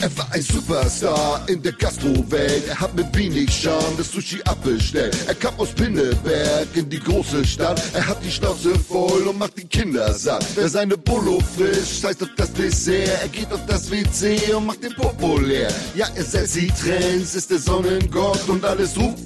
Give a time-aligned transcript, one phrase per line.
[0.00, 2.68] Er war ein Superstar in der Gastrowelt.
[2.68, 5.16] Er hat mit wenig Charme das Sushi abbestellt.
[5.26, 7.82] Er kam aus Pinneberg in die große Stadt.
[7.92, 10.46] Er hat die Schnauze voll und macht die Kinder satt.
[10.54, 13.22] Wer seine Bolo frischt, scheißt auf das Dessert.
[13.22, 15.72] Er geht auf das WC und macht den Popo leer.
[15.94, 19.24] Ja, er setzt die Trends, ist der Sonnengott und alles ruft.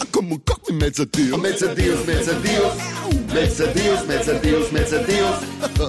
[0.00, 1.36] Ah, komm und guck mir Melzer-Deus.
[1.38, 3.05] Melzer-Deus, Melzer-Deus.
[3.36, 5.36] Melzer-Deus, Melzer-Deus, Melzer-Deus.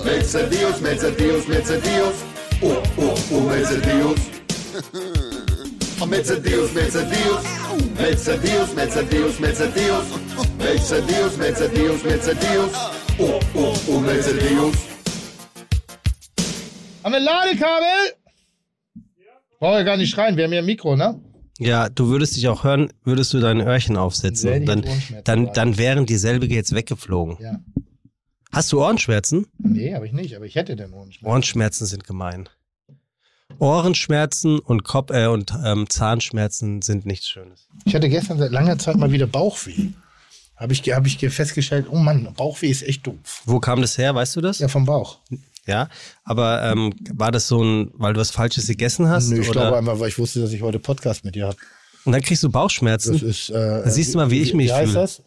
[0.03, 2.15] Melzer-Deus, Melzer-Deus, Melzer-Deus.
[2.61, 4.19] Oh, oh, oh, Melzer-Deus.
[6.01, 7.43] Oh, Melzer-Deus, Melzer-Deus.
[7.97, 10.05] Melzer-Deus, Melzer-Deus, Melzer-Deus.
[10.57, 12.71] Melzer-Deus, Melzer-Deus, Melzer-Deus.
[13.17, 14.75] Oh, oh, oh, Melzer-Deus.
[17.01, 18.13] Haben wir ein Ladekabel?
[19.57, 21.17] Brauche ja gar nicht schreien, wir haben ja ein Mikro, ne?
[21.59, 24.59] Ja, du würdest dich auch hören, würdest du dein Öhrchen Sehr aufsetzen.
[24.59, 24.85] die Dann,
[25.23, 27.37] dann, dann wären dieselbige jetzt weggeflogen.
[27.41, 27.59] Ja.
[28.51, 29.47] Hast du Ohrenschmerzen?
[29.57, 31.25] Nee, habe ich nicht, aber ich hätte den Ohrenschmerzen.
[31.25, 32.49] Ohrenschmerzen sind gemein.
[33.59, 37.67] Ohrenschmerzen und Kopf äh, und ähm, Zahnschmerzen sind nichts Schönes.
[37.85, 39.89] Ich hatte gestern seit langer Zeit mal wieder Bauchweh.
[40.55, 43.43] Habe ich, hab ich festgestellt, oh Mann, Bauchweh ist echt doof.
[43.45, 44.59] Wo kam das her, weißt du das?
[44.59, 45.19] Ja, vom Bauch.
[45.67, 45.89] Ja,
[46.23, 49.29] aber ähm, war das so ein, weil du was Falsches gegessen hast?
[49.29, 49.61] Nö, ich oder?
[49.61, 51.57] glaube einfach, weil ich wusste, dass ich heute Podcast mit dir habe.
[52.05, 54.69] Und dann kriegst du Das Bauchschmerzen, ist, äh, Da siehst du mal, wie ich mich
[54.69, 55.01] Wie heißt fühle.
[55.01, 55.21] das?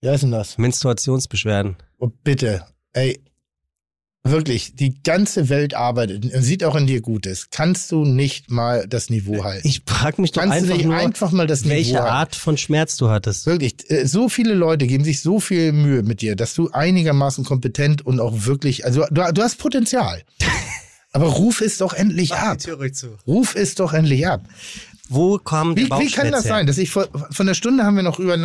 [0.00, 0.56] Wie heißt denn das?
[0.58, 1.76] Menstruationsbeschwerden.
[1.98, 3.20] Oh, bitte, ey,
[4.30, 7.48] wirklich, die ganze Welt arbeitet und sieht auch in dir Gutes.
[7.50, 9.66] Kannst du nicht mal das Niveau halten?
[9.66, 12.14] Ich frage mich doch Kannst du einfach nicht nur, einfach mal das welche Niveau halten?
[12.14, 13.46] Art von Schmerz du hattest.
[13.46, 17.44] Wirklich, äh, so viele Leute geben sich so viel Mühe mit dir, dass du einigermaßen
[17.44, 20.22] kompetent und auch wirklich, also du, du hast Potenzial.
[21.12, 22.60] Aber ruf es doch endlich ab.
[22.60, 23.16] zu.
[23.26, 24.42] Ruf es doch endlich ab.
[25.08, 26.50] Wo kam der Wie, wie kann das her?
[26.50, 28.36] sein, dass ich vor, von der Stunde haben wir noch über,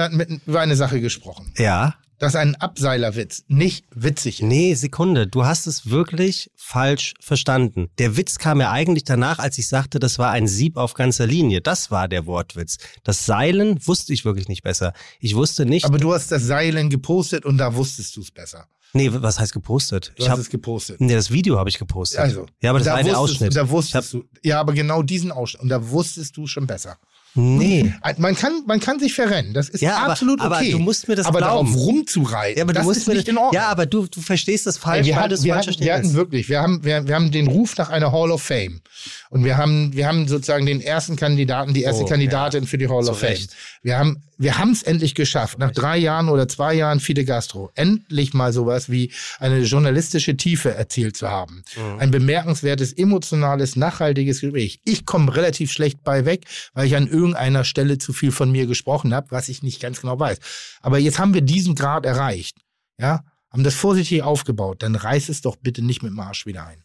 [0.45, 1.95] über eine Sache gesprochen, Ja.
[2.21, 4.47] Dass ein Abseilerwitz nicht witzig ist.
[4.47, 5.25] Nee, Sekunde.
[5.25, 7.89] Du hast es wirklich falsch verstanden.
[7.97, 11.25] Der Witz kam ja eigentlich danach, als ich sagte, das war ein Sieb auf ganzer
[11.25, 11.61] Linie.
[11.61, 12.77] Das war der Wortwitz.
[13.03, 14.93] Das Seilen wusste ich wirklich nicht besser.
[15.19, 15.83] Ich wusste nicht.
[15.83, 18.67] Aber du hast das Seilen gepostet und da wusstest du es besser.
[18.93, 20.09] nee, was heißt gepostet?
[20.15, 21.01] Du ich hast hab, es gepostet.
[21.01, 22.19] nee, das Video habe ich gepostet.
[22.19, 23.55] Also, ja, aber das da war wusstest, Ausschnitt.
[23.55, 25.63] Da wusstest du, ja, aber genau diesen Ausschnitt.
[25.63, 26.99] Und da wusstest du schon besser.
[27.33, 27.93] Nee.
[28.17, 29.53] Man kann, man kann sich verrennen.
[29.53, 30.71] Das ist Ja, aber- absolut aber okay.
[30.71, 31.71] du musst mir das aber glauben.
[31.71, 33.53] darauf rumzureiten, Ja, aber das ist mir nicht in Ordnung.
[33.53, 36.13] Ja, aber du, du verstehst das falsch, wir, weil hatten, wir, falsch hatten, wir hatten
[36.13, 38.81] wirklich, wir haben, wir, wir haben den Ruf nach einer Hall of Fame.
[39.29, 42.87] Und wir haben, wir haben sozusagen den ersten Kandidaten, die erste Oh, Kandidatin für die
[42.89, 43.29] Hall Zu of Fame.
[43.29, 43.51] Recht.
[43.81, 45.57] Wir haben, wir haben es endlich geschafft.
[45.57, 47.71] Nach drei Jahren oder zwei Jahren Fide Gastro.
[47.75, 51.63] Endlich mal sowas wie eine journalistische Tiefe erzielt zu haben.
[51.75, 51.99] Mhm.
[51.99, 54.81] Ein bemerkenswertes, emotionales, nachhaltiges Gespräch.
[54.83, 58.65] Ich komme relativ schlecht bei weg, weil ich an irgendeiner Stelle zu viel von mir
[58.67, 60.39] gesprochen habe, was ich nicht ganz genau weiß.
[60.81, 62.57] Aber jetzt haben wir diesen Grad erreicht.
[62.99, 64.83] Ja, haben das vorsichtig aufgebaut.
[64.83, 66.83] Dann reiß es doch bitte nicht mit dem Arsch wieder ein.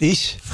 [0.00, 0.38] Ich?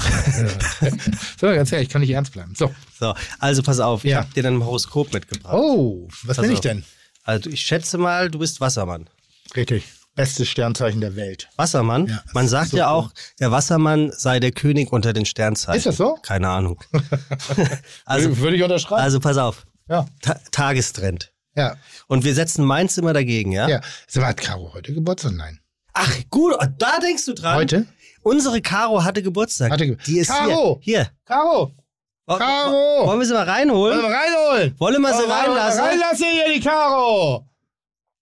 [1.38, 2.54] So, ganz ehrlich, kann nicht ernst bleiben.
[2.56, 2.74] So.
[2.98, 4.18] So, also pass auf, ich Ja.
[4.20, 5.52] habe dir dann ein Horoskop mitgebracht.
[5.54, 6.84] Oh, was bin Also- ich denn?
[7.24, 9.08] Also ich schätze mal, du bist Wassermann.
[9.56, 9.84] Richtig.
[10.14, 11.48] Bestes Sternzeichen der Welt.
[11.56, 12.06] Wassermann?
[12.06, 13.10] Ja, Man sagt so ja auch,
[13.40, 15.76] der Wassermann sei der König unter den Sternzeichen.
[15.78, 16.14] Ist das so?
[16.22, 16.80] Keine Ahnung.
[18.04, 19.02] also, Würde ich unterschreiben.
[19.02, 19.64] also pass auf.
[19.88, 20.06] ja.
[20.22, 21.32] Ta Tagestrend.
[21.56, 21.76] Ja.
[22.08, 23.68] Und wir setzen meins immer dagegen, ja?
[23.68, 23.80] Ja.
[24.16, 25.32] Mal, hat Caro heute Geburtstag?
[25.32, 25.60] Nein.
[25.92, 27.56] Ach, gut, da denkst du dran.
[27.56, 27.86] Heute?
[28.22, 29.70] Unsere Caro hatte Geburtstag.
[29.70, 30.78] Hatte Ge- Die ist Caro!
[30.82, 30.98] hier.
[31.02, 31.10] Hier.
[31.24, 31.72] Caro!
[32.26, 33.06] Caro!
[33.06, 33.98] Wollen wir sie mal Wollen reinholen?
[34.00, 34.74] wir reinholen?
[34.78, 35.80] Wollen wir sie Wollen wir reinlassen?
[35.84, 37.46] Reinlassen hier die Caro!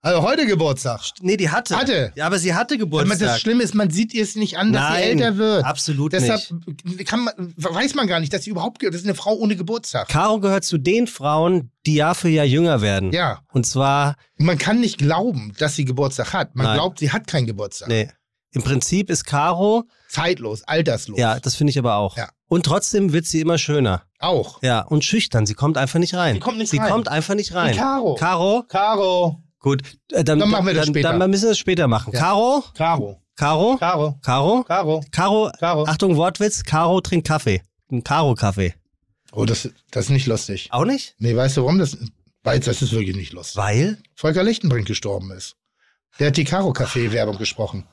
[0.04, 1.00] Also heute Geburtstag.
[1.20, 1.76] Nee, die hatte.
[1.76, 2.12] Hatte.
[2.16, 3.18] Ja, aber sie hatte Aber Geburtstag.
[3.20, 5.64] das Schlimme ist, man sieht ihr es nicht an, dass sie Nein, älter wird.
[5.64, 6.40] absolut Deshalb
[6.84, 7.06] nicht.
[7.06, 10.08] kann man, weiß man gar nicht, dass sie überhaupt, das ist eine Frau ohne Geburtstag.
[10.08, 13.12] Caro gehört zu den Frauen, die Jahr für Jahr jünger werden.
[13.12, 13.42] Ja.
[13.52, 16.56] Und zwar, Man kann nicht glauben, dass sie Geburtstag hat.
[16.56, 16.74] Man Nein.
[16.78, 17.88] glaubt, sie hat keinen Geburtstag.
[17.88, 18.08] nee.
[18.54, 21.18] Im Prinzip ist Caro, Zeitlos, alterslos.
[21.18, 22.18] ja, das finde ich aber auch.
[22.18, 22.28] Ja.
[22.48, 24.02] Und trotzdem wird sie immer schöner.
[24.18, 24.62] Auch.
[24.62, 25.46] Ja, und schüchtern.
[25.46, 26.34] Sie kommt einfach nicht rein.
[26.34, 26.90] Sie kommt nicht Sie rein.
[26.90, 27.74] kommt einfach nicht rein.
[27.74, 28.14] Caro.
[28.16, 28.64] Caro?
[28.68, 29.42] Caro.
[29.62, 29.82] Gut.
[30.10, 31.16] Äh, dann, Dann machen wir das dann, später.
[31.18, 32.12] Dann müssen wir das später machen.
[32.12, 32.18] Ja.
[32.20, 32.64] Caro?
[32.74, 33.22] Caro.
[33.36, 33.76] Caro?
[33.78, 34.18] Caro.
[34.20, 34.62] Caro?
[34.64, 35.00] Caro.
[35.10, 35.50] Caro?
[35.58, 35.84] Caro.
[35.86, 36.64] Achtung, Wortwitz.
[36.64, 37.62] Caro trinkt Kaffee.
[37.90, 38.74] Ein Caro-Kaffee.
[39.32, 40.68] Oh, das, das ist nicht lustig.
[40.72, 41.14] Auch nicht?
[41.18, 41.78] Nee, weißt du warum?
[41.78, 41.96] Das,
[42.42, 43.56] weil das ist wirklich nicht lustig.
[43.56, 43.98] Weil?
[44.14, 45.56] Volker Lichtenbrink gestorben ist.
[46.18, 47.84] Der hat die Caro-Café-Werbung gesprochen.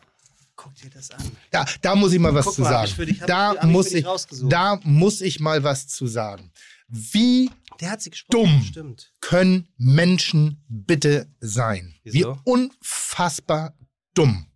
[0.56, 1.24] Guck dir das an.
[1.52, 2.86] Da, da muss ich mal was Guck zu mal, sagen.
[2.88, 4.06] ich für dich- da, ich- muss ich,
[4.50, 6.52] da muss ich mal was zu sagen.
[6.90, 7.50] Wie
[7.80, 8.44] Der hat sie gesprochen.
[8.44, 8.64] Dumm.
[8.64, 9.14] Stimmt.
[9.22, 11.96] können Menschen bitte sein?
[12.04, 12.36] Wieso?
[12.36, 13.74] Wie unfassbar
[14.14, 14.48] dumm.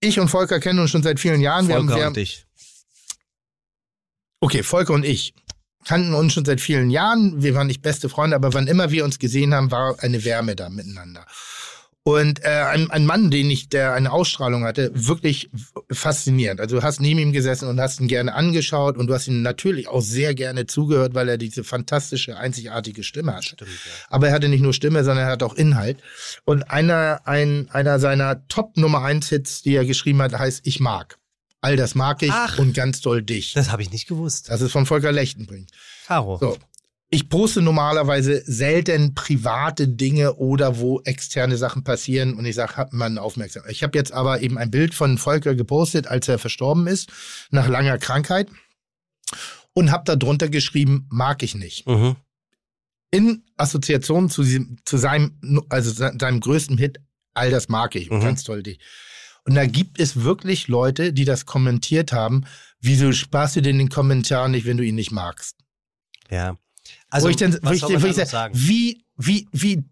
[0.00, 1.66] Ich und Volker kennen uns schon seit vielen Jahren.
[1.66, 2.46] wir haben, Volker wir und dich.
[4.40, 5.34] okay, Volker und ich
[5.84, 7.42] kannten uns schon seit vielen Jahren.
[7.42, 10.54] Wir waren nicht beste Freunde, aber wann immer wir uns gesehen haben, war eine Wärme
[10.54, 11.26] da miteinander.
[12.08, 15.50] Und äh, ein, ein Mann, den ich, der eine Ausstrahlung hatte, wirklich
[15.92, 16.58] faszinierend.
[16.58, 19.42] Also du hast neben ihm gesessen und hast ihn gerne angeschaut und du hast ihm
[19.42, 23.44] natürlich auch sehr gerne zugehört, weil er diese fantastische, einzigartige Stimme hat.
[23.44, 23.92] Stimmt, ja.
[24.08, 25.98] Aber er hatte nicht nur Stimme, sondern er hat auch Inhalt.
[26.46, 30.80] Und einer, ein, einer seiner Top Nummer 1 Hits, die er geschrieben hat, heißt Ich
[30.80, 31.18] mag.
[31.60, 32.58] All das mag ich Ach.
[32.58, 33.52] und ganz doll dich.
[33.52, 34.48] Das habe ich nicht gewusst.
[34.48, 35.68] Das ist von Volker Lechtenbrink.
[36.06, 36.38] Caro.
[36.38, 36.56] So.
[37.10, 42.92] Ich poste normalerweise selten private Dinge oder wo externe Sachen passieren und ich sage, hat
[42.92, 43.62] man aufmerksam.
[43.68, 47.10] Ich habe jetzt aber eben ein Bild von Volker gepostet, als er verstorben ist,
[47.50, 48.48] nach langer Krankheit
[49.72, 51.86] und habe da drunter geschrieben, mag ich nicht.
[51.86, 52.16] Mhm.
[53.10, 55.38] In Assoziation zu, diesem, zu seinem,
[55.70, 57.00] also se- seinem größten Hit,
[57.32, 58.22] all das mag ich und Mhm.
[58.24, 58.80] ganz toll dich.
[59.44, 62.44] Und da gibt es wirklich Leute, die das kommentiert haben.
[62.80, 65.56] Wieso sparst du denn den Kommentar nicht, wenn du ihn nicht magst?
[66.30, 66.58] Ja.
[67.10, 68.54] Also, wo ich dann, wo ich, wo ich noch sag, sagen?
[68.56, 69.84] wie, wie, wie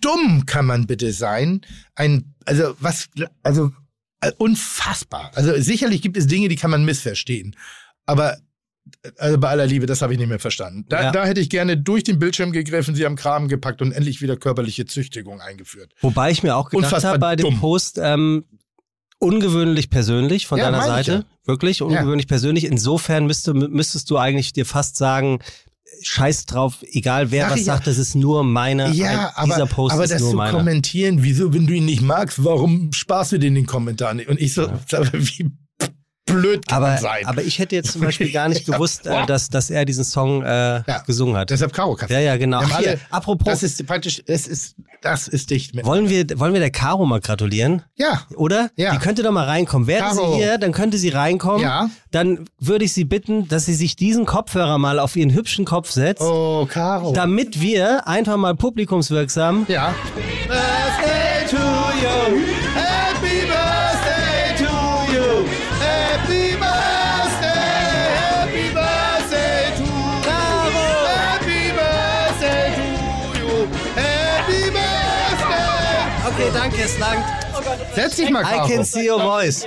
[0.00, 1.60] dumm kann man bitte sein?
[1.94, 3.08] Ein, also was,
[3.42, 3.72] also
[4.20, 5.30] äh, unfassbar.
[5.34, 7.56] Also sicherlich gibt es Dinge, die kann man missverstehen.
[8.06, 8.36] Aber
[9.18, 10.84] also bei aller Liebe, das habe ich nicht mehr verstanden.
[10.88, 11.10] Da, Ja.
[11.12, 14.36] da hätte ich gerne durch den Bildschirm gegriffen, sie am Kram gepackt und endlich wieder
[14.36, 15.92] körperliche Züchtigung eingeführt.
[16.00, 17.60] Wobei ich mir auch gedacht habe bei dem dumm.
[17.60, 18.44] Post, ähm,
[19.18, 21.24] ungewöhnlich persönlich von Ja, deiner Seite.
[21.44, 22.64] Wirklich ungewöhnlich persönlich.
[22.64, 25.40] Insofern müsste, müsstest du eigentlich dir fast sagen,
[26.06, 27.74] scheiß drauf, egal wer Sag was ich ja.
[27.74, 30.36] sagt, das ist nur meine, Ja, ein, dieser aber, Post aber ist das nur zu
[30.36, 30.56] meiner.
[30.58, 34.28] kommentieren, wieso, wenn du ihn nicht magst, warum sparst du den den Kommentar nicht?
[34.28, 35.50] Und ich so, mal, wie
[36.26, 37.24] blöd kann Aber, sein?
[37.24, 40.42] aber ich hätte jetzt zum Beispiel gar nicht gewusst, äh, dass, dass er diesen Song
[40.42, 40.98] äh, Ja.
[41.06, 41.50] gesungen hat.
[41.50, 42.12] Deshalb Karo Kaffee.
[42.14, 42.60] Ja, ja, genau.
[42.64, 45.86] Ach, hier, apropos, Das ist praktisch, es ist, das ist dicht mit.
[45.86, 47.82] wollen, wir, wollen wir der Caro mal gratulieren?
[47.96, 48.70] Ja, Oder?
[48.76, 48.92] Ja.
[48.92, 49.86] Die könnte doch mal reinkommen.
[49.86, 50.32] Wäre Caro.
[50.32, 51.62] sie hier, dann könnte sie reinkommen.
[51.62, 51.88] Ja.
[52.10, 55.90] Dann würde ich sie bitten, dass sie sich diesen Kopfhörer mal auf ihren hübschen Kopf
[55.90, 57.12] setzt, oh, Caro.
[57.12, 59.66] damit wir einfach mal publikumswirksam.
[59.68, 59.94] ja.
[60.48, 62.85] Birthday to you.
[76.56, 77.24] Danke, es langt.
[77.94, 78.68] Setz dich mal, I Caro.
[78.68, 79.66] can see your voice.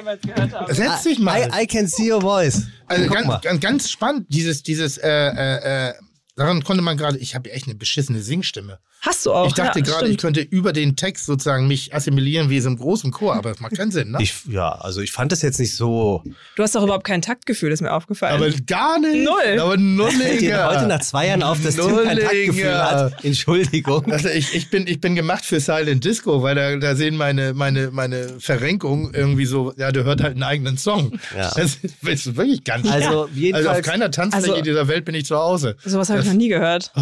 [0.70, 1.50] Setz dich mal.
[1.54, 2.64] I, I can see your voice.
[2.88, 5.94] Also ganz, ganz, ganz spannend, dieses, dieses, äh, äh, äh,
[6.40, 8.80] daran konnte man gerade, ich habe echt eine beschissene Singstimme.
[9.02, 9.48] Hast du auch.
[9.48, 12.78] ich dachte ja, gerade, ich könnte über den Text sozusagen mich assimilieren wie so im
[12.78, 14.18] großen Chor, aber das macht keinen Sinn, ne?
[14.22, 16.22] Ich, ja, also ich fand das jetzt nicht so.
[16.58, 18.36] Du hast doch überhaupt kein Taktgefühl, ist mir aufgefallen.
[18.36, 19.24] aber gar nicht.
[19.26, 19.60] Null.
[19.60, 20.68] Aber nulliger.
[20.70, 23.24] heute nach zwei Jahren auf, dass Tim kein Taktgefühl hat.
[23.24, 24.12] Entschuldigung.
[24.12, 27.54] Also ich, ich, bin, ich bin gemacht für Silent Disco, weil da, da sehen meine,
[27.54, 31.20] meine, meine Verrenkungen irgendwie so, ja, der hört halt einen eigenen Song.
[31.36, 31.52] Ja.
[31.56, 35.16] Das ist, das ist wirklich ganz Also Also auf keiner Tanzfläche Also- dieser Welt bin
[35.16, 35.78] ich zu Hause.
[35.86, 36.92] Sowas habe ich Das- noch nie gehört.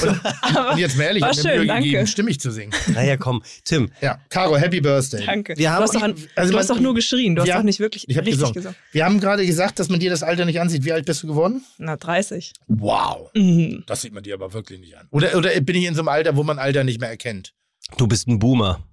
[0.00, 1.84] Und, und jetzt mal ehrlich, war ich habe mir schön, Mühe danke.
[1.84, 2.72] gegeben, stimmig zu singen.
[2.94, 3.42] naja, komm.
[3.64, 5.24] Tim, Ja, Caro, Happy Birthday.
[5.26, 5.54] Danke.
[5.56, 6.02] Wir haben- du hast doch,
[6.36, 7.34] also du hast man- doch nur geschrien.
[7.34, 8.54] Du hast Ja, doch nicht wirklich Ich habe richtig gesungen.
[8.54, 8.76] gesungen.
[8.92, 10.84] Wir haben gerade gesagt, dass man dir das Alter nicht ansieht.
[10.84, 11.64] Wie alt bist du geworden?
[11.78, 12.52] Na, 30.
[12.68, 13.30] Wow.
[13.34, 13.82] Mhm.
[13.86, 15.08] Das sieht man dir aber wirklich nicht an.
[15.10, 17.54] Oder, oder bin ich in so einem Alter, wo man Alter nicht mehr erkennt?
[17.96, 18.84] du bist ein Boomer.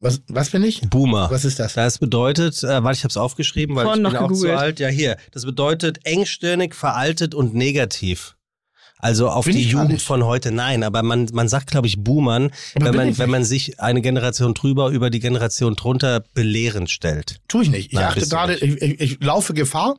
[0.00, 0.80] Was, was bin ich?
[0.90, 1.30] Boomer.
[1.30, 1.74] Was ist das?
[1.74, 4.34] Das bedeutet, äh, weil ich habe es aufgeschrieben, weil Vorhin ich bin noch auch zu
[4.40, 4.58] gegoogelt.
[4.58, 4.80] alt.
[4.80, 5.16] Ja, hier.
[5.30, 8.34] Das bedeutet engstirnig, veraltet und negativ.
[9.02, 10.52] Also auf Bin die Jugend von heute.
[10.52, 13.26] Nein, aber man, man sagt, glaube ich, Boomern, Aber wenn man, wenn nicht.
[13.26, 17.40] man sich eine Generation drüber über die Generation drunter belehrend stellt.
[17.48, 17.88] Tue ich nicht.
[17.88, 19.98] Ich Nein, achte gerade, ich, ich, ich laufe Gefahr,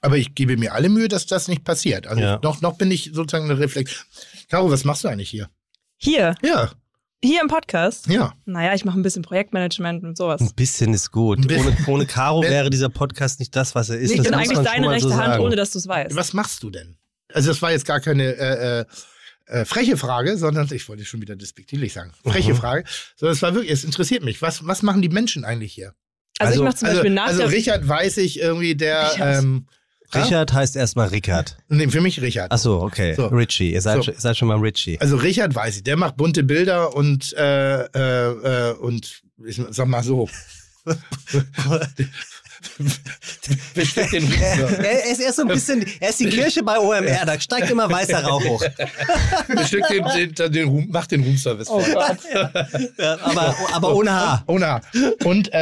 [0.00, 2.08] aber ich gebe mir alle Mühe, dass das nicht passiert.
[2.08, 2.40] Also Ja.
[2.42, 4.04] noch, noch bin ich sozusagen eine Reflex.
[4.48, 5.48] Caro, was machst du eigentlich hier?
[5.96, 6.70] Hier, Ja,
[7.22, 8.08] hier im Podcast.
[8.08, 8.32] ja.
[8.46, 10.40] Naja, ich mache ein bisschen Projektmanagement und sowas.
[10.40, 11.46] Ein bisschen ist gut.
[11.46, 11.66] Bisschen.
[11.68, 14.10] Ohne, ohne Caro wäre dieser Podcast nicht das, was er ist.
[14.10, 16.16] ich das bin eigentlich deine rechte so Hand, ohne dass du es weißt.
[16.16, 16.96] Was machst du denn?
[17.34, 18.84] Also das war jetzt gar keine äh, äh,
[19.46, 22.12] äh, freche Frage, sondern ich wollte schon wieder despektierlich sagen.
[22.24, 22.56] Freche Mhm.
[22.56, 22.84] Frage.
[23.16, 24.40] Sondern es war wirklich, es interessiert mich.
[24.42, 25.94] Was, was machen die Menschen eigentlich hier?
[26.38, 27.44] Also, Also- ich mache zum Also, Beispiel nach also.
[27.44, 29.42] Richard weiß ich irgendwie, der Richard.
[29.42, 29.66] ähm,
[30.12, 30.22] ja?
[30.24, 31.56] Richard heißt erstmal Rickard.
[31.68, 32.50] Nee, für mich Richard.
[32.50, 33.14] Ach so, okay.
[33.14, 33.26] So.
[33.26, 33.72] Richie.
[33.72, 34.02] Ihr seid, So.
[34.04, 34.98] schon- ihr seid schon mal Richie.
[35.00, 39.86] Also Richard weiß ich, der macht bunte Bilder und äh, äh, äh, und ich sag
[39.88, 40.28] mal so.
[44.12, 47.40] Den Ruhm- Er ist erst so ein bisschen, er ist die Kirche bei OMR, da
[47.40, 48.64] steigt immer weißer Rauch hoch.
[49.48, 51.68] bestückt den, den, den macht den Roomservice.
[51.70, 51.82] Oh.
[52.98, 54.44] Ja, aber, aber ohne Haar.
[54.46, 54.82] Ohne Haar.
[55.24, 55.58] Und äh,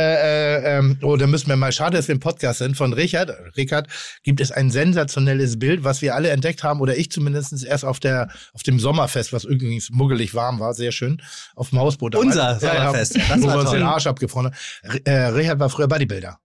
[0.57, 3.31] äh, ähm, oh, da müssen wir mal, schade, dass wir im Podcast sind, von Richard,
[3.57, 3.89] Richard,
[4.23, 8.01] gibt es ein sensationelles Bild, was wir alle entdeckt haben, oder ich zumindest erst auf
[8.01, 11.23] der auf dem Sommerfest, was übrigens muggelig warm war, sehr schön,
[11.55, 12.15] auf dem Hausboot.
[12.17, 13.79] Unser Sommerfest, das wo war wir uns toll.
[13.79, 14.99] den Arsch abgefroren haben.
[15.05, 16.39] Äh, Richard war früher Bodybuilder.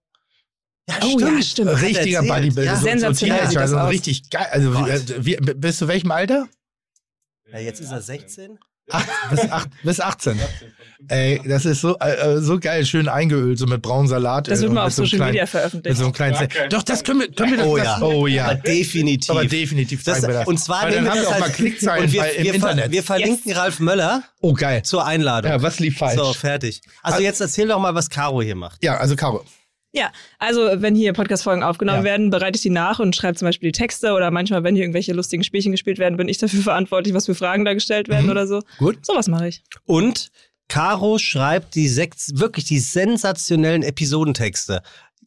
[0.88, 1.80] Ja, Oh ja, stimmt.
[1.80, 2.22] Richtiger.
[2.22, 2.64] Bodybuilder.
[2.72, 2.76] Ja.
[2.76, 3.90] so- Sensationell so aus.
[3.90, 4.46] richtig geil.
[4.50, 6.46] Also, wie, äh, wie, bis zu welchem Alter?
[7.52, 8.58] Ja, jetzt ist er 16.
[8.90, 10.38] Acht, bis, acht, bis 18.
[11.08, 14.46] Ey, das ist so, äh, so geil, schön eingeölt, so mit braunem Salat.
[14.48, 15.96] Das äh, wird mal auf so Social kleinen- Media Mit veröffentlicht.
[15.96, 18.02] so einem kleinen Gar Doch, das können wir, können wir das, Oh das, ja.
[18.02, 18.44] oh ja.
[18.44, 19.30] Aber definitiv.
[19.30, 20.46] Aber definitiv Das, das.
[20.46, 22.20] und zwar Weil dann nehmen wir haben das wir auch mal als- Klickzahlen und wir,
[22.20, 22.90] bei, im wir, Internet.
[22.90, 24.82] wir verlinken Ralf Möller oh, geil.
[24.82, 25.50] zur Einladung.
[25.50, 26.18] Ja, was lief falsch?
[26.20, 26.82] so, fertig.
[27.02, 28.84] Also jetzt erzähl doch mal, was Caro hier macht.
[28.84, 29.46] Ja, also Caro.
[29.96, 30.10] Ja,
[30.40, 32.04] also wenn hier Podcast-Folgen aufgenommen Ja.
[32.04, 34.82] werden, bereite ich die nach und schreibe zum Beispiel die Texte oder manchmal, wenn hier
[34.82, 38.24] irgendwelche lustigen Spielchen gespielt werden, bin ich dafür verantwortlich, was für Fragen da gestellt werden
[38.24, 38.30] Mhm.
[38.32, 38.60] oder so.
[38.78, 39.06] Gut.
[39.06, 39.62] Sowas mache ich.
[39.86, 40.30] Und
[40.66, 44.82] Caro schreibt die sechs, wirklich die sensationellen Episodentexte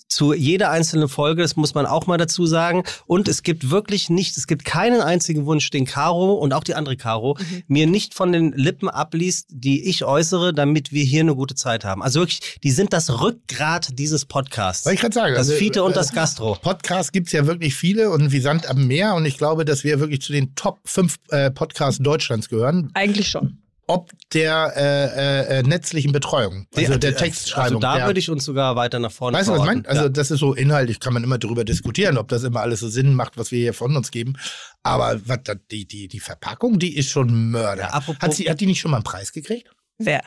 [0.08, 2.84] zu jeder einzelnen Folge, das muss man auch mal dazu sagen.
[3.06, 6.76] Und es gibt wirklich nicht, es gibt keinen einzigen Wunsch, den Caro und auch die
[6.76, 7.38] andere Caro
[7.68, 11.86] mir nicht von den Lippen abliest, die ich äußere, damit wir hier eine gute Zeit
[11.86, 12.02] haben.
[12.02, 14.86] Also wirklich, die sind das Rückgrat dieses Podcasts.
[14.86, 15.34] Wollte ich gerade sagen.
[15.34, 16.58] Das also, Fiete und äh, das Gastro.
[16.62, 20.00] Podcasts gibt's ja wirklich viele und wie Sand am Meer und ich glaube, dass wir
[20.00, 23.58] wirklich zu den Top 5 äh, Podcasts Deutschlands gehören, Eigentlich schon.
[23.88, 27.64] Ob der äh, äh, netzlichen Betreuung, also der, Textschreibung.
[27.66, 29.88] Also da der, würde ich uns sogar weiter nach vorne Weißt du, was ich meine?
[29.88, 30.10] Also Ja.
[30.10, 33.14] das ist so inhaltlich, kann man immer darüber diskutieren, ob das immer alles so Sinn
[33.14, 34.38] macht, was wir hier von uns geben.
[34.84, 35.40] Aber was,
[35.72, 37.84] die, die, die Verpackung, die ist schon Mörder.
[37.84, 39.70] Ja, apropos- hat, sie, hat die nicht schon mal einen Preis gekriegt?
[39.98, 40.22] Wer?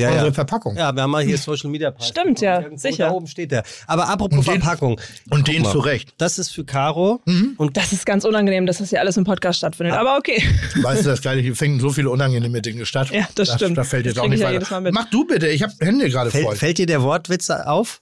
[0.00, 0.32] Ja, Unsere ja.
[0.32, 0.76] Verpackung.
[0.76, 2.08] ja, wir haben mal hier Social Media Preis.
[2.08, 3.06] Stimmt, ja, Irgendwo sicher.
[3.06, 3.62] Da oben steht der.
[3.86, 5.00] Aber apropos Und den- Verpackung.
[5.30, 5.72] Und den mal.
[5.72, 6.14] zu Recht.
[6.18, 7.20] Das ist für Caro.
[7.26, 7.54] Mhm.
[7.56, 9.94] Und Das ist ganz unangenehm, dass das hier alles im Podcast stattfindet.
[9.94, 10.42] Aber okay.
[10.82, 13.10] Weißt du, das Geile, hier fängen so viele unangenehme Dinge statt.
[13.10, 13.78] Ja, das stimmt.
[13.78, 14.80] Da fällt Das jetzt auch nicht weiter.
[14.92, 16.56] Mach du bitte, ich habe Hände gerade voll.
[16.56, 18.00] fällt, dir der Wortwitz auf?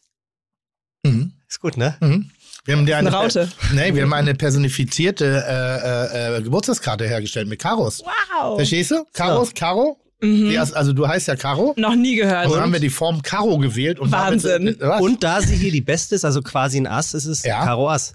[1.04, 1.32] Mhm.
[1.48, 1.96] Ist gut, ne?
[2.00, 2.30] Mhm.
[2.64, 3.48] Wir haben dir Eine eine, Raute.
[3.72, 8.02] Nee, wir haben eine personifizierte äh, äh, äh, Geburtstagskarte hergestellt mit Karos.
[8.04, 8.56] Wow.
[8.56, 9.06] Verstehst du?
[9.14, 9.98] Karos, Karo.
[10.20, 10.50] Mhm.
[10.50, 11.74] Die Also du heißt ja Karo.
[11.76, 12.46] Noch nie gehört.
[12.46, 14.00] Und dann haben wir die Form Karo gewählt.
[14.00, 14.64] Und Wahnsinn.
[14.66, 15.00] Damit, was?
[15.00, 17.64] Und da sie hier die Beste ist, also quasi ein Ass, ist es Ja.
[17.64, 18.14] Karo Ass.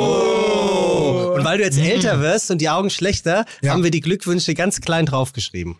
[0.00, 1.34] Oh.
[1.36, 3.72] Und weil du jetzt älter wirst und die Augen schlechter, Ja.
[3.72, 5.76] haben wir die Glückwünsche ganz klein draufgeschrieben.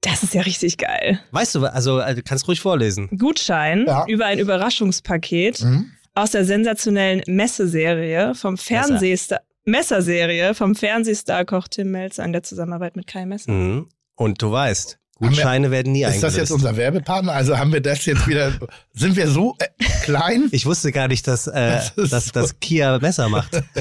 [0.00, 1.20] Das ist ja richtig geil.
[1.30, 3.08] Weißt du, also äh, du kannst ruhig vorlesen.
[3.16, 4.04] Gutschein Ja.
[4.08, 5.92] über ein Überraschungspaket Mhm.
[6.14, 9.40] aus der sensationellen Messeserie vom Fernsehstar.
[9.64, 13.50] Messerserie vom Fernsehstar-Koch Tim Melzer in der Zusammenarbeit mit Kai Messer.
[13.52, 13.88] Mhm.
[14.16, 16.52] Und du weißt, Gutscheine werden nie Ist das jetzt eingelöst.
[16.52, 17.32] unser Werbepartner?
[17.32, 18.52] Also haben wir das jetzt wieder.
[18.92, 19.68] Sind wir so äh,
[20.02, 20.48] klein?
[20.50, 23.62] Ich wusste gar nicht, dass, äh, Das dass so- das Kia Messer macht.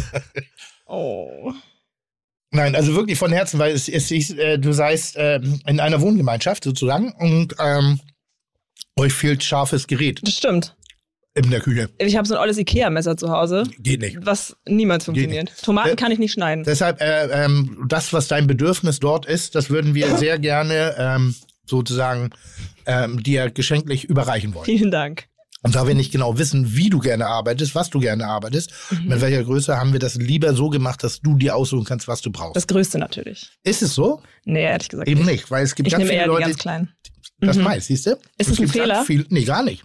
[0.94, 1.54] Oh.
[2.52, 6.02] Nein, also wirklich von Herzen, weil es, es ist, äh, du seist äh, in einer
[6.02, 8.02] Wohngemeinschaft sozusagen und ähm,
[9.00, 10.76] euch fehlt scharfes Gerät Das stimmt.
[11.34, 11.90] In der Küche.
[11.98, 14.18] Ich habe so ein olles Ikea-Messer zu Hause, Geht nicht.
[14.26, 15.52] was niemals funktioniert.
[15.64, 16.64] Tomaten Äh, kann ich nicht schneiden.
[16.66, 21.36] Deshalb, äh, ähm, das, was dein Bedürfnis dort ist, das würden wir sehr gerne ähm,
[21.66, 22.32] sozusagen
[22.86, 24.66] ähm, dir geschenklich überreichen wollen.
[24.66, 25.26] Vielen Dank.
[25.64, 29.08] Und da wir nicht genau wissen, wie du gerne arbeitest, was du gerne arbeitest, Mhm.
[29.10, 32.22] mit welcher Größe, haben wir das lieber so gemacht, dass du dir aussuchen kannst, was
[32.22, 32.56] du brauchst.
[32.56, 33.52] Das Größte natürlich.
[33.64, 34.22] ist es so?
[34.44, 35.32] Nee, ehrlich gesagt Eben nicht.
[35.32, 36.90] nicht, weil es gibt Ich ganz nehme viele eher die Leute, ganz kleinen.
[37.40, 37.64] das Mhm.
[37.64, 38.12] meist, siehst du?
[38.12, 39.06] Ist es ein gibt ganz Fehler?
[39.06, 39.84] Viel, nee, gar nicht.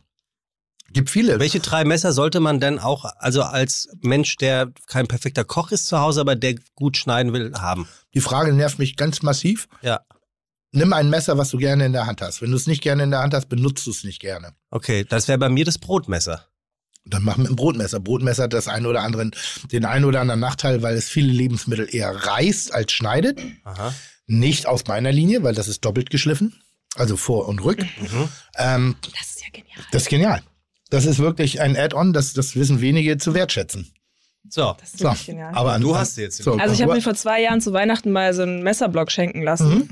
[0.92, 1.38] Gibt viele.
[1.40, 5.86] Welche drei Messer sollte man denn auch, also als Mensch, der kein perfekter Koch ist
[5.88, 7.88] zu Hause, aber der gut schneiden will, haben?
[8.14, 9.68] Die Frage nervt mich ganz massiv.
[9.82, 10.00] Ja.
[10.72, 12.42] Nimm ein Messer, was du gerne in der Hand hast.
[12.42, 14.52] Wenn du es nicht gerne in der Hand hast, benutzt du es nicht gerne.
[14.70, 16.46] Okay, das wäre bei mir das Brotmesser.
[17.04, 18.00] Dann mach mit einem Brotmesser.
[18.00, 19.30] Brotmesser hat das einen oder anderen,
[19.70, 23.40] den einen oder anderen Nachteil, weil es viele Lebensmittel eher reißt als schneidet.
[23.64, 23.94] Aha.
[24.26, 26.60] Nicht aus meiner Linie, weil das ist doppelt geschliffen.
[26.96, 27.80] Also vor und rück.
[27.82, 28.28] Mhm.
[28.56, 29.78] Ähm, Das ist ja genial.
[29.92, 30.42] das ist genial.
[30.90, 33.90] Das ist wirklich ein Add-on, das, das wissen wenige zu wertschätzen.
[34.48, 34.76] So.
[34.80, 35.52] Das ist So, genial.
[35.54, 36.42] aber an, Du hast sie jetzt.
[36.42, 39.42] So, Also ich habe mir vor zwei Jahren zu Weihnachten mal so einen Messerblock schenken
[39.42, 39.68] lassen.
[39.68, 39.88] Mhm.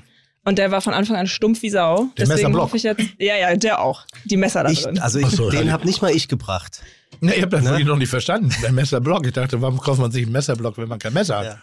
[0.47, 1.97] Und der war von Anfang an stumpf wie Sau.
[2.19, 2.63] Der Deswegen Messerblock?
[2.65, 3.03] hoffe ich jetzt.
[3.19, 4.05] Ja, ja, der auch.
[4.27, 4.99] Die Messer da Ich, drin.
[4.99, 5.73] also ich, so, den ja.
[5.73, 6.83] habe nicht mal ich gebracht.
[7.21, 7.71] Nee, ich habe das Ne?
[7.71, 8.55] wirklich noch nicht verstanden.
[8.63, 9.27] Der Messerblock.
[9.27, 11.59] Ich dachte, warum kauft man sich einen Messerblock, wenn man kein Messer hat?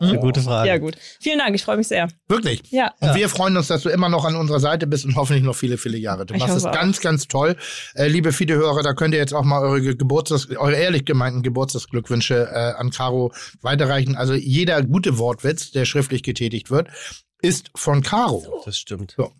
[0.00, 0.08] Ja.
[0.08, 0.68] Eine gute Frage.
[0.68, 0.96] ja, gut.
[1.20, 2.08] Vielen Dank, ich freue mich sehr.
[2.26, 2.62] Wirklich.
[2.70, 2.92] Ja.
[3.00, 5.54] Und wir freuen uns, dass du immer noch an unserer Seite bist und hoffentlich noch
[5.54, 6.26] viele, viele Jahre.
[6.26, 6.72] Du Ich machst es auch.
[6.72, 7.56] ganz, ganz toll.
[7.94, 12.48] Äh, liebe Fiete-Hörer, da könnt ihr jetzt auch mal eure Geburtstags-, eure ehrlich gemeinten Geburtstagsglückwünsche
[12.52, 13.32] äh, an Caro
[13.62, 14.16] weiterreichen.
[14.16, 16.88] Also jeder gute Wortwitz, der schriftlich getätigt wird,
[17.40, 18.62] ist von Caro.
[18.64, 19.14] Das stimmt.
[19.16, 19.32] So.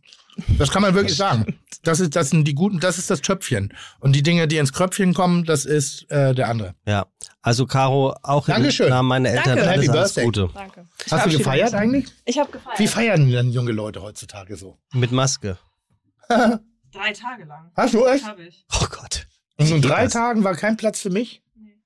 [0.58, 1.60] Das kann man wirklich sagen.
[1.84, 3.72] Das ist, das sind die guten, das ist das Töpfchen.
[4.00, 6.74] Und die Dinge, die ins Kröpfchen kommen, das ist äh, der andere.
[6.86, 7.06] Ja.
[7.46, 8.86] Also Caro, auch Dankeschön.
[8.86, 9.68] im Namen meiner Eltern Danke.
[9.68, 10.24] alles, Happy alles Birthday.
[10.24, 10.48] Gute.
[10.54, 10.86] Danke.
[11.04, 11.80] Ich Hast du gefeiert mich.
[11.80, 12.12] eigentlich?
[12.24, 12.78] Ich habe gefeiert.
[12.78, 14.78] Wie feiern denn junge Leute heutzutage so?
[14.94, 15.58] Mit Maske.
[16.28, 17.70] Drei Tage lang.
[17.76, 18.24] Hast du echt?
[18.24, 18.64] Habe ich.
[18.80, 19.26] Oh Gott.
[19.58, 20.14] Und in Geht drei das?
[20.14, 21.42] Tagen war kein Platz für mich?
[21.54, 21.82] Nee.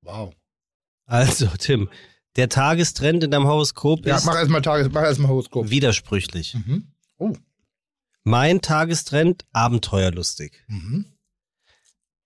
[0.00, 0.32] Wow.
[1.04, 1.90] Also, Tim,
[2.36, 5.68] der Tagestrend in deinem Horoskop Ja, ist mach erstmal Tages, mach erstmal Horoskop.
[5.68, 6.54] widersprüchlich.
[6.54, 6.90] Mhm.
[7.18, 7.34] Oh.
[8.24, 10.64] Mein Tagestrend abenteuerlustig.
[10.68, 11.04] Mhm.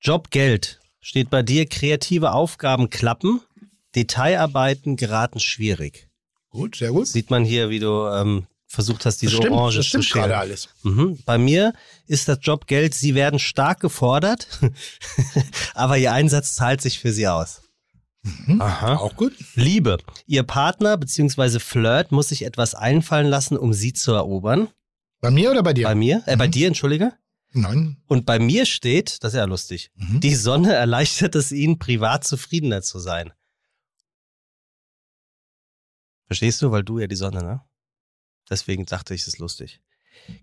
[0.01, 3.41] Job Geld steht bei dir kreative Aufgaben klappen,
[3.95, 6.09] Detailarbeiten geraten schwierig.
[6.51, 7.07] Gut, sehr gut.
[7.07, 10.11] Sieht man hier, wie du ähm, versucht hast, diese das stimmt, Orange das stimmt zu
[10.11, 10.25] schälen.
[10.29, 10.69] gerade alles.
[10.83, 11.19] Mhm.
[11.27, 11.75] Bei mir
[12.07, 14.49] ist das Jobgeld, sie werden stark gefordert,
[15.75, 17.63] aber ihr Einsatz zahlt sich für sie aus.
[18.23, 18.61] Mhm.
[18.63, 18.97] Aha.
[18.97, 19.35] Auch gut.
[19.55, 19.99] Liebe.
[20.27, 21.59] Ihr Partner bzw.
[21.59, 24.69] Flirt muss sich etwas einfallen lassen, um sie zu erobern.
[25.21, 25.85] Bei mir oder bei dir?
[25.87, 26.53] Bei mir, äh, bei Mhm.
[26.53, 27.13] dir, entschuldige.
[27.55, 27.97] Nein.
[28.07, 30.21] Und bei mir steht, das ist ja lustig, Mhm.
[30.21, 33.33] die Sonne erleichtert es ihnen, privat zufriedener zu sein.
[36.27, 36.71] Verstehst du?
[36.71, 37.61] Weil du ja die Sonne, ne?
[38.51, 39.81] Deswegen dachte ich, es ist lustig.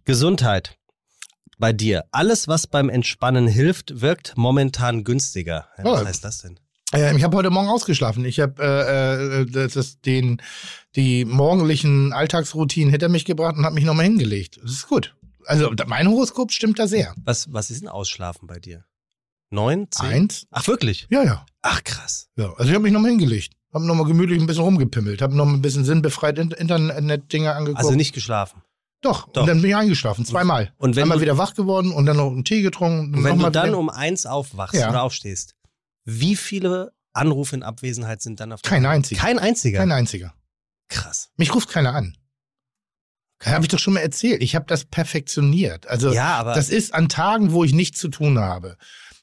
[0.05, 0.77] Gesundheit.
[1.57, 2.05] Bei dir.
[2.11, 5.67] Alles, was beim Entspannen hilft, wirkt momentan günstiger.
[5.77, 6.05] Ja, was Oh.
[6.05, 6.59] heißt das denn?
[6.93, 8.25] Ähm, ich habe heute Morgen ausgeschlafen.
[8.25, 10.41] Ich habe äh, äh, das ist den
[10.95, 14.59] die morgendlichen Alltagsroutinen hinter mich gebracht und habe mich nochmal hingelegt.
[14.61, 15.15] Das ist gut.
[15.45, 17.13] Also mein Horoskop stimmt da sehr.
[17.23, 18.85] Was, was ist ein Ausschlafen bei dir?
[19.49, 19.87] Neun?
[19.91, 20.05] Zehn?
[20.09, 20.47] Eins?
[20.51, 21.07] Ach, wirklich?
[21.09, 21.45] Ja, ja.
[21.61, 22.29] Ach, krass.
[22.37, 22.53] ja.
[22.53, 23.53] Also ich habe mich nochmal hingelegt.
[23.73, 25.21] Habe nochmal gemütlich ein bisschen rumgepimmelt.
[25.21, 27.79] Habe noch ein bisschen sinnbefreit In- Internet-Dinger angeguckt.
[27.79, 28.61] Also nicht geschlafen.
[29.01, 29.41] Doch, Doch.
[29.41, 30.25] und dann bin ich eingeschlafen.
[30.25, 30.73] Zweimal.
[30.77, 33.15] Und wenn Einmal du- wieder wach geworden und dann noch einen Tee getrunken.
[33.15, 34.89] Und wenn du dann wieder- um eins aufwachst Ja.
[34.89, 35.55] oder aufstehst,
[36.05, 39.19] wie viele Anrufe in Abwesenheit sind dann auf der Kein einziger.
[39.21, 39.79] Kein einziger.
[39.79, 40.33] Kein einziger.
[40.87, 41.29] Krass.
[41.37, 42.15] Mich ruft keiner an.
[43.43, 44.41] Habe ich doch schon mal erzählt.
[44.43, 45.87] Ich habe das perfektioniert.
[45.87, 48.77] Also Ja, aber das ist an Tagen, wo ich nichts zu tun habe.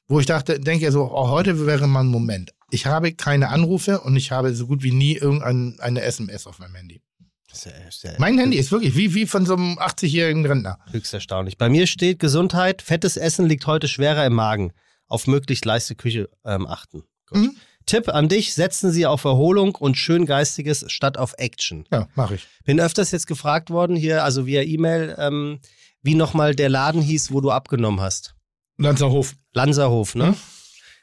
[0.08, 2.52] Wo ich dachte, denke so, oh, heute wäre mal ein Moment.
[2.70, 6.58] Ich habe keine Anrufe und ich habe so gut wie nie irgendeine eine SMS auf
[6.58, 7.02] meinem Handy.
[7.50, 10.78] Ist ja Mein Handy ist wirklich wie, wie von so einem 80-jährigen Rentner.
[10.90, 11.56] höchst erstaunlich.
[11.56, 14.72] Bei mir steht Gesundheit, fettes Essen liegt heute schwerer im Magen.
[15.06, 17.04] Auf möglichst leichte Küche ähm, achten.
[17.30, 17.56] Mhm.
[17.88, 21.87] Tipp an dich, setzen Sie auf Erholung und schön Geistiges statt auf Action.
[21.90, 22.47] Ja, mache ich.
[22.64, 25.61] Bin öfters jetzt gefragt worden hier, also via E-Mail, ähm,
[26.02, 28.35] wie nochmal der Laden hieß, wo du abgenommen hast.
[28.76, 29.35] Lanzerhof.
[29.54, 30.26] Lanserhof, ne?
[30.26, 30.37] Mhm.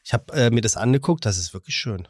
[0.04, 2.08] Ich habe äh, mir das angeguckt, das ist wirklich schön.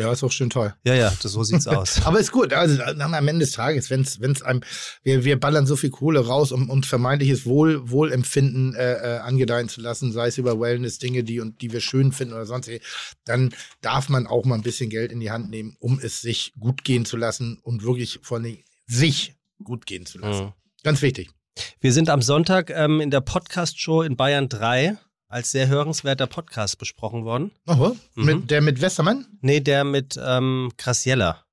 [0.00, 0.74] Ja, ist auch schön toll.
[0.84, 2.04] Ja, ja, das, so sieht's aus.
[2.06, 2.52] Aber ist gut.
[2.52, 4.62] Also am Ende des Tages, wenn es wenn's einem,
[5.02, 9.68] wir, wir ballern so viel Kohle raus, um uns vermeintliches Wohl, Wohlempfinden äh, äh, angedeihen
[9.68, 12.70] zu lassen, sei es über Wellness-Dinge, die, und die wir schön finden oder sonst,
[13.24, 16.54] dann darf man auch mal ein bisschen Geld in die Hand nehmen, um es sich
[16.58, 20.46] gut gehen zu lassen und wirklich vor allem sich gut gehen zu lassen.
[20.46, 20.52] Mhm.
[20.82, 21.30] Ganz wichtig.
[21.80, 24.96] Wir sind am Sonntag ähm, in der Podcast-Show in Bayern 3
[25.30, 27.52] als sehr hörenswerter Podcast besprochen worden.
[27.66, 28.24] Oh, Mhm.
[28.24, 29.26] mit, der mit Westermann?
[29.40, 31.44] Nee, der mit ähm, Graciella.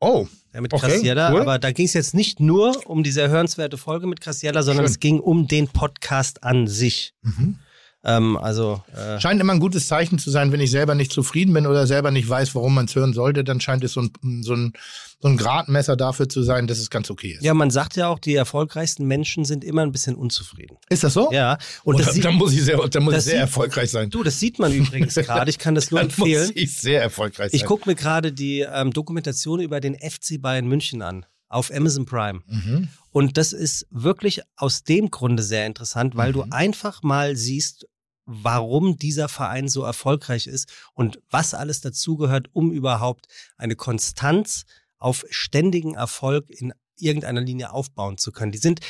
[0.00, 1.40] Oh, Der mit Okay, Graciella, cool.
[1.42, 4.84] aber da ging es jetzt nicht nur um die sehr hörenswerte Folge mit Graciella, sondern
[4.86, 4.90] Schön.
[4.92, 7.14] es ging um den Podcast an sich.
[7.22, 7.58] mhm.
[8.02, 11.52] Ähm, also äh, Scheint immer ein gutes Zeichen zu sein, wenn ich selber nicht zufrieden
[11.52, 14.42] bin oder selber nicht weiß, warum man es hören sollte, dann scheint es so ein,
[14.42, 14.72] so, ein,
[15.20, 17.42] so ein Gradmesser dafür zu sein, dass es ganz okay ist.
[17.42, 20.78] ja, man sagt ja auch, die erfolgreichsten Menschen sind immer ein bisschen unzufrieden.
[20.88, 21.30] Ist das so?
[21.30, 24.08] Ja, und Oder, sieht, dann muss ich sehr, dann muss ich sehr sieht- erfolgreich sein.
[24.08, 25.50] du, das sieht man übrigens gerade.
[25.50, 26.52] Ich kann das nur Dann muss empfehlen.
[26.54, 27.56] ich sehr erfolgreich sein.
[27.60, 32.06] Ich gucke mir gerade die ähm, Dokumentation über den FC Bayern München an auf Amazon
[32.06, 32.40] Prime.
[32.46, 32.88] Mhm.
[33.10, 36.52] Und das ist wirklich aus dem Grunde sehr interessant, weil du Mhm.
[36.52, 37.88] einfach mal siehst,
[38.30, 44.64] warum dieser Verein so erfolgreich ist und was alles dazugehört, um überhaupt eine Konstanz
[44.98, 48.52] auf ständigen Erfolg in irgendeiner Linie aufbauen zu können.
[48.52, 48.80] Die sind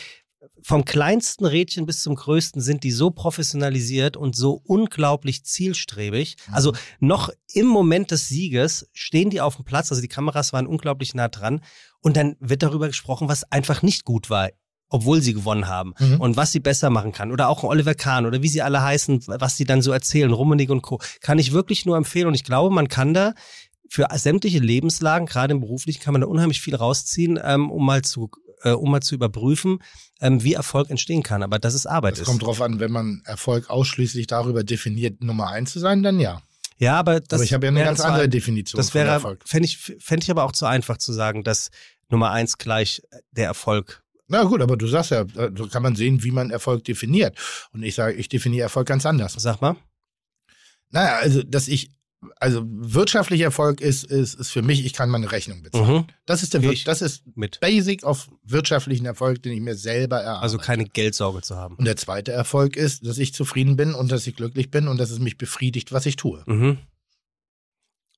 [0.63, 6.37] vom kleinsten Rädchen bis zum größten sind die so professionalisiert und so unglaublich zielstrebig.
[6.51, 10.67] Also noch im Moment des Sieges stehen die auf dem Platz, also die Kameras waren
[10.67, 11.63] unglaublich nah dran
[12.01, 14.51] und dann wird darüber gesprochen, was einfach nicht gut war,
[14.91, 16.21] obwohl sie gewonnen haben Mhm.
[16.21, 19.23] und was sie besser machen kann oder auch Oliver Kahn oder wie sie alle heißen,
[19.27, 21.01] was sie dann so erzählen, Rummenigge und Co.
[21.23, 23.33] Kann ich wirklich nur empfehlen und ich glaube, man kann da
[23.89, 28.03] für sämtliche Lebenslagen, gerade im beruflichen, kann man da unheimlich viel rausziehen, ähm, um mal
[28.03, 28.31] zu
[28.63, 29.79] äh, um mal zu überprüfen,
[30.21, 31.43] ähm, wie Erfolg entstehen kann.
[31.43, 32.15] Aber das ist Arbeit.
[32.15, 32.27] Es ist.
[32.27, 36.43] kommt drauf an, wenn man Erfolg ausschließlich darüber definiert, Nummer eins zu sein, dann ja.
[36.77, 39.41] ja, aber das aber ich habe ja eine ganz andere Definition Das wäre, Erfolg.
[39.47, 41.71] fände ich, fänd ich aber auch zu einfach zu sagen, dass
[42.11, 43.01] Nummer eins gleich
[43.33, 44.03] der Erfolg.
[44.33, 47.37] Na gut, aber du sagst ja, äh, so kann man sehen, wie man Erfolg definiert.
[47.73, 49.35] Und ich sage, ich definiere Erfolg ganz anders.
[49.35, 49.77] Sag mal.
[50.91, 51.91] Naja, also, dass ich,
[52.37, 55.93] also wirtschaftlicher Erfolg ist, ist, ist für mich, ich kann meine Rechnung bezahlen.
[56.03, 56.05] Mhm.
[56.27, 57.59] Das ist der, Ich- das ist Mit.
[57.61, 60.43] Basic auf wirtschaftlichen Erfolg, den ich mir selber erarbeite.
[60.43, 61.75] Also keine Geldsorge zu haben.
[61.77, 64.99] Und der zweite Erfolg ist, dass ich zufrieden bin und dass ich glücklich bin und
[64.99, 66.43] dass es mich befriedigt, was ich tue.
[66.47, 66.79] Mhm.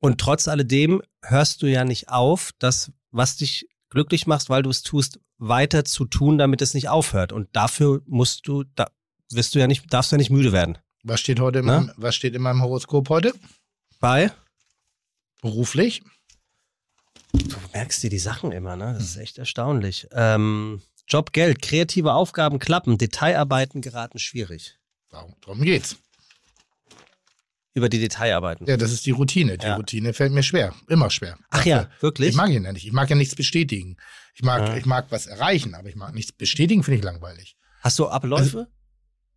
[0.01, 4.71] Und trotz alledem hörst du ja nicht auf, das, was dich glücklich macht, weil du
[4.71, 7.33] es tust, weiter zu tun, damit es nicht aufhört.
[7.33, 8.91] Und dafür musst du, da
[9.31, 10.79] wirst du ja nicht, darfst du ja nicht müde werden.
[11.05, 13.33] Was steht heute in meinem, was steht in meinem Horoskop heute?
[14.01, 14.33] Bei?
[15.41, 16.03] Beruflich?
[17.33, 18.95] Du merkst dir die Sachen immer, ne?
[18.95, 20.07] Das ist echt erstaunlich.
[20.13, 24.79] Ähm, Job, Geld, kreative Aufgaben klappen, Detailarbeiten geraten schwierig.
[25.09, 25.97] Darum, darum geht's.
[27.75, 28.67] Über die Detailarbeiten.
[28.67, 29.57] Ja, das ist die Routine.
[29.57, 29.77] Die Ja.
[29.77, 30.75] Routine fällt mir schwer.
[30.89, 31.39] Immer schwer.
[31.51, 32.31] Ach ja, wirklich?
[32.31, 32.87] Ich mag ihn ja nicht.
[32.87, 33.97] Ich mag ja nichts bestätigen.
[34.35, 34.77] Ich mag, Ja.
[34.77, 37.57] ich mag was erreichen, aber ich mag nichts bestätigen, finde ich langweilig.
[37.81, 38.69] Hast du Abläufe?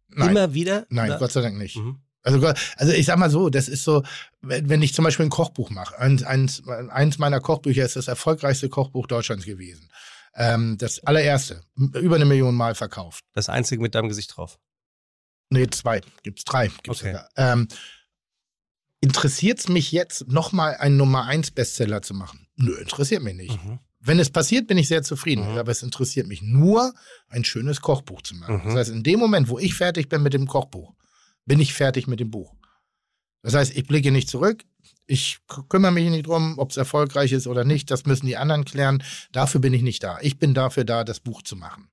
[0.09, 0.29] Nein.
[0.31, 0.85] Immer wieder?
[0.89, 1.19] Nein, Oder?
[1.19, 1.77] Gott sei Dank nicht.
[1.77, 2.01] Mhm.
[2.23, 2.45] Also,
[2.77, 4.03] also ich sag mal so, das ist so,
[4.41, 8.67] wenn ich zum Beispiel ein Kochbuch mache, eins, eins, eins meiner Kochbücher ist das erfolgreichste
[8.67, 9.89] Kochbuch Deutschlands gewesen.
[10.35, 13.23] Ähm, das allererste, über eine Million Mal verkauft.
[13.33, 14.59] Das einzige mit deinem Gesicht drauf.
[15.49, 16.67] Nee, zwei, gibt's drei.
[16.83, 17.17] Gibt's Okay.
[17.37, 17.67] Ähm,
[19.01, 22.47] Interessiert es mich jetzt, nochmal einen Nummer eins Bestseller zu machen?
[22.55, 23.63] Nö, interessiert mich nicht.
[23.63, 23.79] Mhm.
[23.99, 25.51] Wenn es passiert, bin ich sehr zufrieden.
[25.51, 25.57] Mhm.
[25.57, 26.93] Aber es interessiert mich nur,
[27.27, 28.57] ein schönes Kochbuch zu machen.
[28.57, 28.65] Mhm.
[28.65, 30.93] Das heißt, in dem Moment, wo ich fertig bin mit dem Kochbuch,
[31.45, 32.55] bin ich fertig mit dem Buch.
[33.41, 34.63] Das heißt, ich blicke nicht zurück.
[35.07, 35.37] Ich
[35.69, 37.91] kümmere mich nicht drum, ob es erfolgreich ist oder nicht.
[37.91, 39.03] Das müssen die anderen klären.
[39.31, 40.17] Dafür bin ich nicht da.
[40.21, 41.89] Ich bin dafür da, das Buch zu machen.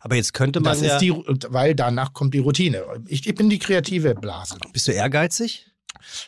[0.00, 0.94] Aber jetzt könnte man Das ja.
[0.94, 1.12] ist die,
[1.48, 2.84] weil danach kommt die Routine.
[3.06, 4.58] Ich, ich bin die kreative Blase.
[4.72, 5.69] bist du ehrgeizig?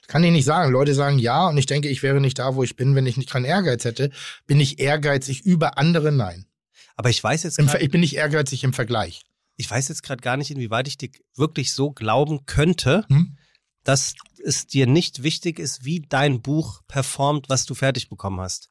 [0.06, 0.72] Kann ich nicht sagen.
[0.72, 3.16] Leute sagen ja und ich denke, ich wäre nicht da, wo ich bin, wenn ich
[3.16, 4.11] nicht keinen Ehrgeiz hätte.
[4.46, 6.12] Bin ich ehrgeizig über andere?
[6.12, 6.46] Nein.
[6.96, 9.22] Aber ich weiß jetzt grad, Ver- ich bin nicht ehrgeizig im Vergleich.
[9.56, 13.37] ich weiß jetzt gerade gar nicht, inwieweit ich dir wirklich so glauben könnte, Hm?
[13.85, 18.70] dass es dir nicht wichtig ist, wie dein Buch performt, was du fertig bekommen hast.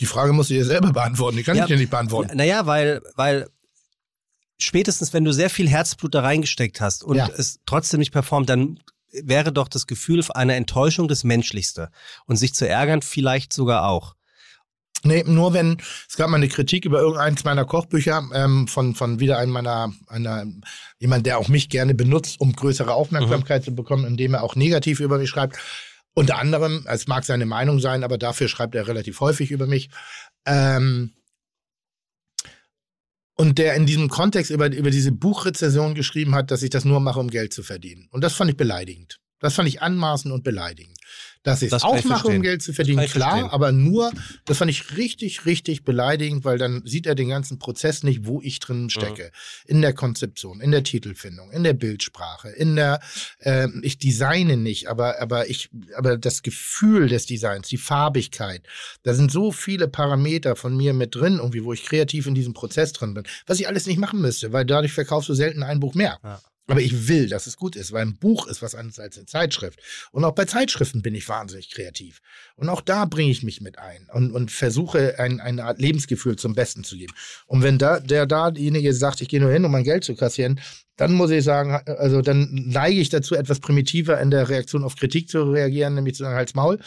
[0.00, 1.36] Die Frage musst du dir selber beantworten.
[1.36, 1.64] Die kann Ja.
[1.64, 2.36] ich dir nicht beantworten.
[2.36, 3.48] Naja, weil, weil
[4.58, 7.28] spätestens, wenn du sehr viel Herzblut da reingesteckt hast und Ja.
[7.36, 8.78] es trotzdem nicht performt, dann
[9.22, 11.90] wäre doch das Gefühl einer Enttäuschung das Menschlichste.
[12.26, 14.14] Und sich zu ärgern vielleicht sogar auch.
[15.06, 15.76] Nee, nur wenn,
[16.08, 19.92] es gab mal eine Kritik über irgendeins meiner Kochbücher ähm, von, von wieder einem meiner,
[20.06, 20.46] einer,
[20.98, 23.64] jemand, der auch mich gerne benutzt, um größere Aufmerksamkeit Mhm.
[23.66, 25.58] zu bekommen, indem er auch negativ über mich schreibt.
[26.14, 29.90] Unter anderem, es mag seine Meinung sein, aber dafür schreibt er relativ häufig über mich.
[30.46, 31.12] Ähm,
[33.36, 37.00] und der in diesem Kontext über, über diese Buchrezession geschrieben hat, dass ich das nur
[37.00, 38.08] mache, um Geld zu verdienen.
[38.10, 39.18] Und das fand ich beleidigend.
[39.40, 40.96] Das fand ich anmaßend und beleidigend.
[41.44, 42.36] Dass ich es Das auch mache, verstehen.
[42.36, 43.50] um Geld zu verdienen, klar, verstehen.
[43.50, 44.10] aber nur,
[44.46, 48.40] das fand ich richtig, richtig beleidigend, weil dann sieht er den ganzen Prozess nicht, wo
[48.42, 49.30] ich drin stecke.
[49.66, 52.98] In der Konzeption, in der Titelfindung, in der Bildsprache, in der,
[53.40, 58.62] ähm, ich designe nicht, aber, aber ich, aber das Gefühl des Designs, die Farbigkeit,
[59.02, 62.54] da sind so viele Parameter von mir mit drin, irgendwie, wo ich kreativ in diesem
[62.54, 65.78] Prozess drin bin, was ich alles nicht machen müsste, weil dadurch verkaufst du selten ein
[65.78, 66.18] Buch mehr.
[66.24, 66.40] Ja.
[66.66, 69.26] Aber ich will, dass es gut ist, weil ein Buch ist was anderes als eine
[69.26, 69.78] Zeitschrift.
[70.12, 72.20] Und auch bei Zeitschriften bin ich wahnsinnig kreativ.
[72.56, 76.36] Und auch da bringe ich mich mit ein und, und versuche ein, eine Art Lebensgefühl
[76.36, 77.12] zum Besten zu geben.
[77.46, 80.14] Und wenn da der da diejenige sagt, ich gehe nur hin, um mein Geld zu
[80.14, 80.58] kassieren,
[80.96, 84.96] dann muss ich sagen, also dann neige ich dazu, etwas primitiver in der Reaktion auf
[84.96, 86.80] Kritik zu reagieren, nämlich zu sagen, halt's Maul.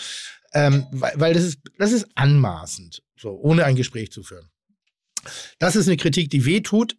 [0.54, 4.50] Ähm, weil, weil das ist, das ist anmaßend, so, ohne ein Gespräch zu führen.
[5.60, 6.96] Das ist eine Kritik, die weh tut,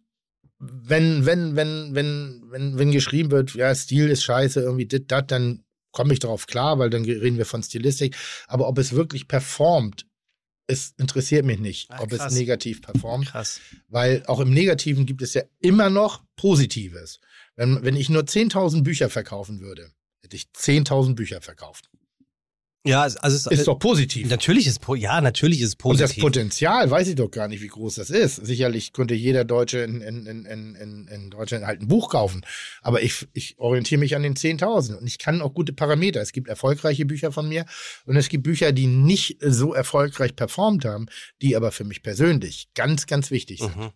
[0.59, 5.31] wenn, wenn, wenn, wenn, wenn, wenn geschrieben wird, ja, Stil ist scheiße, irgendwie dit, dat,
[5.31, 8.15] dann komme ich darauf klar, weil dann reden wir von Stilistik.
[8.47, 10.05] Aber ob es wirklich performt,
[10.67, 12.31] es interessiert mich nicht, Ah, ob krass.
[12.31, 13.59] es negativ performt, Krass.
[13.87, 17.19] weil auch im Negativen gibt es ja immer noch Positives.
[17.55, 19.91] Wenn, wenn ich nur 10.000 Bücher verkaufen würde,
[20.21, 21.89] hätte ich 10.000 Bücher verkauft.
[22.85, 24.29] Ja, also es Ist doch positiv.
[24.29, 26.23] Natürlich ist ja, natürlich ist es Und das positiv.
[26.23, 28.37] Potenzial weiß ich doch gar nicht, wie groß das ist.
[28.37, 32.41] Sicherlich könnte jeder Deutsche in, in, in, in Deutschland halt ein Buch kaufen.
[32.81, 36.21] Aber ich, ich orientiere mich an den 10.000 und ich kann auch gute Parameter.
[36.21, 37.65] Es gibt erfolgreiche Bücher von mir
[38.05, 41.07] und es gibt Bücher, die nicht so erfolgreich performt haben,
[41.41, 43.75] die aber für mich persönlich ganz, ganz wichtig sind.
[43.75, 43.91] Mhm.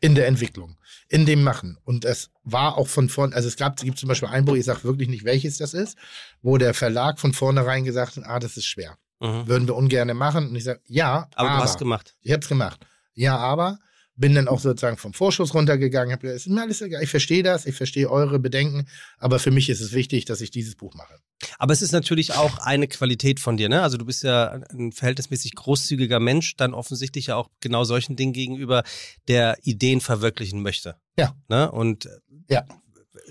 [0.00, 1.78] In der Entwicklung, in dem Machen.
[1.84, 4.54] Und es war auch von vorn, also es gab, es gibt zum Beispiel ein Buch,
[4.54, 5.98] ich sage wirklich nicht, welches das ist,
[6.42, 8.96] wo der Verlag von vornherein gesagt hat, ah, das ist schwer.
[9.20, 9.46] Mhm.
[9.46, 10.48] Würden wir ungern machen.
[10.48, 12.14] Und ich sage, ja, Aber, aber du hast gemacht.
[12.22, 12.86] ich habe es gemacht.
[13.14, 13.78] Ja, aber
[14.16, 17.42] bin dann auch sozusagen vom Vorschuss runtergegangen, habe gesagt, ist mir alles egal, ich verstehe
[17.42, 18.86] das, ich verstehe eure Bedenken,
[19.18, 21.14] aber für mich ist es wichtig, dass ich dieses Buch mache.
[21.58, 23.82] Aber es ist natürlich auch eine Qualität von dir, ne?
[23.82, 28.32] Also du bist ja ein verhältnismäßig großzügiger Mensch, dann offensichtlich ja auch genau solchen Dingen
[28.32, 28.84] gegenüber,
[29.28, 30.96] der Ideen verwirklichen möchte.
[31.18, 31.34] Ja.
[31.48, 31.70] Ne?
[31.70, 32.08] Und
[32.48, 32.64] Ja.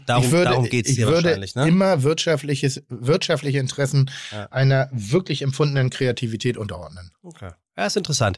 [0.05, 1.67] darum, ich würde, darum geht es dir würde wahrscheinlich, ne?
[1.67, 4.45] immer wirtschaftliches, wirtschaftliche Interessen Ja.
[4.47, 7.11] einer wirklich empfundenen Kreativität unterordnen.
[7.21, 7.51] Okay.
[7.75, 8.37] Ja, ist interessant.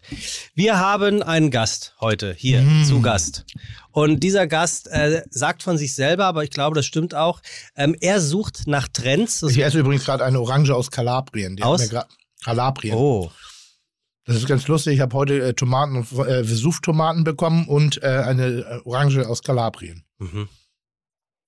[0.53, 2.85] Wir haben einen Gast heute hier Mm.
[2.85, 3.45] zu Gast.
[3.91, 7.41] Und dieser Gast äh, sagt von sich selber, aber ich glaube, das stimmt auch,
[7.75, 9.41] ähm, er sucht nach Trends.
[9.41, 11.57] Das- Ich esse übrigens gerade eine Orange aus Kalabrien.
[11.57, 11.89] Die Aus?
[12.43, 12.95] Kalabrien.
[12.95, 13.29] oh,
[14.25, 14.95] Das ist ganz lustig.
[14.95, 20.05] Ich habe heute äh, Tomaten, äh, Vesuv-Tomaten bekommen und äh, eine äh, Orange aus Kalabrien.
[20.17, 20.47] mhm.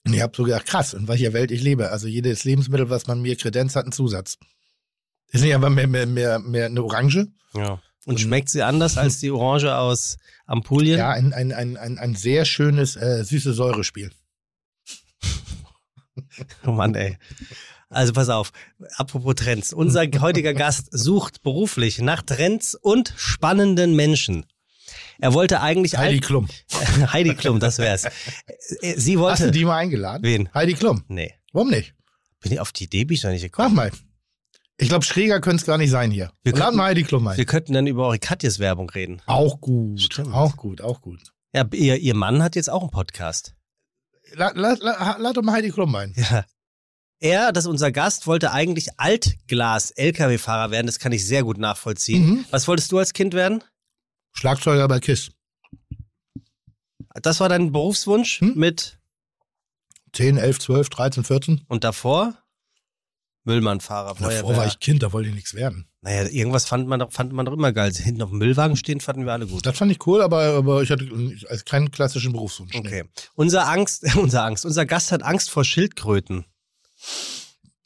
[0.05, 1.89] Und ich habe so gedacht, krass, in welcher Welt ich lebe.
[1.89, 4.37] Also jedes Lebensmittel, was man mir kredenzt, hat einen Zusatz.
[5.31, 7.79] Ist nicht aber mehr, mehr, mehr, mehr eine Orange ja.
[8.05, 10.97] Und schmeckt sie anders als die Orange aus Ampulien?
[10.97, 14.11] Ja, ein, ein, ein, ein, ein sehr schönes äh, süße Säurespiel.
[16.65, 17.17] Oh Mann, ey.
[17.89, 18.51] Also pass auf,
[18.95, 19.73] apropos Trends.
[19.73, 24.45] Unser heutiger Gast sucht beruflich nach Trends und spannenden Menschen.
[25.19, 26.47] Er wollte eigentlich Heidi Klum.
[27.13, 28.05] Heidi Klum, das wär's.
[28.05, 29.43] Äh, Sie wollte.
[29.43, 30.23] Hast du die mal eingeladen?
[30.23, 30.53] Wen?
[30.53, 31.03] Heidi Klum.
[31.07, 31.33] Nee.
[31.51, 31.93] Warum nicht?
[32.41, 33.75] Bin ich auf die Idee bin ich noch nicht Mach gekommen.
[33.75, 33.91] mal.
[34.79, 36.31] Ich glaube, schräger könnte es gar nicht sein hier.
[36.43, 37.37] Wir Laden könnten- wir Heidi Klum ein.
[37.37, 39.21] Wir könnten dann über eure Katjes Werbung reden.
[39.25, 40.01] Auch gut.
[40.01, 40.33] Stimmt.
[40.33, 41.33] Auch gut, auch gut.
[41.53, 43.55] Ja, ihr, ihr Mann hat jetzt auch einen Podcast.
[44.33, 46.13] Lad, lad, lad, lad doch mal Heidi Klum ein.
[46.15, 46.45] Ja.
[47.19, 50.85] Er, das ist unser Gast, wollte eigentlich Altglas-LKW-Fahrer werden.
[50.85, 52.25] Das kann ich sehr gut nachvollziehen.
[52.29, 52.45] Mhm.
[52.51, 53.63] Was wolltest du als Kind werden?
[54.33, 55.31] Schlagzeuger bei KISS.
[57.15, 58.53] Das war dein Berufswunsch Hm?
[58.55, 58.99] mit
[60.13, 61.61] 10, 11, 12, 13, 14.
[61.67, 62.35] und davor?
[63.47, 64.57] Müllmannfahrer, Davor Feuerwehr.
[64.57, 65.87] war ich Kind, da wollte ich nichts werden.
[66.01, 67.91] Naja, irgendwas fand man, doch- fand man doch immer geil.
[67.93, 69.65] Hinten auf dem Müllwagen stehen, fanden wir alle gut.
[69.65, 71.09] Das fand ich cool, aber, aber ich hatte
[71.49, 72.73] also keinen klassischen Berufswunsch.
[72.73, 72.79] nee.
[72.79, 73.03] Okay.
[73.33, 76.45] Unser Angst, unser Angst, unser Gast hat Angst vor Schildkröten.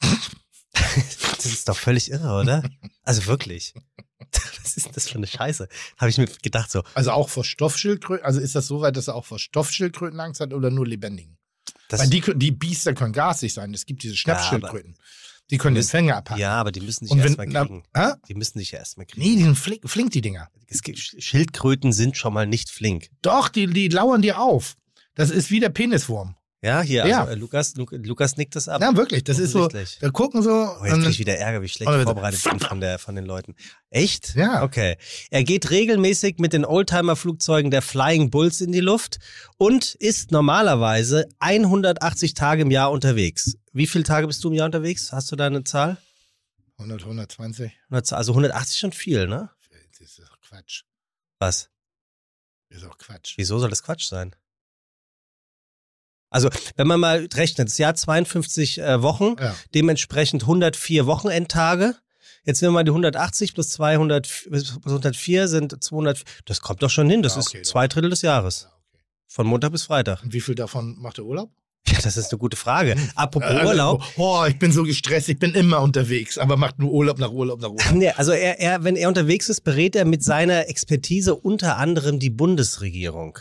[0.72, 2.62] das ist doch völlig irre, oder?
[3.02, 3.74] Also wirklich.
[4.62, 5.68] Was ist denn das für eine Scheiße?
[5.98, 6.82] Habe ich mir gedacht so.
[6.94, 8.24] Also auch vor Stoffschildkröten.
[8.24, 11.36] Also ist das so weit, dass er auch vor Stoffschildkröten Angst hat oder nur lebendigen?
[11.88, 13.74] Das, Weil die, die Biester können gasig sein.
[13.74, 14.96] Es gibt diese Schnappschildkröten.
[15.50, 16.40] Die können den müssen- Fänger abhaken.
[16.40, 17.82] ja, aber die müssen wenn, erstmal na, kriegen.
[17.94, 18.12] hä?
[18.28, 19.22] Die müssen sich ja erstmal kriegen.
[19.26, 20.48] Nee, die sind flink, flink, die Dinger.
[21.18, 23.08] Schildkröten sind schon mal nicht flink.
[23.22, 24.76] Doch, die, die lauern dir auf.
[25.14, 26.36] Das ist wie der Peniswurm.
[26.64, 27.22] Ja, hier, Ja.
[27.22, 28.80] also äh, Lukas, Lu, Lukas nickt das ab.
[28.80, 29.24] Ja, wirklich.
[29.24, 30.50] Das ist so, da gucken so.
[30.50, 33.16] Oh, jetzt krieg ich wieder Ärger, wie ich schlecht Oder- vorbereitet bin von, der, von
[33.16, 33.56] den Leuten.
[33.90, 34.36] Echt?
[34.36, 34.62] Ja.
[34.62, 34.96] Okay.
[35.30, 39.18] Er geht regelmäßig mit den Oldtimer-Flugzeugen der Flying Bulls in die Luft
[39.58, 43.56] und ist normalerweise 180 Tage im Jahr unterwegs.
[43.72, 45.10] Wie viele Tage bist du im Jahr unterwegs?
[45.12, 45.96] Hast du da eine Zahl?
[46.78, 47.72] 100, 120.
[47.90, 49.50] 100 Also 180 schon viel, ne?
[49.90, 50.82] Das ist doch Quatsch.
[51.40, 51.70] Was?
[52.70, 53.34] Das ist auch Quatsch.
[53.36, 54.36] Wieso soll das Quatsch sein?
[56.32, 59.54] Also, wenn man mal rechnet, das Jahr 52 äh, Wochen, Ja.
[59.74, 61.94] dementsprechend 104 Wochenendtage.
[62.44, 66.22] Jetzt nehmen wir mal die 180 plus 200, plus 104 sind 200.
[66.46, 67.22] Das kommt doch schon hin.
[67.22, 68.62] Das Ja, okay, ist zwei Drittel des Jahres.
[68.62, 69.02] Ja, okay.
[69.28, 70.22] Von Montag bis Freitag.
[70.24, 71.50] Und wie viel davon macht er Urlaub?
[71.86, 72.96] Ja, das ist eine gute Frage.
[73.16, 74.02] Apropos Äh, Urlaub.
[74.16, 77.60] Oh, ich bin so gestresst, ich bin immer unterwegs, aber macht nur Urlaub nach Urlaub
[77.60, 77.92] nach Urlaub.
[77.92, 82.18] Nee, also er, er, wenn er unterwegs ist, berät er mit seiner Expertise unter anderem
[82.20, 83.38] die Bundesregierung.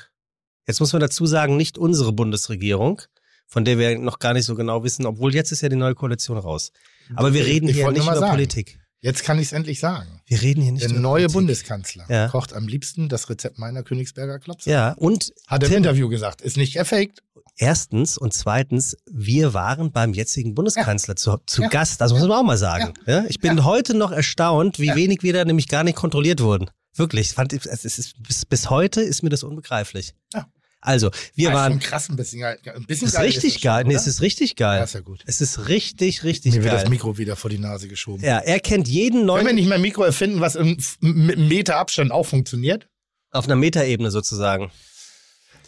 [0.72, 3.02] Jetzt muss man dazu sagen, nicht unsere Bundesregierung,
[3.48, 5.96] von der wir noch gar nicht so genau wissen, obwohl jetzt ist ja die neue
[5.96, 6.72] Koalition raus.
[7.16, 8.32] Aber wir reden Ich hier nicht über sagen.
[8.32, 8.80] Politik.
[9.04, 10.22] Jetzt kann ich es endlich sagen.
[10.28, 11.34] Wir reden hier nicht Der neue Politik.
[11.34, 12.28] Bundeskanzler Ja.
[12.30, 14.70] kocht am liebsten das Rezept meiner Königsberger Klopse.
[14.70, 16.42] Ja, und Hat er im Interview gesagt.
[16.42, 17.22] Ist nicht gefaked.
[17.58, 21.68] erstens und zweitens, wir waren beim jetzigen Bundeskanzler zu, zu Ja.
[21.70, 22.00] Gast.
[22.00, 22.94] Das muss man auch mal sagen.
[23.08, 23.26] Ja.
[23.28, 24.96] Ich bin heute noch erstaunt, wie Ja.
[24.96, 26.70] wenig wir da nämlich gar nicht kontrolliert wurden.
[26.96, 27.30] Wirklich.
[27.30, 30.14] Ich Fand, ich- es ist, bis, bis heute ist mir das unbegreiflich.
[30.34, 30.46] Ja.
[30.82, 31.74] Also, wir ist waren.
[31.74, 32.58] schon krass ein bisschen geil.
[32.65, 33.82] Ein bisschen ist geil richtig das geil.
[33.84, 34.80] schon, Nee, es ist richtig geil.
[34.80, 35.22] Ja, ist ja gut.
[35.28, 36.89] Es ist richtig, richtig Mir wird das geil.
[36.89, 38.24] Mikro wieder vor die Nase geschoben.
[38.24, 41.78] Ja, er kennt jeden Können wir neuen nicht mal ein Mikro erfinden, was im, Meter
[41.78, 42.88] Abstand auch funktioniert?
[43.34, 44.72] auf einer Metaebene sozusagen.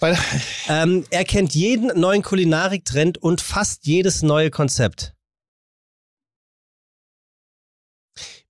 [0.01, 0.17] Weil,
[0.67, 5.13] Ähm, er kennt jeden neuen Kulinariktrend und fast jedes neue Konzept.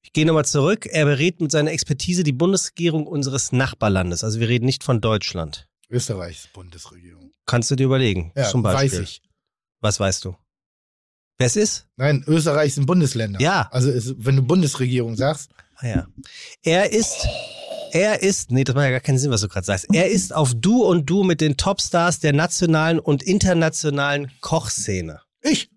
[0.02, 0.88] Ich gehe nochmal zurück.
[0.90, 4.24] Er berät mit seiner Expertise die Bundesregierung unseres Nachbarlandes.
[4.24, 5.68] Also wir reden nicht von Deutschland.
[5.90, 7.32] Österreichs Bundesregierung.
[7.46, 8.32] Kannst du dir überlegen?
[8.36, 9.00] Ja, zum Beispiel.
[9.00, 9.22] weiß ich.
[9.82, 10.36] Was weißt du?
[11.38, 11.88] Wer es ist?
[11.98, 13.40] Nein, Österreich sind Bundesländer.
[13.42, 13.68] Ja.
[13.72, 16.08] Also es, wenn du Bundesregierung sagst, Ah ja.
[16.62, 17.28] Er ist,
[17.92, 19.88] er ist, nee, das macht ja gar keinen Sinn, was du gerade sagst.
[19.92, 25.22] Er ist auf Du und Du mit den Topstars der nationalen und internationalen Kochszene.
[25.42, 25.70] ich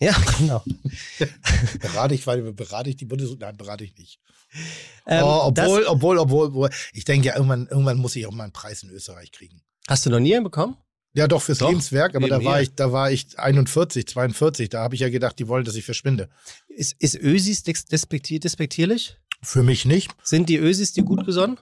[0.02, 0.64] Ja, genau.
[1.80, 3.40] berate ich, weil berate ich die Bundesregierung.
[3.40, 4.18] Nein, berate ich nicht.
[5.06, 8.44] Ähm, oh, obwohl, obwohl, obwohl, obwohl, ich denke ja, irgendwann, irgendwann muss ich auch mal
[8.44, 9.60] einen Preis in Österreich kriegen.
[9.88, 10.78] Hast du noch nie einen bekommen?
[11.12, 12.62] Ja, doch, fürs Doch, Lebenswerk, aber da war hier.
[12.62, 15.84] ich, da war ich 41, 42, da habe ich ja gedacht, die wollen, dass ich
[15.84, 16.30] verschwinde.
[16.68, 19.18] Ist, ist Ösis despektier, despektierlich?
[19.42, 20.12] Für mich nicht.
[20.22, 21.58] Sind die Ösis dir gut gesonnen?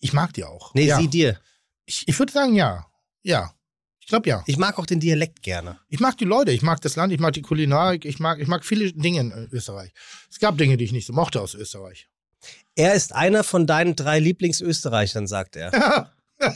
[0.00, 0.74] Ich mag die auch.
[0.74, 0.98] Nee, ja.
[0.98, 1.40] sie dir.
[1.86, 2.86] Ich, ich würde sagen, ja.
[3.22, 3.54] Ja.
[4.08, 4.42] Ich glaube ja.
[4.46, 5.80] Ich mag auch den Dialekt gerne.
[5.90, 8.48] Ich mag die Leute, ich mag das Land, ich mag die Kulinarik, ich mag, ich
[8.48, 9.92] mag viele Dinge in Österreich.
[10.30, 12.08] Es gab Dinge, die ich nicht so mochte aus Österreich.
[12.74, 16.10] Er ist einer von deinen drei Lieblingsösterreichern, sagt er.
[16.40, 16.50] Äh,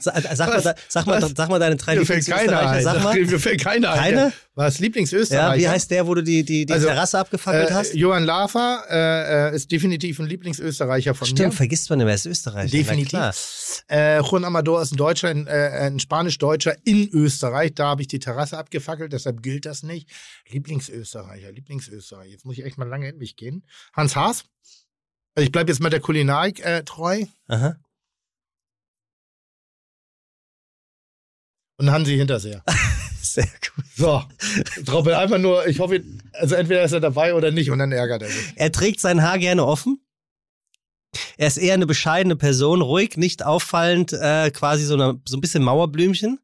[0.00, 2.68] Sag, mal, sag, mal, sag mal deine drei Mir Lieblingsösterreicher.
[2.70, 2.82] ein.
[2.82, 3.14] Sag mal.
[3.18, 3.98] Mir fällt keiner ein.
[4.14, 4.32] Keine?
[4.54, 5.54] Was Lieblingsösterreicher?
[5.54, 7.94] Ja, wie heißt der, wo du die, die, die Also, Terrasse abgefackelt äh, hast?
[7.94, 11.56] Johann Lafer äh, äh, ist definitiv ein Lieblingsösterreicher von Stimmt, mir.
[11.56, 12.70] vergisst man immer, er ist Österreicher.
[12.70, 13.82] Definitiv.
[13.88, 17.74] Äh, Juan Amador ist ein Deutscher, ein, äh, ein Spanisch-Deutscher in Österreich.
[17.74, 20.08] Da habe ich die Terrasse abgefackelt, deshalb gilt das nicht.
[20.50, 22.30] Lieblingsösterreicher, Lieblingsösterreicher.
[22.30, 23.64] Jetzt muss ich echt mal lange in mich gehen.
[23.94, 24.44] Hans Haas,
[25.34, 27.24] Also ich bleibe jetzt mal der Kulinarik treu.
[27.48, 27.76] Aha.
[31.82, 32.62] Und Hansi Hinterseher.
[33.22, 33.84] Sehr gut.
[33.96, 34.22] So,
[34.84, 36.00] Droppe einfach nur, ich hoffe,
[36.32, 38.52] also entweder ist er dabei oder nicht und dann ärgert er sich.
[38.54, 40.00] Er trägt sein Haar gerne offen.
[41.36, 45.40] Er ist eher eine bescheidene Person, ruhig, nicht auffallend, äh, quasi so, eine, so ein
[45.40, 46.38] bisschen Mauerblümchen.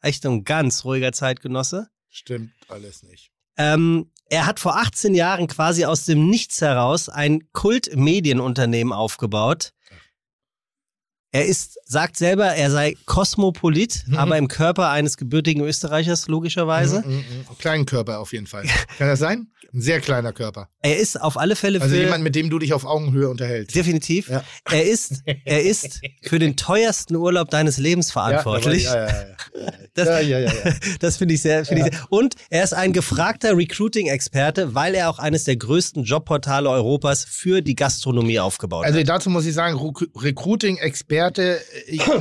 [0.00, 1.88] Echt ein ganz ruhiger Zeitgenosse.
[2.08, 3.30] Stimmt alles nicht.
[3.58, 9.74] Ähm, er hat vor 18 Jahren quasi aus dem Nichts heraus ein Kultmedienunternehmen aufgebaut.
[11.32, 14.16] Er ist, sagt selber, er sei Kosmopolit, Mhm.
[14.16, 17.02] aber im Körper eines gebürtigen Österreichers, logischerweise.
[17.06, 17.58] Mhm, mhm, mhm.
[17.58, 18.64] Kleinen Körper auf jeden Fall.
[18.98, 19.46] Kann das sein?
[19.72, 20.68] Ein sehr kleiner Körper.
[20.82, 22.00] Er ist auf alle Fälle Also für.
[22.02, 23.76] jemand, mit dem du dich auf Augenhöhe unterhältst.
[23.76, 24.28] definitiv.
[24.28, 24.42] Ja.
[24.70, 28.84] Er ist, er ist für den teuersten Urlaub deines Lebens verantwortlich.
[29.96, 30.38] Ja, ja, ja.
[30.38, 30.52] ja.
[30.64, 30.80] Das-.
[31.00, 32.06] Das finde ich sehr, finde ich sehr.
[32.10, 37.60] Und er ist ein gefragter Recruiting-Experte, weil er auch eines der größten Jobportale Europas für
[37.60, 39.08] die Gastronomie aufgebaut Also hat.
[39.08, 40.08] dazu muss ich sagen, Recru-
[40.74, 41.60] Recruiting-Experte,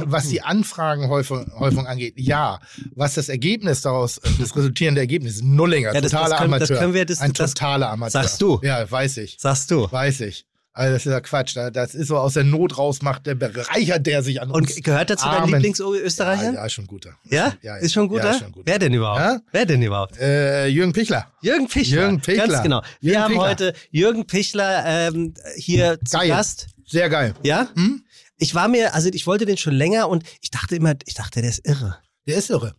[0.05, 2.59] was die Anfragenhäufung Häufung angeht, ja.
[2.95, 6.77] Was das Ergebnis daraus, das resultierende Ergebnis, Nullinger, Ja, das- das totaler können- das Amateur.
[6.79, 8.21] können wir dis- Ein totaler Amateur.
[8.23, 8.60] Sagst du?
[8.63, 9.38] Ja, weiß ich.
[9.39, 9.91] Sagst du.
[9.91, 10.45] Weiß ich.
[10.71, 11.58] Also das ist ja Quatsch.
[11.58, 14.75] da- Das ist so aus der Not raus macht, der bereichert der sich an uns.
[14.78, 15.54] Und gehört er zu deinen Armen.
[15.56, 16.54] Lieblingsösterreichern?
[16.54, 17.15] Ja, ja, schon guter.
[17.25, 17.54] Ja?
[17.62, 18.25] Ja, Ist schon guter?
[18.25, 18.65] Ja, ist schon guter.
[18.71, 19.19] Wer denn überhaupt?
[19.19, 19.39] Ja?
[19.52, 20.17] Wer denn überhaupt?
[20.19, 21.28] Äh, Jürgen Pichler.
[21.41, 22.02] Jürgen Pichler.
[22.04, 22.47] Jürgen Pichler.
[22.47, 22.82] Ganz genau.
[23.02, 23.49] Wir Jürgen haben Pichler.
[23.49, 26.30] heute Jürgen Pichler ähm, hier zu Geil.
[26.30, 26.67] Gast.
[26.88, 27.34] Sehr geil.
[27.43, 27.67] Ja?
[27.75, 28.04] Hm?
[28.38, 31.41] Ich war mir, also ich wollte den schon länger und ich dachte immer, ich dachte,
[31.41, 31.97] der ist irre.
[32.25, 32.75] Der ist irre.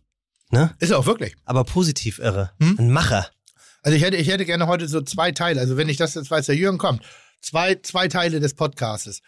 [0.49, 0.73] Ne?
[0.79, 1.35] Ist er auch wirklich.
[1.45, 2.51] Aber positiv irre.
[2.59, 2.77] Hm?
[2.79, 3.27] Ein Macher.
[3.83, 5.59] Also ich hätte, ich hätte gerne heute so zwei Teile.
[5.59, 7.01] Also wenn ich das jetzt weiß, der Jürgen kommt.
[7.41, 9.21] Zwei, zwei Teile des Podcastes.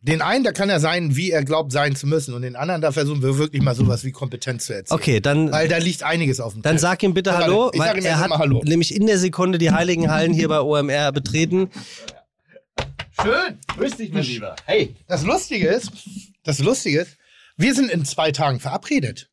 [0.00, 2.32] Den einen, da kann er sein, wie er glaubt sein zu müssen.
[2.32, 4.98] Und den anderen, da versuchen wir wirklich mal sowas wie Kompetenz zu erzählen.
[4.98, 6.82] Okay, dann, Weil da liegt einiges auf dem dann Tisch.
[6.82, 8.62] sag ihm bitte Hallo, ich sag weil ihm er hat mal Hallo.
[8.64, 11.70] nämlich in der Sekunde die Heiligen Hallen hier bei OMR betreten.
[13.20, 13.58] Schön.
[13.76, 14.54] Grüß dich, mein Lieber.
[14.64, 14.94] Hey.
[15.08, 15.90] Das Lustige ist,
[16.44, 17.16] das Lustige ist,
[17.56, 19.28] wir sind in zwei Tagen verabredet.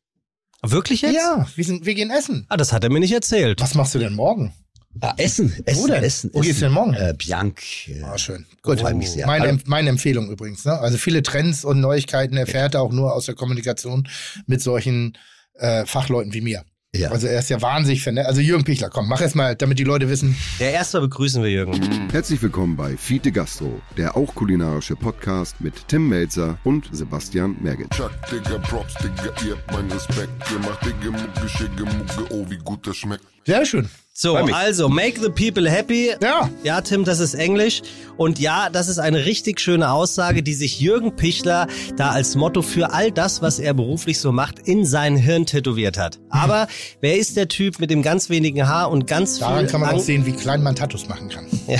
[0.62, 1.14] Wirklich jetzt?
[1.14, 2.44] Ja, wir, sind, wir gehen essen.
[2.48, 3.60] Ah, das hat er mir nicht erzählt.
[3.60, 4.52] Was machst du denn morgen?
[5.00, 6.02] Ah, Essen, Essen, Wo denn?
[6.02, 6.30] Essen.
[6.32, 6.94] Wo geht's denn morgen?
[6.94, 7.60] Äh, Bianc.
[7.88, 8.46] Äh, Ah, schön.
[8.62, 8.80] Gut.
[8.80, 9.26] Freue mich sehr.
[9.26, 10.64] Meine, meine Empfehlung übrigens.
[10.64, 10.78] Ne?
[10.78, 14.08] Also viele Trends und Neuigkeiten erfährt er auch nur aus der Kommunikation
[14.46, 15.16] mit solchen
[15.54, 16.64] äh, Fachleuten wie mir.
[16.94, 17.10] Ja.
[17.10, 18.26] Also er ist ja wahnsinnig vernetzt.
[18.28, 20.34] Also Jürgen Pichler, komm, mach erst mal, damit die Leute wissen.
[20.60, 22.08] Der erste begrüßen wir Jürgen.
[22.10, 27.90] Herzlich willkommen bei Fiete Gastro, der auch kulinarische Podcast mit Tim Melzer und Sebastian Merget.
[27.90, 30.30] Chuck, Digga, Props, Digga, ihr habt meinen Respekt.
[30.50, 33.24] Ihr macht Digga, Mucke, Schicke, Mucke, oh, wie gut das schmeckt.
[33.44, 33.90] Sehr schön.
[34.18, 36.10] So, also, make the people happy.
[36.22, 36.48] Ja.
[36.62, 37.82] Ja, Tim, das ist Englisch.
[38.16, 41.66] Und ja, das ist eine richtig schöne Aussage, die sich Jürgen Pichler
[41.98, 45.98] da als Motto für all das, was er beruflich so macht, in sein Hirn tätowiert
[45.98, 46.18] hat.
[46.30, 46.66] Aber
[47.02, 49.90] wer ist der Typ mit dem ganz wenigen Haar und ganz Daran viel kann man
[49.90, 51.46] Ang- auch sehen, wie klein man Tattoos machen kann.
[51.66, 51.78] Ja.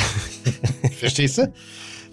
[0.99, 1.51] Verstehst du?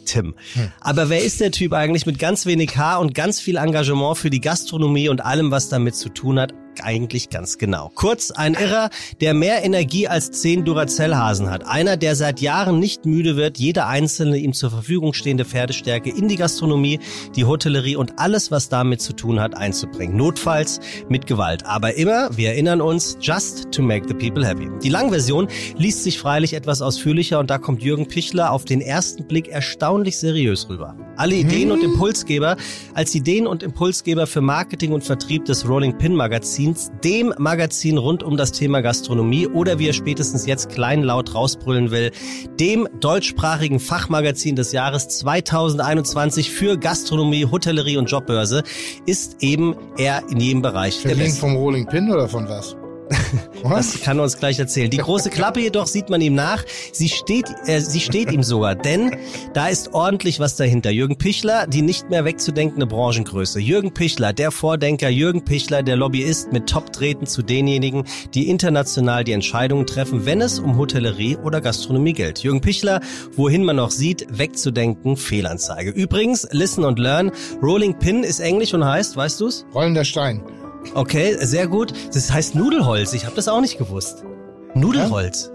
[0.05, 0.35] Tim.
[0.79, 4.29] Aber wer ist der Typ eigentlich mit ganz wenig Haar und ganz viel Engagement für
[4.29, 6.53] die Gastronomie und allem, was damit zu tun hat?
[6.81, 7.91] Eigentlich ganz genau.
[7.93, 8.89] Kurz, ein Irrer,
[9.21, 11.67] der mehr Energie als zehn Duracell-Hasen hat.
[11.67, 16.27] Einer, der seit Jahren nicht müde wird, jede einzelne ihm zur Verfügung stehende Pferdestärke in
[16.27, 16.99] die Gastronomie,
[17.35, 20.15] die Hotellerie und alles, was damit zu tun hat, einzubringen.
[20.15, 21.65] Notfalls mit Gewalt.
[21.65, 24.69] Aber immer, wir erinnern uns, just to make the people happy.
[24.81, 29.27] Die Langversion liest sich freilich etwas ausführlicher und da kommt Jürgen Pichler auf den ersten
[29.27, 30.95] Blick erstaunlich seriös rüber.
[31.15, 32.57] Alle Ideen und Impulsgeber
[32.93, 36.62] als Ideen und Impulsgeber für Marketing und Vertrieb des Rolling Pin Magazins,
[37.03, 42.11] dem Magazin rund um das Thema Gastronomie oder wie er spätestens jetzt kleinlaut rausbrüllen will,
[42.59, 48.63] dem deutschsprachigen Fachmagazin des Jahres 2021 für Gastronomie, Hotellerie und Jobbörse,
[49.05, 51.39] ist eben er in jedem Bereich Beste.
[51.39, 52.75] vom Rolling Pin oder von was?
[53.63, 53.93] Was?
[53.93, 54.89] Das kann er uns gleich erzählen.
[54.89, 56.63] Die große Klappe jedoch sieht man ihm nach.
[56.91, 59.15] Sie steht, äh, sie steht ihm sogar, denn
[59.53, 60.89] da ist ordentlich was dahinter.
[60.89, 63.59] Jürgen Pichler, die nicht mehr wegzudenkende Branchengröße.
[63.59, 65.09] Jürgen Pichler, der Vordenker.
[65.09, 70.59] Jürgen Pichler, der Lobbyist mit Top-Treten zu denjenigen, die international die Entscheidungen treffen, wenn es
[70.59, 72.39] um Hotellerie oder Gastronomie geht.
[72.39, 73.01] Jürgen Pichler,
[73.35, 75.91] wohin man noch sieht, wegzudenken, Fehlanzeige.
[75.91, 77.31] Übrigens, listen und learn.
[77.61, 79.65] Rolling Pin ist Englisch und heißt, weißt du's?
[79.73, 80.41] Rollender Stein.
[80.93, 81.93] Okay, sehr gut.
[82.13, 83.13] Das heißt Nudelholz.
[83.13, 84.23] Ich habe das auch nicht gewusst.
[84.75, 85.49] Nudelholz.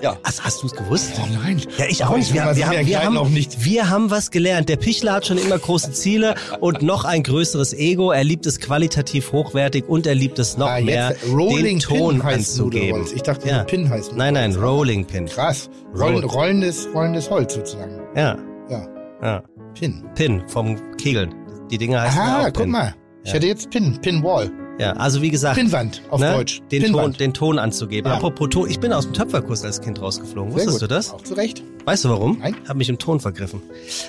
[0.00, 0.16] Ja.
[0.22, 1.10] Also hast du es gewusst?
[1.20, 1.60] Oh nein.
[1.76, 2.28] Ja, ich auch nicht.
[2.28, 3.64] ich Wir, mal, wir, haben, wir haben, auch nicht.
[3.64, 4.68] wir haben was gelernt.
[4.68, 8.12] Der Pichler hat schon immer große Ziele und noch ein größeres Ego.
[8.12, 12.14] Er liebt es qualitativ hochwertig und er liebt es noch Ah, mehr, Rolling den Ton
[12.20, 12.88] Pin heißt anzugeben.
[12.90, 13.12] Nudelholz.
[13.12, 13.64] Ich dachte, Ja.
[13.64, 14.72] Pin heißt Nein, nein, Nudelholz.
[14.78, 15.26] Rolling Pin.
[15.26, 15.68] Krass.
[15.98, 17.98] Rollen, Roll- rollendes, rollendes Holz sozusagen.
[18.14, 18.36] Ja,
[18.70, 18.86] Ja.
[19.20, 19.42] ja.
[19.74, 20.04] Pin.
[20.14, 21.34] Pin vom Kegeln.
[21.72, 22.70] Die Dinger heißen Aha, auch guck Pin.
[22.70, 22.94] mal.
[23.24, 24.50] Ich hätte jetzt Pin, Pinwall.
[24.78, 26.62] Ja, also wie gesagt, Pinwand auf ne, Deutsch.
[26.70, 28.10] Den, Ton, den Ton anzugeben.
[28.10, 28.16] Ja.
[28.16, 30.54] Apropos Ton, ich bin aus dem Töpferkurs als Kind rausgeflogen.
[30.54, 31.12] Wusstest du das?
[31.12, 31.64] Auch zu Recht.
[31.88, 32.36] Weißt du warum?
[32.38, 32.54] Nein.
[32.68, 33.62] Hab mich im Ton vergriffen.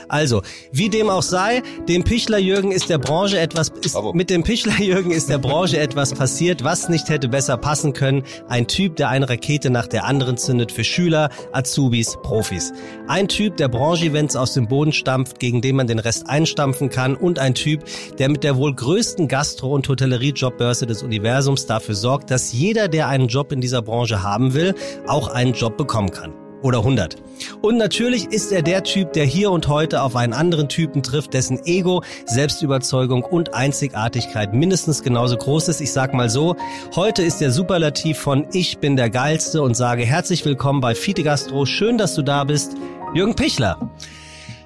[0.09, 0.41] Also,
[0.73, 4.11] wie dem auch sei, dem Pichler Jürgen ist der Branche etwas ist, Bravo.
[4.11, 8.23] mit dem Pichler Jürgen ist der Branche etwas passiert, was nicht hätte besser passen können.
[8.49, 12.73] Ein Typ, der eine Rakete nach der anderen zündet für Schüler, Azubis, Profis.
[13.07, 17.15] Ein Typ, der Branche-Events aus dem Boden stampft, gegen den man den Rest einstampfen kann
[17.15, 17.86] und ein Typ,
[18.17, 23.07] der mit der wohl größten Gastro- und Hotellerie-Jobbörse des Universums dafür sorgt, dass jeder, der
[23.07, 24.75] einen Job in dieser Branche haben will,
[25.07, 26.34] auch einen Job bekommen kann.
[26.62, 27.16] Oder 100.
[27.62, 31.34] Und natürlich ist er der Typ, der hier und heute auf einen anderen Typen trifft,
[31.34, 35.82] dessen Ego, Selbstüberzeugung und Einzigartigkeit mindestens genauso groß ist.
[35.82, 36.55] Ich sag mal so,
[36.95, 41.24] heute ist der Superlativ von Ich bin der Geilste und sage herzlich willkommen bei Fite
[41.24, 41.66] Gastro.
[41.66, 42.76] Schön, dass du da bist.
[43.14, 43.89] Jürgen Pichler.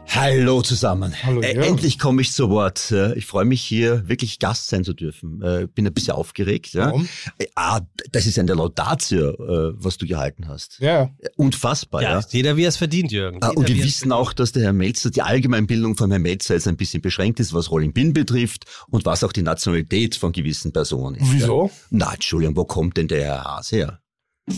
[0.07, 1.13] Hallo zusammen.
[1.23, 1.65] Hallo, äh, Jörg.
[1.67, 2.91] endlich komme ich zu Wort.
[2.91, 5.41] Äh, Ich freue mich hier wirklich Gast sein zu dürfen.
[5.41, 6.73] Äh, Bin ein bisschen aufgeregt.
[6.73, 6.87] Ja?
[6.87, 7.09] Warum?
[7.39, 7.81] Äh, Ah,
[8.11, 9.33] das ist eine Laudatio,
[9.77, 10.77] was du gehalten hast.
[10.79, 11.09] Ja.
[11.35, 12.21] Unfassbar, ja.
[12.31, 13.39] jeder wie er es verdient, Jürgen.
[13.41, 16.53] Ah, Jeder, Und wir wissen auch, dass der Herr Melzer, die Allgemeinbildung von Herrn Melzer
[16.55, 20.31] jetzt ein bisschen beschränkt ist, was Rolling Bin betrifft und was auch die Nationalität von
[20.31, 21.31] gewissen Personen ist.
[21.33, 21.65] Wieso?
[21.67, 21.71] Ja.
[21.91, 23.99] Na, Entschuldigung, wo kommt denn der Herr Haas her?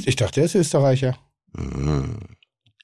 [0.06, 1.18] Ich dachte, er ist Österreicher.
[1.56, 2.18] Hm,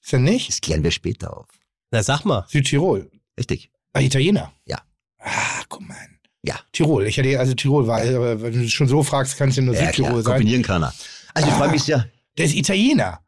[0.03, 0.49] Ist er nicht?
[0.49, 1.47] Das klären wir später auf.
[1.92, 2.46] Na, sag mal.
[2.50, 3.10] Südtirol.
[3.38, 3.70] Richtig?
[3.94, 4.52] Ah, Italiener.
[4.66, 4.80] Ja.
[5.20, 5.98] Ah, guck mal.
[6.44, 6.56] Ja.
[6.72, 7.06] Tirol.
[7.06, 9.76] Ich hätte also Tirol war, aber wenn du schon so fragst, kann es ja nur
[9.76, 10.34] Ja, Südtirol klar, sein.
[10.38, 10.94] kombinieren kann er.
[11.34, 11.58] Also ich Ah.
[11.58, 12.10] freue mich sehr.
[12.38, 13.20] Der ist Italiener.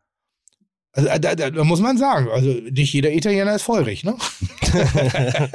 [0.93, 4.15] Also da, da, da muss man sagen, also nicht jeder Italiener ist feurig, ne?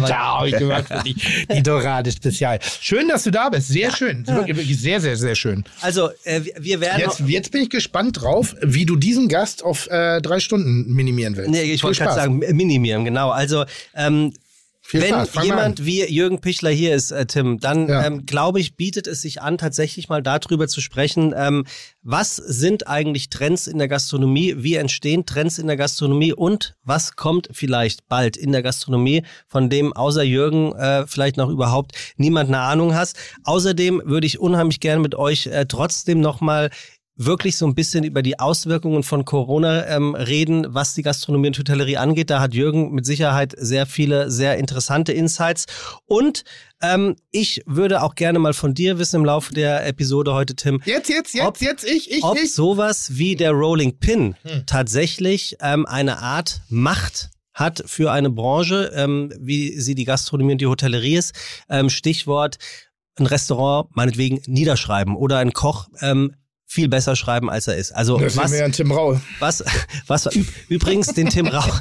[0.00, 1.14] Da habe ich gemacht für die,
[1.54, 2.58] die Dorade Spezial.
[2.80, 3.68] Schön, dass du da bist.
[3.68, 4.26] Sehr schön.
[4.26, 5.64] Wirklich, wirklich sehr, sehr, sehr schön.
[5.80, 7.00] Also, äh, wir- werden.
[7.00, 11.36] Jetzt, jetzt bin ich gespannt drauf, wie du diesen Gast auf äh, drei Stunden minimieren
[11.36, 11.50] willst.
[11.50, 13.30] Nee, ich wollte gerade sagen, minimieren, genau.
[13.30, 13.64] Also,
[13.94, 14.32] ähm,
[14.84, 15.44] Viel wenn Spaß.
[15.44, 18.04] Jemand wie Jürgen Pichler hier ist, äh, Tim, dann Ja.
[18.04, 21.64] ähm, glaube ich, bietet es sich an, tatsächlich mal darüber zu sprechen, ähm,
[22.02, 27.14] was sind eigentlich Trends in der Gastronomie, wie entstehen Trends in der Gastronomie und was
[27.14, 32.48] kommt vielleicht bald in der Gastronomie, von dem außer Jürgen äh, vielleicht noch überhaupt niemand
[32.48, 33.16] eine Ahnung hast.
[33.44, 36.70] Außerdem würde ich unheimlich gerne mit euch äh, trotzdem nochmal
[37.16, 41.58] wirklich so ein bisschen über die Auswirkungen von Corona ähm, reden, was die Gastronomie und
[41.58, 42.30] Hotellerie angeht.
[42.30, 45.66] Da hat Jürgen mit Sicherheit sehr viele, sehr interessante Insights.
[46.06, 46.44] Und
[46.80, 50.80] ähm, ich würde auch gerne mal von dir wissen im Laufe der Episode heute, Tim,
[50.84, 52.54] Jetzt, jetzt, jetzt, Ob- jetzt, ich, ich, ob ich.
[52.54, 54.62] sowas wie der Rolling Pin Hm.
[54.66, 60.60] tatsächlich ähm, eine Art Macht hat für eine Branche, ähm, wie sie die Gastronomie und
[60.62, 61.34] die Hotellerie ist.
[61.68, 62.56] Ähm, Stichwort
[63.18, 66.34] ein Restaurant meinetwegen niederschreiben oder ein Koch ähm,
[66.72, 67.92] viel besser schreiben, als er ist.
[67.92, 69.20] Also Das was, wir an Tim Rau.
[69.40, 69.62] was,
[70.06, 71.80] was üb- übrigens den Tim Rauch.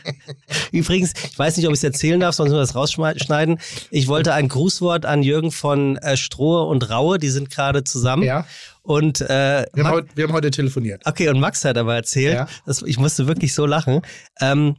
[0.72, 3.58] übrigens, ich weiß nicht, ob ich es erzählen darf, sonst müssen wir das rausschneiden.
[3.90, 8.24] Ich wollte ein Grußwort an Jürgen von äh, Strohe und Raue, die sind gerade zusammen.
[8.24, 8.46] Ja,
[8.82, 11.02] Und äh, wir haben, Max- heute, wir haben heute telefoniert.
[11.04, 12.48] okay, und Max hat aber erzählt, Ja.
[12.66, 14.02] das, ich musste wirklich so lachen.
[14.40, 14.76] Ähm,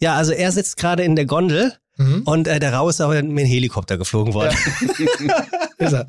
[0.00, 2.24] ja, also er sitzt gerade in der Gondel Mhm.
[2.26, 4.54] und äh, der Rau ist aber mit dem Helikopter geflogen worden.
[5.78, 6.06] Ist er.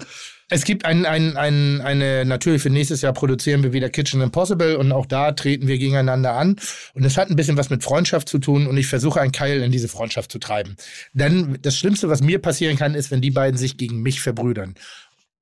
[0.50, 4.78] Es gibt ein, ein, ein, eine, natürlich für nächstes Jahr produzieren wir wieder Kitchen Impossible
[4.78, 6.56] und auch da treten wir gegeneinander an.
[6.94, 9.62] Und es hat ein bisschen was mit Freundschaft zu tun und ich versuche einen Keil
[9.62, 10.78] in diese Freundschaft zu treiben.
[11.12, 14.76] Denn das Schlimmste, was mir passieren kann, ist, wenn die beiden sich gegen mich verbrüdern.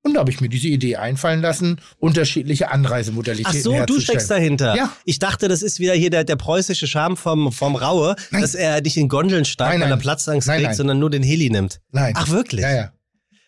[0.01, 4.30] Und da habe ich mir diese Idee einfallen lassen, unterschiedliche Anreisemodalitäten Ach so, du steckst
[4.30, 4.76] dahinter.
[4.76, 4.91] Ja.
[5.03, 8.41] Ich dachte, das ist wieder hier der, der preußische Charme vom, vom Raue, Nein.
[8.41, 9.97] dass er nicht in Gondeln steigt, weil er.
[9.97, 10.78] Platzangst Nein, kriegt, nein.
[10.78, 11.80] sondern nur den Heli nimmt.
[11.91, 12.14] Nein.
[12.16, 12.62] Ach wirklich?
[12.62, 12.91] Ja, ja.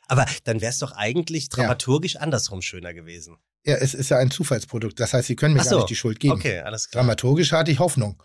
[0.08, 3.38] Aber dann wäre es doch eigentlich dramaturgisch andersrum schöner gewesen.
[3.66, 4.98] Ja, es ist ja ein Zufallsprodukt.
[5.00, 5.78] Das heißt, Sie können mir Ach gar so.
[5.80, 6.34] nicht die Schuld geben.
[6.36, 7.04] Okay, alles klar.
[7.04, 8.22] Dramaturgisch hatte ich Hoffnung.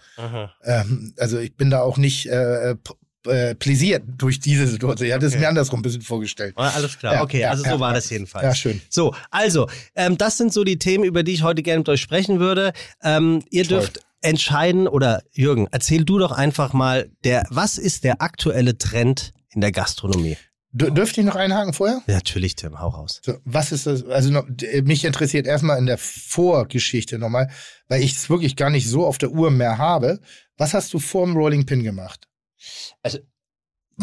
[0.63, 5.07] Ähm, also ich bin da auch nicht äh, p- äh, pläsiert durch diese Situation.
[5.09, 5.41] Ich habe es Okay.
[5.43, 6.55] mir andersrum ein bisschen vorgestellt.
[6.57, 7.95] Ah, Alles klar, Ja, okay, ja, also so ja, war ja.
[7.97, 8.45] das jedenfalls.
[8.45, 8.81] Ja, schön.
[8.89, 12.01] So, also, ähm, das sind so die Themen, über die ich heute gerne mit euch
[12.01, 12.73] sprechen würde.
[13.03, 13.79] Ähm, ihr Toll.
[13.81, 19.33] dürft entscheiden, oder Jürgen, erzähl du doch einfach mal, der, was ist der aktuelle Trend
[19.51, 20.37] in der Gastronomie?
[20.75, 22.03] D dürfte ich noch einhaken vorher?
[22.07, 23.21] Ja, natürlich, Tim, hau raus.
[23.25, 24.05] So, was ist das?
[24.07, 24.47] Also noch,
[24.85, 27.51] mich interessiert erstmal in der Vorgeschichte nochmal,
[27.89, 30.19] weil ich es wirklich gar nicht so auf der Uhr mehr habe.
[30.57, 32.27] Was hast du vor dem Rolling Pin gemacht?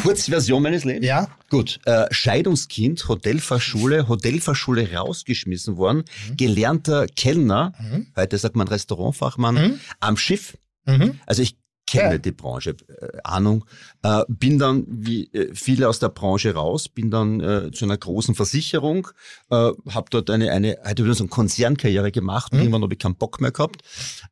[0.01, 1.05] Kurzversion meines Lebens.
[1.07, 1.27] Ja?
[1.49, 6.37] Gut, äh, Scheidungskind, Hotelfachschule, Hotelfachschule rausgeschmissen worden, Mhm.
[6.37, 8.07] gelernter Kellner, Mhm.
[8.15, 9.79] heute sagt man Restaurantfachmann, Mhm.
[9.99, 10.57] am Schiff.
[10.85, 11.19] Mhm.
[11.25, 11.57] Also ich
[11.89, 12.17] kenne Ja.
[12.17, 13.65] die Branche, äh, Ahnung.
[14.03, 17.97] Äh, bin dann wie äh, viele aus der Branche raus, bin dann äh, zu einer
[17.97, 19.07] großen Versicherung,
[19.49, 19.55] äh,
[19.89, 22.59] habe dort eine, eine, hatte wieder so eine Konzernkarriere gemacht, Mhm.
[22.59, 23.81] irgendwann habe ich keinen Bock mehr gehabt.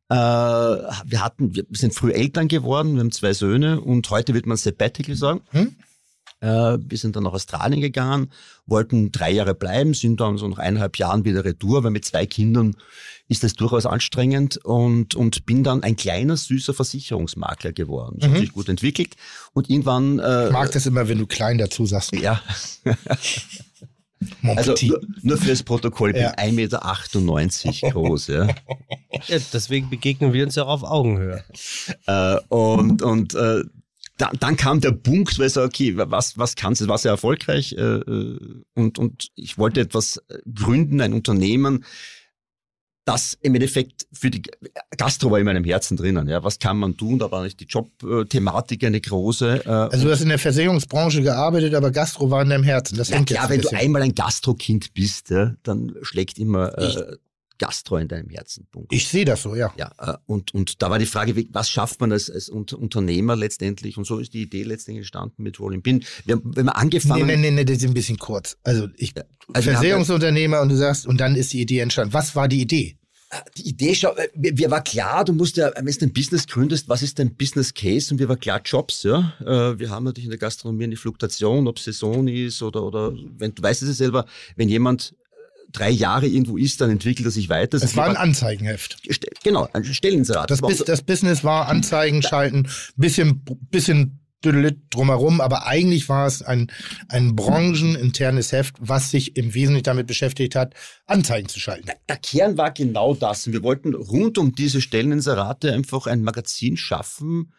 [0.09, 4.45] Äh, wir hatten, wir sind früh Eltern geworden, wir haben zwei Söhne und heute wird
[4.45, 5.41] man Sabbatical sagen.
[5.51, 5.75] Mhm.
[6.39, 8.29] Wir sind dann nach Australien gegangen,
[8.67, 12.27] wollten drei Jahre bleiben, sind dann so nach eineinhalb Jahren wieder retour, weil mit zwei
[12.27, 12.75] Kindern
[13.29, 18.17] ist das durchaus anstrengend und, und bin dann ein kleiner, süßer Versicherungsmakler geworden.
[18.19, 18.33] Das Mhm.
[18.33, 19.15] hat sich gut entwickelt
[19.53, 20.19] und irgendwann...
[20.19, 22.13] Äh, Ich mag das immer, wenn du klein dazu sagst.
[22.13, 22.41] ja,
[24.43, 26.31] also nur, nur fürs Protokoll, ich Ja.
[26.31, 28.27] bin 1,98 Meter groß.
[28.27, 28.47] Ja.
[29.27, 31.43] Ja, deswegen begegnen wir uns ja auch auf Augenhöhe.
[32.05, 33.63] Äh, und und äh,
[34.17, 37.11] da, dann kam der Punkt, wo ich so, okay, was, was kannst du, war sehr
[37.11, 38.39] erfolgreich äh, äh,
[38.75, 41.83] und, und ich wollte etwas äh, gründen, ein Unternehmen,
[43.07, 44.41] das im Endeffekt für die
[44.97, 46.27] Gastro war in meinem Herzen drinnen.
[46.27, 47.19] Ja, was kann man tun?
[47.19, 49.65] Da war nicht die Jobthematik eine große.
[49.65, 52.97] Äh, Also du hast in der Versicherungsbranche gearbeitet, aber Gastro war in deinem Herzen.
[52.97, 53.77] Das ja, klar, wenn ein du bisschen.
[53.77, 57.15] einmal ein Gastrokind bist, ja, dann schlägt immer äh,
[57.57, 58.67] Gastro in deinem Herzen.
[58.71, 58.91] Punkt.
[58.93, 59.73] Ich sehe das so, ja.
[59.77, 63.35] Ja, äh, und, und da war die Frage, was schafft man als, als Unter- Unternehmer
[63.35, 63.97] letztendlich?
[63.97, 66.03] Und so ist die Idee letztendlich entstanden mit Rolling Pin.
[66.25, 68.57] Wir, haben- wenn wir angefangen nee, nee, nee, das ist ein bisschen kurz.
[68.63, 69.13] Also ich
[69.53, 72.13] also Versicherungsunternehmer und du sagst, und dann ist die Idee entstanden.
[72.13, 72.97] Was war die Idee?
[73.57, 76.87] die Idee, schau, äh, mir, war klar, du musst ja, wenn du ein Business gründest,
[76.87, 78.13] was ist dein Business Case?
[78.13, 79.33] Und mir war klar, Jobs, ja.
[79.41, 83.53] Äh, Wir haben natürlich in der Gastronomie eine Fluktuation, ob Saison ist oder, oder, wenn
[83.53, 85.26] du weißt es ja selber, wenn jemand äh,
[85.71, 87.77] drei Jahre irgendwo ist, dann entwickelt er sich weiter.
[87.77, 88.97] Es war ein Anzeigenheft.
[89.43, 90.49] Genau, ein Stellensalat.
[90.51, 96.71] Das, Bus das Business war Anzeigen schalten, bisschen, bisschen drumherum, aber eigentlich war es ein,
[97.09, 100.73] ein brancheninternes Heft, was sich im Wesentlichen damit beschäftigt hat,
[101.05, 101.89] Anzeigen zu schalten.
[102.07, 103.47] der Kern war genau das.
[103.47, 107.53] Und wir wollten rund um diese Stelleninserate einfach ein Magazin schaffen,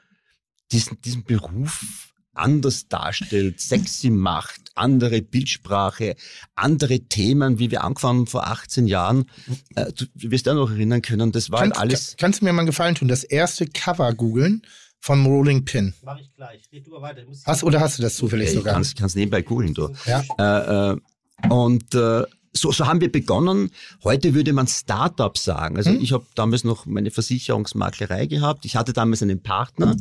[0.70, 2.07] diesen, diesen Beruf
[2.39, 6.16] anders darstellt, sexy macht, andere Bildsprache,
[6.55, 9.26] andere Themen, wie wir angefangen haben vor 18 Jahren.
[9.74, 12.16] Äh, du, wirst auch noch erinnern können, das war halt Kannst, alles.
[12.18, 13.09] kannst du mir mal einen Gefallen tun?
[13.09, 14.62] Das erste Cover googeln
[15.01, 15.95] vom Rolling Pin.
[16.03, 16.62] Mach ich gleich.
[16.72, 17.22] Red du weiter.
[17.30, 18.74] Ich Hast oder hast du das zufällig Ich sogar?
[18.74, 19.95] kann's, kann's nebenbei googeln, du.
[20.07, 20.24] Ja.
[20.39, 20.97] Äh, äh,
[21.49, 22.24] und äh,
[22.59, 23.70] so, so haben wir begonnen.
[24.04, 25.76] Heute würde man Startup sagen.
[25.76, 26.00] Also Hm.
[26.00, 28.64] ich habe damals noch meine Versicherungsmaklerei gehabt.
[28.64, 29.96] Ich hatte damals einen Partner,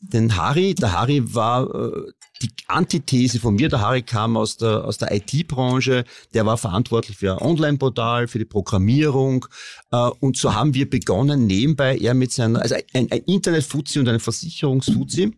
[0.00, 0.74] den Harry.
[0.74, 3.68] Der Harry war äh, die Antithese von mir.
[3.68, 6.04] Der Harry kam aus der, aus der IT-Branche.
[6.34, 9.46] Der war verantwortlich für ein Online-Portal, für die Programmierung.
[9.92, 14.08] Äh, und so haben wir begonnen, nebenbei er mit seiner, also ein, ein Internet-Fuzzi und
[14.08, 15.32] ein Versicherungs-Fuzzi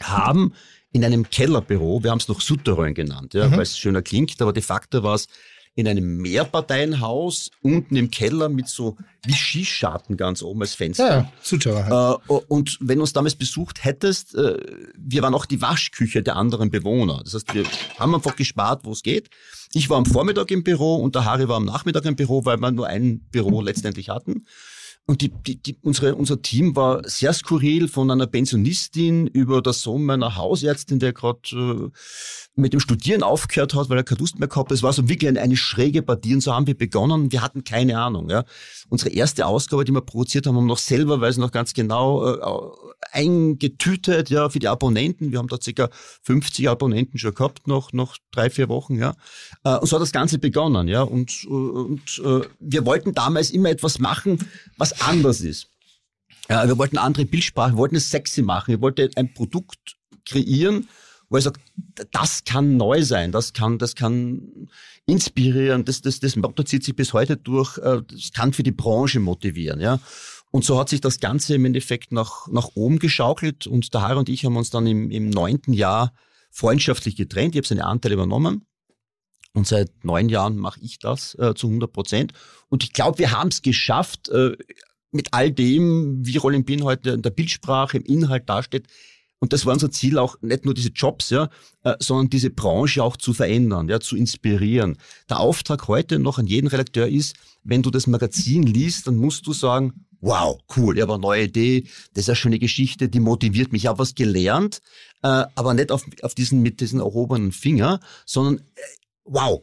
[0.00, 0.52] haben
[0.94, 3.52] in einem Kellerbüro, wir haben es noch Souterrain genannt, ja, Mhm.
[3.52, 5.26] weil es schöner klingt, aber de facto war es
[5.74, 11.08] in einem Mehrparteienhaus unten im Keller mit so wie Schießscharten ganz oben als Fenster.
[11.08, 12.20] Ja, Zuschauer.
[12.28, 14.58] Äh, und wenn du uns damals besucht hättest, äh,
[14.98, 17.22] wir waren auch die Waschküche der anderen Bewohner.
[17.24, 17.64] Das heißt, wir
[17.98, 19.30] haben einfach gespart, wo es geht.
[19.72, 22.58] Ich war am Vormittag im Büro und der Harry war am Nachmittag im Büro, weil
[22.58, 24.44] wir nur ein Büro letztendlich hatten.
[25.04, 29.72] Und die, die, die, unsere, unser Team war sehr skurril, von einer Pensionistin über der
[29.72, 31.90] Sohn meiner Hausärztin, der gerade äh,
[32.54, 34.76] mit dem Studieren aufgehört hat, weil er keine Lust mehr gehabt hat.
[34.76, 37.32] Es war so wirklich eine, schräge Partie und so haben wir begonnen.
[37.32, 38.28] Wir hatten keine Ahnung.
[38.28, 38.44] Ja.
[38.90, 41.72] Unsere erste Ausgabe, die wir produziert haben, haben wir noch selber, weiß ich noch ganz
[41.72, 42.40] genau, äh,
[43.10, 45.32] eingetütet ja, für die Abonnenten.
[45.32, 45.88] Wir haben da circa
[46.22, 48.98] 50 Abonnenten schon gehabt, noch, noch drei, vier Wochen.
[48.98, 49.14] Ja.
[49.64, 50.88] Äh, und so hat das Ganze begonnen.
[50.88, 51.02] Ja.
[51.02, 54.38] Und, äh, und äh, wir wollten damals immer etwas machen,
[54.76, 55.68] was anders ist.
[56.50, 59.96] Ja, wir wollten andere Bildsprache, wir wollten es sexy machen, wir wollten ein Produkt
[60.26, 60.88] kreieren,
[61.32, 61.60] wo ich sage,
[62.10, 64.68] das kann neu sein, das kann, das kann
[65.06, 68.72] inspirieren, das, das, das Motto zieht sich bis heute durch, äh, das kann für die
[68.72, 69.98] Branche motivieren, ja.
[70.50, 74.18] Und so hat sich das Ganze im Endeffekt nach, nach oben geschaukelt und der Harry
[74.18, 76.12] und ich haben uns dann im, im neunten Jahr
[76.50, 77.54] freundschaftlich getrennt.
[77.54, 78.66] Ich habe seine Anteile übernommen.
[79.54, 82.32] Und seit neun Jahren mache ich das äh, zu 100 Prozent.
[82.68, 84.56] Und ich glaube, wir haben es geschafft, äh,
[85.10, 88.86] mit all dem, wie Roland Bin heute in der Bildsprache, im Inhalt dasteht.
[89.42, 91.50] Und das war unser Ziel auch, nicht nur diese Jobs, ja,
[91.82, 94.98] äh, sondern diese Branche auch zu verändern, ja, zu inspirieren.
[95.28, 97.34] Der Auftrag heute noch an jeden Redakteur ist,
[97.64, 101.42] wenn du das Magazin liest, dann musst du sagen, wow, cool, ich habe eine neue
[101.42, 103.82] Idee, das ist eine schöne Geschichte, die motiviert mich.
[103.82, 104.80] Ich habe was gelernt,
[105.24, 108.80] äh, aber nicht auf, auf diesen, mit diesen erhobenen Finger, sondern äh,
[109.24, 109.62] wow,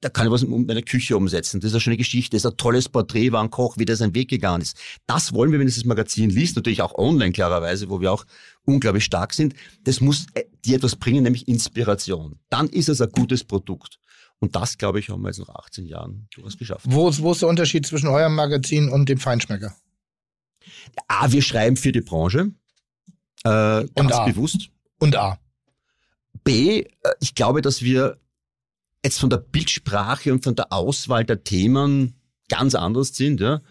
[0.00, 1.60] da kann ich was in meiner Küche umsetzen.
[1.60, 3.96] Das ist eine schöne Geschichte, das ist ein tolles Porträt, war ein Koch, wie der
[3.96, 4.76] sein Weg gegangen ist.
[5.06, 8.24] Das wollen wir, wenn du das Magazin liest, natürlich auch online klarerweise, wo wir auch
[8.64, 9.54] unglaublich stark sind.
[9.84, 12.38] Das muss äh, dir etwas bringen, nämlich Inspiration.
[12.50, 13.98] Dann ist es ein gutes Produkt.
[14.38, 16.84] Und das, glaube ich, haben wir jetzt nach 18 Jahren durchaus geschafft.
[16.88, 19.74] Wo, ist, wo ist der Unterschied zwischen eurem Magazin und dem Feinschmecker?
[21.08, 22.52] A, wir schreiben für die Branche,
[23.44, 24.26] äh, ganz Und A.
[24.26, 24.68] bewusst.
[24.98, 25.38] Und A.
[26.44, 26.86] B, äh,
[27.20, 28.18] ich glaube, dass wir
[29.06, 33.40] jetzt von der Bildsprache und von der Auswahl der Themen ganz anders sind.
[33.40, 33.62] Ja?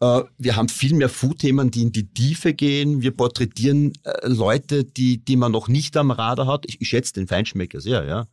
[0.00, 3.02] Äh, wir haben viel mehr Food-Themen, die in die Tiefe gehen.
[3.02, 6.64] Wir porträtieren äh, Leute, die, die man noch nicht am Radar hat.
[6.66, 8.26] Ich, ich schätze den Feinschmecker sehr, ja.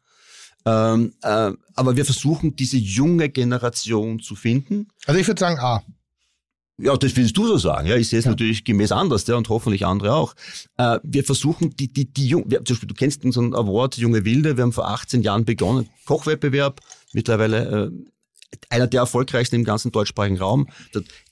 [0.64, 4.88] Ähm, äh, aber wir versuchen, diese junge Generation zu finden.
[5.06, 5.84] Also ich würde sagen A.
[6.82, 7.88] Ja, das willst du so sagen.
[7.88, 8.32] Ja, ich sehe es ja.
[8.32, 10.34] natürlich gemäß anders, ja, und hoffentlich andere auch.
[10.78, 14.58] Äh, wir versuchen, die, die, die Jungen, zum Beispiel, du kennst unseren Award Junge Wilde,
[14.58, 16.82] wir haben vor 18 Jahren begonnen, Kochwettbewerb,
[17.14, 18.12] mittlerweile äh,
[18.70, 20.68] einer der erfolgreichsten im ganzen deutschsprachigen Raum.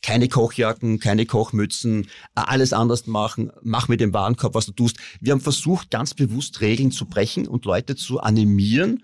[0.02, 4.98] Keine Kochjacken, keine Kochmützen, alles anders machen, mach mit dem Warenkorb, was du tust.
[5.20, 9.04] Wir haben versucht, ganz bewusst Regeln zu brechen und Leute zu animieren,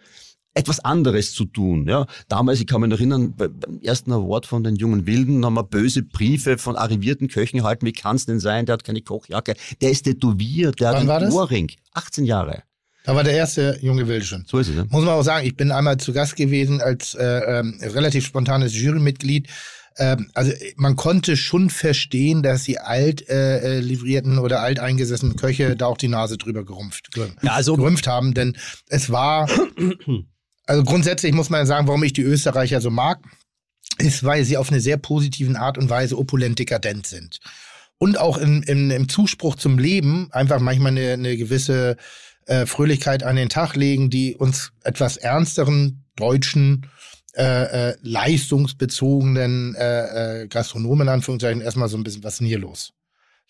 [0.56, 1.88] etwas anderes zu tun.
[1.88, 5.56] Ja, damals, ich kann mich noch erinnern, beim ersten Award von den jungen Wilden haben
[5.56, 7.86] wir böse Briefe von arrivierten Köchen erhalten.
[7.86, 8.66] Wie kann es denn sein?
[8.66, 9.56] Der hat keine Kochjacke.
[9.82, 11.72] Der ist tätowiert, der Wann hat einen Ohrring.
[11.94, 12.64] 18 Jahre.
[13.04, 14.46] Da war der erste junge Wilde schon.
[14.48, 14.76] So ist es.
[14.76, 14.86] Ja.
[14.90, 18.74] Muss man auch sagen, ich bin einmal zu Gast gewesen als äh, ähm, relativ spontanes
[18.74, 19.48] Jurymitglied.
[19.98, 25.76] Ähm, also man konnte schon verstehen, dass die alt äh, äh livrierten oder alteingesessenen Köche
[25.76, 29.48] da auch die Nase drüber gerumpft, ja, also, gerümpft haben, denn es war
[30.66, 33.20] also grundsätzlich muss man sagen, warum ich die Österreicher so mag,
[33.98, 37.40] ist, weil sie auf eine sehr positiven Art und Weise opulent dekadent sind.
[37.98, 41.96] Und auch im, im, im Zuspruch zum Leben einfach manchmal eine, eine gewisse
[42.46, 46.88] äh, Fröhlichkeit an den Tag legen, die uns etwas ernsteren deutschen
[47.36, 52.48] äh, äh, leistungsbezogenen äh, äh, Gastronomen in Anführungszeichen erstmal so ein bisschen, was ist denn
[52.48, 52.94] hier los?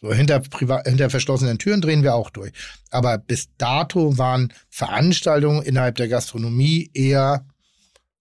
[0.06, 0.40] So hinter,
[0.86, 2.52] hinter verschlossenen Türen drehen wir auch durch.
[2.92, 7.44] Aber bis dato waren Veranstaltungen innerhalb der Gastronomie eher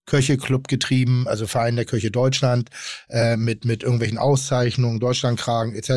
[0.07, 2.71] Köche-Club getrieben, also Verein der Köche Deutschland,
[3.09, 5.89] äh, mit, mit irgendwelchen Auszeichnungen, Deutschlandkragen etc.,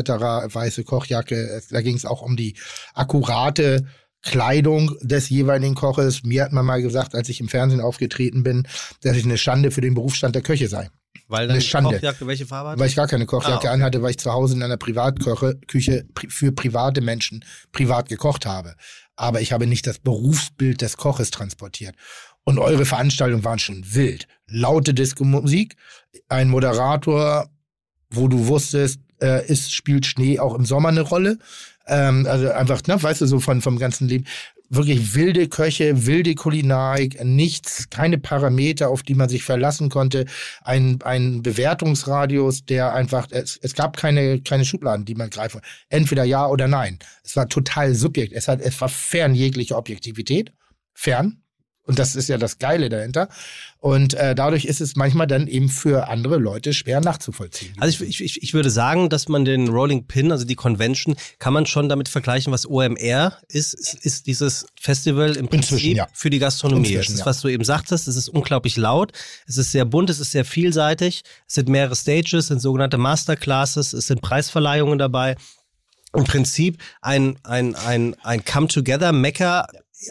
[0.53, 1.59] weiße Kochjacke.
[1.71, 2.55] Da ging es auch um die
[2.93, 3.87] akkurate
[4.21, 6.23] Kleidung des jeweiligen Koches.
[6.23, 8.67] Mir hat man mal gesagt, als ich im Fernsehen aufgetreten bin,
[9.01, 10.89] dass ich eine Schande für den Berufsstand der Köche sei.
[11.29, 11.91] Weil dann eine Schande.
[11.91, 12.79] Kochjacke, welche Farbe hatte?
[12.79, 13.67] Weil ich gar keine Kochjacke ah, okay.
[13.67, 18.75] anhatte, weil ich zu Hause in einer Privatküche für private Menschen privat gekocht habe.
[19.15, 21.95] Aber ich habe nicht das Berufsbild des Koches transportiert.
[22.45, 24.27] Und eure Veranstaltungen waren schon wild.
[24.47, 25.75] Laute Disco-Musik,
[26.29, 27.47] ein Moderator,
[28.09, 31.37] wo du wusstest, äh, ist, spielt Schnee auch im Sommer eine Rolle.
[31.85, 34.25] Ähm, also einfach, ne, weißt du, so von, vom ganzen Leben
[34.69, 40.25] wirklich wilde Köche, wilde Kulinarik, nichts, keine Parameter, auf die man sich verlassen konnte,
[40.61, 46.23] ein, ein Bewertungsradius, der einfach, es, es gab keine, keine Schubladen, die man greifen, entweder
[46.23, 46.99] ja oder nein.
[47.23, 50.53] Es war total subjekt, es, hat, es war fern jeglicher Objektivität,
[50.93, 51.41] fern,
[51.89, 53.29] und das ist ja das Geile dahinter.
[53.79, 57.73] Und äh, dadurch ist es manchmal dann eben für andere Leute schwer nachzuvollziehen.
[57.79, 61.51] Also ich, ich, ich würde sagen, dass man den Rolling Pin, also die Convention, kann
[61.51, 63.73] man schon damit vergleichen, was OMR ist.
[63.73, 66.07] Ist, ist dieses Festival im Prinzip ja.
[66.13, 66.93] für die Gastronomie.
[66.93, 69.11] Es ist, was du eben sagtest, es ist unglaublich laut,
[69.47, 72.99] es ist sehr bunt, es ist sehr vielseitig, es sind mehrere Stages, es sind sogenannte
[72.99, 75.37] Masterclasses, es sind Preisverleihungen dabei
[76.13, 79.67] im Prinzip ein, ein, ein, ein Come-Together-Mecker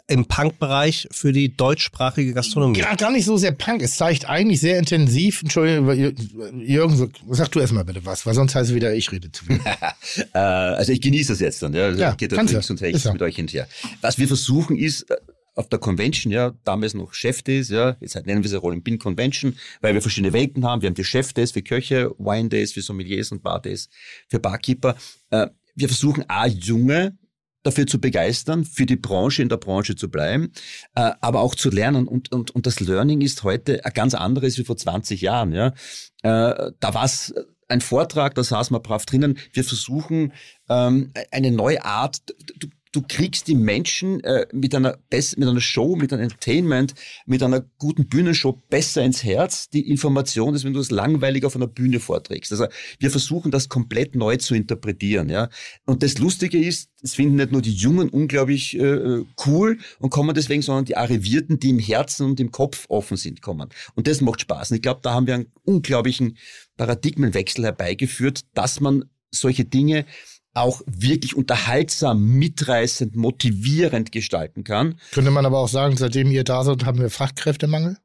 [0.07, 2.81] im Punk-Bereich für die deutschsprachige Gastronomie.
[2.81, 3.83] Ja, gar nicht so sehr Punk.
[3.83, 8.71] Es zeigt eigentlich sehr intensiv, Entschuldigung, Jürgen, sag du erstmal bitte was, weil sonst heißt
[8.71, 9.61] es wieder, ich rede zu viel.
[10.35, 11.91] äh, also ich genieße das jetzt dann, ja.
[11.91, 13.67] ja Geht da links und rechts mit euch hinterher.
[14.01, 15.17] Was wir versuchen ist, äh,
[15.55, 18.99] auf der Convention, ja, damals noch Chef Days, ja, jetzt nennen wir sie Rolling Pin
[18.99, 20.83] Convention, weil wir verschiedene Welten haben.
[20.83, 23.89] Wir haben die Chef Days für Köche, Wine Days für Sommeliers und Bar Days
[24.29, 24.97] für Barkeeper.
[25.31, 27.17] Äh, wir versuchen A, junge
[27.63, 30.53] dafür zu begeistern, für die Branche in der Branche zu bleiben,
[30.95, 32.07] äh, aber auch zu lernen.
[32.07, 35.53] Und, und, und das Learning ist heute ein ganz anderes wie vor 20 Jahren.
[35.53, 35.69] Ja?
[36.23, 37.35] Äh, da war es
[37.69, 39.39] ein Vortrag, da saß man brav drinnen.
[39.53, 40.33] Wir versuchen
[40.69, 42.23] ähm, eine neue Art.
[42.57, 46.95] Du, du kriegst die Menschen äh, mit, einer mit einer Show, mit einem Entertainment,
[47.27, 49.69] mit einer guten Bühnenshow besser ins Herz.
[49.71, 52.53] Die Information ist, wenn du es langweilig auf einer Bühne vorträgst.
[52.53, 52.67] Also
[52.99, 55.29] wir versuchen das komplett neu zu interpretieren.
[55.29, 55.49] Ja?
[55.85, 60.35] Und das Lustige ist, es finden nicht nur die Jungen unglaublich äh, cool und kommen
[60.35, 63.69] deswegen, sondern die Arrivierten, die im Herzen und im Kopf offen sind, kommen.
[63.95, 64.71] Und das macht Spaß.
[64.71, 66.37] Und ich glaube, da haben wir einen unglaublichen
[66.77, 70.07] Paradigmenwechsel herbeigeführt, dass man solche Dinge
[70.61, 74.97] auch wirklich unterhaltsam, mitreißend, motivierend gestalten kann.
[75.13, 77.99] Könnte man aber auch sagen, seitdem ihr da seid, haben wir Fachkräftemangel?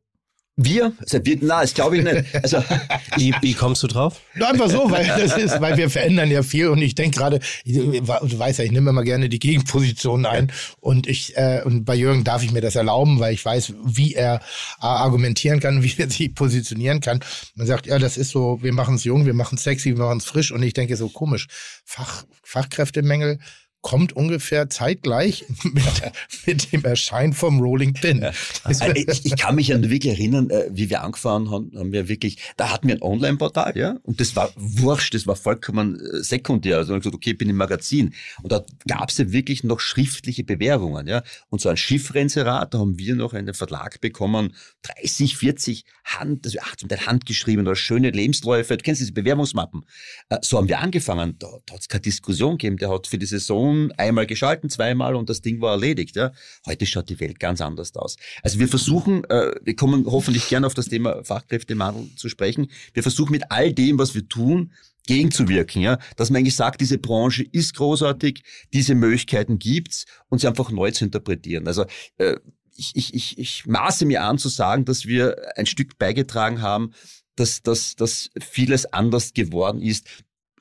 [0.56, 0.94] Wir?
[1.00, 2.26] Also wir na, das glaube ich nicht.
[2.36, 2.64] Also,
[3.18, 4.22] wie, wie kommst du drauf?
[4.36, 8.40] Einfach so, weil das ist, weil wir verändern ja viel und ich denke gerade, du
[8.40, 12.24] weißt ja, ich nehme immer gerne die Gegenposition ein und ich äh, und bei Jürgen
[12.24, 14.40] darf ich mir das erlauben, weil ich weiß, wie er äh,
[14.86, 17.22] argumentieren kann, wie er sich positionieren kann.
[17.56, 20.06] Man sagt, ja, das ist so, wir machen es jung, wir machen es sexy, wir
[20.06, 21.48] machen es frisch und ich denke so komisch,
[21.84, 23.40] Fach, Fachkräftemängel
[23.84, 25.84] kommt ungefähr zeitgleich mit,
[26.48, 28.26] mit dem Erscheinen vom Rolling Pin.
[28.64, 32.08] Also ich, ich, kann mich an wirklich erinnern, äh, wie wir angefahren haben, haben wir
[32.08, 36.24] wirklich, da hatten wir ein Online-Portal, ja, und das war wurscht, das war vollkommen äh,
[36.24, 36.78] sekundär.
[36.78, 38.16] Also ich gesagt, okay, ich bin im Magazin.
[38.42, 41.22] Und da gab es ja wirklich noch schriftliche Bewerbungen, ja.
[41.50, 46.58] Und so ein Schiffreinserat, da haben wir noch einen Verlag bekommen, 30, 40 Hand, also
[46.62, 48.78] ach, zum Teil handgeschrieben oder schöne Lebensläufe.
[48.78, 49.86] Du kennst diese Bewerbungsmappen.
[50.30, 51.36] Äh, so haben wir angefangen.
[51.38, 52.78] Da, da hat es keine Diskussion gegeben.
[52.78, 56.16] Der hat für die Saison einmal geschalten, zweimal und das Ding war erledigt.
[56.16, 56.32] Ja.
[56.66, 58.18] Heute schaut die Welt ganz anders aus.
[58.42, 62.70] Also wir versuchen, äh, wir kommen hoffentlich gerne auf das Thema Fachkräftemangel zu sprechen.
[62.94, 64.72] Wir versuchen mit all dem, was wir tun,
[65.06, 70.48] gegenzuwirken, ja, dass man eigentlich sagt, diese Branche ist großartig, diese Möglichkeiten gibt's und sie
[70.48, 71.68] einfach neu zu interpretieren.
[71.68, 71.86] Also
[72.18, 72.38] äh,
[72.76, 76.94] ich, ich, ich, ich maße mir an zu sagen, dass wir ein Stück beigetragen haben,
[77.36, 80.08] dass, dass, dass vieles anders geworden ist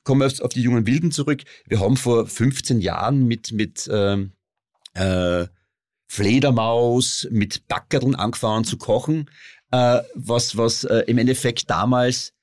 [0.05, 1.43] kommen wir auf die jungen Wilden zurück.
[1.67, 4.33] Wir haben vor 15 Jahren mit, mit ähm,
[4.95, 5.47] äh,
[6.09, 9.31] Fledermaus, mit Backerln angefangen zu kochen,
[9.71, 12.35] äh, was, was äh, im Endeffekt damals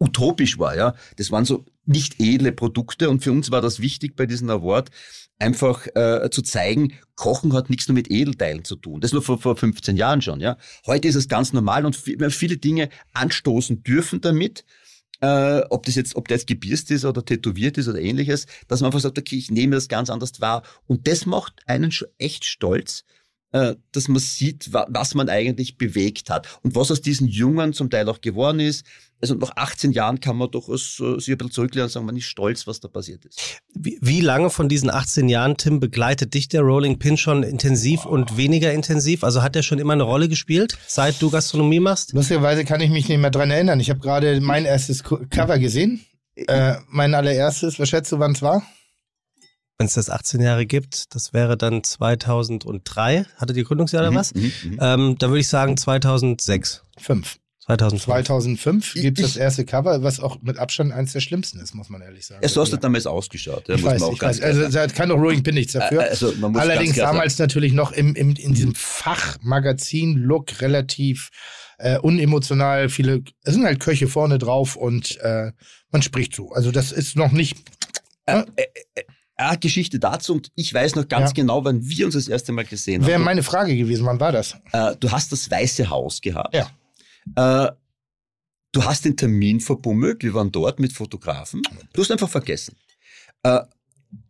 [0.00, 0.76] utopisch war.
[0.76, 4.50] Ja, Das waren so nicht edle Produkte und für uns war das wichtig bei diesem
[4.50, 4.90] Award,
[5.38, 9.00] einfach äh, zu zeigen, Kochen hat nichts nur mit Edelteilen zu tun.
[9.00, 10.40] Das nur vor, vor 15 Jahren schon.
[10.40, 10.56] Ja,
[10.86, 14.64] Heute ist es ganz normal und wir viele Dinge anstoßen dürfen damit
[15.20, 18.80] äh, ob das jetzt, ob der jetzt gebirst ist oder tätowiert ist oder ähnliches, dass
[18.80, 20.62] man einfach sagt, okay, ich nehme das ganz anders wahr.
[20.86, 23.04] Und das macht einen schon echt stolz,
[23.50, 28.08] dass man sieht, was man eigentlich bewegt hat und was aus diesen Jungen zum Teil
[28.08, 28.84] auch geworden ist.
[29.20, 32.26] Also nach 18 Jahren kann man doch sich ein bisschen zurücklehnen und sagen, man ist
[32.26, 33.58] stolz, was da passiert ist.
[33.74, 38.04] Wie, wie lange von diesen 18 Jahren, Tim, begleitet dich der Rolling Pin schon intensiv
[38.04, 38.10] oh.
[38.10, 39.24] und weniger intensiv?
[39.24, 42.12] Also hat der schon immer eine Rolle gespielt, seit du Gastronomie machst?
[42.12, 43.80] Lustigerweise kann ich mich nicht mehr dran erinnern.
[43.80, 46.04] Ich habe gerade mein erstes Cover gesehen.
[46.36, 48.62] Äh, mein allererstes, was schätzt du, wann es war?
[49.78, 53.26] Wenn es das 18 Jahre gibt, das wäre dann 2003.
[53.36, 54.34] Hatte die Gründungsjahr oder mhm, was?
[54.34, 56.82] Mhm, mhm, ähm, da würde ich sagen 2006.
[56.98, 57.38] Fünf.
[57.60, 58.04] 2005.
[58.04, 61.90] 2005 gibt es das erste Cover, was auch mit Abstand eines der schlimmsten ist, muss
[61.90, 62.40] man ehrlich sagen.
[62.42, 62.78] Es hast ja.
[62.78, 63.68] damals ausgeschaut.
[63.68, 64.40] Ja, ich weiß, ich weiß.
[64.40, 66.00] Also da kann doch Rolling Pin nichts dafür.
[66.00, 67.46] Also, Allerdings damals sagen.
[67.46, 71.28] natürlich noch im, im, in diesem Fachmagazin-Look relativ
[71.76, 72.88] äh, unemotional.
[72.88, 75.52] Viele, es sind halt Köche vorne drauf und äh,
[75.90, 76.50] man spricht so.
[76.52, 77.58] Also das ist noch nicht...
[78.24, 78.44] Äh,
[79.38, 81.34] hat Geschichte dazu und ich weiß noch ganz ja.
[81.34, 83.08] genau, wann wir uns das erste Mal gesehen haben.
[83.08, 84.56] Wäre meine Frage gewesen, wann war das?
[84.72, 86.54] Äh, du hast das Weiße Haus gehabt.
[86.54, 86.68] Ja.
[87.66, 87.72] Äh,
[88.72, 91.62] du hast den Termin verbummelt, wir waren dort mit Fotografen.
[91.92, 92.76] Du hast einfach vergessen.
[93.44, 93.60] Äh,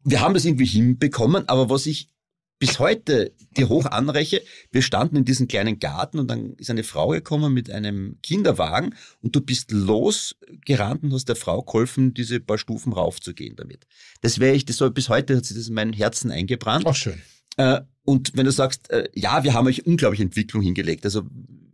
[0.04, 2.10] wir haben das irgendwie hinbekommen, aber was ich
[2.58, 4.42] bis heute dir hoch anreiche,
[4.72, 8.94] wir standen in diesem kleinen Garten und dann ist eine Frau gekommen mit einem Kinderwagen
[9.22, 13.86] und du bist losgerannt und hast der Frau geholfen, diese paar Stufen raufzugehen damit.
[14.22, 16.86] Das wäre ich, das soll bis heute hat sich das in meinem Herzen eingebrannt.
[16.86, 17.20] Auch schön.
[17.56, 21.04] Äh, und wenn du sagst, äh, ja, wir haben euch unglaubliche Entwicklung hingelegt.
[21.04, 21.22] Also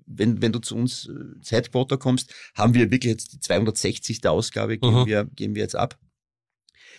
[0.07, 4.26] wenn, wenn du zu uns äh, Zeitquarter kommst, haben wir wirklich jetzt die 260.
[4.26, 5.07] Ausgabe, geben, mhm.
[5.07, 5.99] wir, geben wir jetzt ab.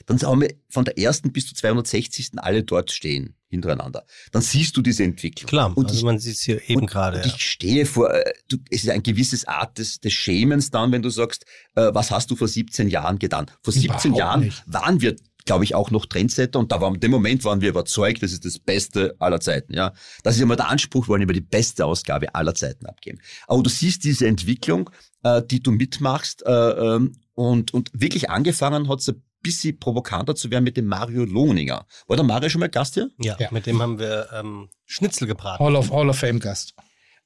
[0.06, 2.32] Dann haben wir von der ersten bis zur 260.
[2.38, 4.06] alle dort stehen hintereinander.
[4.32, 5.48] Dann siehst du diese Entwicklung.
[5.48, 7.20] Klar, und also ich, man sieht es hier eben gerade.
[7.20, 7.26] Ja.
[7.26, 11.02] ich stehe vor, äh, du, es ist ein gewisses Art des, des Schämens dann, wenn
[11.02, 13.50] du sagst, äh, was hast du vor 17 Jahren getan?
[13.62, 14.64] Vor 17 Überhaupt Jahren nicht.
[14.68, 15.16] waren wir
[15.46, 18.34] glaube ich, auch noch Trendsetter und da war, in dem Moment waren wir überzeugt, das
[18.34, 19.94] ist das Beste aller Zeiten, ja.
[20.24, 23.20] Das ist immer der Anspruch, wir wollen immer die beste Ausgabe aller Zeiten abgeben.
[23.48, 24.90] Aber du siehst diese Entwicklung,
[25.24, 30.36] äh, die du mitmachst, äh, ähm, und, und wirklich angefangen hat es ein bisschen provokanter
[30.36, 31.86] zu werden mit dem Mario Lohninger.
[32.08, 33.10] War der Mario schon mal Gast hier?
[33.22, 33.50] Ja, ja.
[33.52, 35.64] mit dem haben wir ähm, Schnitzel gebraten.
[35.64, 36.74] Hall of, Hall of Fame Gast.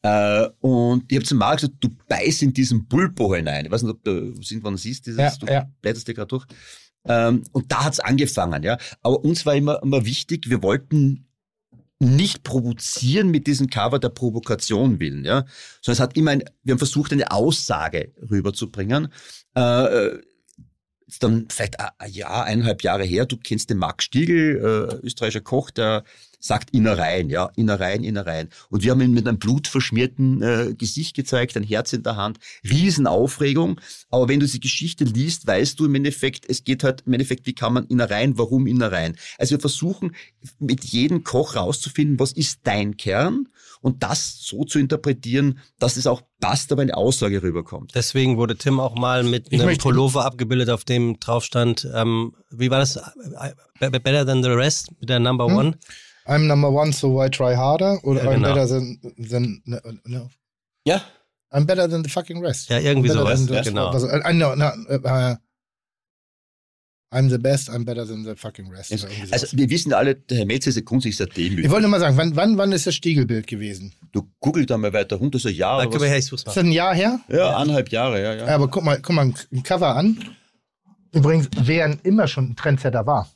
[0.02, 3.66] Äh, und ich habe zu Mario gesagt, du beißt in diesen Pulpo hinein.
[3.66, 5.70] Ich weiß nicht, ob du irgendwann siehst, dieses, ja, du ja.
[5.82, 6.46] blätterst dir gerade durch.
[7.06, 8.78] Ähm, und da hat's angefangen, ja.
[9.02, 11.30] Aber uns war immer, immer wichtig, wir wollten
[12.00, 15.46] nicht provozieren mit diesem Cover der Provokation willen, ja,
[15.82, 19.10] sondern es hat immer ein, wir haben versucht, eine Aussage rüberzubringen.
[19.56, 20.18] Äh,
[21.10, 25.42] ist dann vielleicht ein Jahr, eineinhalb Jahre her, du kennst den Max Stiegel, äh, österreichischer
[25.42, 26.04] Koch, der
[26.40, 28.50] sagt Innereien, ja, Innereien, Innereien.
[28.70, 32.40] Und wir haben ihn mit einem blutverschmierten äh, Gesicht gezeigt, ein Herz in der Hand,
[32.64, 33.80] Riesenaufregung.
[34.10, 37.46] Aber wenn du diese Geschichte liest, weißt du im Endeffekt, es geht halt im Endeffekt,
[37.46, 39.18] wie kann man Innereien, warum Innereien?
[39.38, 40.16] Also wir versuchen
[40.60, 43.48] mit jedem Koch rauszufinden, was ist dein Kern
[43.82, 47.92] und das so zu interpretieren, dass es auch passt, aber eine Aussage rüberkommt.
[47.96, 52.70] Deswegen wurde Tim auch mal mit einem Pullover abgebildet, auf dem drauf stand, ähm, wie
[52.70, 53.00] war das?
[53.80, 55.56] Better than the rest mit der Number hm?
[55.56, 55.78] One.
[56.30, 58.00] I'm number one, so I try harder.
[58.04, 58.48] Oder ja, genau.
[58.50, 59.64] I'm better than, than
[60.06, 60.30] no.
[60.86, 61.02] Ja.
[61.52, 62.70] I'm better than the fucking rest.
[62.70, 63.48] Ja, irgendwie sowas.
[63.50, 63.88] Ja, genau.
[63.88, 65.36] Also, uh, no, no, uh,
[67.12, 68.92] I'm the best, I'm better than the fucking rest.
[68.92, 71.72] Also, also wir wissen alle, der Herr Metz ist ein Kunst, ist ein ich demütig.
[71.72, 73.94] wollte nur mal sagen, wann, wann, wann ist das Stiegelbild gewesen?
[74.12, 76.10] Du google da mal weiter runter, so ja, Da oder können wir was?
[76.10, 77.20] her, ich such's Ist das ein Jahr her?
[77.30, 78.46] ja, eineinhalb Jahre, ja, ja.
[78.46, 80.24] Ja, aber guck mal, guck mal ein Cover an.
[81.12, 83.28] Übrigens, wer immer schon ein Trendsetter war.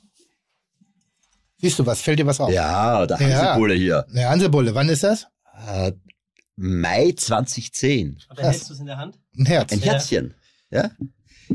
[1.64, 2.02] Siehst du was?
[2.02, 2.52] Fällt dir was auf?
[2.52, 3.38] Ja, der Ja.
[3.38, 4.06] Hansebulle hier.
[4.10, 5.28] Eine Hansebulle, wann ist das?
[5.66, 5.94] Äh,
[6.58, 8.18] Mai 2010.
[8.28, 9.18] Aber hältst du es in der Hand?
[9.38, 9.72] Ein Herz.
[9.72, 10.34] Ein Herzchen.
[10.70, 10.92] Ja?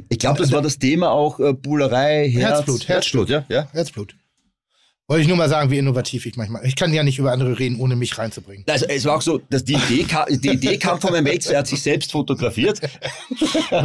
[0.08, 3.44] Ich glaube, das war das Thema auch äh, Bullerei, Herz, Herzblut, Herzblut, ja.
[3.50, 3.68] ja.
[3.72, 4.16] Herzblut.
[5.10, 6.66] Wollte ich nur mal sagen, wie innovativ ich manchmal.
[6.66, 8.66] Ich kann ja nicht über andere reden, ohne mich reinzubringen.
[8.68, 11.46] Also es war auch so, dass die Idee, ka die Idee kam von meinem Mates,
[11.46, 12.80] er hat sich selbst fotografiert.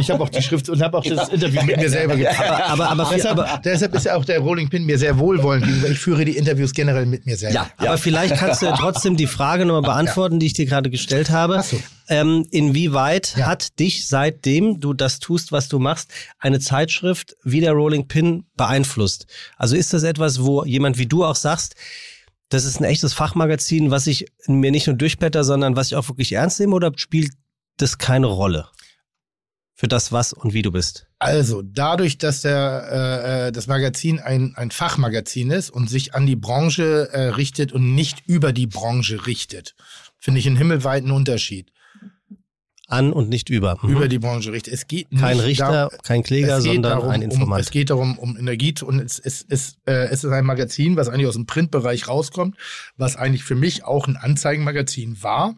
[0.00, 2.46] Ich habe auch die Schrift und habe auch das Interview mit mir selber getan.
[2.48, 5.64] Aber, aber, aber, Deshalb, aber, deshalb ist ja auch der Rolling Pin mir sehr wohlwollend
[5.64, 5.88] gegenüber.
[5.88, 7.54] Ich führe die Interviews generell mit mir selber.
[7.54, 7.96] Ja, aber ja.
[7.96, 11.56] vielleicht kannst du ja trotzdem die Frage nochmal beantworten, die ich dir gerade gestellt habe.
[11.58, 11.78] Ach so.
[12.08, 13.46] Ähm, inwieweit Ja.
[13.46, 18.44] hat dich, seitdem du das tust, was du machst, eine Zeitschrift wie der Rolling Pin
[18.56, 19.26] beeinflusst?
[19.56, 21.74] Also ist das etwas, wo jemand wie du auch sagst,
[22.50, 26.08] das ist ein echtes Fachmagazin, was ich mir nicht nur durchblätter, sondern was ich auch
[26.08, 27.32] wirklich ernst nehme oder spielt
[27.78, 28.68] das keine Rolle?
[29.76, 31.08] Für das, was und wie du bist.
[31.18, 36.26] Also, dadurch, dass der, äh, äh, das Magazin ein, ein Fachmagazin ist und sich an
[36.26, 39.74] die Branche äh, richtet und nicht über die Branche richtet,
[40.16, 41.72] finde ich einen himmelweiten Unterschied.
[42.86, 43.78] An und nicht über.
[43.82, 43.90] Mhm.
[43.90, 44.74] Über die Branche richtet.
[44.74, 47.62] Es geht kein Richter, dar- kein Kläger, sondern darum, ein Um, Informant.
[47.62, 51.08] es geht darum, um Energie und es, es, es, äh, es ist ein Magazin, was
[51.08, 52.56] eigentlich aus dem Printbereich rauskommt,
[52.98, 55.54] was eigentlich für mich auch ein Anzeigenmagazin war,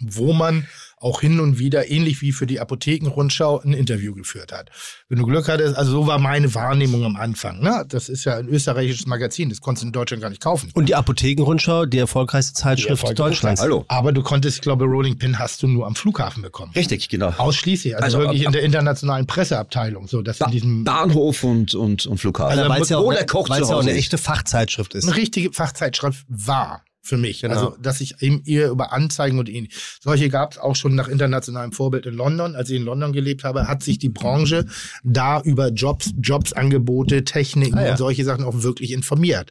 [0.00, 0.66] wo man
[1.02, 4.70] auch hin und wieder, ähnlich wie für die Apothekenrundschau, ein Interview geführt hat.
[5.08, 7.60] Wenn du Glück hattest, also so war meine Wahrnehmung am Anfang.
[7.60, 7.84] Ne?
[7.88, 10.70] Das ist ja ein österreichisches Magazin, das konntest du in Deutschland gar nicht kaufen.
[10.74, 13.60] Und die Apothekenrundschau, die erfolgreichste Zeitschrift erfolgreichste Deutschlands.
[13.60, 13.84] Hallo.
[13.88, 16.72] Aber du konntest, ich glaube, Rolling Pin hast du nur am Flughafen bekommen.
[16.74, 17.32] Richtig, genau.
[17.36, 21.42] Ausschließlich, also, Also, wirklich ab- in der internationalen Presseabteilung, so dass Ba in diesem Bahnhof
[21.44, 22.58] und, und, und Flughafen.
[22.58, 25.06] Also, weil es ja, auch ja auch eine echte Fachzeitschrift ist.
[25.06, 27.40] eine richtige Fachzeitschrift war für mich.
[27.40, 27.54] Genau.
[27.54, 29.74] Also, dass ich eben eher über Anzeigen und ähnlich.
[30.00, 32.54] Solche gab es auch schon nach internationalem Vorbild in London.
[32.54, 34.66] Als ich in London gelebt habe, hat sich die Branche
[35.02, 37.90] da über Jobs, Jobsangebote, Techniken Ah, ja.
[37.90, 39.50] und solche Sachen auch wirklich informiert.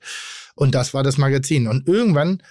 [0.56, 1.68] Und das war das Magazin.
[1.68, 2.42] Und irgendwann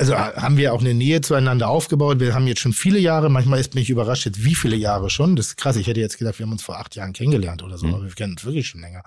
[0.00, 2.20] also haben wir auch eine Nähe zueinander aufgebaut.
[2.20, 5.34] Wir haben jetzt schon viele Jahre, manchmal ist mich überrascht jetzt, wie viele Jahre schon.
[5.34, 5.74] Das ist krass.
[5.74, 7.94] Ich hätte jetzt gedacht, wir haben uns vor acht Jahren kennengelernt oder so, Mhm.
[7.94, 9.02] aber wir kennen uns wirklich schon länger.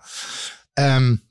[0.76, 1.22] Ähm,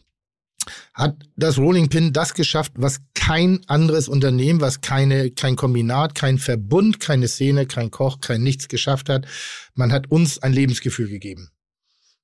[0.94, 6.38] hat das Rolling Pin das geschafft, was kein anderes Unternehmen, was keine, kein Kombinat, kein
[6.38, 9.26] Verbund, keine Szene, kein Koch, kein nichts geschafft hat.
[9.74, 11.50] Man hat uns ein Lebensgefühl gegeben.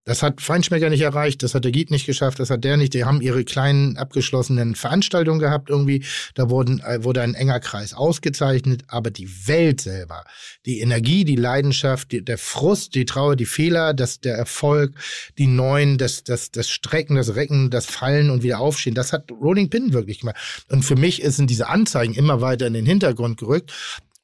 [0.07, 2.95] Das hat Feinschmecker nicht erreicht, das hat der Giet nicht geschafft, das hat der nicht.
[2.95, 6.05] Die haben ihre kleinen abgeschlossenen Veranstaltungen gehabt irgendwie.
[6.35, 10.23] Da wurden, äh, wurde ein enger Kreis ausgezeichnet, aber die Welt selber,
[10.65, 14.95] die Energie, die Leidenschaft, die, der Frust, die Trauer, die Fehler, das, der Erfolg,
[15.39, 19.33] die Neuen, das, das, das Strecken, das Recken, das Fallen und wieder Aufstehen, das hat
[19.33, 20.37] Rolling Pin wirklich gemacht.
[20.71, 23.73] Und für mich sind diese Anzeigen immer weiter in den Hintergrund gerückt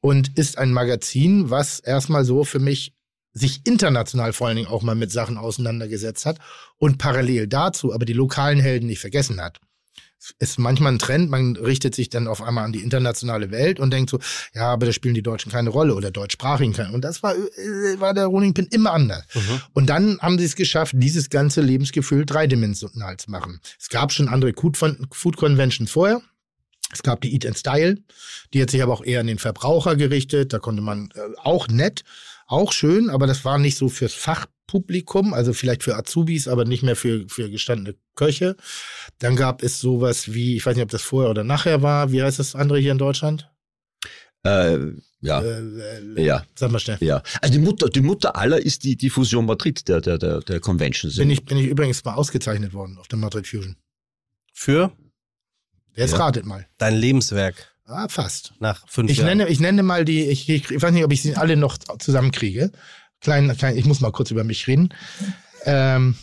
[0.00, 2.92] und ist ein Magazin, was erstmal so für mich
[3.32, 6.38] sich international vor allen Dingen auch mal mit Sachen auseinandergesetzt hat
[6.78, 9.60] und parallel dazu aber die lokalen Helden nicht vergessen hat.
[10.18, 13.80] Es ist manchmal ein Trend, man richtet sich dann auf einmal an die internationale Welt
[13.80, 14.20] und denkt so,
[14.54, 16.92] ja, aber da spielen die Deutschen keine Rolle oder deutschsprachigen keine.
[16.92, 19.24] Und das war, äh, war der Rolling Pin immer anders.
[19.72, 23.60] Und dann haben sie es geschafft, dieses ganze Lebensgefühl dreidimensional zu machen.
[23.80, 24.76] Es gab schon andere Food
[25.10, 26.22] Food Conventions vorher.
[26.92, 27.98] Es gab die Eat and Style,
[28.52, 30.52] die hat sich aber auch eher an den Verbraucher gerichtet.
[30.52, 32.04] Da konnte man äh, auch nett,
[32.46, 36.82] auch schön, aber das war nicht so fürs Fachpublikum, also vielleicht für Azubis, aber nicht
[36.82, 38.56] mehr für, für gestandene Köche.
[39.18, 42.22] Dann gab es sowas wie, ich weiß nicht, ob das vorher oder nachher war, wie
[42.22, 43.48] heißt das andere hier in Deutschland?
[44.44, 44.78] Äh,
[45.20, 46.98] ja, Äh, äh, ja, Sag mal schnell.
[47.00, 47.22] ja.
[47.40, 50.58] Also die Mutter, die Mutter aller ist die, die Fusion Madrid der, der, der, der
[50.58, 51.14] Conventions.
[51.16, 53.76] Bin ich, bin ich übrigens mal ausgezeichnet worden auf der Madrid Fusion.
[54.52, 54.92] Für
[55.94, 56.18] Jetzt Ja.
[56.18, 56.66] ratet mal.
[56.78, 58.54] dein Lebenswerk Ah, fast.
[58.58, 59.38] nach fünf Ich Jahren.
[59.38, 61.78] nenne, ich nenne mal die, ich, ich, ich weiß nicht, ob ich sie alle noch
[61.98, 62.72] zusammenkriege.
[63.20, 64.88] Klein, klein, ich muss mal kurz über mich reden.
[65.64, 66.16] Ähm,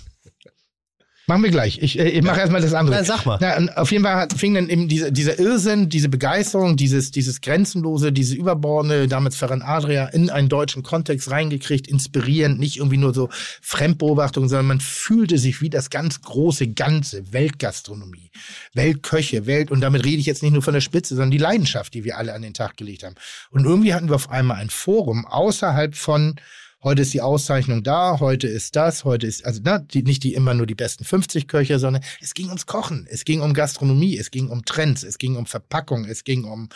[1.30, 1.80] machen wir gleich.
[1.82, 2.98] Ich, äh, ich mache erstmal das andere.
[2.98, 3.38] Nein, sag mal.
[3.40, 8.12] Na, auf jeden Fall fing dann eben diese, dieser Irrsinn, diese Begeisterung, dieses, dieses Grenzenlose,
[8.12, 13.30] diese Überbordene, damals Ferran Adria, in einen deutschen Kontext reingekriegt, inspirierend, nicht irgendwie nur so
[13.62, 18.32] Fremdbeobachtung, sondern man fühlte sich wie das ganz große Ganze, Weltgastronomie,
[18.74, 21.94] Weltköche, Welt, und damit rede ich jetzt nicht nur von der Spitze, sondern die Leidenschaft,
[21.94, 23.16] die wir alle an den Tag gelegt haben.
[23.52, 26.36] Und irgendwie hatten wir auf einmal ein Forum außerhalb von
[26.84, 30.34] heute ist die Auszeichnung da, heute ist das, heute ist, also ne, die, nicht die
[30.34, 34.18] immer nur die besten 50 Köche, sondern es ging ums Kochen, es ging um Gastronomie,
[34.18, 36.70] es ging um Trends, es ging um Verpackung, es ging um,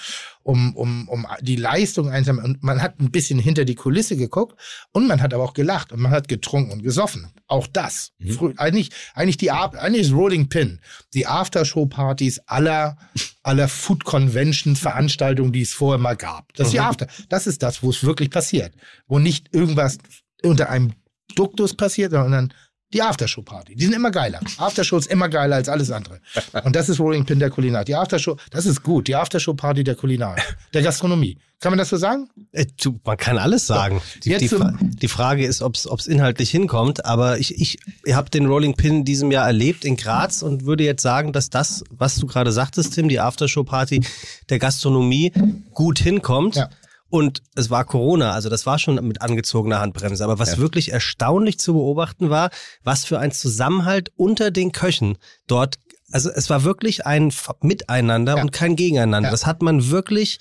[0.43, 2.37] um, um, um die Leistung einsam.
[2.39, 4.59] Und man hat ein bisschen hinter die Kulisse geguckt
[4.91, 7.31] und man hat aber auch gelacht und man hat getrunken und gesoffen.
[7.47, 8.11] Auch das.
[8.17, 8.31] Mhm.
[8.31, 10.79] Früh, eigentlich, eigentlich die eigentlich ist Rolling Pin.
[11.13, 12.97] Die Aftershow-Partys aller,
[13.43, 16.53] aller Food Conventions, Veranstaltungen, die es vorher mal gab.
[16.53, 16.85] Das ist die Mhm.
[16.85, 17.07] After.
[17.29, 18.73] Das ist das, wo es wirklich passiert.
[19.07, 19.97] Wo nicht irgendwas
[20.43, 20.93] unter einem
[21.35, 22.53] Duktus passiert, sondern
[22.93, 23.75] die Aftershow-Party.
[23.75, 24.39] Die sind immer geiler.
[24.57, 26.19] Aftershow ist immer geiler als alles andere.
[26.63, 27.83] Und das ist Rolling Pin der Kulinar.
[27.85, 29.07] Die Aftershow, das ist gut.
[29.07, 30.35] Die Aftershow-Party der Kulinar,
[30.73, 31.37] der Gastronomie.
[31.59, 32.27] Kann man das so sagen?
[32.51, 34.01] Äh, du, man kann alles sagen.
[34.25, 37.05] Die, Jetzt die, zum- Fra die Frage ist, ob es inhaltlich hinkommt.
[37.05, 37.77] Aber ich, ich
[38.13, 41.49] habe den Rolling Pin in diesem Jahr erlebt in Graz und würde jetzt sagen, dass
[41.49, 44.01] das, was du gerade sagtest, Tim, die Aftershow-Party
[44.49, 45.31] der Gastronomie
[45.73, 46.55] gut hinkommt.
[46.57, 46.69] Ja.
[47.13, 50.23] Und es war Corona, also das war schon mit angezogener Handbremse.
[50.23, 50.57] Aber was Ja.
[50.57, 52.49] wirklich erstaunlich zu beobachten war,
[52.83, 55.75] was für ein Zusammenhalt unter den Köchen dort.
[56.11, 58.41] Also es war wirklich ein Miteinander Ja.
[58.41, 59.27] und kein Gegeneinander.
[59.27, 59.31] Ja.
[59.31, 60.39] Das hat man wirklich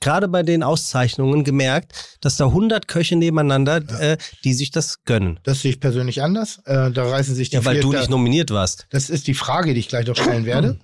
[0.00, 5.40] gerade bei den Auszeichnungen gemerkt, dass da 100 Köche nebeneinander, äh, die sich das gönnen.
[5.42, 6.58] Das sehe ich persönlich anders.
[6.64, 8.86] Äh, da reißen sich die Ja, weil du da- nicht nominiert warst.
[8.90, 10.78] Das ist die Frage, die ich gleich noch stellen werde.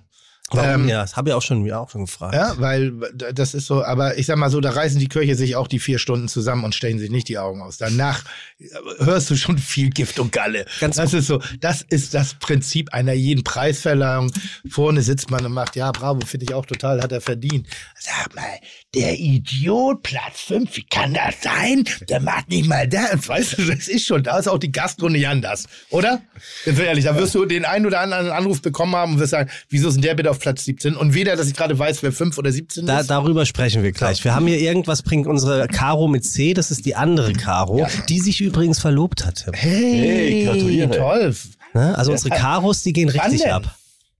[0.51, 0.83] Warum?
[0.83, 2.35] Ähm, ja, das habe ich auch schon, mir auch schon gefragt.
[2.35, 2.91] Ja, weil
[3.33, 5.79] das ist so, aber ich sag mal so, da reißen die Köche sich auch die
[5.79, 7.77] vier Stunden zusammen und stellen sich nicht die Augen aus.
[7.77, 8.23] Danach
[8.99, 10.65] hörst du schon viel Gift und Galle.
[10.79, 14.31] Ganz das ist so, das ist das Prinzip einer jeden Preisverleihung.
[14.69, 17.67] Vorne sitzt man und macht, ja, bravo, finde ich auch total, hat er verdient.
[17.97, 18.43] Sag mal,
[18.93, 21.85] der Idiot, Platz fünf, wie kann das sein?
[22.09, 23.27] Der macht nicht mal das.
[23.27, 26.21] Weißt du, das ist schon, da ist auch die Gastro nicht anders, oder?
[26.65, 29.49] Ganz ehrlich, da wirst du den einen oder anderen Anruf bekommen haben und wirst sagen,
[29.69, 30.95] wieso ist denn der bitte auf Platz 17?
[30.95, 33.09] Und weder, dass ich gerade weiß, wer fünf oder 17 Da, ist.
[33.09, 34.23] darüber sprechen wir gleich.
[34.23, 38.19] Wir haben hier irgendwas, bringt unsere Caro mit C, das ist die andere Caro, die
[38.19, 39.43] sich übrigens verlobt hat.
[39.45, 39.53] Tim.
[39.53, 40.91] Hey, Hey, gratuliere.
[40.97, 41.35] toll.
[41.73, 41.97] Ne?
[41.97, 43.51] Also unsere Caros, die gehen Wann richtig denn?
[43.51, 43.63] ab.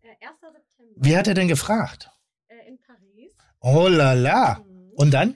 [0.04, 0.36] Äh, 1.
[0.42, 2.10] September Wie hat er denn gefragt?
[2.48, 4.60] äh, in Paris Oh la la.
[4.60, 4.92] Mhm.
[4.96, 5.36] Und dann?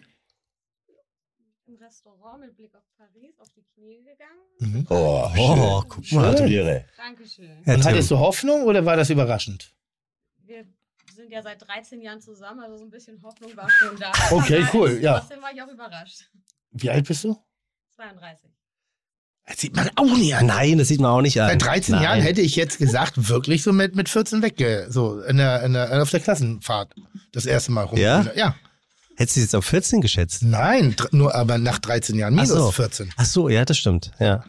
[1.68, 4.40] im Restaurant mit Blick auf Paris auf die Knie gegangen.
[4.60, 4.88] Mhm.
[4.90, 6.30] Oh, Oh, guck mal.
[6.32, 6.86] Gratuliere.
[6.98, 7.50] Dankeschön.
[7.66, 9.72] Ja, Und hattest du Hoffnung oder war das überraschend?
[11.36, 14.10] Ja seit 13 Jahren zusammen, also so ein bisschen Hoffnung war schon da.
[14.32, 15.20] Okay, Aber cool, ja.
[15.20, 16.30] Trotzdem war ich auch überrascht.
[16.72, 17.36] Wie alt bist du?
[17.98, 18.50] 32.
[19.46, 20.46] Das sieht man auch nie an.
[20.46, 21.50] Nein, das sieht man auch nicht an.
[21.50, 22.04] Seit 13 Nein.
[22.06, 25.74] Jahren hätte ich jetzt gesagt, wirklich so mit, mit 14 wegge, so in der, in
[25.74, 26.96] der, auf der Klassenfahrt
[27.34, 28.00] das erste Mal rum.
[28.00, 28.26] Ja?
[28.34, 28.56] Ja.
[29.18, 30.42] Hättest du jetzt auf 14 geschätzt?
[30.42, 32.72] Nein, nur aber nach 13 Jahren minus Ach so.
[32.72, 33.14] 14.
[33.18, 34.12] Ach so, ja, das stimmt.
[34.20, 34.46] Ja.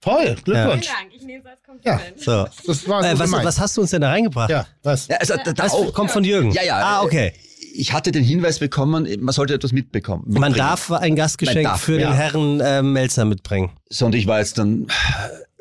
[0.00, 0.86] Toll, Vielen Glückwunsch.
[0.86, 2.20] Dank, ich nehme es als Kompliment.
[2.20, 2.46] So.
[2.66, 4.50] Das war so Äh, was, was hast du uns denn da reingebracht?
[4.50, 5.08] Ja, was?
[5.08, 6.50] Ja, also, da- Das auch, kommt von Jürgen.
[6.52, 6.78] Ja, ja.
[6.78, 7.32] Ah, okay.
[7.78, 10.22] Ich hatte den Hinweis bekommen, man sollte etwas mitbekommen.
[10.28, 10.56] Man mitbringen.
[10.56, 12.08] darf ein Gastgeschenk Man darf, für ja.
[12.08, 13.70] den Herrn äh, Melzer mitbringen.
[13.90, 14.86] So, und ich war jetzt dann,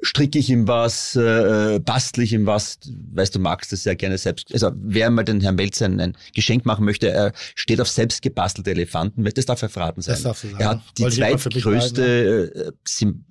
[0.02, 2.80] stricke ich ihm was, äh, bastle ich ihm was,
[3.14, 4.54] weißt du, magst das sehr gerne selbst.
[4.54, 8.72] Also wer mal den Herrn Melzer ein, Geschenk machen möchte, er steht auf selbst gebastelte
[8.72, 10.14] Elefanten, das darf verraten sein.
[10.14, 10.62] Das darfst du sagen.
[10.64, 13.26] Er hat die Wollte zweitgrößte äh, Sim-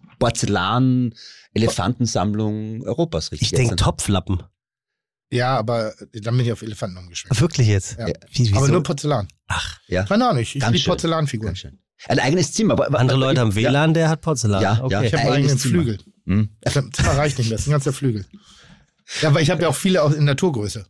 [1.55, 3.33] Porzellan-Elefantensammlung Europas.
[3.33, 3.81] richtig Ich denke jetzt.
[3.83, 4.43] Topflappen.
[5.31, 7.41] Ja, aber dann bin ich auf Elefanten umgeschwenkt.
[7.41, 7.97] Wirklich jetzt?
[7.99, 8.07] Ja.
[8.33, 8.55] Wie?
[8.55, 9.27] Aber nur Porzellan.
[9.49, 10.79] Ach, Ja, Keine Ahnung, ich liebe.
[10.85, 11.57] Porzellanfiguren.
[12.07, 12.75] Ein eigenes Zimmer.
[12.75, 13.57] aber- aber- andere Leute haben Ja.
[13.57, 14.63] WLAN, der hat Porzellan.
[14.63, 14.85] Ja, ja.
[14.85, 15.07] okay.
[15.07, 15.83] Ich habe einen Eigenes eigenen Zimmer.
[15.83, 15.99] Flügel.
[16.27, 16.49] Hm.
[16.61, 18.27] Das Zimmer reicht nicht mehr, das ist ein ganzer Flügel.
[19.23, 20.87] Ja, aber ich habe ja auch viele aus in Naturgröße.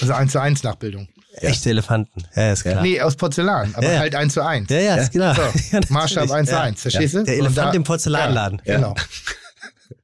[0.00, 1.08] Also 1 zu 1 Nachbildung.
[1.36, 2.24] Echte Elefanten.
[2.34, 2.82] Ja, ist klar.
[2.82, 3.98] Nee, aus Porzellan, aber Ja, ja.
[4.00, 4.68] halt 1 zu 1.
[4.70, 5.34] Ja, ja, ist klar.
[5.34, 5.80] So, Ja.
[5.88, 6.60] Maßstab 1 zu Ja.
[6.62, 7.24] 1, verstehst du?
[7.24, 8.60] Der Elefant da- im Porzellanladen.
[8.64, 8.94] Ja, genau.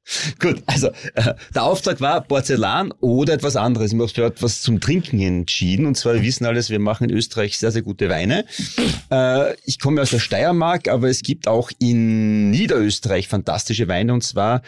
[0.39, 3.93] Gut, also äh, der Auftrag war Porzellan oder etwas anderes.
[3.93, 5.87] Ich habe für etwas zum Trinken entschieden.
[5.87, 8.45] Und zwar, wir wissen alles, wir machen in Österreich sehr, sehr gute Weine.
[9.11, 14.15] Äh, ich komme aus der Steiermark, aber es gibt auch in Niederösterreich fantastische Weine.
[14.15, 14.63] Und zwar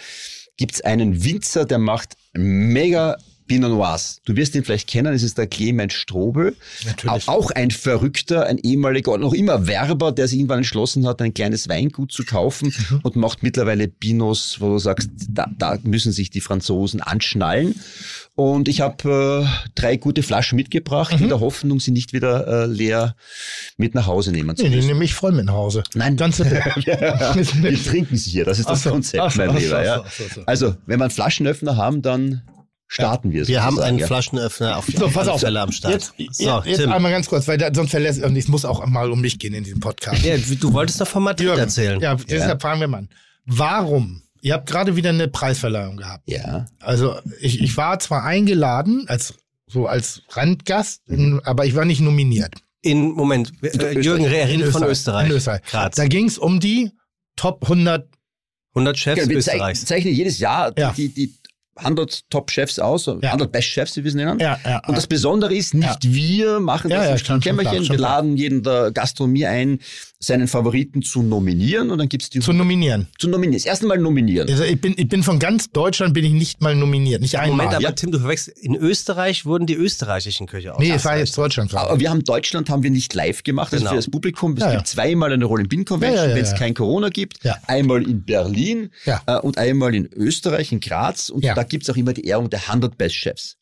[0.57, 3.17] gibt's einen Winzer, der macht mega
[3.51, 4.21] Pinot Noirs.
[4.25, 6.55] Du wirst ihn vielleicht kennen, es ist der Clement Strobel.
[6.87, 7.27] Natürlich.
[7.27, 11.35] Auch ein Verrückter, ein ehemaliger und noch immer Werber, der sich irgendwann entschlossen hat, ein
[11.35, 13.01] kleines Weingut zu kaufen Mhm.
[13.03, 17.75] und macht mittlerweile Pinos, wo du sagst, da, da müssen sich die Franzosen anschnallen.
[18.37, 21.25] Und ich habe äh, drei gute Flaschen mitgebracht, Mhm.
[21.25, 23.17] in der Hoffnung, sie nicht wieder äh, leer
[23.79, 24.87] mit nach Hause nehmen zu Nee, die müssen.
[24.89, 25.83] nehme ich voll mit nach Hause.
[25.95, 26.17] Nein.
[26.17, 29.85] Ganz Wir trinken sie hier, das ist das so, Konzept, so, mein so, Lieber.
[29.85, 30.05] ja.
[30.47, 32.43] Also, wenn wir einen Flaschenöffner haben, dann
[32.91, 33.47] starten wir.
[33.47, 34.07] Wir haben einen ja.
[34.07, 35.41] Flaschenöffner auf So, pass auf.
[35.41, 36.13] Fälle am Start.
[36.19, 36.91] Jetzt, so, jetzt Tim.
[36.93, 39.55] einmal ganz kurz, weil da, sonst verlässt und es muss auch mal um mich gehen
[39.55, 40.23] in diesem Podcast.
[40.25, 42.01] Ja, du wolltest doch von Madrid Jürgen, erzählen.
[42.01, 43.09] Ja, deshalb fragen wir mal an.
[43.47, 44.23] Warum?
[44.43, 46.25] Ihr habt gerade wieder eine Preisverleihung gehabt.
[46.29, 46.67] Ja.
[46.81, 49.35] Also ich, ich war zwar eingeladen als
[49.67, 51.03] so als Randgast,
[51.45, 52.55] aber ich war nicht nominiert.
[52.83, 55.29] In, Moment, äh, Jürgen In redet von Österreich.
[55.29, 55.63] In Österreich.
[55.63, 55.95] Graz.
[55.95, 56.91] Da ging es um die
[57.37, 58.09] Top 100.
[58.75, 59.85] 100 Chefs Ja, Österreichs.
[59.85, 60.93] zeichnen jedes Jahr Ja.
[60.97, 61.35] die, die
[61.77, 64.39] 100 Top-Chefs aus, 100 Best-Chefs, wie wir es nennen.
[64.39, 68.37] Ja, ja, Und das Besondere ist, nicht wir machen Ja, das ja, Kämmerchen, wir laden
[68.37, 69.81] jeden der Gastronomie ein,
[70.23, 73.09] seinen Favoriten zu nominieren und dann gibt's die zu nominieren.
[73.19, 73.55] zu nominieren.
[73.59, 74.49] Das erste Mal nominieren.
[74.51, 77.57] Also ich bin, ich bin von ganz Deutschland bin ich nicht mal nominiert, nicht einmal.
[77.57, 77.93] Moment, aber Ja.
[77.93, 78.59] Tim, du verwechselst.
[78.63, 81.89] In Österreich wurden die österreichischen Köche nee, es war jetzt Deutschland gerade.
[81.89, 83.91] Aber wir haben Deutschland haben wir nicht live gemacht, also Genau.
[83.93, 84.53] für das Publikum.
[84.53, 84.85] Es Ja, gibt ja.
[84.85, 86.59] zweimal eine Rolling Pin Convention, Ja, ja, ja, wenn es ja.
[86.59, 87.43] kein Corona gibt.
[87.43, 87.57] Ja.
[87.67, 89.23] Einmal in Berlin Ja.
[89.27, 91.31] äh, und einmal in Österreich, in Graz.
[91.31, 91.55] Und Ja.
[91.55, 93.57] da gibt's auch immer die Ehrung der 100 Best Chefs.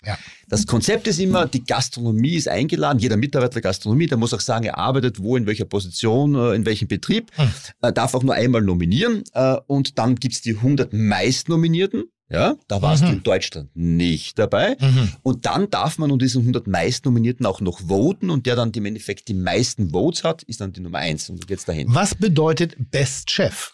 [0.49, 4.41] Das Konzept ist immer, die Gastronomie ist eingeladen, jeder Mitarbeiter der Gastronomie, der muss auch
[4.41, 7.51] sagen, er arbeitet wo, in welcher Position, äh, in welchem Betrieb, Hm.
[7.83, 12.05] äh, darf auch nur einmal nominieren äh, und dann gibt's die 100 meistnominierten.
[12.31, 13.07] Ja, da warst Mhm.
[13.07, 14.77] du in Deutschland nicht dabei.
[14.79, 15.13] Mhm.
[15.23, 18.85] Und dann darf man unter diesen 100 meistnominierten auch noch voten und der dann im
[18.85, 21.87] Endeffekt die meisten Votes hat, ist dann die Nummer eins und geht's dahin.
[21.95, 23.73] Was bedeutet Best Chef?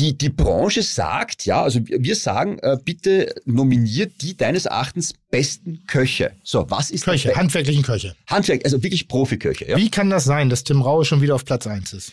[0.00, 5.84] Die, die Branche sagt, ja, also wir sagen, äh, bitte nominiert die deines Erachtens besten
[5.86, 6.32] Köche.
[6.42, 8.14] So, was ist Köche, Be- handwerklichen Köche.
[8.28, 9.68] Handwerk, also wirklich Profiköche.
[9.68, 9.76] Ja?
[9.76, 12.12] Wie kann das sein, dass Tim Raue schon wieder auf Platz 1 ist?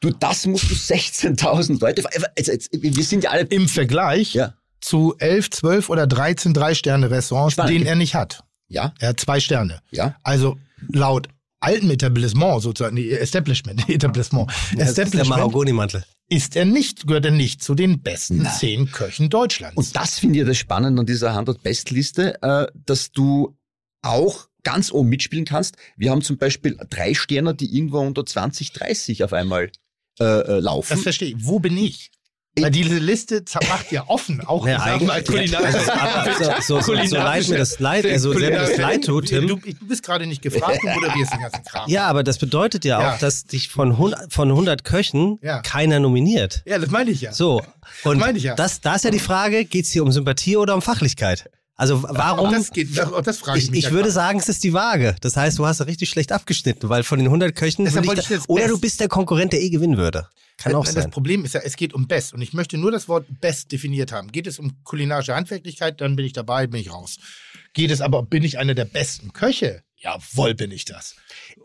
[0.00, 2.04] Du, das musst du 16.000 Leute.
[2.36, 3.42] Also, jetzt, wir sind ja alle.
[3.42, 8.44] Im Vergleich Ja, zu 11, 12 oder 13 Drei-Sterne-Restaurants, denen er nicht hat.
[8.68, 9.82] ja, Er hat zwei Sterne.
[9.90, 10.16] ja.
[10.22, 10.56] Also
[10.88, 16.04] laut altem Etablissement sozusagen, nee, Establishment, Etablissement, Das ist der Establishment Mahagonimantel.
[16.30, 19.76] Ist er nicht, gehört er nicht zu den besten zehn Köchen Deutschlands.
[19.76, 23.56] Und das finde ich das Spannende an dieser 100 Best-Liste, äh, dass du
[24.02, 25.76] auch ganz oben mitspielen kannst.
[25.96, 29.72] Wir haben zum Beispiel drei Sterne, die irgendwo unter 20, 30 auf einmal
[30.20, 30.94] äh, äh, laufen.
[30.94, 31.36] das verstehe ich.
[31.38, 32.10] Wo bin ich?
[32.58, 35.86] Weil diese Liste macht ja offen, auch Ja, eigentlich- mal, kulinarisches
[36.66, 39.46] So, so, so, so leid mir das leid, also sehr mir das leid tut, Tim.
[39.46, 41.88] Du, du bist gerade nicht gefragt, du moderierst den ganzen Kram.
[41.88, 43.14] Ja, aber das bedeutet ja, Ja.
[43.14, 45.60] auch, dass dich von 100, von 100 Köchen Ja.
[45.62, 46.62] keiner nominiert.
[46.66, 47.32] Ja, das meine ich ja.
[47.32, 47.62] So.
[48.02, 48.56] Und meine ich ja.
[48.56, 51.48] das, da ist ja die Frage, geht's hier um Sympathie oder um Fachlichkeit?
[51.80, 52.48] Also warum?
[52.48, 53.84] Auch das geht, auch das frage ich, ich, mich.
[53.86, 54.12] ich würde gerade.
[54.12, 55.16] sagen, es ist die Waage.
[55.22, 58.28] Das heißt, du hast ja richtig schlecht abgeschnitten, weil von den 100 Köchen ich ich
[58.28, 60.28] da, oder du bist der Konkurrent, der eh gewinnen würde.
[60.58, 61.10] Kann auch das sein.
[61.10, 62.34] Problem ist ja, es geht um Best.
[62.34, 64.30] Und ich möchte nur das Wort Best definiert haben.
[64.30, 67.16] Geht es um kulinarische Handwerklichkeit, dann bin ich dabei, bin ich raus.
[67.72, 69.82] Geht es aber, bin ich einer der besten Köche?
[70.02, 71.14] Jawohl, bin ich das.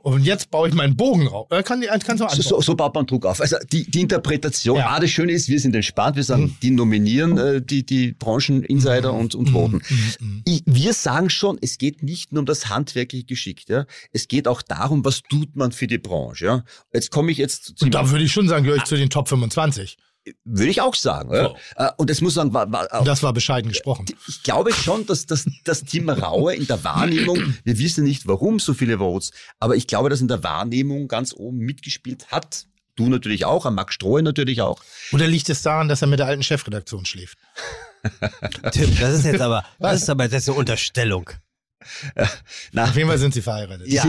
[0.04, 1.48] Und jetzt baue ich meinen Bogen rauf.
[1.52, 3.40] Äh, kann, kannst du so, so, so baut man Druck auf.
[3.40, 4.90] Also die, die Interpretation, Ja.
[4.90, 9.14] ah, das Schöne ist, wir sind entspannt, wir sagen, die nominieren äh, die, die Brancheninsider
[9.14, 9.82] und, und voten.
[10.46, 13.70] Ich, wir sagen schon, es geht nicht nur um das handwerkliche Geschick.
[13.70, 13.86] Ja?
[14.12, 16.46] Es geht auch darum, was tut man für die Branche.
[16.46, 16.64] Ja?
[16.94, 19.10] Jetzt komme ich jetzt zu Und da würde ich schon sagen, gehöre ich zu den
[19.10, 19.98] Top 25.
[20.44, 21.34] würde ich auch sagen.
[21.34, 21.54] Ja?
[21.76, 24.06] Äh, Und es muss sagen, war, war, Und das war bescheiden gesprochen.
[24.28, 28.60] ich glaube schon, dass das, das Team Raue in der Wahrnehmung, wir wissen nicht, warum
[28.60, 32.66] so viele Votes, aber ich glaube, dass in der Wahrnehmung ganz oben mitgespielt hat.
[32.96, 34.82] Du natürlich auch, am Max Strohe natürlich auch.
[35.12, 37.38] Oder liegt es daran, dass er mit der alten Chefredaktion schläft?
[38.72, 41.30] Tim, das ist jetzt aber, das ist aber jetzt eine Unterstellung.
[42.72, 43.88] Na, Auf jeden Fall sind sie verheiratet.
[43.88, 44.04] Ja.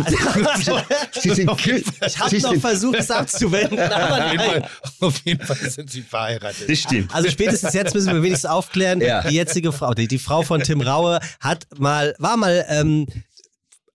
[1.21, 1.51] Sie sind,
[2.07, 4.51] Ich habe noch versucht, es abzuwenden, aber Auf jeden, nein.
[4.63, 4.71] Fall,
[5.01, 6.69] auf jeden Fall sind sie verheiratet.
[6.69, 7.15] das stimmt.
[7.15, 9.23] Also spätestens jetzt müssen wir wenigstens aufklären, Ja.
[9.23, 13.07] die jetzige Frau, die, die Frau von Tim Raue hat mal, war mal ähm,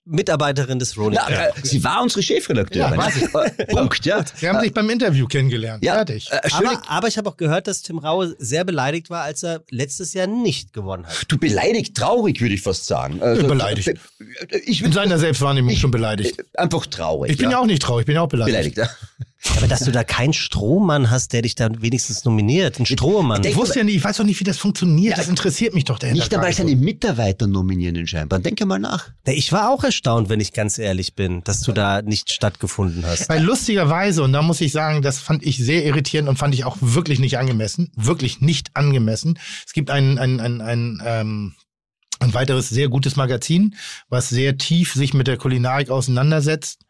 [0.05, 1.19] Mitarbeiterin des Rolling.
[1.21, 2.99] Na, äh, sie war unsere Chefredakteurin.
[2.99, 3.23] Ja, ich.
[3.59, 4.23] Äh, Punkt, ja.
[4.35, 5.83] Sie haben sich beim Interview kennengelernt.
[5.85, 6.29] Ja, Fertig.
[6.31, 9.61] äh, aber, aber ich habe auch gehört, dass Tim Raue sehr beleidigt war, als er
[9.69, 11.25] letztes Jahr nicht gewonnen hat.
[11.27, 13.21] du beleidigt, traurig, würde ich fast sagen.
[13.21, 13.87] Also, beleidigt.
[13.89, 16.43] äh, Ich In bin seiner Selbstwahrnehmung schon beleidigt.
[16.57, 17.31] einfach traurig.
[17.31, 18.75] Ich bin ja auch nicht traurig, ich bin ja auch beleidigt.
[18.75, 18.77] beleidigt.
[18.77, 19.25] Ja.
[19.57, 22.79] Aber dass du da keinen Strohmann hast, der dich da wenigstens nominiert.
[22.79, 23.43] Ein Strohmann.
[23.43, 25.17] Ich wusste ja nicht, ich weiß doch nicht, wie das funktioniert.
[25.17, 26.19] das interessiert mich doch dahinter.
[26.19, 28.39] Nicht gar seine Mitarbeiter nominieren ihn scheinbar.
[28.39, 29.09] Denke mal nach.
[29.25, 33.29] Ich war auch erstaunt, wenn ich ganz ehrlich bin, dass du da nicht stattgefunden hast.
[33.29, 36.65] Weil lustigerweise, und da muss ich sagen, das fand ich sehr irritierend und fand ich
[36.65, 37.91] auch wirklich nicht angemessen.
[37.95, 39.39] Wirklich nicht angemessen.
[39.65, 41.55] Es gibt ein, ein, ein, ein, ähm,
[42.19, 43.75] ein weiteres sehr gutes Magazin,
[44.09, 46.85] was sehr tief sich mit der Kulinarik auseinandersetzt.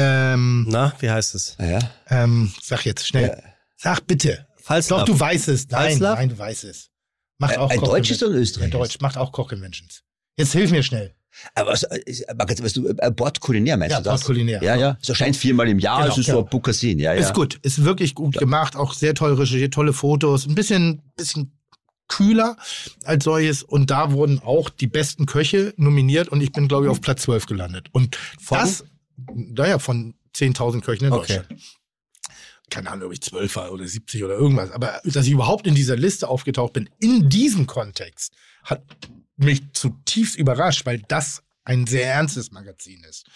[0.00, 1.56] Ähm, Na, wie heißt es?
[1.58, 1.78] Ja.
[2.08, 3.42] ähm, sag jetzt schnell.
[3.76, 4.46] Sag bitte.
[4.56, 5.68] Falls Doch, du weißt es.
[5.68, 6.18] Nein, Falslav?
[6.18, 6.90] nein, du weißt es.
[7.38, 8.78] Macht auch Ein Koch- deutsches oder österreichisches?
[8.78, 10.02] Deutsch, macht auch Koch-Conventions.
[10.36, 11.14] Jetzt hilf mir schnell.
[11.54, 12.00] Aber was, äh,
[12.36, 14.20] Margret, weißt du, äh, Bord Kulinär meinst Ja, du das?
[14.20, 14.62] Bord Kulinär.
[14.62, 14.98] Ja, ja.
[15.00, 16.44] Es erscheint viermal im Jahr, Genau, also so genau.
[16.44, 17.20] ein Bukassin, ja, ja.
[17.20, 21.52] Ist gut, ist wirklich gut gemacht, auch sehr toll recherchiert, tolle Fotos, ein bisschen, bisschen
[22.08, 22.56] kühler
[23.04, 23.62] als solches.
[23.62, 27.22] Und da wurden auch die besten Köche nominiert und ich bin, glaube ich, auf Platz
[27.22, 27.86] 12 gelandet.
[27.92, 28.58] Und Von?
[28.58, 28.84] das,
[29.34, 31.38] naja, von 10.000 Köchen in Okay.
[31.38, 31.62] Deutschland.
[32.70, 34.70] Keine Ahnung, ob ich 12 war oder 70 oder irgendwas.
[34.72, 38.34] Aber dass ich überhaupt in dieser Liste aufgetaucht bin, in diesem Kontext,
[38.64, 38.82] hat
[39.36, 43.26] mich zutiefst überrascht, weil das ein sehr ernstes Magazin ist.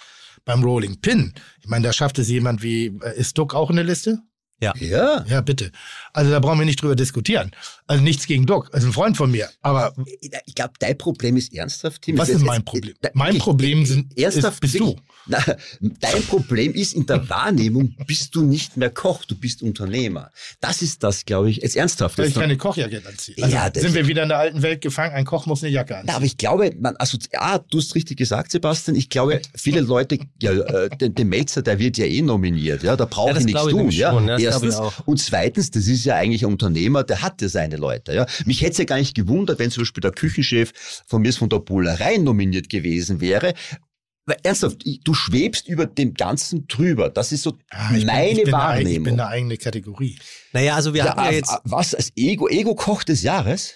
[0.44, 3.76] Beim Rolling Pin, ich meine, da schafft es jemand wie, äh, ist Duck auch in
[3.76, 4.18] der Liste?
[4.60, 4.74] Ja.
[4.78, 5.24] Ja.
[5.26, 5.72] Ja, bitte.
[6.12, 7.52] Also da brauchen wir nicht drüber diskutieren.
[7.92, 9.48] Also nichts gegen Doc, ist ein Freund von mir.
[9.60, 9.94] Aber
[10.46, 12.16] Ich glaube, dein Problem ist ernsthaft, Tim.
[12.16, 12.94] Was ist mein Problem?
[13.12, 15.02] Mein Problem sind- ernsthaft ist- bist wirklich, du.
[15.26, 15.38] Na,
[16.00, 20.30] dein Problem ist in der Wahrnehmung, bist du nicht mehr Koch, du bist Unternehmer.
[20.60, 22.16] Das ist das, glaube ich, jetzt ernsthaft.
[22.18, 23.36] weil ich keine Kochjacke anziehe.
[23.42, 25.70] Also Ja, das- sind wir wieder in der alten Welt gefangen, ein Koch muss eine
[25.72, 26.06] Jacke anziehen.
[26.08, 28.96] Na, aber ich glaube, man, also, ah, du hast richtig gesagt, Sebastian.
[28.96, 32.96] Ich glaube, viele Leute, ja, äh, den, den Melzer, der wird ja eh nominiert, ja,
[32.96, 34.12] da brauche Ja, ich nichts ich tun, nämlich ja.
[34.12, 34.76] schon, ja, ich Erstens.
[34.76, 34.92] auch.
[35.06, 38.26] Und zweitens, das ist ja eigentlich ein Unternehmer, der hat ja seine Leute, ja.
[38.46, 40.72] Mich hätte es ja gar nicht gewundert, wenn zum Beispiel der Küchenchef
[41.06, 43.52] von mir von der Bullerei nominiert gewesen wäre.
[44.24, 47.10] Weil, ernsthaft, du schwebst über dem Ganzen drüber.
[47.10, 49.04] Das ist so Ah, ich bin- meine ich bin eine, ich Wahrnehmung.
[49.04, 50.16] bin eine eigene Kategorie.
[50.52, 51.50] Naja, also wir ja, hatten ja ah, jetzt.
[51.50, 53.74] ah, was als Ego, Ego-Koch des Jahres?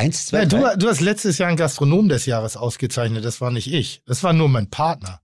[0.00, 0.76] Eins, zwei, Ja, du, drei.
[0.76, 4.02] du hast letztes Jahr einen Gastronom des Jahres ausgezeichnet, das war nicht ich.
[4.06, 5.20] Das war nur mein Partner.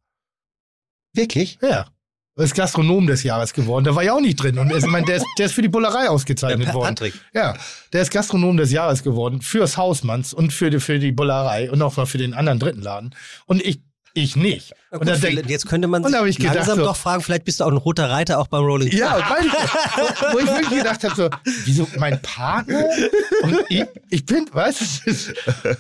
[1.15, 1.59] Wirklich?
[1.63, 1.89] Ja.
[2.37, 3.85] Er ist Gastronom des Jahres geworden.
[3.85, 4.59] Der war ja auch nicht drin.
[4.59, 6.97] Und er ist, ich meine, der, ist, der ist für die Bullerei ausgezeichnet Ja, worden.
[6.97, 7.15] Patrick.
[7.33, 7.57] Ja,
[7.93, 9.41] der ist Gastronom des Jahres geworden.
[9.41, 12.83] Fürs Hausmanns und für die, für die Bullerei und auch mal für den anderen dritten
[12.83, 13.15] Laden.
[13.47, 13.83] Und ich,
[14.15, 14.73] ich nicht.
[14.93, 17.45] Na Und dann gut, denk, jetzt könnte man sich gedacht, langsam so- doch fragen, vielleicht
[17.45, 19.01] bist du auch ein roter Reiter auch beim Rolling Stone.
[19.03, 21.29] Ja, meine ich, wo, wo ich wirklich gedacht habe, so,
[21.65, 22.85] wieso mein Partner?
[23.43, 25.35] Und ich, ich bin, weißt du, das ist-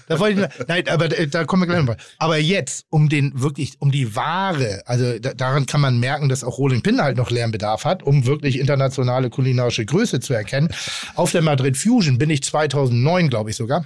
[0.09, 1.97] da wollte ich, nur- nein, aber da, da kommen wir gleich noch mal.
[2.19, 6.43] Aber jetzt, um den wirklich, um die Ware, also da, daran kann man merken, dass
[6.43, 10.70] auch Rolling Pin halt noch Lernbedarf hat, um wirklich internationale kulinarische Größe zu erkennen.
[11.15, 13.85] Auf der Madrid Fusion bin ich 2009, glaube ich sogar,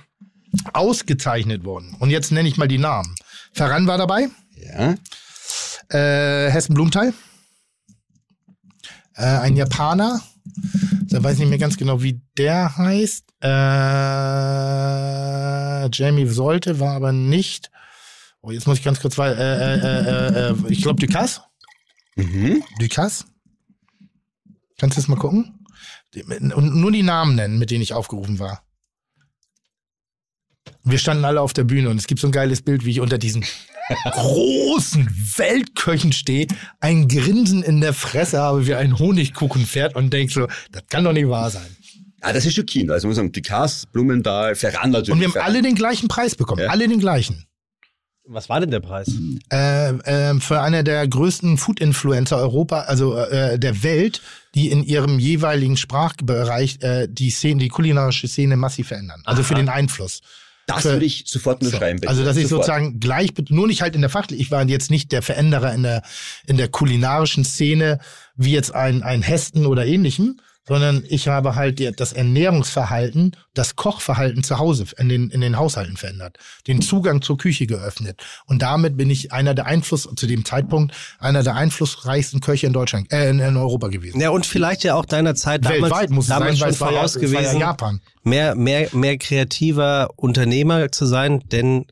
[0.72, 1.94] ausgezeichnet worden.
[1.98, 3.14] Und jetzt nenne ich mal die Namen.
[3.58, 4.94] Ferran war dabei, Ja.
[5.90, 7.12] äh, Hessen Blumenthal,
[9.14, 10.20] äh, ein Japaner,
[11.10, 13.24] da weiß ich nicht mehr ganz genau, wie der heißt.
[13.40, 13.48] Äh,
[15.92, 17.70] Jamie sollte, war aber nicht.
[18.40, 19.38] Oh, jetzt muss ich ganz kurz weiter.
[19.38, 21.42] Äh, äh, äh, äh, ich glaube Ducasse.
[22.16, 22.62] Mhm.
[22.78, 23.24] Ducasse.
[24.78, 25.54] Kannst du das mal gucken?
[26.54, 28.62] Und nur die Namen nennen, mit denen ich aufgerufen war.
[30.84, 33.00] Wir standen alle auf der Bühne und es gibt so ein geiles Bild, wie ich
[33.00, 33.44] unter diesen
[34.12, 36.46] großen Weltköchen stehe,
[36.80, 41.12] ein Grinsen in der Fresse habe wie ein Honigkuchenpferd und denk so, das kann doch
[41.12, 41.66] nicht wahr sein.
[42.20, 42.92] Ah, das ist schon Kino.
[42.92, 45.10] Also muss man sagen, Ducasse, Blumenthal, Ferran natürlich.
[45.12, 45.50] Und wir haben Ferran.
[45.50, 46.68] alle den gleichen Preis bekommen, Ja.
[46.70, 47.44] alle den gleichen.
[48.30, 49.10] Was war denn der Preis?
[49.50, 54.20] Äh, äh, für einer der größten Food-Influencer Europa, also äh, der Welt,
[54.54, 59.22] die in ihrem jeweiligen Sprachbereich äh, die Szene, die kulinarische Szene massiv verändern.
[59.24, 59.62] Also für Aha.
[59.62, 60.20] den Einfluss.
[60.68, 61.98] Das für- würde ich sofort So, unterschreiben.
[61.98, 62.08] bitte.
[62.10, 62.66] also dass ich Sofort.
[62.66, 65.82] sozusagen gleich, nur nicht halt in der fachlichen, ich war jetzt nicht der Veränderer in
[65.82, 66.02] der
[66.46, 67.98] in der kulinarischen Szene
[68.36, 70.38] wie jetzt ein ein Hesten oder ähnlichem,
[70.68, 75.96] sondern ich habe halt das Ernährungsverhalten, das Kochverhalten zu Hause in den in den Haushalten
[75.96, 80.44] verändert, den Zugang zur Küche geöffnet und damit bin ich einer der Einfluss zu dem
[80.44, 84.20] Zeitpunkt einer der einflussreichsten Köche in Deutschland, äh, in, in Europa gewesen.
[84.20, 86.86] Ja, und vielleicht ja auch deiner Zeit damals, Weltweit muss es damals sein, weil schon
[86.86, 88.00] ja, voraus ja gewesen, Japan.
[88.22, 91.86] mehr, mehr, mehr kreativer Unternehmer zu sein, denn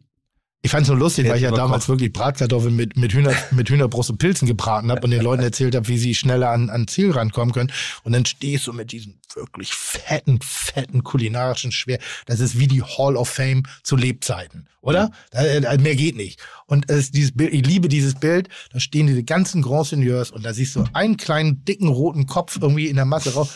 [0.67, 3.71] Ich fand es nur lustig, weil ich ja damals wirklich Bratkartoffeln mit, mit, Hühner, mit
[3.71, 6.89] Hühnerbrust und Pilzen gebraten habe und den Leuten erzählt habe, wie sie schneller an, an
[6.89, 7.71] Ziel rankommen können.
[8.03, 12.01] Und dann stehst du mit diesem wirklich fetten, fetten kulinarischen Schwer.
[12.27, 15.13] Das ist wie die Hall of Fame zu Lebzeiten, oder?
[15.31, 16.41] Da, äh, mehr geht nicht.
[16.67, 18.49] Und es dieses Bild, ich liebe dieses Bild.
[18.73, 22.59] Da stehen diese ganzen Grand Seigneurs und da siehst du einen kleinen, dicken, roten Kopf
[22.61, 23.51] irgendwie in der Masse raus.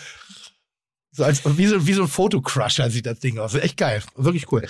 [1.13, 3.55] So als, wie so, wie so ein Fotocrusher sieht das Ding aus.
[3.55, 4.03] Echt geil.
[4.15, 4.67] Wirklich cool.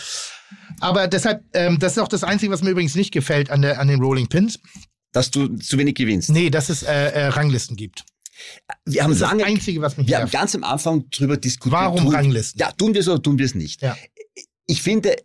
[0.80, 3.78] Aber deshalb, ähm, das ist auch das Einzige, was mir übrigens nicht gefällt an, der,
[3.78, 4.58] an den Rolling Pins.
[5.12, 6.30] Dass du zu wenig gewinnst.
[6.30, 8.04] Nee, dass es äh, äh, Ranglisten gibt.
[8.84, 11.36] Wir haben Das ist das lange, Einzige, was mich wir haben ganz am Anfang drüber
[11.36, 11.72] diskutiert.
[11.72, 12.58] Warum tun, Ranglisten?
[12.58, 13.82] Ja, tun wir es oder tun wir es nicht?
[13.82, 13.96] Ja.
[14.66, 15.16] Ich finde,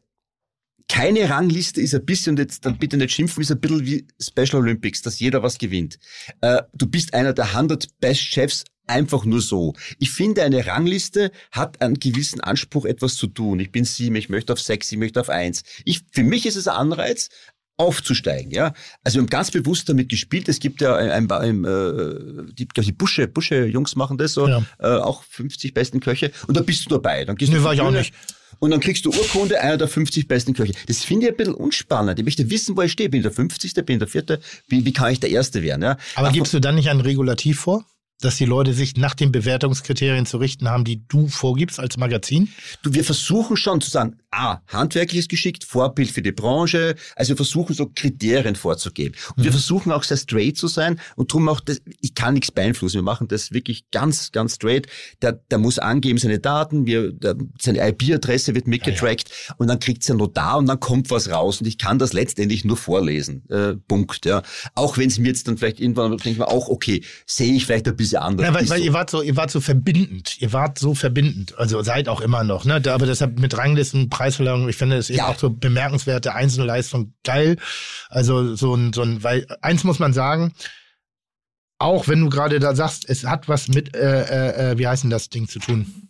[0.88, 4.08] keine Rangliste ist ein bisschen, und jetzt dann bitte nicht schimpfen, ist ein bisschen wie
[4.22, 5.98] Special Olympics, dass jeder was gewinnt.
[6.42, 9.74] Äh, du bist einer der 100 Best Chefs einfach nur so.
[9.98, 13.60] Ich finde, eine Rangliste hat einen gewissen Anspruch, etwas zu tun.
[13.60, 15.64] Ich bin sieben, ich möchte auf sechs, ich möchte auf eins.
[15.86, 17.30] Ich, für mich ist es ein Anreiz,
[17.78, 18.74] aufzusteigen, ja.
[19.04, 20.48] Also wir haben ganz bewusst damit gespielt.
[20.48, 24.48] Es gibt ja ein, ein, ein äh, die, die Busche, Busche Jungs machen das so,
[24.48, 24.64] Ja.
[24.80, 26.32] äh, auch 50 besten Köche.
[26.48, 27.26] Und da bist du dabei.
[27.26, 28.14] Dann gehst Nee, du war ich auch nicht.
[28.60, 30.74] Und dann kriegst du Urkunde, einer der 50 besten Köche.
[30.88, 32.20] Das finde ich ein bisschen unspannend.
[32.20, 33.10] Ich möchte wissen, wo ich stehe.
[33.10, 34.40] Bin ich der 50., bin ich der Vierte?
[34.68, 35.82] Wie, wie kann ich der Erste werden?
[35.82, 35.98] Ja?
[36.16, 37.86] Aber Ach, gibst du dann nicht ein Regulativ vor?
[38.22, 42.50] Dass die Leute sich nach den Bewertungskriterien zu richten haben, die du vorgibst als Magazin?
[42.82, 46.96] Du, wir versuchen schon zu sagen, ah, handwerkliches Geschick, Vorbild für die Branche.
[47.16, 49.16] Also wir versuchen so Kriterien vorzugeben.
[49.36, 52.52] Und wir versuchen auch sehr straight zu sein und drum auch, das, ich kann nichts
[52.52, 52.96] beeinflussen.
[52.96, 54.88] Wir machen das wirklich ganz, ganz straight.
[55.22, 60.10] Der, der muss angeben seine Daten, wir, der, seine IP-Adresse wird mitgetrackt und dann kriegt
[60.10, 63.48] ein Notar und dann kommt was raus und ich kann das letztendlich nur vorlesen.
[63.50, 64.26] Äh, Punkt.
[64.26, 64.42] Ja.
[64.74, 67.66] Auch wenn es mir jetzt dann vielleicht irgendwann denke ich mir auch, okay, sehe ich
[67.66, 68.48] vielleicht ein bisschen bisschen anders.
[68.48, 68.84] Ja, weil, weil so.
[68.86, 70.42] ihr wart so, ihr wart so verbindend.
[70.42, 71.58] Ihr wart so verbindend.
[71.58, 72.82] Also seid auch immer noch, ne?
[72.88, 75.28] Aber deshalb mit Ranglisten, Preisverleihung, ich finde es eben Ja.
[75.28, 77.58] auch so bemerkenswerte Einzelleistung geil.
[78.10, 80.54] Also so ein, so ein, weil eins muss man sagen,
[81.78, 85.04] auch wenn du gerade da sagst, es hat was mit, äh, äh, äh, wie heißt
[85.04, 86.08] denn das Ding zu tun?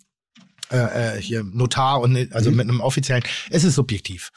[0.71, 2.57] Äh, äh, hier Notar und also Mhm.
[2.57, 4.31] mit einem offiziellen, es ist subjektiv.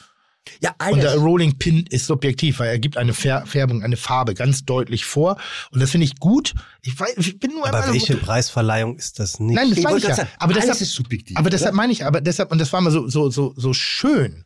[0.60, 1.23] Ja, Und der alles.
[1.23, 5.36] Rolling Pin ist subjektiv, weil er gibt eine Fär Färbung, eine Farbe ganz deutlich vor.
[5.70, 6.55] Und das finde ich gut.
[6.82, 9.56] Ich, weiß, ich bin nur Aber welche Preisverleihung ist das nicht?
[9.56, 10.27] Nein, das Ich meine ich ja.
[10.39, 11.36] aber alles deshalb, ist subjektiv.
[11.36, 11.51] aber oder?
[11.51, 14.44] deshalb meine ich, aber deshalb, und das war immer so, so, so, so schön.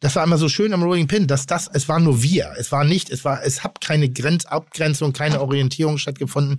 [0.00, 2.52] Das war immer so schön am Rolling Pin, dass das, es war nur wir.
[2.58, 6.58] Es war nicht, es war, es hat keine Grenz, Abgrenzung, keine Orientierung stattgefunden.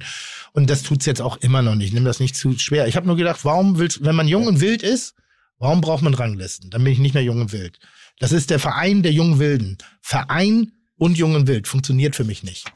[0.53, 1.93] Und das tut's jetzt auch immer noch nicht.
[1.93, 2.87] Nimm das nicht zu schwer.
[2.87, 5.13] Ich habe nur gedacht, warum willst, wenn man jung und wild ist,
[5.59, 6.69] warum braucht man Ranglisten?
[6.69, 7.79] Dann bin ich nicht mehr jung und wild.
[8.19, 9.77] Das ist der Verein der jungen Wilden.
[10.01, 12.71] Verein und jung und wild funktioniert für mich nicht.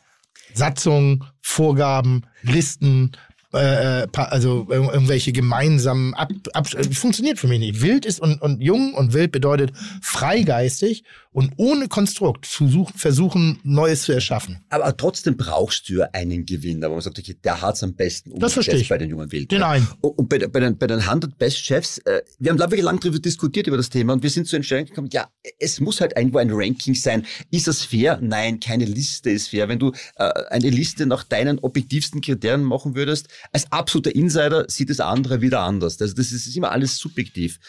[0.53, 3.11] Satzungen, Vorgaben, Listen,
[3.53, 7.81] äh, äh, also ir- irgendwelche gemeinsamen ab, ab, funktioniert für mich nicht.
[7.81, 9.71] Wild ist und, und jung und wild bedeutet
[10.01, 14.63] freigeistig und ohne Konstrukt zu suchen, versuchen, Neues zu erschaffen.
[14.69, 18.39] Aber trotzdem brauchst du ja einen Gewinner, wo man sagt, okay, der hat's am besten
[18.39, 18.89] Das verstehe umgesetzt ich.
[18.89, 19.49] bei den jungen Wilden.
[19.49, 19.87] Den einen.
[20.01, 23.19] Und bei, bei, den, bei den 100 Best Chefs, äh, wir haben wirklich lange darüber
[23.19, 25.29] diskutiert über das Thema und wir sind zur Entscheidung gekommen, ja,
[25.59, 27.25] es muss halt irgendwo ein Ranking sein.
[27.51, 28.19] Ist das fair?
[28.21, 29.69] Nein, keine Liste ist fair.
[29.69, 34.89] Wenn du äh, eine Liste nach deinen objektivsten Kriterien machen würdest, als absoluter Insider sieht
[34.89, 36.01] das andere wieder anders.
[36.01, 37.59] Also das ist, ist immer alles subjektiv.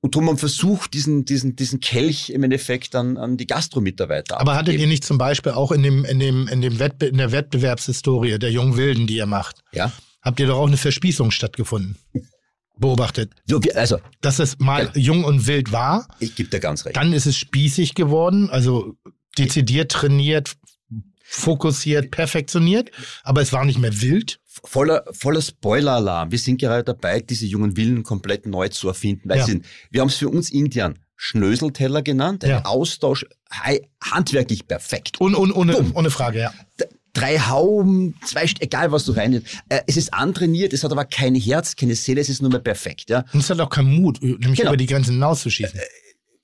[0.00, 4.54] Und darum man versucht, diesen, diesen, diesen Kelch im Endeffekt an, an die Gastromitarbeiter Aber
[4.54, 7.32] hattet ihr nicht zum Beispiel auch in dem, in dem, in dem Wettbe in der
[7.32, 9.92] Wettbewerbshistorie der jungen Wilden, die ihr macht, Ja?
[10.22, 11.96] habt ihr doch auch eine Verspießung stattgefunden?
[12.78, 13.32] Beobachtet.
[13.46, 15.00] So, also, Dass es mal Ja.
[15.00, 16.96] jung und wild war, ich gebe dir ganz recht.
[16.96, 18.94] Dann ist es spießig geworden, also
[19.36, 20.54] dezidiert trainiert,
[21.24, 22.90] fokussiert, perfektioniert,
[23.24, 24.38] aber es war nicht mehr wild.
[24.64, 26.30] Voller, voller Spoiler-Alarm.
[26.30, 29.28] Wir sind gerade dabei, diese jungen Villen komplett neu zu erfinden.
[29.28, 29.44] Weil Ja.
[29.46, 32.64] sind, wir haben es für uns intern Schnöselteller genannt, ein Ja.
[32.64, 35.20] Austausch, hei- handwerklich perfekt.
[35.20, 35.92] Und, und ohne, Dumm.
[35.94, 36.52] ohne Frage, ja.
[36.80, 39.42] D- Drei Hauben, zwei, St- egal was du rein.
[39.68, 42.60] Äh, es ist antrainiert, es hat aber kein Herz, keine Seele, es ist nur mehr
[42.60, 43.10] perfekt.
[43.10, 43.24] Ja.
[43.32, 44.70] Und es hat auch keinen Mut, nämlich Genau.
[44.70, 45.80] über die Grenzen hinauszuschießen.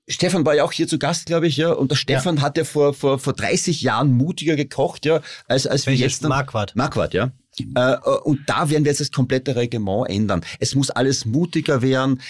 [0.07, 1.71] Stefan war ja auch hier zu Gast, glaube ich, ja.
[1.71, 5.85] Und der Stefan hat ja vor, vor, vor 30 Jahren mutiger gekocht, ja, als, als
[5.87, 6.21] wir jetzt.
[6.23, 6.75] Marquardt.
[6.75, 7.31] Marquardt, ja.
[7.59, 10.41] Äh, äh, und da werden wir jetzt das komplette Reglement ändern.
[10.59, 12.21] Es muss alles mutiger werden.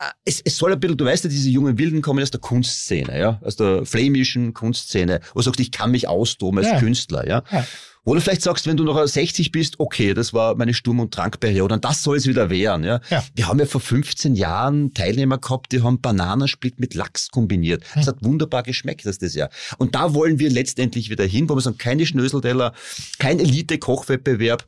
[0.00, 2.40] Äh, Es, es soll ein bisschen, du weißt ja, diese jungen Wilden kommen aus der
[2.40, 6.78] Kunstszene, ja, aus der flämischen Kunstszene, wo du sagst, ich kann mich austoben als Ja.
[6.78, 7.42] Künstler, ja.
[7.50, 7.66] Ja.
[8.04, 11.12] Wo du vielleicht sagst, wenn du noch 60 bist, okay, das war meine Sturm- und
[11.12, 13.00] Trankperiode und das soll es wieder werden, ja.
[13.10, 13.24] Ja.
[13.34, 17.84] Wir haben ja vor 15 Jahren Teilnehmer gehabt, die haben Bananensplit mit Lachs kombiniert.
[17.94, 19.50] Das hat wunderbar geschmeckt, das das Jahr.
[19.78, 22.72] Und da wollen wir letztendlich wieder hin, wo wir sagen, keine Schnöselteller,
[23.18, 24.64] kein Elite-Kochwettbewerb.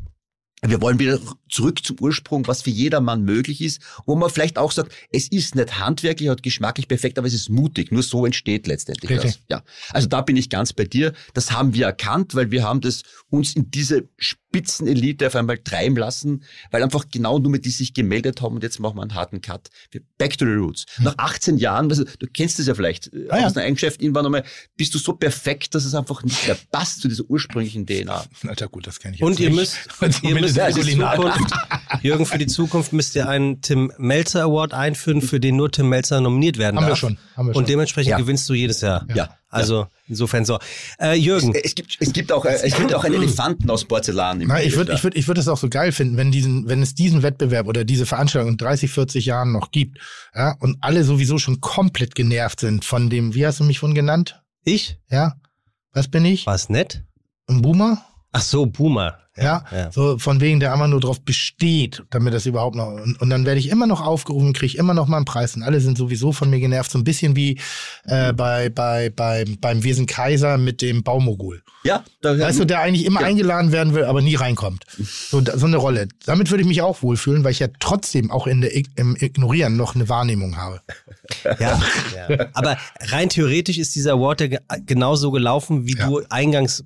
[0.63, 1.19] Wir wollen wieder
[1.49, 5.55] zurück zum Ursprung, was für jedermann möglich ist, wo man vielleicht auch sagt, es ist
[5.55, 7.91] nicht handwerklich, hat geschmacklich perfekt, aber es ist mutig.
[7.93, 9.33] Nur so entsteht letztendlich Richtig.
[9.33, 9.41] das.
[9.49, 9.63] Ja.
[9.91, 11.15] Also da bin ich ganz bei dir.
[11.33, 14.09] Das haben wir erkannt, weil wir haben das uns in diese
[14.51, 18.63] Spitzenelite auf einmal treiben lassen, weil einfach genau nur mit die sich gemeldet haben und
[18.65, 19.69] jetzt machen wir einen harten Cut.
[19.93, 20.87] Wir- Back to the roots.
[20.99, 23.47] Nach 18 Jahren, also, du kennst das ja vielleicht, äh, Ah, ja.
[23.47, 24.45] aus einem Geschäft irgendwann einmal,
[24.77, 28.25] bist du so perfekt, dass es einfach nicht mehr passt zu dieser ursprünglichen DNA.
[28.49, 29.59] Alter, gut, das kenne ich Und jetzt ihr nicht.
[29.59, 30.99] müsst, Also ihr müsst für die.
[30.99, 31.55] Zukunft,
[32.03, 35.89] Jürgen, für die Zukunft müsst ihr einen Tim Melzer Award einführen, für den nur Tim
[35.89, 36.99] Melzer nominiert werden Haben wir darf.
[36.99, 37.63] schon, haben wir schon.
[37.63, 38.17] Und dementsprechend Ja.
[38.19, 39.07] gewinnst du jedes Jahr.
[39.15, 39.37] Ja.
[39.49, 40.59] Also insofern so.
[41.01, 44.41] Äh, Jürgen, Es gibt, es gibt auch, äh, es gibt auch einen Elefanten aus Porzellan.
[44.41, 46.69] Im Nein, ich würde ich würd, ich würd es auch so geil finden, wenn, diesen,
[46.69, 49.99] wenn es diesen Wettbewerb oder diese Veranstaltung in 30, 40 Jahren noch gibt
[50.35, 53.95] ja, und alle sowieso schon komplett genervt sind von dem, wie hast du mich vorhin
[53.95, 54.43] genannt?
[54.65, 54.99] ich?
[55.11, 55.37] Ja,
[55.93, 56.47] was bin ich?
[56.47, 57.05] War's nett?
[57.47, 58.05] Ein Boomer?
[58.33, 59.17] Ach so, Boomer.
[59.37, 59.91] Ja, ja.
[59.91, 62.89] so von wegen, der einfach nur drauf besteht, damit das überhaupt noch.
[62.89, 65.57] Und, und dann werde ich immer noch aufgerufen, kriege immer noch mal einen Preis.
[65.57, 67.59] Und alle sind sowieso von mir genervt, so ein bisschen wie
[68.05, 71.63] äh, bei, bei, bei, beim Wesen Kaiser mit dem Baumogul.
[71.85, 73.29] Ja, da, Weißt du, der eigentlich immer Ja.
[73.29, 74.85] eingeladen werden will, aber nie reinkommt.
[74.99, 76.09] So, so eine Rolle.
[76.27, 79.77] Damit würde ich mich auch wohlfühlen, weil ich ja trotzdem auch in der, im Ignorieren
[79.77, 80.83] noch eine Wahrnehmung habe.
[81.59, 81.81] Ja,
[82.29, 82.47] ja.
[82.53, 86.85] Aber rein theoretisch ist dieser Award ja ge- genauso gelaufen, wie du eingangs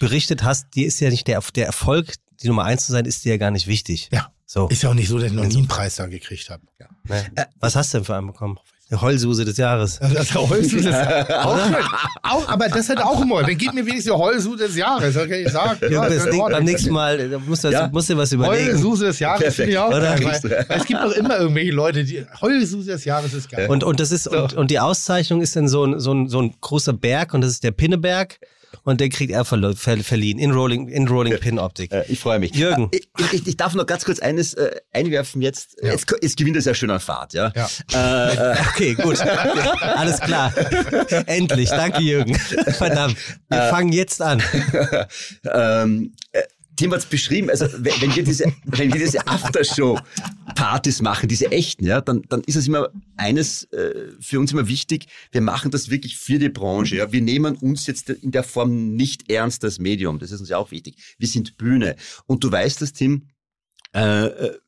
[0.00, 0.74] berichtet hast.
[0.74, 3.36] Dir ist ja nicht der, der Erfolg, die Nummer eins zu sein, ist dir ja
[3.36, 4.08] gar nicht wichtig.
[4.12, 4.32] Ja.
[4.46, 4.66] So.
[4.66, 6.64] Ist ja auch nicht so, dass ich noch nie einen Preis da gekriegt habe.
[7.04, 7.24] Ne?
[7.60, 8.58] Was hast du denn für einen bekommen?
[8.90, 10.00] Eine Heulsuse des Jahres.
[10.02, 10.92] Also das Heulsud des
[11.28, 11.76] auch, schön.
[12.24, 13.42] auch, aber das hat auch immer.
[13.44, 15.14] Dann gib mir wenigstens die Heulsud des Jahres.
[15.14, 15.78] Das kann ich sagen.
[15.82, 17.86] Ja, Ja, das ist in Ding, beim nächsten Mal da musst du, Ja.
[17.92, 18.72] musst du was überlegen.
[18.72, 19.56] Heulsuse des Jahres Perfekt.
[19.56, 20.16] finde ich auch Oder?
[20.18, 20.40] geil.
[20.42, 23.68] Weil, es gibt doch immer irgendwelche Leute, die Heulsuse des Jahres ist geil.
[23.70, 26.42] Und, und das ist, und, und die Auszeichnung ist dann so ein, so ein, so
[26.42, 28.40] ein großer Berg und das ist der Pinneberg.
[28.84, 31.92] Und den kriegt er verlo- ver verliehen in Rolling, in Rolling Pin Optik.
[31.92, 32.54] Äh, ich freue mich.
[32.54, 32.88] Jürgen.
[32.92, 35.76] Äh, Ich, ich, ich darf noch ganz kurz eines äh, einwerfen jetzt.
[35.82, 37.52] Jetzt, ko- jetzt gewinnt es ja schön an Fahrt, ja.
[37.54, 37.68] Ja.
[37.92, 39.20] Äh, äh, Okay, gut.
[39.80, 40.52] Alles klar.
[41.26, 41.68] Endlich.
[41.70, 42.34] Danke, Jürgen.
[42.36, 43.16] Verdammt.
[43.48, 44.42] Wir fangen jetzt an.
[45.52, 46.42] ähm, äh,
[46.76, 49.18] Tim hat es beschrieben, also wenn, wenn wir diese, wenn wir diese
[50.50, 54.68] Aftershow-Partys machen, diese echten, ja, dann, dann ist es immer eines äh, für uns immer
[54.68, 56.96] wichtig, wir machen das wirklich für die Branche.
[56.96, 57.12] Ja.
[57.12, 60.58] Wir nehmen uns jetzt in der Form nicht ernst als Medium, das ist uns ja
[60.58, 60.96] auch wichtig.
[61.18, 61.96] Wir sind Bühne.
[62.26, 63.28] Und du weißt das, Tim,
[63.94, 64.58] äh, äh,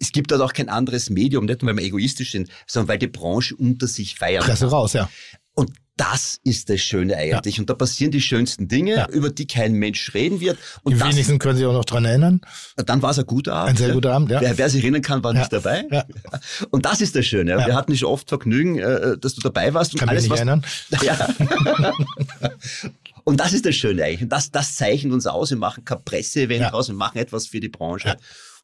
[0.00, 2.98] es gibt dort auch kein anderes Medium, nicht nur weil wir egoistisch sind, sondern weil
[2.98, 4.44] die Branche unter sich feiern.
[4.44, 5.10] Presse raus, ja.
[5.54, 7.60] Und das ist das Schöne eigentlich.
[7.60, 9.08] Und da passieren die schönsten Dinge, Ja.
[9.10, 10.56] über die kein Mensch reden wird.
[10.82, 12.40] Und Die das, wenigsten können sich auch noch dran erinnern.
[12.76, 13.70] dann war es ein guter Abend.
[13.70, 14.40] Ein sehr guter Abend, ja.
[14.40, 15.40] Wer, wer sich erinnern kann, war Ja.
[15.40, 15.84] nicht dabei.
[15.90, 16.04] Ja.
[16.70, 17.50] Und das ist das Schöne.
[17.50, 17.66] Ja.
[17.66, 19.92] Wir hatten schon oft Vergnügen, äh, dass du dabei warst.
[19.92, 20.64] Und Kann mich alles, nicht was, erinnern.
[21.02, 22.54] Ja.
[23.24, 24.22] Und das ist das Schöne eigentlich.
[24.22, 25.50] Und das, das zeichnet uns aus.
[25.50, 26.68] Wir machen kein Presseevent Ja.
[26.70, 28.08] raus, wir machen etwas für die Branche.
[28.08, 28.16] Ja.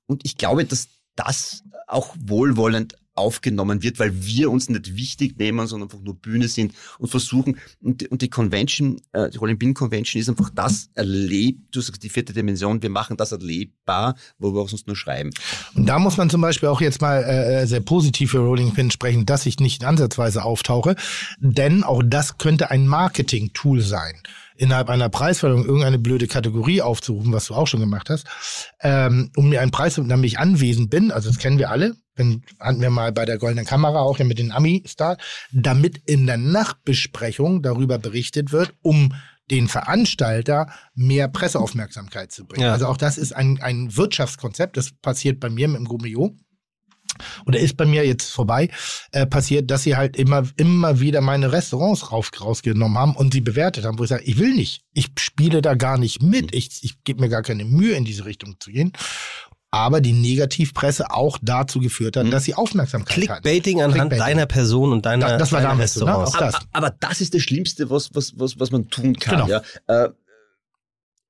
[0.06, 5.66] Und ich glaube, dass das auch wohlwollend aufgenommen wird, weil wir uns nicht wichtig nehmen,
[5.66, 9.74] sondern einfach nur Bühne sind und versuchen, und und die Convention, äh, die Rolling Pin
[9.74, 14.53] Convention ist einfach das erlebt, du sagst die vierte Dimension, wir machen das erlebbar, wo
[14.53, 15.31] wir auch sonst nur schreiben.
[15.74, 18.91] Und da muss man zum Beispiel auch jetzt mal äh, sehr positiv für Rolling Pin
[18.91, 20.97] sprechen, dass ich nicht ansatzweise auftauche,
[21.39, 24.15] denn auch das könnte ein Marketing-Tool sein.
[24.56, 28.26] Innerhalb einer Preisverleihung irgendeine blöde Kategorie aufzurufen, was du auch schon gemacht hast,
[28.81, 32.43] ähm, um mir einen Preis, damit ich anwesend bin, also das kennen wir alle, wenn,
[32.60, 35.16] hatten wir mal bei der Goldenen Kamera auch ja mit den Ami-Star,
[35.52, 39.12] damit in der Nachbesprechung darüber berichtet wird, um
[39.51, 42.66] den Veranstalter mehr Presseaufmerksamkeit zu bringen.
[42.66, 42.72] Ja.
[42.72, 46.36] Also auch das ist ein, ein Wirtschaftskonzept, das passiert bei mir mit dem Gumio.
[47.47, 48.69] Oder ist bei mir jetzt vorbei,
[49.12, 53.41] äh, passiert, dass sie halt immer, immer wieder meine Restaurants rauf, rausgenommen haben und sie
[53.41, 54.82] bewertet haben, wo ich sage, ich will nicht.
[54.93, 56.55] Ich spiele da gar nicht mit.
[56.55, 58.93] Ich, ich gebe mir gar keine Mühe, in diese Richtung zu gehen.
[59.70, 62.31] Aber die Negativpresse auch dazu geführt hat, Mhm.
[62.31, 63.43] dass sie Aufmerksamkeit hatten.
[63.43, 64.24] Clickbaiting anhand Clickbaiting.
[64.24, 66.12] deiner Person und deiner, Das- das war deiner damals so, ne?
[66.12, 66.35] Restaurants.
[66.36, 66.55] Auch das.
[66.55, 69.47] Aber, aber das ist das Schlimmste, was, was, was, was man tun kann.
[69.47, 69.49] Genau.
[69.49, 69.62] Ja.
[70.05, 70.11] Äh,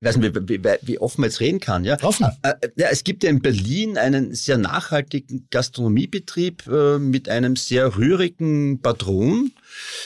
[0.04, 1.84] ich weiß nicht, wie, wie, wie offen man jetzt reden kann.
[1.84, 1.96] Ja.
[2.02, 2.26] Offen.
[2.42, 7.56] Äh, äh, ja, es gibt ja in Berlin einen sehr nachhaltigen Gastronomiebetrieb äh, mit einem
[7.56, 9.52] sehr rührigen Patron.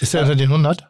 [0.01, 0.83] Ist er unter den 100?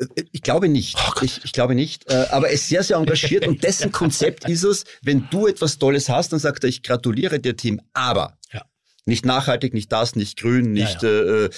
[0.00, 0.96] Äh, Ich glaube nicht.
[0.98, 2.10] Oh ich, ich glaube nicht.
[2.32, 6.08] Aber er ist sehr, sehr engagiert und dessen Konzept ist es, wenn du etwas Tolles
[6.08, 8.62] hast, dann sagt er, ich gratuliere dir, Team, aber Ja.
[9.06, 11.50] nicht nachhaltig, nicht das, nicht grün, Ja, nicht Äh, äh,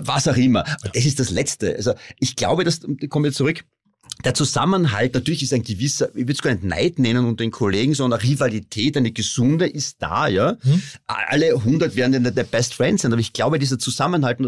[0.00, 0.64] was auch immer.
[0.94, 1.76] Das ist das Letzte.
[1.76, 3.64] Also ich glaube, dass, und ich komme jetzt zurück,
[4.24, 7.50] der Zusammenhalt, natürlich ist ein gewisser, ich würde es gar nicht Neid nennen unter den
[7.50, 10.56] Kollegen, sondern Rivalität, eine gesunde ist da, ja.
[10.62, 10.82] Hm.
[11.06, 14.38] Alle 100 werden der Best Friends sein, aber ich glaube, dieser Zusammenhalt,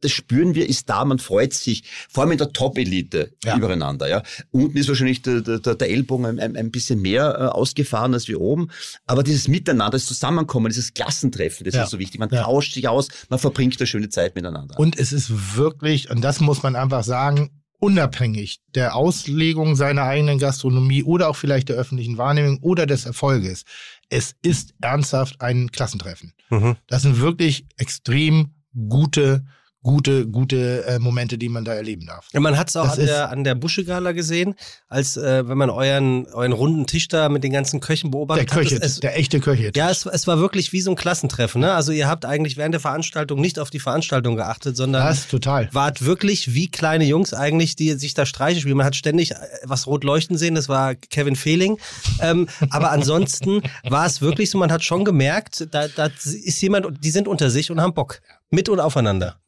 [0.00, 3.56] das spüren wir, ist da, man freut sich, vor allem in der Top-Elite Ja.
[3.56, 4.22] übereinander, ja.
[4.52, 8.28] Unten ist wahrscheinlich der, der, der Ellbogen ein, ein, ein bisschen mehr äh, ausgefahren als
[8.28, 8.68] wir oben,
[9.06, 11.82] aber dieses Miteinander, das Zusammenkommen, dieses Klassentreffen, das Ja.
[11.84, 12.20] ist so wichtig.
[12.20, 12.44] Man Ja.
[12.44, 14.78] tauscht sich aus, man verbringt eine schöne Zeit miteinander.
[14.78, 20.38] Und es ist wirklich, und das muss man einfach sagen, unabhängig der Auslegung seiner eigenen
[20.38, 23.64] Gastronomie oder auch vielleicht der öffentlichen Wahrnehmung oder des Erfolges.
[24.08, 26.32] Es ist ernsthaft ein Klassentreffen.
[26.50, 26.76] Mhm.
[26.86, 28.54] Das sind wirklich extrem
[28.88, 29.44] gute,
[29.82, 32.26] gute, gute äh, Momente, die man da erleben darf.
[32.32, 34.54] Ja, man hat es auch Das an der, an der Busche-Gala gesehen,
[34.88, 38.50] als äh, wenn man euren, euren runden Tisch da mit den ganzen Köchen Der beobachtet
[38.50, 38.82] Köche, hat.
[38.82, 39.70] Es, der echte Köche.
[39.74, 41.60] ja, es, es war wirklich wie so ein Klassentreffen.
[41.60, 41.72] Ne?
[41.72, 45.68] Also ihr habt eigentlich während der Veranstaltung nicht auf die Veranstaltung geachtet, sondern das total.
[45.72, 48.76] wart wirklich wie kleine Jungs eigentlich, die sich da Streiche spielen.
[48.76, 51.78] Man hat ständig äh, was rot leuchten sehen, das war Kevin Fehling.
[52.20, 57.04] Ähm, aber ansonsten war es wirklich so, man hat schon gemerkt, da, da ist jemand,
[57.04, 58.20] die sind unter sich und haben Bock.
[58.50, 59.38] Mit und aufeinander.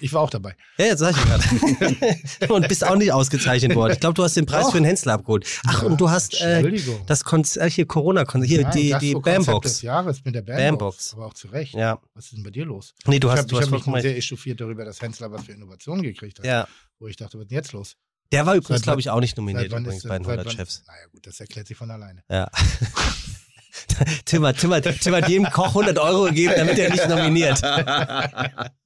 [0.00, 0.56] Ich war auch dabei.
[0.78, 2.52] Ja, jetzt sag ich gerade.
[2.52, 3.92] und bist auch nicht ausgezeichnet worden.
[3.92, 4.72] Ich glaube, du hast den Preis Doch.
[4.72, 5.46] für den Hensler abgeholt.
[5.66, 9.46] Ach, und du hast äh, das Konzert, hier Corona-Konzert, hier Nein, die, die Konzept des
[9.46, 9.82] Bambox.
[9.82, 10.62] Jahres mit der Bambox.
[10.68, 11.12] Bambox.
[11.14, 11.74] Aber auch zu Recht.
[11.74, 12.00] Ja.
[12.14, 12.94] Was ist denn bei dir los?
[13.06, 15.30] Nee, du ich hast, habe du hast hab mich nur sehr echauffiert darüber, dass Hensler
[15.32, 16.46] was für Innovationen gekriegt hat.
[16.46, 16.68] Ja.
[16.98, 17.96] Wo ich dachte, was ist denn jetzt los?
[18.32, 20.84] Der war übrigens, glaube ich, auch nicht nominiert übrigens bei den seit 100 wann- Chefs.
[20.86, 22.22] Naja, gut, das erklärt sich von alleine.
[22.30, 22.48] Ja.
[24.24, 27.60] Tim hat, Tim, hat, Tim hat jedem Koch 100 Euro gegeben, damit er nicht nominiert.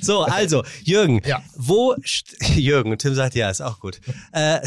[0.00, 1.42] So, also, Jürgen, Ja.
[1.56, 1.94] wo,
[2.54, 4.00] Jürgen, Tim sagt ja, ist auch gut.
[4.32, 4.60] Äh,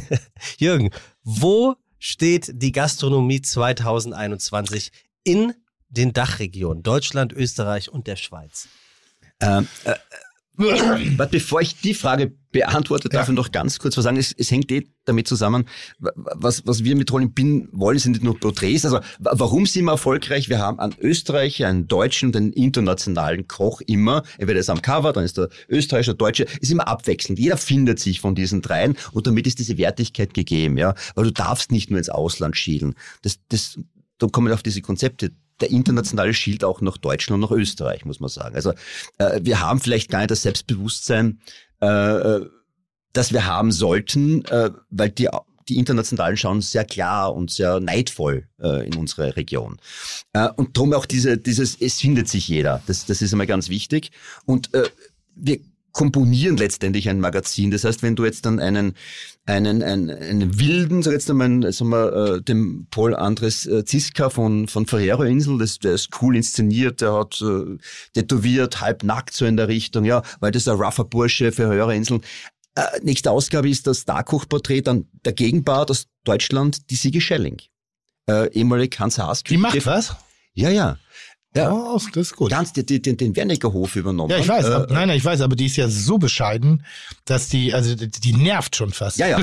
[0.58, 0.90] Jürgen,
[1.22, 4.92] wo steht die Gastronomie 2021
[5.24, 5.54] in
[5.88, 8.68] den Dachregionen Deutschland, Österreich und der Schweiz?
[9.40, 9.96] Ähm, äh, äh,
[10.58, 13.32] warte, bevor ich die Frage beantwortet, darf Ja.
[13.32, 14.16] ich noch ganz kurz was sagen.
[14.16, 15.66] Es, es hängt eh damit zusammen,
[15.98, 18.84] wa- was, was wir mit Rolling Pin wollen, sind nicht nur Porträts.
[18.84, 20.48] Also wa- warum sind wir erfolgreich?
[20.48, 24.22] Wir haben einen Österreicher, einen Deutschen und einen internationalen Koch immer.
[24.38, 26.46] Entweder ist er am Cover, dann ist der Österreicher, der Deutsche.
[26.60, 27.38] Ist immer abwechselnd.
[27.38, 30.76] Jeder findet sich von diesen dreien und damit ist diese Wertigkeit gegeben.
[30.78, 32.94] Ja, Weil du darfst nicht nur ins Ausland schielen.
[33.22, 33.78] Das, das,
[34.18, 35.30] da kommen wir auf diese Konzepte.
[35.60, 38.54] Der internationale schielt auch nach Deutschland und nach Österreich, muss man sagen.
[38.54, 38.72] Also
[39.18, 41.40] äh, wir haben vielleicht gar nicht das Selbstbewusstsein,
[41.80, 42.46] äh, äh,
[43.12, 45.28] das wir haben sollten, äh, weil die,
[45.68, 49.78] die Internationalen schauen sehr klar und sehr neidvoll äh, in unsere Region.
[50.32, 52.82] Äh, und darum auch diese, dieses, es findet sich jeder.
[52.86, 54.10] Das, das ist einmal ganz wichtig.
[54.44, 54.88] Und äh,
[55.34, 55.58] wir
[55.92, 57.70] komponieren letztendlich ein Magazin.
[57.70, 58.94] Das heißt, wenn du jetzt dann einen,
[59.48, 64.28] einen, einen, einen wilden, sag jetzt einmal, sagen wir, äh, dem Paul Andres äh, Ziska
[64.28, 67.78] von, von Ferrero Insel, das, der ist cool inszeniert, der hat äh,
[68.12, 71.90] tätowiert, halb nackt so in der Richtung, ja, weil das ist ein rougher Bursche, Ferrero
[71.90, 72.20] Insel.
[72.74, 77.56] Äh, nächste Ausgabe ist das Starkoch-Porträt dann der Gegenpart aus Deutschland, die Sigi Schelling.
[78.28, 79.42] Äh, ehemalig Hans Haas.
[79.44, 80.14] Die macht was?
[80.52, 80.98] Ja, ja.
[81.56, 81.72] Ja.
[81.72, 82.50] Oh, das ist gut.
[82.50, 84.30] Ganz den, den, den Wernickerhof übernommen.
[84.30, 84.66] Ja, ich weiß.
[84.66, 86.84] Äh, ab- nein, nein, ich weiß, aber die ist ja so bescheiden,
[87.24, 89.18] dass die, also die, die nervt schon fast.
[89.18, 89.40] ja, ja.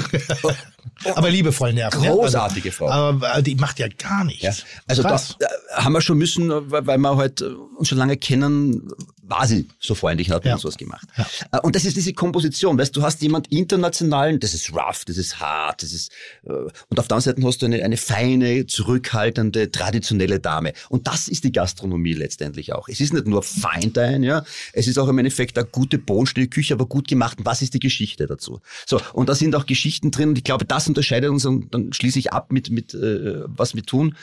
[1.16, 2.00] aber liebevoll nervt.
[2.00, 2.08] ne?
[2.08, 2.86] Großartige Frau.
[2.88, 4.44] Also, aber die macht ja gar nichts.
[4.44, 4.54] Ja,
[4.88, 5.36] also Krass.
[5.40, 5.48] da
[5.84, 7.46] haben wir schon müssen, weil, wir halt äh,
[7.78, 8.88] uns schon lange kennen,
[9.28, 10.54] war sie so freundlich und hat Ja.
[10.54, 11.08] uns was gemacht.
[11.52, 15.18] Äh, Und das ist diese Komposition, weißt du, hast jemand internationalen, das ist rough, das
[15.18, 16.12] ist hart, das ist
[16.46, 20.74] äh, und auf der anderen Seite hast du eine, eine feine, zurückhaltende, traditionelle Dame.
[20.90, 22.88] Und das ist die Gastronomie letztendlich auch.
[22.88, 26.50] Es ist nicht nur Fine Dine, ja, es ist auch im Endeffekt eine gute bodenständige
[26.54, 27.40] Küche, aber gut gemacht.
[27.40, 28.60] Und was ist die Geschichte dazu?
[28.86, 31.94] So, und da sind auch Geschichten drin und ich glaube, das unterscheidet uns und dann
[31.94, 34.16] schließe ich ab mit, mit äh, was wir tun.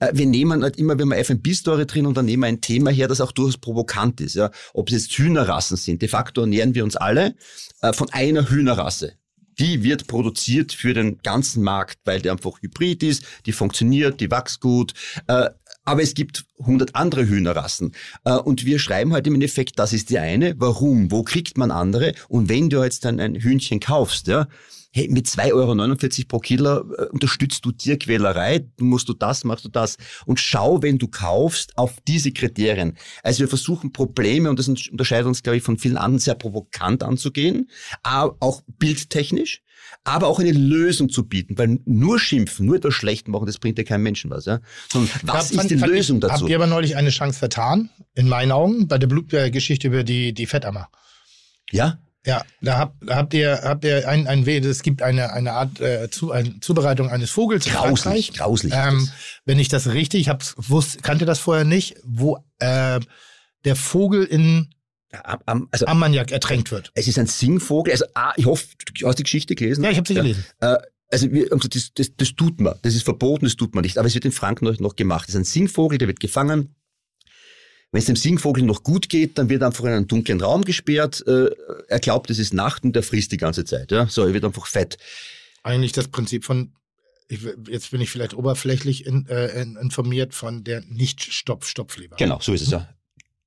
[0.00, 2.90] Äh, wir nehmen halt immer, wenn wir F&B-Story drin und dann nehmen wir ein Thema
[2.90, 4.34] her, das auch durchaus provokant ist.
[4.34, 4.47] Ja?
[4.74, 6.02] Ob es jetzt Hühnerrassen sind.
[6.02, 7.34] De facto ernähren wir uns alle
[7.82, 9.14] äh, von einer Hühnerrasse.
[9.58, 14.30] Die wird produziert für den ganzen Markt, weil die einfach hybrid ist, die funktioniert, die
[14.30, 14.94] wächst gut.
[15.26, 15.50] Äh,
[15.84, 17.92] aber es gibt 100 andere Hühnerrassen.
[18.24, 20.54] Äh, und wir schreiben halt im Endeffekt, das ist die eine.
[20.58, 21.10] Warum?
[21.10, 22.14] Wo kriegt man andere?
[22.28, 24.46] Und wenn du jetzt dann ein Hühnchen kaufst, ja,
[24.90, 29.64] hey, mit 2,49 Euro pro Kilo äh, unterstützt du Tierquälerei, du musst du das, machst
[29.64, 29.96] du das.
[30.26, 32.96] Und schau, wenn du kaufst, auf diese Kriterien.
[33.22, 37.02] Also wir versuchen Probleme, und das unterscheidet uns, glaube ich, von vielen anderen, sehr provokant
[37.02, 37.68] anzugehen,
[38.02, 39.62] auch bildtechnisch,
[40.04, 43.78] aber auch eine Lösung zu bieten, weil nur schimpfen, nur etwas schlecht machen, das bringt
[43.78, 44.44] ja keinem Menschen was.
[44.46, 44.60] Ja?
[44.90, 46.40] Sondern was Ja, ist die fand- fand Lösung dazu?
[46.42, 50.32] Habt ihr aber neulich eine Chance vertan, in meinen Augen, bei der Blutgeschichte über die,
[50.34, 50.88] die Fettammer.
[51.70, 51.98] Ja?
[52.28, 55.80] Ja, da habt, da habt ihr, habt ihr ein, ein es gibt eine, eine Art
[55.80, 58.32] äh, zu, eine Zubereitung eines Vogels Grauslich, Frankreich.
[58.34, 58.72] grauslich.
[58.76, 59.08] Ähm,
[59.46, 63.00] wenn ich das richtig, ich wusste, kannte das vorher nicht, wo äh,
[63.64, 64.68] der Vogel in
[65.10, 66.90] Am- am- also, Ammoniak ertränkt wird.
[66.94, 67.92] es ist ein Singvogel.
[67.92, 68.66] Also, ah, ich hoffe,
[69.00, 69.82] du hast die Geschichte gelesen.
[69.82, 70.44] Ja, ich habe sie gelesen.
[70.60, 70.76] Äh,
[71.10, 72.74] also wir haben gesagt, das, das, das tut man.
[72.82, 73.96] Das ist verboten, das tut man nicht.
[73.96, 75.26] Aber es wird in Franken noch, gemacht.
[75.28, 76.74] Das ist ein Singvogel, der wird gefangen.
[77.90, 80.62] Wenn es dem Singvogel noch gut geht, dann wird er einfach in einen dunklen Raum
[80.62, 81.24] gesperrt.
[81.26, 81.48] Äh,
[81.88, 83.90] er glaubt, es ist Nacht und er frisst die ganze Zeit.
[83.90, 84.06] Ja?
[84.08, 84.98] So, er wird einfach fett.
[85.62, 86.72] Eigentlich das Prinzip von,
[87.28, 92.16] ich, jetzt bin ich vielleicht oberflächlich in, äh, in, informiert von der Nicht-Stopf-Stopfleber.
[92.16, 92.88] Genau, so ist es ja.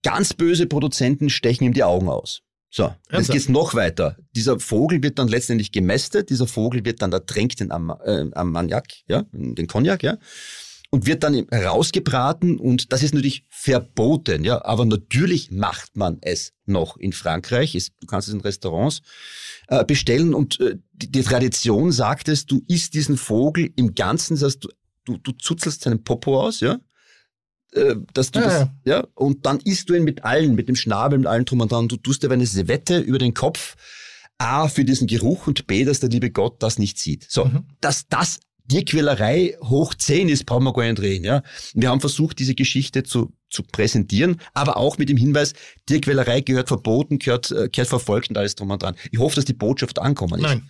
[0.03, 2.41] Ganz böse Produzenten stechen ihm die Augen aus.
[2.73, 4.15] So, jetzt geht's noch weiter.
[4.33, 8.87] Dieser Vogel wird dann letztendlich gemästet, dieser Vogel wird dann ertränkt in Am äh, Ammoniak,
[9.07, 10.17] ja, in den Cognac, ja,
[10.93, 16.53] und wird dann herausgebraten und das ist natürlich verboten, ja, aber natürlich macht man es
[16.65, 17.75] noch in Frankreich.
[17.75, 19.01] Es, du kannst es in Restaurants
[19.67, 24.35] äh, bestellen und äh, die, die Tradition sagt es, du isst diesen Vogel im Ganzen,
[24.35, 24.69] das heißt, du,
[25.05, 26.77] du, du zuzelst seinen Popo aus, ja,
[27.71, 29.07] äh, dass du Ja, das, ja.
[29.15, 31.87] und dann isst du ihn mit allen, mit dem Schnabel, mit allem drum und dran.
[31.87, 33.75] Du tust dir eine Servette über den Kopf,
[34.37, 37.27] A, für diesen Geruch und B, dass der liebe Gott das nicht sieht.
[37.29, 37.63] So, Mhm.
[37.79, 41.25] dass das Tierquälerei hoch 10 ist, brauchen wir gar nicht reden.
[41.25, 41.43] Ja?
[41.73, 45.53] Wir haben versucht, diese Geschichte zu, zu präsentieren, aber auch mit dem Hinweis,
[45.85, 48.95] Tierquälerei gehört verboten, gehört, äh, gehört verfolgt und alles drum und dran.
[49.11, 50.43] Ich hoffe, dass die Botschaft ankommen ist.
[50.43, 50.69] Nein,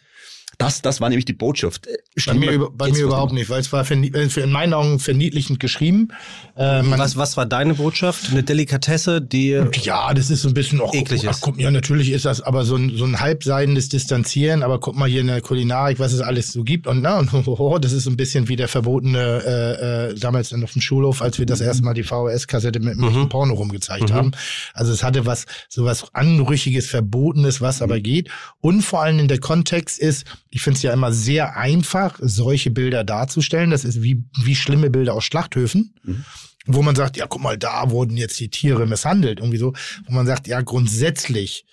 [0.58, 1.88] Das, das war nämlich die Botschaft.
[1.88, 3.50] Äh, bei mir, bei mir überhaupt nicht.
[3.50, 6.10] weil es war äh, für in meinen Augen verniedlichend geschrieben.
[6.56, 8.30] Äh, Was, was war deine Botschaft?
[8.32, 11.40] Eine Delikatesse, die Ja, das ist so ein bisschen auch Eklig ach.
[11.42, 15.10] Guck, ja, natürlich ist das aber so ein, so ein halbseidendes Distanzieren, aber guck mal
[15.10, 16.86] hier in der Kulinarik, was es alles so gibt.
[16.86, 17.32] Und, na, und
[17.84, 21.22] das ist so ein bisschen wie der verbotene, äh, äh, damals dann auf dem Schulhof,
[21.22, 24.32] als wir das erste Mal die VHS-Kassette mit, mit dem Porno rumgezeigt haben.
[24.74, 28.30] Also es hatte was, so was Anrüchiges, Verbotenes, was aber geht.
[28.60, 32.72] Und vor allem in der Kontext ist, ich finde es ja immer sehr einfach, solche
[32.72, 33.72] Bilder darzustellen.
[33.72, 35.94] Das ist wie, wie schlimme Bilder aus Schlachthöfen
[36.68, 39.74] wo man sagt, ja, guck mal, da wurden jetzt die Tiere misshandelt, irgendwie so,
[40.06, 41.66] wo man sagt, ja, grundsätzlich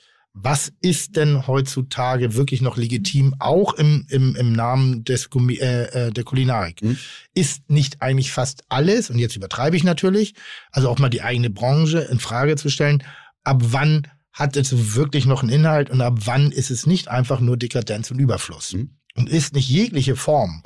[0.43, 6.13] was ist denn heutzutage wirklich noch legitim, auch im, im, im Namen des, äh, äh,
[6.13, 6.83] der Kulinarik?
[6.83, 6.99] Mhm.
[7.35, 10.35] Ist nicht eigentlich fast alles, und jetzt übertreibe ich natürlich,
[10.71, 13.03] also auch mal die eigene Branche in Frage zu stellen,
[13.43, 14.07] ab wann
[14.39, 18.11] hat es wirklich noch einen Inhalt und ab wann ist es nicht einfach nur Dekadenz
[18.13, 18.73] und Überfluss?
[18.73, 18.91] Mhm.
[19.17, 20.63] Und ist nicht jegliche Form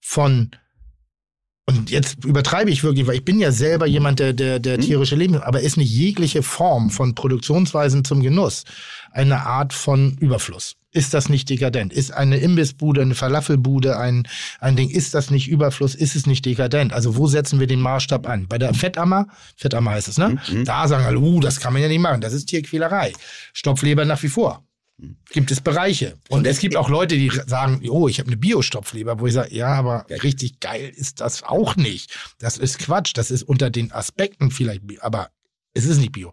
[0.00, 0.52] von
[1.68, 4.82] und jetzt übertreibe ich wirklich, weil ich bin ja selber jemand, der, der, der Mhm.
[4.82, 8.64] tierische Leben, aber ist nicht jegliche Form von Produktionsweisen zum Genuss
[9.12, 10.76] eine Art von Überfluss?
[10.92, 11.92] Ist das nicht dekadent?
[11.92, 14.26] Ist eine Imbissbude, eine Falafelbude ein,
[14.60, 15.94] ein Ding, ist das nicht Überfluss?
[15.94, 16.94] Ist es nicht dekadent?
[16.94, 18.46] Also wo setzen wir den Maßstab an?
[18.48, 19.26] Bei der Fettammer,
[19.56, 20.38] Fettammer heißt es, ne?
[20.50, 20.64] Mhm.
[20.64, 23.12] Da sagen alle, uh, das kann man ja nicht machen, das ist Tierquälerei.
[23.52, 24.64] Stopfleber nach wie vor.
[25.30, 26.18] Gibt es Bereiche.
[26.28, 29.54] Und es gibt auch Leute, die sagen, oh, ich habe eine Bio-Stopfleber, wo ich sage,
[29.54, 32.16] ja, aber richtig geil ist das auch nicht.
[32.38, 33.12] Das ist Quatsch.
[33.14, 35.30] Das ist unter den Aspekten vielleicht, aber
[35.72, 36.32] es ist nicht Bio.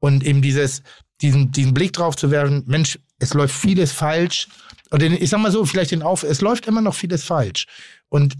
[0.00, 0.82] Und eben dieses,
[1.20, 4.48] diesen, diesen Blick drauf zu werfen, Mensch, es läuft vieles falsch.
[4.90, 7.66] Und den, ich sag mal so, vielleicht den Auf, es läuft immer noch vieles falsch.
[8.08, 8.36] Und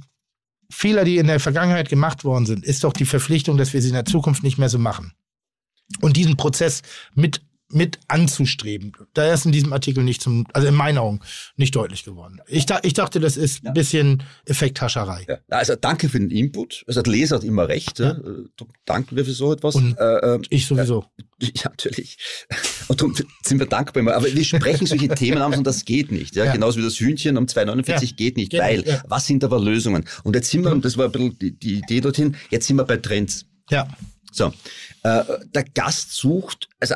[0.69, 3.89] Fehler, die in der Vergangenheit gemacht worden sind, ist doch die Verpflichtung, dass wir sie
[3.89, 5.13] in der Zukunft nicht mehr so machen.
[6.01, 6.83] Und diesen Prozess
[7.15, 7.43] mit,
[7.73, 8.93] mit anzustreben.
[9.15, 11.21] Da ist in diesem Artikel nicht zum, also in meinen Augen
[11.57, 12.41] nicht deutlich geworden.
[12.47, 15.27] Ich, da, ich dachte, das ist ein bisschen Effekthascherei.
[15.29, 15.39] Ja.
[15.49, 16.85] Also danke für den Input.
[16.87, 17.99] Also der Leser hat immer recht.
[17.99, 18.13] Ja.
[18.13, 18.45] Äh,
[18.85, 19.77] Danken wir für so etwas.
[19.77, 21.05] Äh, äh, Ich sowieso.
[21.43, 22.19] Ja, natürlich.
[22.89, 24.15] Und darum sind wir dankbar immer.
[24.15, 26.37] Aber wir sprechen solche Themen an und das geht nicht.
[26.37, 26.45] Ja?
[26.45, 26.53] Ja.
[26.53, 27.99] Genauso wie das Hühnchen um 2,49 Ja.
[28.15, 28.51] geht nicht.
[28.51, 29.03] Geht weil, nicht, ja.
[29.09, 30.05] was sind aber Lösungen?
[30.23, 32.77] Und jetzt sind wir, und das war ein bisschen die, die Idee dorthin, jetzt sind
[32.77, 33.47] wir bei Trends.
[33.71, 33.89] Ja.
[34.33, 34.53] So,
[35.03, 35.23] äh,
[35.55, 36.95] der Gast sucht, also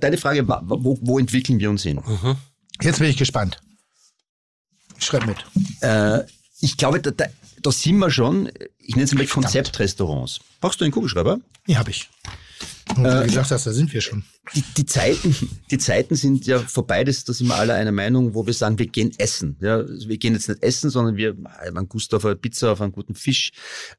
[0.00, 2.00] deine Frage war, wo, wo entwickeln wir uns hin?
[2.80, 3.60] Jetzt bin ich gespannt.
[4.98, 5.44] Schreib mit.
[5.80, 6.24] Äh,
[6.60, 7.26] ich glaube, da, da,
[7.62, 10.40] da sind wir schon, ich nenne es mal Konzeptrestaurants.
[10.60, 11.40] Brauchst du einen Kugelschreiber?
[11.66, 12.08] Nee, hab ich.
[12.96, 14.24] Und wie Äh, du gesagt hast, da sind wir schon.
[14.54, 15.34] Die, die, Zeiten,
[15.70, 18.78] die Zeiten sind ja vorbei, das, da sind wir alle einer Meinung, wo wir sagen,
[18.78, 19.56] wir gehen essen.
[19.60, 22.72] Ja, also wir gehen jetzt nicht essen, sondern wir haben einen Gust auf eine Pizza,
[22.72, 23.52] auf einen guten Fisch.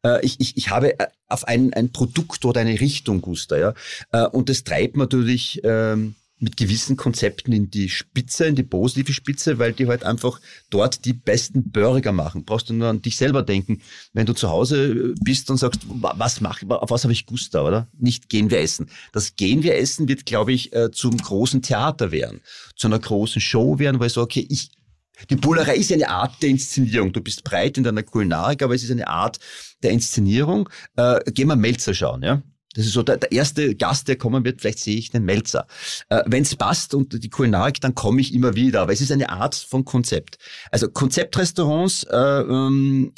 [0.03, 3.57] Äh, ich, ich, ich habe äh, auf ein, ein Produkt oder eine Richtung Guster.
[3.57, 3.73] Ja?
[4.11, 9.13] Äh, und das treibt natürlich ähm, mit gewissen Konzepten in die Spitze, in die positive
[9.13, 12.43] Spitze, weil die halt einfach dort die besten Burger machen.
[12.43, 13.81] Brauchst du nur an dich selber denken.
[14.13, 17.65] Wenn du zu Hause bist und sagst, wa- was mache auf was habe ich Guster,
[17.65, 17.87] oder?
[17.97, 18.89] Nicht gehen wir essen.
[19.13, 22.41] Das gehen wir essen wird, glaube ich, äh, zum großen Theater werden,
[22.75, 24.71] zu einer großen Show werden, weil ich so, okay, ich
[25.29, 27.13] die Bullerei ist eine Art der Inszenierung.
[27.13, 29.39] Du bist breit in deiner Kulinarik, aber es ist eine Art
[29.81, 30.67] der Inszenierung.
[30.97, 32.41] Äh, gehen wir Melzer schauen, ja?
[32.76, 34.61] Das ist so der, der erste Gast, der kommen wird.
[34.61, 35.65] Vielleicht sehe ich den Melzer.
[36.10, 38.81] Äh, Wenn es passt und die Kulinarik, dann komme ich immer wieder.
[38.81, 40.38] Aber es ist eine Art von Konzept.
[40.72, 43.14] Also Konzeptrestaurants äh, ähm,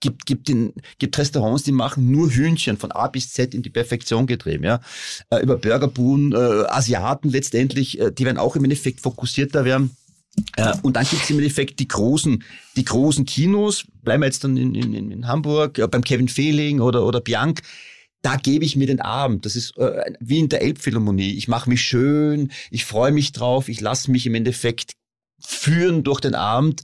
[0.00, 3.70] gibt, gibt, in, gibt Restaurants, die machen nur Hühnchen von A bis Z in die
[3.70, 4.64] Perfektion getrieben.
[4.64, 4.80] Ja?
[5.30, 9.96] Äh, über Burgerbuden, äh, Asiaten letztendlich, äh, die werden auch im Endeffekt fokussierter werden.
[10.56, 12.44] Äh, und dann gibt's im Endeffekt die großen,
[12.76, 16.80] die großen Kinos, bleiben wir jetzt dann in, in, in Hamburg, äh, beim Kevin Fehling
[16.80, 17.62] oder, oder Bianc,
[18.22, 19.44] da gebe ich mir den Abend.
[19.46, 21.34] Das ist äh, wie in der Elbphilharmonie.
[21.34, 24.92] Ich mache mich schön, ich freue mich drauf, ich lasse mich im Endeffekt
[25.40, 26.82] führen durch den Abend.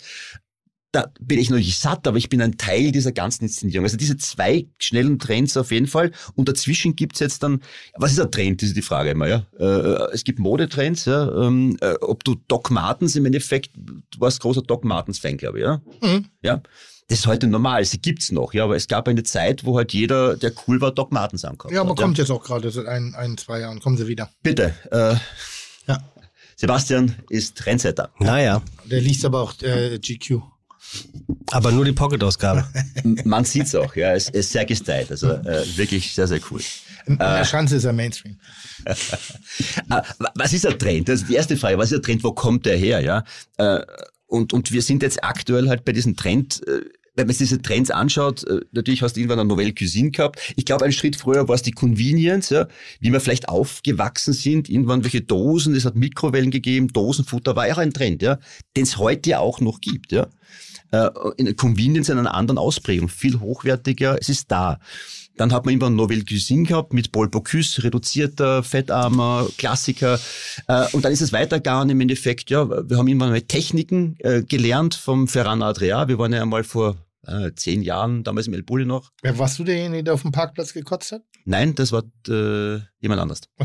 [0.92, 3.84] Da bin ich noch nicht satt, aber ich bin ein Teil dieser ganzen Inszenierung.
[3.84, 6.12] Also diese zwei schnellen Trends auf jeden Fall.
[6.36, 7.62] Und dazwischen gibt's jetzt dann,
[7.96, 9.44] was ist ein Trend, das ist die Frage immer, ja.
[9.58, 11.46] Äh, es gibt Modetrends, ja.
[11.46, 15.64] Ähm, äh, ob du Doc Martens im Endeffekt, du warst großer Doc Martens-Fan, glaube ich,
[15.64, 15.82] ja?
[16.00, 16.26] Mhm.
[16.42, 16.62] Ja.
[17.08, 19.92] Das ist heute normal, sie gibt's noch, ja, aber es gab eine Zeit, wo halt
[19.92, 21.74] jeder, der cool war, Doc Martens ankommt.
[21.74, 24.30] Ja, aber kommt jetzt auch gerade seit ein, ein, zwei Jahren, kommen sie wieder.
[24.42, 25.14] Bitte, äh,
[25.86, 25.98] Ja.
[26.56, 28.10] Sebastian ist Trendsetter.
[28.20, 30.40] Naja, Der liest aber auch äh, GQ.
[31.50, 32.64] aber nur die Pocket-Ausgabe.
[33.24, 36.60] Man sieht's auch, ja, es ist sehr gestylt, also äh, wirklich sehr, sehr cool.
[37.06, 38.38] In der Schanze ist er Mainstream.
[39.90, 41.08] Ah, wa- Was ist der Trend?
[41.08, 41.76] Das ist die erste Frage.
[41.78, 42.24] Was ist der Trend?
[42.24, 43.00] Wo kommt der her?
[43.00, 43.24] Ja.
[43.58, 43.84] Äh,
[44.34, 46.80] Und, und wir sind jetzt aktuell halt bei diesem Trend, äh,
[47.14, 50.40] wenn man sich diese Trends anschaut, äh, natürlich hast du irgendwann eine Novelle Cuisine gehabt.
[50.56, 52.66] Ich glaube, einen Schritt früher war es die Convenience, ja,
[52.98, 54.68] wie wir vielleicht aufgewachsen sind.
[54.68, 58.40] Irgendwann welche Dosen, es hat Mikrowellen gegeben, Dosenfutter war ja auch ein Trend, ja,
[58.76, 60.26] den es heute ja auch noch gibt, ja.
[60.90, 64.80] Äh, in der Convenience in einer anderen Ausprägung, viel hochwertiger, es ist da.
[65.36, 70.20] Dann hat man irgendwann Nouvelle Cuisine gehabt mit Paul Bocuse, reduzierter, fettarmer, Klassiker.
[70.68, 74.42] Äh, und dann ist es weitergegangen im Endeffekt, ja, wir haben irgendwann mal Techniken äh,
[74.42, 76.08] gelernt vom Ferran Adria.
[76.08, 76.96] Wir waren ja einmal vor
[77.26, 79.10] äh, zehn Jahren, damals im El Bulli noch.
[79.22, 81.22] Wer warst du derjenige, der auf dem Parkplatz gekotzt hat?
[81.44, 82.04] Nein, das war
[83.00, 83.40] jemand anders.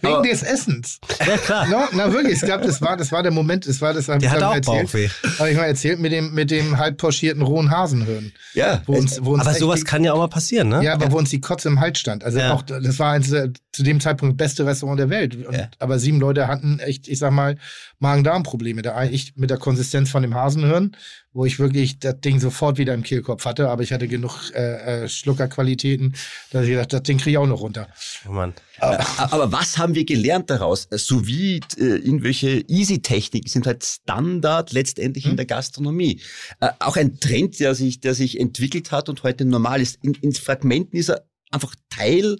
[0.00, 0.98] Wegen Aber- des Essens.
[1.26, 1.66] Ja, klar.
[1.68, 4.16] No, na wirklich, es gab, das war, das war der Moment, das war das, Der
[4.18, 4.82] ich hat auch erzählt.
[4.86, 5.08] Bauchweh.
[5.38, 8.32] Habe ich mal erzählt mit dem, mit dem halb pochierten rohen Hasenhirn.
[8.54, 10.82] Ja, Wo uns, wo uns Aber sowas die- kann ja auch mal passieren, ne?
[10.84, 12.24] Ja, aber wo uns die Kotze im Hals stand.
[12.24, 12.52] Also Ja.
[12.54, 15.34] auch, das war eins, der- zu dem Zeitpunkt das beste Restaurant der Welt.
[15.46, 15.68] Und, Ja.
[15.80, 17.56] Aber sieben Leute hatten echt, ich sag mal,
[17.98, 18.82] Magen-Darm-Probleme.
[18.82, 20.96] Da ich mit der Konsistenz von dem Hasenhirn,
[21.32, 25.04] wo ich wirklich das Ding sofort wieder im Kehlkopf hatte, aber ich hatte genug äh,
[25.04, 26.14] äh, Schluckerqualitäten,
[26.52, 27.88] dass ich gedacht, das Ding kriege ich auch noch runter.
[28.28, 28.54] Oh Mann.
[28.78, 30.88] Aber was haben wir gelernt daraus?
[30.90, 36.20] Sous vide, äh, irgendwelche Easy-Techniken sind halt Standard letztendlich in der Gastronomie.
[36.58, 40.02] Äh, auch ein Trend, der sich, der sich entwickelt hat und heute normal ist.
[40.02, 42.36] In, in Fragmenten ist er einfach Teil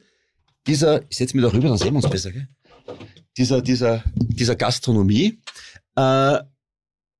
[0.66, 2.48] dieser, ich setze mich da rüber, dann sehen wir uns besser, gell?
[3.36, 5.38] Dieser, dieser, dieser Gastronomie.
[5.94, 6.38] Äh,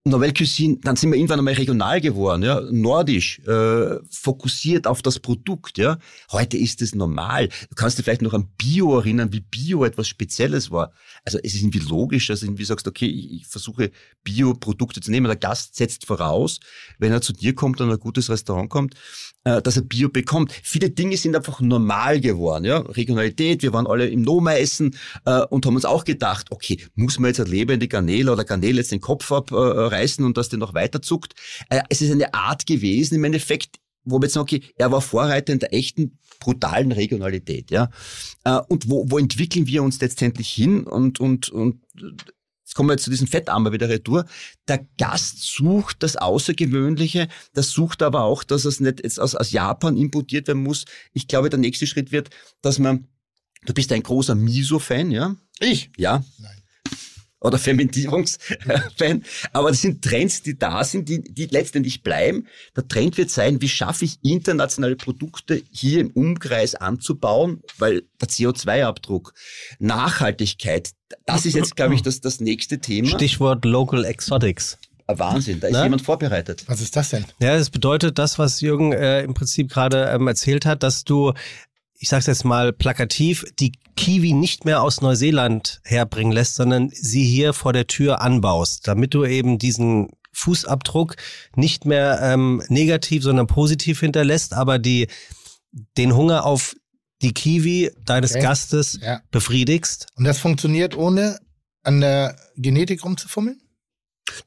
[0.07, 5.19] Nouvelle Cuisine, dann sind wir irgendwann einmal regional geworden, ja, nordisch, äh, fokussiert auf das
[5.19, 5.99] Produkt, ja.
[6.31, 7.49] Heute ist es normal.
[7.49, 10.93] Du kannst dich vielleicht noch an Bio erinnern, wie Bio etwas Spezielles war.
[11.25, 13.93] Also es ist irgendwie logisch, dass du irgendwie sagst, okay, ich, ich versuche
[14.25, 15.25] Bio-Produkte zu nehmen.
[15.25, 16.61] Der Gast setzt voraus,
[16.99, 18.97] wenn er zu dir kommt und ein gutes Restaurant kommt,
[19.45, 20.53] dass er Bio bekommt.
[20.63, 22.79] Viele Dinge sind einfach normal geworden, ja.
[22.79, 27.19] Regionalität, wir waren alle im Noma essen äh, und haben uns auch gedacht, okay, muss
[27.19, 30.75] man jetzt eine lebende Garnele oder Garnele jetzt den Kopf abreißen und dass der noch
[30.75, 31.35] weiter zuckt.
[31.69, 35.01] Äh, es ist eine Art gewesen, im Endeffekt, wo wir jetzt sagen, okay, er war
[35.01, 37.91] Vorreiter in der echten brutalen Regionalität, ja.
[38.45, 40.85] Äh, und wo, wo entwickeln wir uns letztendlich hin?
[40.85, 41.81] Und, und, und
[42.65, 44.25] jetzt kommen wir jetzt zu diesem Fettarmer wieder retour.
[44.69, 49.53] Der Gast sucht das Außergewöhnliche, das sucht aber auch, dass es nicht jetzt aus, aus
[49.53, 50.85] Japan importiert werden muss.
[51.13, 52.31] Ich glaube, der nächste Schritt wird,
[52.63, 53.07] dass man,
[53.65, 55.37] du bist ein großer Miso-Fan, ja?
[55.61, 55.91] Ich?
[55.97, 56.25] Ja.
[56.39, 56.64] Nein.
[57.45, 59.23] Oder Fermentierungsfan.
[59.53, 62.47] Aber das sind Trends, die da sind, die, die letztendlich bleiben.
[62.75, 68.29] Der Trend wird sein, wie schaffe ich internationale Produkte hier im Umkreis anzubauen, weil der
[68.29, 69.35] CO2-Abdruck,
[69.79, 70.93] Nachhaltigkeit,
[71.27, 73.09] das ist jetzt, glaube ich, das, das nächste Thema.
[73.09, 74.79] Stichwort Local Exotics.
[75.07, 75.83] Ein Wahnsinn, da ist Ne?
[75.83, 76.65] jemand vorbereitet.
[76.67, 77.27] Was ist das denn?
[77.39, 81.35] Ja, das bedeutet das, was Jürgen äh, im Prinzip gerade ähm, erzählt hat, dass du,
[81.99, 87.25] ich sag's jetzt mal plakativ, die Kiwi nicht mehr aus Neuseeland herbringen lässt, sondern sie
[87.25, 91.17] hier vor der Tür anbaust, damit du eben diesen Fußabdruck
[91.55, 95.07] nicht mehr ähm, negativ, sondern positiv hinterlässt, aber die
[95.97, 96.75] den Hunger auf
[97.23, 98.43] die Kiwi deines Okay.
[98.43, 99.21] Gastes Ja.
[99.31, 100.07] befriedigst.
[100.17, 101.39] Und das funktioniert ohne
[101.83, 103.61] an der Genetik rumzufummeln?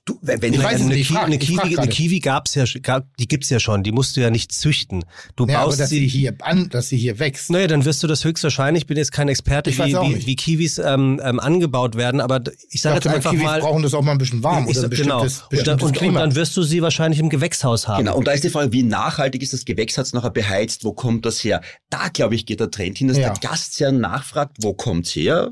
[0.05, 1.87] Du, wenn, wenn Ich weiß eine, nicht, ich Ki eine, Kiwi, eine.
[1.87, 3.83] Kiwi gab's ja, gab, die gibt's ja schon.
[3.83, 5.05] Die musst du ja nicht züchten.
[5.35, 5.99] Du Ja, aber baust dass sie.
[5.99, 7.51] sie hier an, dass sie hier wächst.
[7.51, 10.79] Naja, dann wirst du das höchstwahrscheinlich, ich bin jetzt kein Experte, wie, wie, wie Kiwis
[10.79, 12.41] ähm, ähm, angebaut werden, aber
[12.71, 13.59] ich sage jetzt einfach Kiwis mal.
[13.59, 15.21] brauchen das auch mal ein bisschen warm ich oder ein sag- genau.
[15.21, 16.19] bestimmtes, Und dann, bestimmtes und, und Klima.
[16.21, 17.99] dann wirst du sie wahrscheinlich im Gewächshaus haben.
[18.05, 20.93] Genau, und da ist die Frage, wie nachhaltig ist das Gewächs, hat's nachher beheizt, wo
[20.93, 21.61] kommt das her?
[21.91, 23.29] Da, glaube ich, geht der Trend hin, dass Ja.
[23.33, 25.51] der Gast sehr nachfragt, wo kommt's her?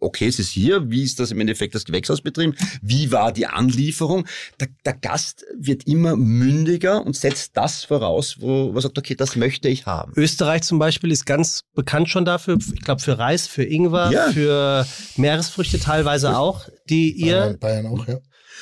[0.00, 2.54] Okay, es ist hier, wie ist das im Endeffekt das Gewächshaus betrieben?
[2.82, 4.26] Wie war die Anlieferung?
[4.60, 9.36] Der, der Gast wird immer mündiger und setzt das voraus, wo man sagt, okay, das
[9.36, 10.12] möchte ich haben.
[10.16, 14.30] Österreich zum Beispiel ist ganz bekannt schon dafür, ich glaube für Reis, für Ingwer, Ja.
[14.32, 14.86] für
[15.16, 18.18] Meeresfrüchte teilweise auch, die ihr Bayern, Bayern auch, ja.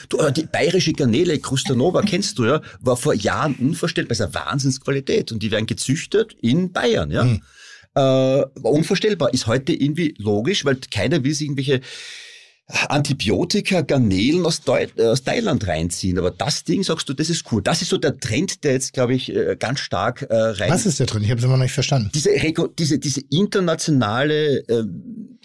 [0.09, 4.09] Du, aber die bayerische Garnele, Krustanova, kennst du ja, war vor Jahren unvorstellbar.
[4.17, 5.33] Das ist eine Wahnsinnsqualität.
[5.33, 7.23] Und die werden gezüchtet in Bayern, ja.
[7.23, 7.43] Hm.
[7.95, 9.33] Äh, war unvorstellbar.
[9.35, 11.81] Ist heute irgendwie logisch, weil keiner will sich irgendwelche
[12.89, 16.19] Antibiotika, Garnelen aus, äh, aus Thailand reinziehen.
[16.19, 17.63] Aber das Ding, sagst du, das ist cool.
[17.63, 20.71] Das ist so der Trend, der jetzt, glaube ich, äh, ganz stark äh, rein...
[20.71, 21.23] Was ist da drin?
[21.23, 22.11] Ich habe es immer noch nicht verstanden.
[22.13, 22.31] diese,
[22.79, 24.85] diese, diese internationale äh,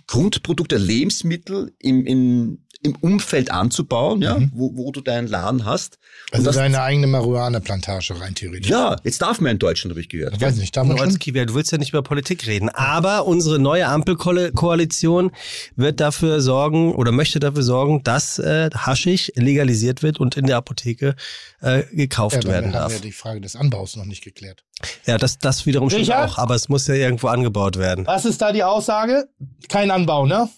[0.07, 5.99] Grundprodukte, Lebensmittel im, im, im Umfeld anzubauen, ja, wo, wo du deinen Laden hast.
[6.31, 8.69] Also das, deine eigene Marihuana-Plantage rein theoretisch.
[8.69, 10.33] ja, jetzt darf man in Deutschland, habe ich gehört.
[10.35, 11.17] Ich weiß nicht, darf man?
[11.19, 15.31] Kiwi, du willst ja nicht über Politik reden, aber unsere neue Ampelkoalition
[15.77, 20.57] wird dafür sorgen oder möchte dafür sorgen, dass äh, Haschisch legalisiert wird und in der
[20.57, 21.15] Apotheke
[21.61, 22.91] äh, gekauft Ja, werden haben darf.
[22.93, 24.65] wir die Frage des Anbaus noch nicht geklärt.
[25.05, 26.31] Ja, das, das wiederum stimmt Richard?
[26.31, 28.05] auch, aber es muss ja irgendwo angebaut werden.
[28.05, 29.29] Was ist da die Aussage?
[29.69, 30.49] Kein Anbau, ne?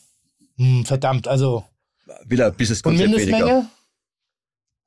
[0.58, 1.64] Hm, verdammt, also.
[2.26, 3.70] Will ein Business Und Konzept weniger.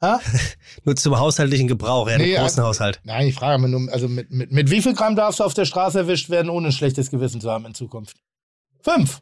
[0.03, 0.21] Ha?
[0.85, 2.69] Nur zum haushaltlichen Gebrauch, ja, Nee, im großen ja.
[2.69, 3.01] Haushalt.
[3.05, 5.55] Nein, ich frage mal nur, also mit, mit, mit wie viel Gramm darfst du auf
[5.55, 8.17] der Straße erwischt werden, ohne ein schlechtes Gewissen zu haben in Zukunft?
[8.83, 9.21] Fünf.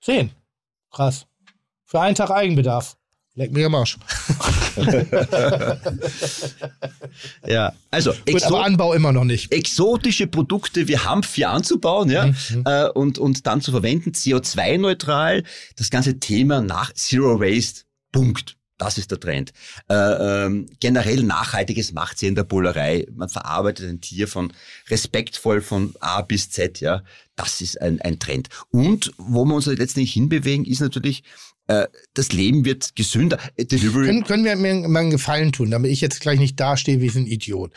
[0.00, 0.30] Zehn.
[0.90, 1.26] Krass.
[1.84, 2.96] Für einen Tag Eigenbedarf.
[3.34, 3.96] Leck mir am Arsch.
[7.46, 7.72] Ja.
[7.90, 9.52] Also, Gut, aber Anbau immer noch nicht.
[9.52, 12.62] exotische Produkte wie Hanf hier anzubauen, ja, Mhm.
[12.66, 15.44] äh, und, und dann zu verwenden, CO2-neutral,
[15.76, 18.56] das ganze Thema nach Zero Waste, Punkt.
[18.82, 19.52] Das ist der Trend.
[19.88, 23.06] Äh, ähm, generell Nachhaltiges macht sie in der Bullerei.
[23.14, 24.52] Man verarbeitet ein Tier von
[24.90, 27.04] respektvoll von A bis Z, ja.
[27.36, 28.48] Das ist ein, ein Trend.
[28.70, 31.22] Und wo wir uns letztendlich hinbewegen, ist natürlich,
[31.68, 33.38] äh, das Leben wird gesünder.
[33.56, 34.06] Delivery.
[34.06, 37.08] Können, können wir mir mal einen Gefallen tun, damit ich jetzt gleich nicht dastehe wie
[37.08, 37.72] so ein Idiot?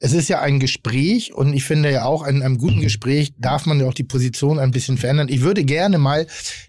[0.00, 3.66] Es ist ja ein Gespräch und ich finde ja auch, in einem guten Gespräch darf
[3.66, 5.28] man ja auch die Position ein bisschen verändern.
[5.28, 6.26] Ich würde gerne mal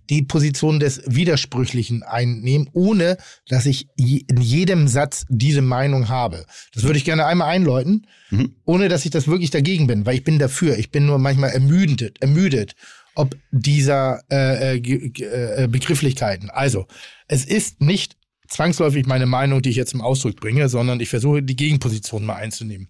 [0.10, 6.46] die Position des Widersprüchlichen einnehmen, ohne dass ich in jedem Satz diese Meinung habe.
[6.74, 8.56] Das würde ich gerne einmal einläuten, Mhm.
[8.66, 10.78] ohne dass ich das wirklich dagegen bin, weil ich bin dafür.
[10.78, 12.76] Ich bin nur manchmal ermüdet, ermüdet
[13.16, 16.50] ob dieser äh, äh, äh, Begrifflichkeiten.
[16.50, 16.86] Also,
[17.28, 18.16] es ist nicht
[18.48, 22.36] zwangsläufig meine Meinung, die ich jetzt zum Ausdruck bringe, sondern ich versuche die Gegenposition mal
[22.36, 22.88] einzunehmen.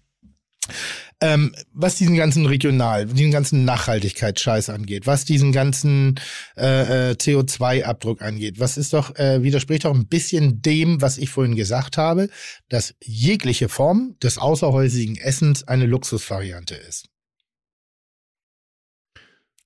[1.22, 6.18] Ähm, was diesen ganzen Regional, diesen ganzen Nachhaltigkeitsscheiß angeht, was diesen ganzen
[6.56, 11.28] äh, äh, CO2-Abdruck angeht, was ist doch, äh, widerspricht doch ein bisschen dem, was ich
[11.28, 12.30] vorhin gesagt habe,
[12.70, 17.10] dass jegliche Form des außerhäusigen Essens eine Luxusvariante ist.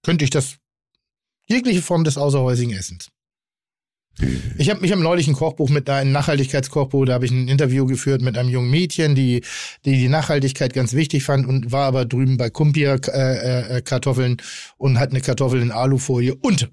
[0.03, 0.57] Könnte ich das,
[1.47, 3.11] jegliche Form des außerhäusigen Essens.
[4.59, 7.85] Ich habe mich am neulich ein Kochbuch mit einem Nachhaltigkeitskochbuch, da habe ich ein Interview
[7.85, 9.43] geführt mit einem jungen Mädchen, die
[9.85, 14.37] die, die Nachhaltigkeit ganz wichtig fand und war aber drüben bei Kumpir äh, äh, Kartoffeln
[14.77, 16.71] und hat eine Kartoffel in Alufolie und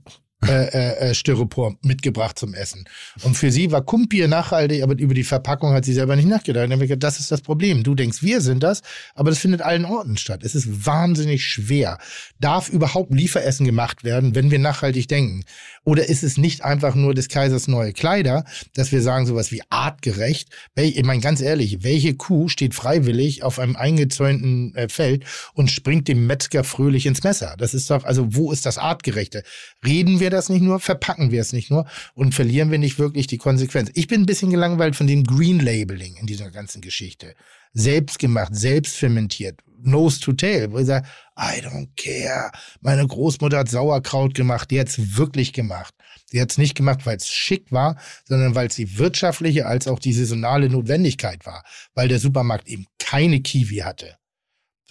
[0.47, 2.85] äh, äh, äh, Styropor mitgebracht zum Essen.
[3.21, 6.71] Und für sie war Kumpir nachhaltig, aber über die Verpackung hat sie selber nicht nachgedacht.
[6.71, 7.83] Hab ich gedacht, das ist das Problem.
[7.83, 8.81] Du denkst, wir sind das,
[9.13, 10.41] aber das findet allen Orten statt.
[10.43, 11.99] Es ist wahnsinnig schwer.
[12.39, 15.43] Darf überhaupt Lieferessen gemacht werden, wenn wir nachhaltig denken?
[15.83, 18.45] Oder ist es nicht einfach nur des Kaisers neue Kleider,
[18.75, 20.49] dass wir sagen sowas wie artgerecht?
[20.75, 26.07] Ich meine ganz ehrlich, welche Kuh steht freiwillig auf einem eingezäunten äh, Feld und springt
[26.07, 27.55] dem Metzger fröhlich ins Messer?
[27.57, 29.43] Das ist doch, also wo ist das artgerechte?
[29.83, 33.25] Reden wir das nicht nur, verpacken wir es nicht nur und verlieren wir nicht wirklich
[33.25, 33.89] die Konsequenz?
[33.95, 37.33] Ich bin ein bisschen gelangweilt von dem Green Labeling in dieser ganzen Geschichte.
[37.73, 42.51] Selbstgemacht, selbst fermentiert, nose to tail, wo ich sage, I don't care.
[42.81, 45.93] Meine Großmutter hat Sauerkraut gemacht, die hat's wirklich gemacht.
[46.31, 49.99] Die hat's nicht gemacht, weil es schick war, sondern weil es die wirtschaftliche als auch
[49.99, 51.63] die saisonale Notwendigkeit war,
[51.93, 54.17] weil der Supermarkt eben keine Kiwi hatte.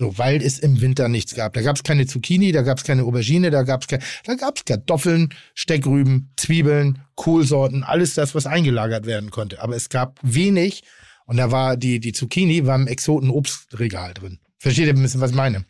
[0.00, 1.52] So, weil es im Winter nichts gab.
[1.52, 5.28] Da gab es keine Zucchini, da gab es keine Aubergine, da gab es da Kartoffeln,
[5.54, 9.60] Steckrüben, Zwiebeln, Kohlsorten, alles das, was eingelagert werden konnte.
[9.60, 10.84] Aber es gab wenig
[11.26, 14.38] und da war die, die Zucchini war im Exoten-Obstregal drin.
[14.60, 15.64] Versteht ihr ein bisschen, was ich meine?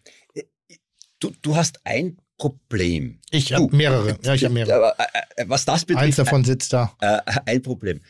[1.21, 3.21] Du, du hast ein Problem.
[3.31, 4.19] Ich habe mehrere.
[4.25, 4.97] Ja, ich habe mehrere.
[4.99, 6.97] Äh, äh, was das betrifft, Eins davon sitzt da.
[7.01, 8.01] äh, ein Problem.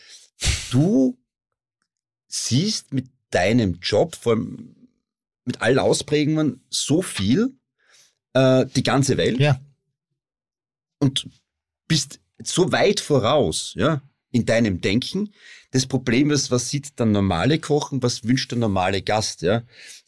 [0.70, 1.18] Du
[2.28, 4.74] siehst mit deinem Job, vor allem
[5.44, 7.52] mit allen Ausprägungen, so viel,
[8.32, 9.60] äh, die ganze Welt Ja.
[10.98, 11.28] und
[11.88, 14.00] bist so weit voraus, ja,
[14.30, 15.34] in deinem Denken.
[15.72, 19.62] Das Problem ist, was sieht der normale Kochen, was wünscht der normale Gast, ja?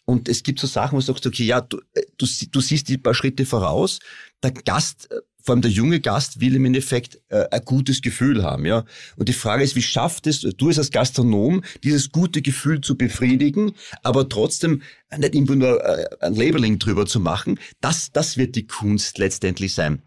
[0.04, 2.88] Und es gibt so Sachen, wo du sagst, okay, ja, du, äh, du, du siehst
[2.88, 4.00] die paar Schritte voraus.
[4.42, 8.42] Der Gast, äh, vor allem der junge Gast, will im Endeffekt äh, ein gutes Gefühl
[8.42, 8.84] haben, ja.
[9.16, 13.72] Und die Frage ist, wie schafft es du als Gastronom, dieses gute Gefühl zu befriedigen,
[14.02, 14.82] aber trotzdem
[15.16, 17.58] nicht irgendwo nur äh, ein Labeling drüber zu machen.
[17.80, 20.02] Das, das wird die Kunst letztendlich sein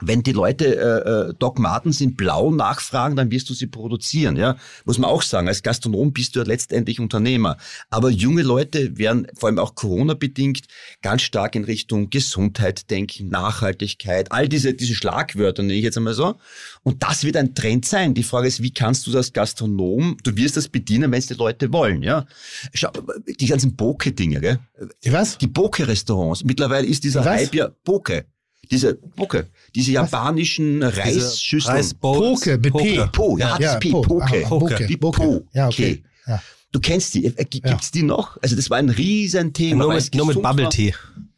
[0.00, 4.36] wenn die Leute äh, äh, Doc Martens in Blau nachfragen, dann wirst du sie produzieren.
[4.36, 5.48] Ja, muss man auch sagen.
[5.48, 7.56] Als Gastronom bist du ja letztendlich Unternehmer.
[7.90, 10.66] Aber junge Leute werden vor allem auch Corona bedingt
[11.02, 16.14] ganz stark in Richtung Gesundheit denken, Nachhaltigkeit, all diese diese Schlagwörter nenne ich jetzt einmal
[16.14, 16.36] so.
[16.82, 18.14] Und das wird ein Trend sein.
[18.14, 20.16] Die Frage ist, wie kannst du das Gastronom?
[20.22, 22.02] Du wirst das bedienen, wenn es die Leute wollen.
[22.02, 22.26] Ja,
[22.74, 22.90] Schau,
[23.26, 24.58] die ganzen Boke-Dinge, gell?
[25.04, 25.38] Die was?
[25.38, 26.44] Die Poke-Restaurants.
[26.44, 27.24] Mittlerweile ist dieser?
[27.24, 28.26] Hype ja Poke.
[28.70, 29.46] Diese Poke.
[29.74, 31.76] Diese japanischen Reisschüsseln.
[31.76, 32.40] Reisbowls.
[32.40, 32.96] Poke, mit P.
[32.96, 33.10] Poke.
[33.12, 34.02] Po, ja, Ja, das P, Po.
[34.02, 34.40] Poke.
[34.48, 34.88] Poke.
[34.88, 35.20] Wie Poke.
[35.20, 35.42] Po.
[35.52, 36.02] Ja, okay.
[36.26, 36.42] Ja.
[36.72, 37.26] Du kennst die.
[37.26, 37.70] Äh, gi- Ja.
[37.70, 38.36] Gibt's die noch?
[38.42, 39.84] Also das war ein Riesenthema.
[39.84, 40.70] Nur mit, nur mit gesund Bubble war.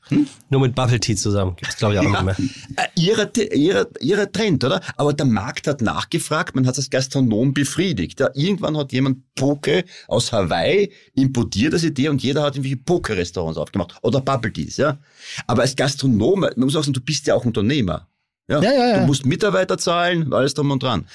[0.08, 0.26] Tea.
[0.50, 1.54] Nur mit Bubble Tea zusammen.
[1.56, 2.36] Gibt's glaube ich auch nicht mehr.
[2.76, 4.80] Äh, ihrer, ihrer, ihrer Trend, oder?
[4.96, 8.20] Aber der Markt hat nachgefragt, man hat das Gastronom befriedigt.
[8.20, 13.58] Ja, irgendwann hat jemand Poke aus Hawaii importiert, das Idee, und jeder hat irgendwelche Poke-Restaurants
[13.58, 13.94] aufgemacht.
[14.02, 14.98] Oder Bubble Teas, ja.
[15.46, 18.08] Aber als Gastronom, man muss auch sagen, du bist ja auch Unternehmer.
[18.48, 19.00] Ja, Ja, ja, ja.
[19.00, 21.06] Du musst Mitarbeiter zahlen, und alles drum und dran.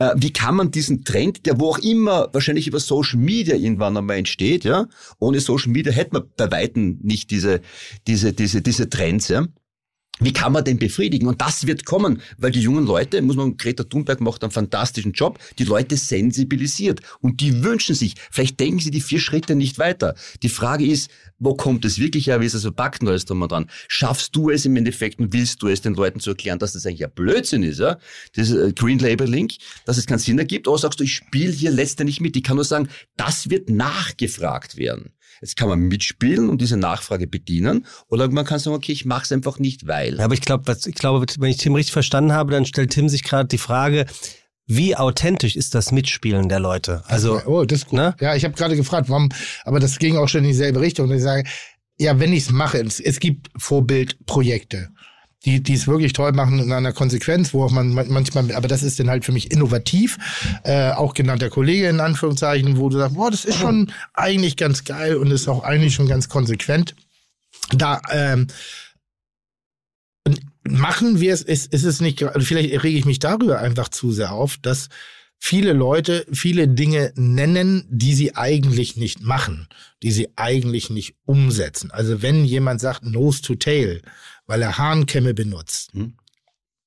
[0.00, 3.96] Äh, Wie kann man diesen Trend, der wo auch immer wahrscheinlich über Social Media irgendwann
[3.96, 4.88] einmal entsteht, ja?
[5.20, 7.60] Ohne Social Media hätte man bei Weitem nicht diese,
[8.08, 9.46] diese, diese, diese Trends, ja?
[10.20, 11.26] Wie kann man den befriedigen?
[11.26, 15.12] Und das wird kommen, weil die jungen Leute, muss man, Greta Thunberg macht einen fantastischen
[15.12, 19.78] Job, die Leute sensibilisiert und die wünschen sich, vielleicht denken sie die vier Schritte nicht
[19.78, 20.14] weiter.
[20.42, 23.24] Die Frage ist, wo kommt es wirklich her, wie ist es so packt und alles
[23.24, 23.70] drum und dran?
[23.88, 26.84] Schaffst du es im Endeffekt und willst du es den Leuten zu erklären, dass das
[26.84, 27.98] eigentlich ein Blödsinn ist, ja?
[28.34, 29.50] Das äh, Green Labeling,
[29.86, 32.36] dass es keinen Sinn ergibt, oder sagst du, ich spiele hier letztendlich mit.
[32.36, 35.12] Ich kann nur sagen, das wird nachgefragt werden.
[35.40, 37.86] Jetzt kann man mitspielen und diese Nachfrage bedienen.
[38.08, 40.18] Oder man kann sagen, okay, ich mache es einfach nicht, weil.
[40.18, 43.08] Ja, aber ich glaube, ich glaube, wenn ich Tim richtig verstanden habe, dann stellt Tim
[43.08, 44.06] sich gerade die Frage,
[44.66, 47.02] wie authentisch ist das Mitspielen der Leute?
[47.06, 47.98] Also, oh, das ist gut.
[47.98, 48.14] ne?
[48.20, 49.30] Ja, ich habe gerade gefragt, warum,
[49.64, 51.08] aber das ging auch schon in dieselbe Richtung.
[51.08, 51.48] Und ich sage,
[51.98, 54.90] ja, wenn ich es mache, es, es gibt Vorbildprojekte,
[55.44, 58.68] die die es wirklich toll machen in einer Konsequenz, wo auch man man- manchmal, aber
[58.68, 60.18] das ist dann halt für mich innovativ,
[60.64, 64.56] äh, auch genannt der Kollege in Anführungszeichen, wo du sagst, boah, das ist schon eigentlich
[64.56, 66.94] ganz geil und ist auch eigentlich schon ganz konsequent.
[67.72, 68.48] Da ähm,
[70.68, 74.12] machen wir es, ist, ist es nicht, gerade- vielleicht rege ich mich darüber einfach zu
[74.12, 74.88] sehr auf, dass
[75.38, 79.68] viele Leute viele Dinge nennen, die sie eigentlich nicht machen,
[80.02, 81.90] die sie eigentlich nicht umsetzen.
[81.90, 84.02] Also wenn jemand sagt Nose to Tail,
[84.50, 86.14] weil er Hahnkämme benutzt, Hm.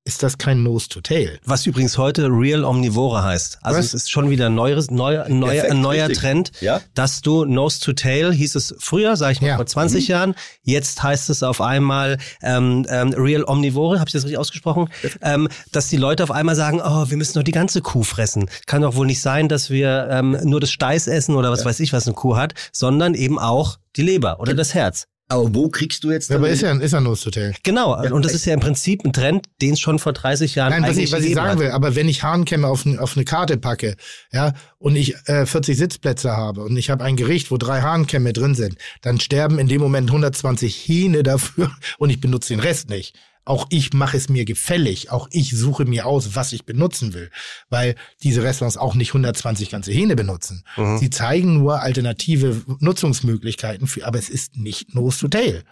[0.06, 1.40] ist das kein Nose to Tail.
[1.45, 3.60] Was übrigens heute Real Omnivore heißt.
[3.61, 3.85] Also Was?
[3.85, 6.18] es ist schon wieder ein, neues, neuer, Perfekt, ein neuer richtig.
[6.19, 6.81] Trend, Ja.
[6.94, 9.56] dass du Nose to Tail hieß es früher, sag ich mal Ja.
[9.56, 10.35] vor 20 Jahren.
[10.61, 14.90] Jetzt heißt es auf einmal ähm, ähm, Real Omnivore, habe ich das richtig ausgesprochen?
[15.22, 18.49] Ähm, dass die Leute auf einmal sagen, oh, wir müssen doch die ganze Kuh fressen.
[18.65, 21.80] Kann doch wohl nicht sein, dass wir ähm, nur das Steiß essen oder was weiß
[21.80, 25.06] ich, was eine Kuh hat, sondern eben auch die Leber oder das Herz.
[25.34, 27.54] Aber wo kriegst du jetzt Ja, aber ist ja, ist ja to Tail.
[27.64, 30.72] Genau, und das ist ja im Prinzip ein Trend, den es schon vor 30 Jahren
[30.72, 31.60] Nein, was eigentlich ich, was ich sagen hat.
[31.60, 33.96] will, aber wenn ich Hahnkämme auf, auf eine Karte packe,
[34.32, 38.34] ja, und ich äh, 40 Sitzplätze habe und ich habe ein Gericht, wo drei Hahnkämme
[38.34, 42.90] drin sind, dann sterben in dem Moment 120 Hähne dafür und ich benutze den Rest
[42.90, 43.16] nicht.
[43.45, 45.11] Auch ich mache es mir gefällig.
[45.11, 47.30] Auch ich suche mir aus, was ich benutzen will.
[47.70, 50.64] Weil diese Restaurants auch nicht 120 ganze Hähne benutzen.
[50.78, 50.98] Mhm.
[50.98, 55.64] Sie zeigen nur alternative Nutzungsmöglichkeiten für, aber es ist nicht Nose to Tail.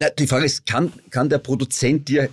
[0.00, 2.28] Na, die Frage ist, kann, kann der Produzent dir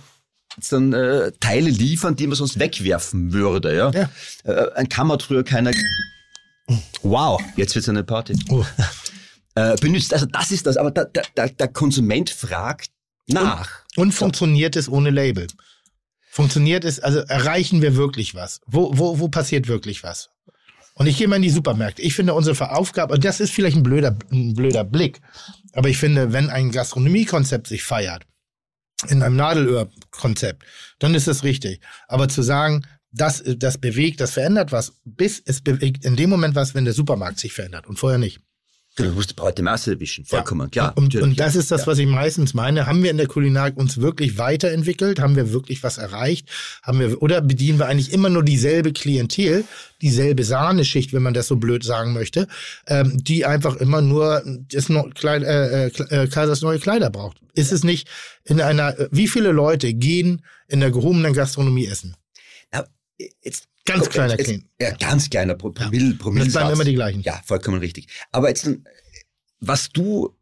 [0.56, 3.76] jetzt dann äh, Teile liefern, die man sonst wegwerfen würde?
[3.76, 3.90] Ja?
[3.90, 4.10] Ja.
[4.44, 5.72] Äh, ein Kammer hat früher keiner.
[7.02, 7.42] Wow.
[7.56, 8.38] Jetzt wird's eine Party.
[8.48, 8.64] Oh.
[9.56, 10.14] Äh, benutzt.
[10.14, 10.76] Also das ist das.
[10.76, 12.90] Aber der, der, der Konsument fragt
[13.26, 13.79] nach.
[13.96, 15.46] Und funktioniert es ohne Label?
[16.30, 18.60] Funktioniert es, also erreichen wir wirklich was?
[18.66, 20.30] Wo, wo, wo passiert wirklich was?
[20.94, 22.02] Und ich gehe mal in die Supermärkte.
[22.02, 25.20] Ich finde unsere Aufgabe, und das ist vielleicht ein blöder, ein blöder Blick,
[25.72, 28.26] aber ich finde, wenn ein Gastronomiekonzept sich feiert,
[29.08, 30.62] in einem Nadelöhr-Konzept,
[30.98, 31.80] dann ist das richtig.
[32.06, 36.54] Aber zu sagen, das, das bewegt, das verändert was, bis es bewegt in dem Moment
[36.54, 38.40] was, wenn der Supermarkt sich verändert und vorher nicht.
[38.96, 40.24] Du musst die breite Masse erwischen.
[40.24, 40.92] Vollkommen klar.
[40.96, 42.86] Und, und das ist das, was ich meistens meine.
[42.86, 45.20] Haben wir in der Kulinarik uns wirklich weiterentwickelt?
[45.20, 46.48] Haben wir wirklich was erreicht?
[46.82, 49.64] Haben wir, oder bedienen wir eigentlich immer nur dieselbe Klientel,
[50.02, 52.48] dieselbe Sahneschicht, wenn man das so blöd sagen möchte,
[52.88, 54.42] ähm, die einfach immer nur
[54.72, 57.40] das no Kleid, äh, äh, äh, Kaisers neue Kleider braucht?
[57.54, 58.08] Ist es nicht
[58.44, 62.16] in einer, äh, wie viele Leute gehen in der gehobenen Gastronomie essen?
[62.72, 62.84] Na,
[63.40, 64.62] jetzt, Ganz Okay, kleiner jetzt.
[64.80, 66.44] Ja, ganz kleiner Pro Promille, Promille.
[66.44, 67.22] Das bleiben immer die gleichen.
[67.22, 68.06] Ja, vollkommen richtig.
[68.32, 68.68] Aber jetzt,
[69.60, 70.36] was du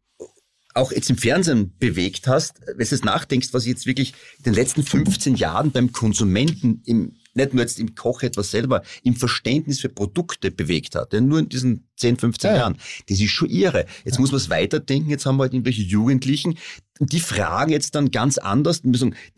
[0.75, 4.53] auch jetzt im Fernsehen bewegt hast, wenn du jetzt nachdenkst, was jetzt wirklich in den
[4.53, 9.79] letzten 15 Jahren beim Konsumenten im nicht nur jetzt im Koch etwas selber, im Verständnis
[9.79, 11.13] für Produkte bewegt hat.
[11.13, 12.61] Denn nur in diesen 10, 15 Ja, ja.
[12.61, 12.77] Jahren.
[13.07, 13.85] Das ist schon irre.
[14.03, 15.09] Jetzt muss man es weiterdenken.
[15.09, 16.57] Jetzt haben wir halt irgendwelche Jugendlichen.
[17.01, 18.81] Die fragen jetzt dann ganz anders.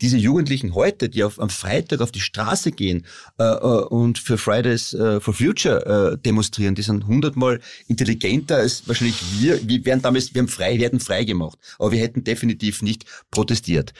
[0.00, 3.06] Diese Jugendlichen heute, die auf, am Freitag auf die Straße gehen
[3.38, 8.88] äh, äh, und für Fridays äh, for Future äh, demonstrieren, die sind hundertmal intelligenter als
[8.88, 9.60] wahrscheinlich wir.
[9.68, 11.56] Wir werden damals, wir haben frei, wir hätten frei gemacht.
[11.78, 13.92] Aber wir hätten definitiv nicht protestiert.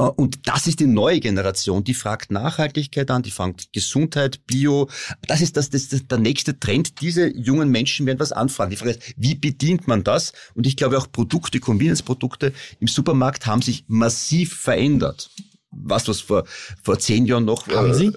[0.00, 4.88] Äh, Und das ist die neue Generation, die fragt Nachhaltigkeit an, die fragt Gesundheit, Bio.
[5.26, 7.00] Das ist das, das, das der nächste Trend.
[7.00, 8.70] Diese jungen Menschen werden was anfragen.
[8.70, 10.32] Die Frage ist, wie bedient man das?
[10.54, 15.30] Und ich glaube auch Produkte, Convenience-Produkte im Supermarkt haben sich massiv verändert.
[15.70, 16.44] Was, was vor,
[16.82, 17.68] vor zehn Jahren noch...
[17.68, 18.12] Haben äh, Sie?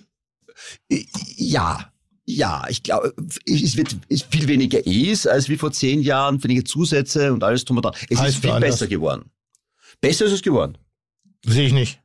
[1.38, 1.92] Ja,
[2.26, 3.14] ja, ich glaube,
[3.46, 7.66] es wird es viel weniger E's als wie vor zehn Jahren, weniger Zusätze und alles
[7.66, 7.94] drum und dran.
[8.10, 9.30] Es Heißt ist viel besser geworden.
[10.00, 10.78] Besser ist es geworden.
[11.46, 12.02] Sehe ich nicht.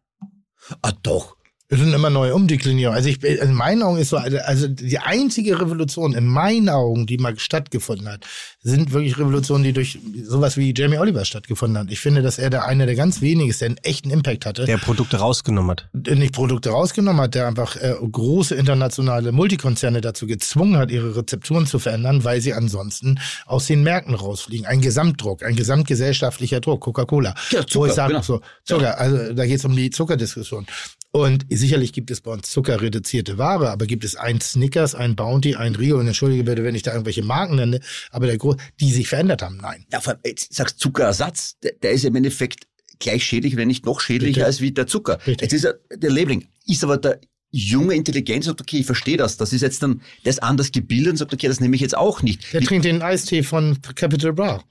[0.83, 1.38] Ah, doch.
[1.71, 2.97] Es sind immer neue Umdeklinierungen.
[2.97, 7.19] Also ich, in meinen Augen ist so, also die einzige Revolution in meinen Augen, die
[7.19, 8.25] mal stattgefunden hat,
[8.63, 11.91] sind wirklich Revolutionen, die durch sowas wie Jamie Oliver stattgefunden hat.
[11.91, 14.65] Ich finde, dass er da einer der ganz wenigen ist, der einen echten Impact hatte.
[14.65, 15.89] Der Produkte rausgenommen hat.
[15.93, 21.67] Nicht Produkte rausgenommen hat, der einfach äh, große internationale Multikonzerne dazu gezwungen hat, ihre Rezepturen
[21.67, 24.65] zu verändern, weil sie ansonsten aus den Märkten rausfliegen.
[24.65, 27.35] Ein Gesamtdruck, ein gesamtgesellschaftlicher Druck, Coca-Cola.
[27.51, 28.23] Ja, Wo ich Zucker, sage, genau.
[28.23, 30.67] so, Zucker, also da geht es um die Zuckerdiskussion.
[31.11, 35.55] Und sicherlich gibt es bei uns zuckerreduzierte Ware, aber gibt es ein Snickers, ein Bounty,
[35.57, 37.81] ein Rio, und entschuldige bitte, wenn ich da irgendwelche Marken nenne,
[38.11, 39.85] aber der Gro die sich verändert haben, nein.
[39.93, 42.67] Ja, vor allem, jetzt sagst Zuckerersatz, der, der ist im Endeffekt
[42.99, 44.45] gleich schädlich, wenn nicht noch schädlicher Richtig.
[44.45, 45.19] als wie der Zucker.
[45.27, 45.43] Richtig.
[45.43, 47.21] Jetzt ist er, der Labeling, ist aber der
[47.51, 49.37] junge Intelligenz sagt, okay, ich verstehe das.
[49.37, 51.97] Das ist jetzt dann, der ist anders gebildet und sagt, okay, das nehme ich jetzt
[51.97, 52.53] auch nicht.
[52.53, 54.63] Der trinkt den Eistee von Capital Bra.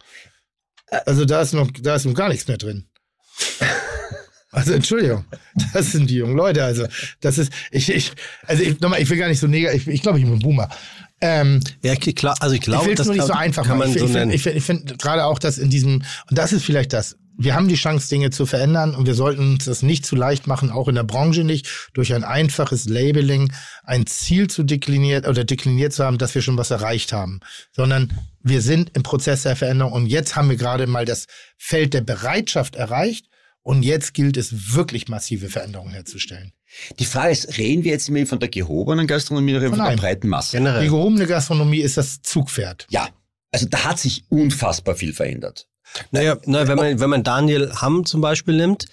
[1.06, 2.86] Also da ist noch, da ist noch gar nichts mehr drin.
[4.58, 5.24] Also Entschuldigung,
[5.74, 6.64] das sind die jungen Leute.
[6.64, 6.88] Also
[7.22, 8.12] das ist, ich, ich
[8.48, 10.40] also ich, nochmal, ich will gar nicht so negativ, ich, ich glaube, ich bin ein
[10.40, 10.68] Boomer.
[11.22, 13.68] Ähm, Ja, klar, also ich ich glaube, will es das nur nicht kann, so einfach
[13.68, 13.90] kann machen.
[13.90, 14.32] man Ich, so ich, nennen.
[14.32, 17.54] ich, ich finde find gerade auch, dass in diesem, und das ist vielleicht das, wir
[17.54, 20.72] haben die Chance, Dinge zu verändern und wir sollten uns das nicht zu leicht machen,
[20.72, 23.54] auch in der Branche nicht, durch ein einfaches Labeling
[23.84, 28.12] ein Ziel zu dekliniert oder dekliniert zu haben, dass wir schon was erreicht haben, sondern
[28.42, 31.28] wir sind im Prozess der Veränderung und jetzt haben wir gerade mal das
[31.58, 33.28] Feld der Bereitschaft erreicht
[33.68, 36.54] und jetzt gilt es wirklich massive Veränderungen herzustellen.
[37.00, 39.98] Die Frage ist, reden wir jetzt immer von der gehobenen Gastronomie oder von der Nein.
[39.98, 40.52] breiten Masse?
[40.52, 40.86] Die Generell.
[40.86, 42.88] gehobene Gastronomie ist das Zugpferd.
[42.90, 43.10] Ja,
[43.52, 45.68] also da hat sich unfassbar viel verändert.
[46.12, 48.86] Naja, na, wenn man, wenn man Daniel Hamm zum Beispiel nimmt,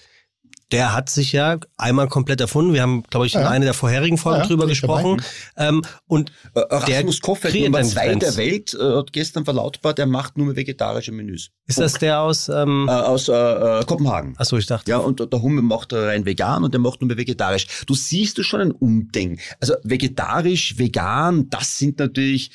[0.73, 2.73] der hat sich ja einmal komplett erfunden.
[2.73, 3.49] Wir haben, glaube ich, in Ja.
[3.51, 5.23] einer der vorherigen Folgen Ja, drüber gesprochen.
[5.57, 8.23] Ähm, und Äh, Erasmus Koffert, kreiert Nummer einen zwei Trend.
[8.23, 11.51] der Welt, äh, hat gestern verlautbart, er macht nur mehr vegetarische Menüs.
[11.67, 14.35] ist das der aus, ähm, Äh, aus äh, äh, Kopenhagen.
[14.39, 17.17] achso, ich dachte, Ja, und der Hummel macht rein vegan und der macht nur mehr
[17.19, 17.67] vegetarisch.
[17.87, 19.41] Du siehst du schon ein Umdenken.
[19.61, 22.51] Also vegetarisch, vegan, das sind natürlich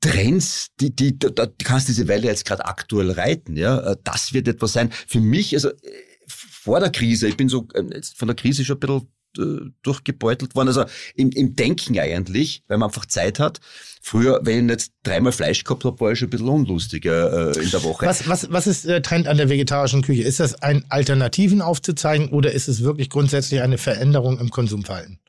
[0.00, 3.56] Trends, die, die, da, da kannst diese Welle jetzt gerade aktuell reiten.
[3.56, 4.90] Ja, Äh, das wird etwas sein.
[5.08, 5.74] Für mich, also äh,
[6.68, 9.08] vor der Krise, ich bin so äh, jetzt von der Krise schon ein bisschen
[9.38, 10.84] äh, durchgebeutelt worden, also
[11.14, 13.60] im, im Denken eigentlich, weil man einfach Zeit hat.
[14.02, 17.62] Früher, wenn ich jetzt dreimal Fleisch gehabt habe, war ich schon ein bisschen unlustiger äh,
[17.62, 18.04] in der Woche.
[18.04, 20.24] Was, was, was ist der Trend an der vegetarischen Küche?
[20.24, 25.20] Ist das ein Alternativen aufzuzeigen oder ist es wirklich grundsätzlich eine Veränderung im Konsumverhalten?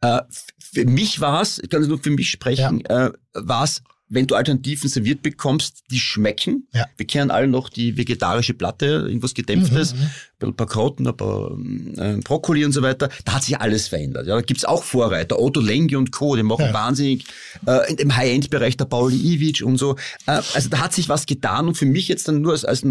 [0.00, 0.22] Äh,
[0.58, 4.26] für mich war es, ich kann es nur für mich sprechen, äh, war es, wenn
[4.26, 6.68] du Alternativen serviert bekommst, die schmecken.
[6.72, 6.86] Ja.
[6.96, 10.10] Wir kennen alle noch die vegetarische Platte, irgendwas Gedämpftes, Mhm,
[10.48, 13.08] ein paar Karotten, ein paar ähm, Brokkoli und so weiter.
[13.24, 14.26] Da hat sich alles verändert.
[14.26, 16.74] Ja, da gibt's auch Vorreiter, Otto Lengi und Co., die machen Ja.
[16.74, 17.24] wahnsinnig
[17.66, 19.96] äh, dem High-End-Bereich der Pauli Iwitsch und so.
[20.26, 22.84] Äh, also da hat sich was getan und für mich jetzt dann nur als, als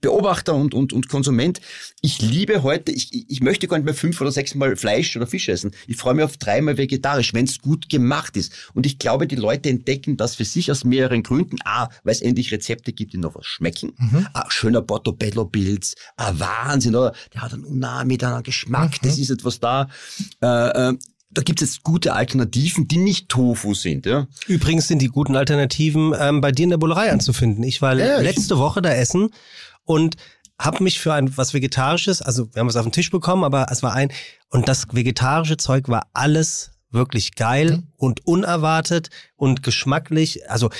[0.00, 1.60] Beobachter und, und, und Konsument,
[2.02, 5.26] ich liebe heute, ich, ich möchte gar nicht mehr fünf oder sechs Mal Fleisch oder
[5.26, 5.72] Fisch essen.
[5.88, 8.52] Ich freue mich auf dreimal vegetarisch, wenn es gut gemacht ist.
[8.74, 11.56] Und ich glaube, die Leute entdecken das für sich aus mehreren Gründen.
[11.64, 13.92] A, weil es endlich Rezepte gibt, die noch was schmecken.
[14.34, 17.12] Ah, schöner Portobello-Pilz, ah, Wahnsinn, oder?
[17.34, 19.88] Der hat einen Unami, hat einen Geschmack, das ist etwas da.
[20.40, 20.46] Äh,
[20.90, 20.94] äh,
[21.30, 24.06] da gibt es jetzt gute Alternativen, die nicht Tofu sind.
[24.06, 24.26] Ja?
[24.46, 27.64] Übrigens sind die guten Alternativen ähm, bei dir in der Bullerei anzufinden.
[27.64, 29.28] Ich war Ja, ich- letzte Woche da essen
[29.88, 30.16] und
[30.60, 33.66] habe mich für ein was Vegetarisches, also wir haben was auf den Tisch bekommen, aber
[33.70, 34.12] es war ein
[34.50, 37.86] und das vegetarische Zeug war alles wirklich geil Mhm.
[37.96, 40.48] und unerwartet und geschmacklich.
[40.50, 40.70] Also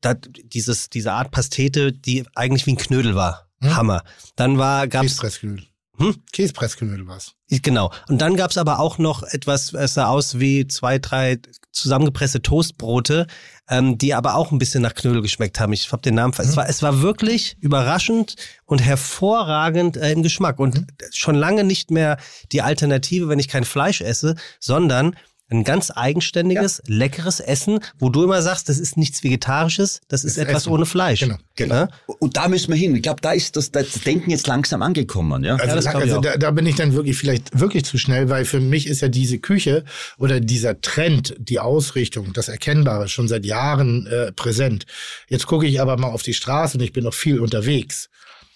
[0.00, 3.76] da, dieses diese Art Pastete, die eigentlich wie ein Knödel war, Mhm.
[3.76, 4.04] Hammer.
[4.36, 5.66] Dann war gab's Käsepressknödel.
[5.98, 6.16] Hm?
[6.32, 7.32] Käsepressknödel was.
[7.48, 7.92] Genau.
[8.08, 11.38] Und dann gab's aber auch noch etwas, es sah aus wie zwei, drei
[11.74, 13.26] zusammengepresste Toastbrote,
[13.68, 15.72] ähm, die aber auch ein bisschen nach Knödel geschmeckt haben.
[15.72, 16.32] Ich habe den Namen.
[16.32, 20.58] ver- Es, war, es war wirklich überraschend und hervorragend äh, im Geschmack.
[20.58, 22.16] Und schon lange nicht mehr
[22.52, 25.16] die Alternative, wenn ich kein Fleisch esse, sondern
[25.54, 30.36] ein ganz eigenständiges, leckeres Essen, wo du immer sagst, das ist nichts Vegetarisches, das ist
[30.36, 30.72] Das etwas Essen.
[30.72, 31.20] ohne Fleisch.
[31.56, 31.74] Genau.
[31.74, 31.88] Ja?
[32.18, 32.94] Und da müssen wir hin.
[32.96, 35.44] Ich glaube, da ist das, das Denken jetzt langsam angekommen.
[35.44, 35.56] Ja?
[35.56, 38.60] Also, ich also da, da bin ich dann wirklich vielleicht wirklich zu schnell, weil für
[38.60, 39.84] mich ist ja diese Küche
[40.18, 44.86] oder dieser Trend, die Ausrichtung, das Erkennbare schon seit Jahren äh, präsent.
[45.28, 48.08] Jetzt gucke ich aber mal auf die Straße und ich bin noch viel unterwegs.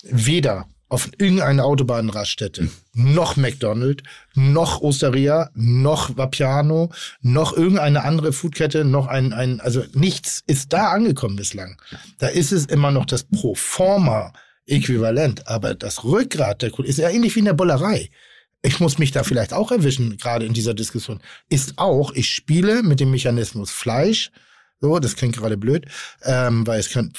[0.03, 4.03] Weder auf irgendeine Autobahnraststätte, noch McDonald's,
[4.35, 6.91] noch Osteria, noch Vapiano,
[7.21, 11.81] noch irgendeine andere Foodkette, noch ein, ein, also nichts ist da angekommen bislang.
[12.19, 14.33] Da ist es immer noch das Proforma
[14.67, 18.11] Äquivalent, aber das Rückgrat der Kultur ist ja ähnlich wie in der Bollerei.
[18.63, 22.83] Ich muss mich da vielleicht auch erwischen, gerade in dieser Diskussion, ist auch, ich spiele
[22.83, 24.31] mit dem Mechanismus Fleisch,
[24.81, 25.87] so, das klingt gerade blöd,
[26.23, 27.13] ähm, weil es kann,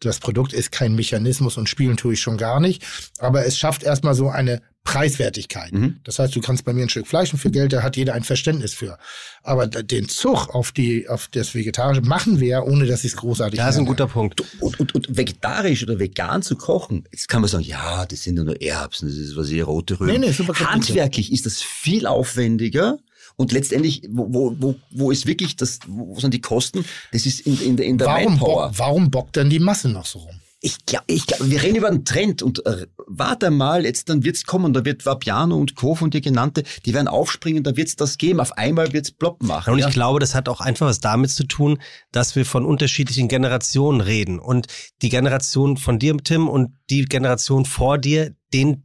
[0.00, 2.84] das Produkt ist kein Mechanismus und spielen tue ich schon gar nicht.
[3.18, 5.72] Aber es schafft erstmal so eine Preiswertigkeit.
[5.72, 6.00] Mhm.
[6.04, 8.14] Das heißt, du kannst bei mir ein Stück Fleisch und für Geld, da hat jeder
[8.14, 8.98] ein Verständnis für.
[9.42, 13.16] Aber den Zug auf die, auf das Vegetarische machen wir, ja, ohne dass ich es
[13.16, 14.42] großartig Das ist ein guter Punkt.
[14.60, 18.38] Und, und, und vegetarisch oder vegan zu kochen, jetzt kann man sagen, ja, das sind
[18.38, 20.12] ja nur Erbsen, das ist was ich rote Rüben.
[20.12, 20.54] Nee, nee, super.
[20.58, 22.98] Handwerklich ist das viel aufwendiger.
[23.40, 26.84] Und letztendlich, wo, wo, wo, wo ist wirklich das, wo sind die Kosten?
[27.10, 28.66] Das ist in, in, der- in der Warum, Manpower.
[28.68, 30.34] bock, warum bockt dann die Masse noch so rum?
[30.60, 34.24] Ich glaube, ich glaub, wir reden über einen Trend und äh, warte mal, jetzt dann
[34.24, 35.94] wird's kommen, da wird Vapiano und Co.
[35.94, 38.40] von dir genannte, die werden aufspringen, da wird's das geben.
[38.40, 39.72] Auf einmal wird's plopp machen.
[39.72, 39.88] Und ja?
[39.88, 41.78] ich glaube, das hat auch einfach was damit zu tun,
[42.12, 44.38] dass wir von unterschiedlichen Generationen reden.
[44.38, 44.66] Und
[45.00, 48.82] die Generation von dir, Tim, und die Generation vor dir, den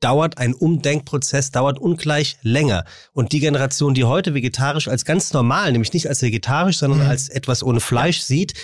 [0.00, 2.84] dauert ein Umdenkprozess, dauert ungleich länger.
[3.12, 7.06] Und die Generation, die heute vegetarisch als ganz normal, nämlich nicht als vegetarisch, sondern Mhm.
[7.08, 8.54] als etwas ohne Fleisch sieht,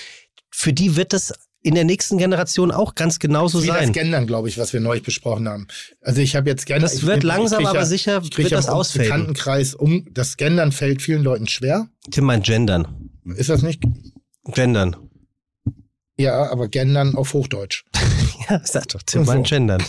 [0.51, 1.33] für die wird das
[1.65, 3.93] in der nächsten Generation auch ganz genauso Wie das sein.
[3.93, 5.69] Gendern, glaube ich, was wir neulich besprochen haben.
[6.01, 6.91] Also ich habe jetzt Gendern.
[6.91, 8.93] Das wird ich langsam, aber ja, sicher wird ja das.
[8.93, 10.07] Bekanntenkreis um.
[10.11, 11.89] Das Gendern fällt vielen Leuten schwer.
[12.11, 13.11] Tim meint gendern.
[13.37, 13.81] Ist das nicht?
[14.45, 14.97] Gendern.
[16.19, 17.85] Ja, aber Gendern auf Hochdeutsch.
[18.51, 19.33] Ja, sag doch, Tim So.
[19.33, 19.83] meint gendern.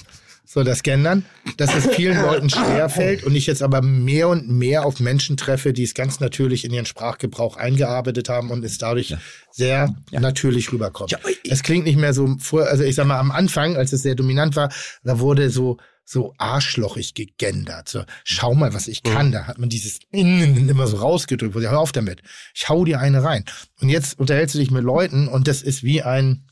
[0.46, 1.26] So, das Gendern,
[1.58, 5.38] dass es vielen Leuten schwer fällt und ich jetzt aber mehr und mehr auf Menschen
[5.38, 9.16] treffe, die es ganz natürlich in ihren Sprachgebrauch eingearbeitet haben und es dadurch
[9.52, 11.12] sehr natürlich rüberkommt.
[11.12, 14.04] Ja, es klingt nicht mehr so vor, also ich sag mal, am Anfang, als es
[14.04, 14.72] sehr dominant war,
[15.04, 17.88] da wurde so so arschlochig gegendert.
[17.88, 19.32] So, schau mal, was ich kann.
[19.32, 21.56] Da hat man dieses immer so rausgedrückt.
[21.56, 22.22] wo sie, Hör auf damit.
[22.54, 23.46] Ich hau dir eine rein.
[23.80, 26.46] Und jetzt unterhältst du dich mit Leuten und das ist wie ein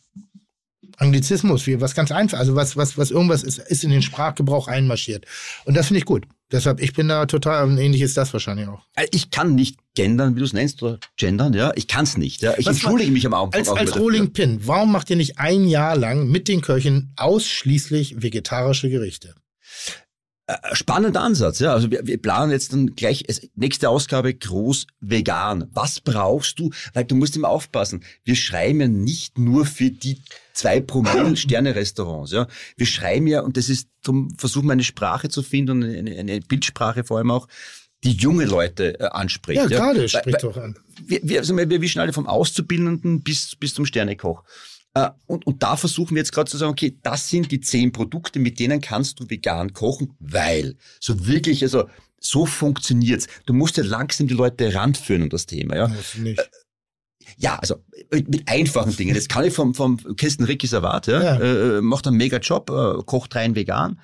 [1.02, 4.68] Anglizismus, wie was ganz einfach, also was, was, was irgendwas ist, ist in den Sprachgebrauch
[4.68, 5.26] einmarschiert.
[5.66, 6.26] Und das finde ich gut.
[6.52, 8.84] Deshalb, ich bin da total, ähnlich ist das wahrscheinlich auch.
[8.96, 11.72] Äh, Ich kann nicht gendern, wie du es nennst, oder gendern, ja.
[11.76, 12.42] Ich kann's nicht.
[12.42, 12.54] Ja.
[12.58, 13.98] Ich Was entschuldige mich am Anfang Als, auch als.
[13.98, 19.34] Rolling Pin, warum macht ihr nicht ein Jahr lang mit den Köchen ausschließlich vegetarische Gerichte?
[20.48, 21.74] Äh, Spannender Ansatz, ja.
[21.74, 25.68] Also wir, wir planen jetzt dann gleich es- nächste Ausgabe groß vegan.
[25.72, 26.72] Was brauchst du?
[26.94, 28.04] Weil du musst immer aufpassen.
[28.24, 30.22] Wir schreiben ja nicht nur für die
[30.54, 32.48] zwei Promille Sterne-Restaurants, ja.
[32.78, 36.18] Wir schreiben ja, und das ist, darum versuchen wir eine Sprache zu finden und eine,
[36.18, 37.48] eine Bildsprache vor allem auch,
[38.04, 39.62] die junge Leute äh, anspricht.
[39.62, 40.76] Ja, gerade, Weil- spricht doch an.
[41.06, 44.44] wir, wir, also wir wischen alle vom Auszubildenden bis, bis zum Sternekoch.
[44.94, 47.92] Äh, Und, und da versuchen wir jetzt gerade zu sagen, okay, das sind die zehn
[47.92, 51.88] Produkte, mit denen kannst du vegan kochen, weil so wirklich, also
[52.20, 53.28] so funktioniert's.
[53.46, 55.88] Du musst ja langsam die Leute ranführen um das Thema, ja.
[55.88, 56.50] Das nicht.
[57.42, 57.76] Ja, also
[58.12, 59.16] mit mit einfachen Dingen.
[59.16, 61.24] Das kann ich vom, vom Kirsten Rickis erwarten, ja.
[61.24, 61.36] Ja.
[61.40, 64.00] Äh, äh, macht einen mega Job, äh, kocht rein vegan.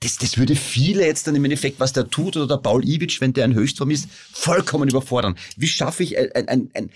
[0.00, 3.20] Das, das würde viele jetzt dann im Endeffekt, was der tut, oder der Paul Iwitsch,
[3.20, 5.36] wenn der ein Höchstform ist, vollkommen überfordern.
[5.58, 6.90] Wie schaffe ich ein, ein, ein,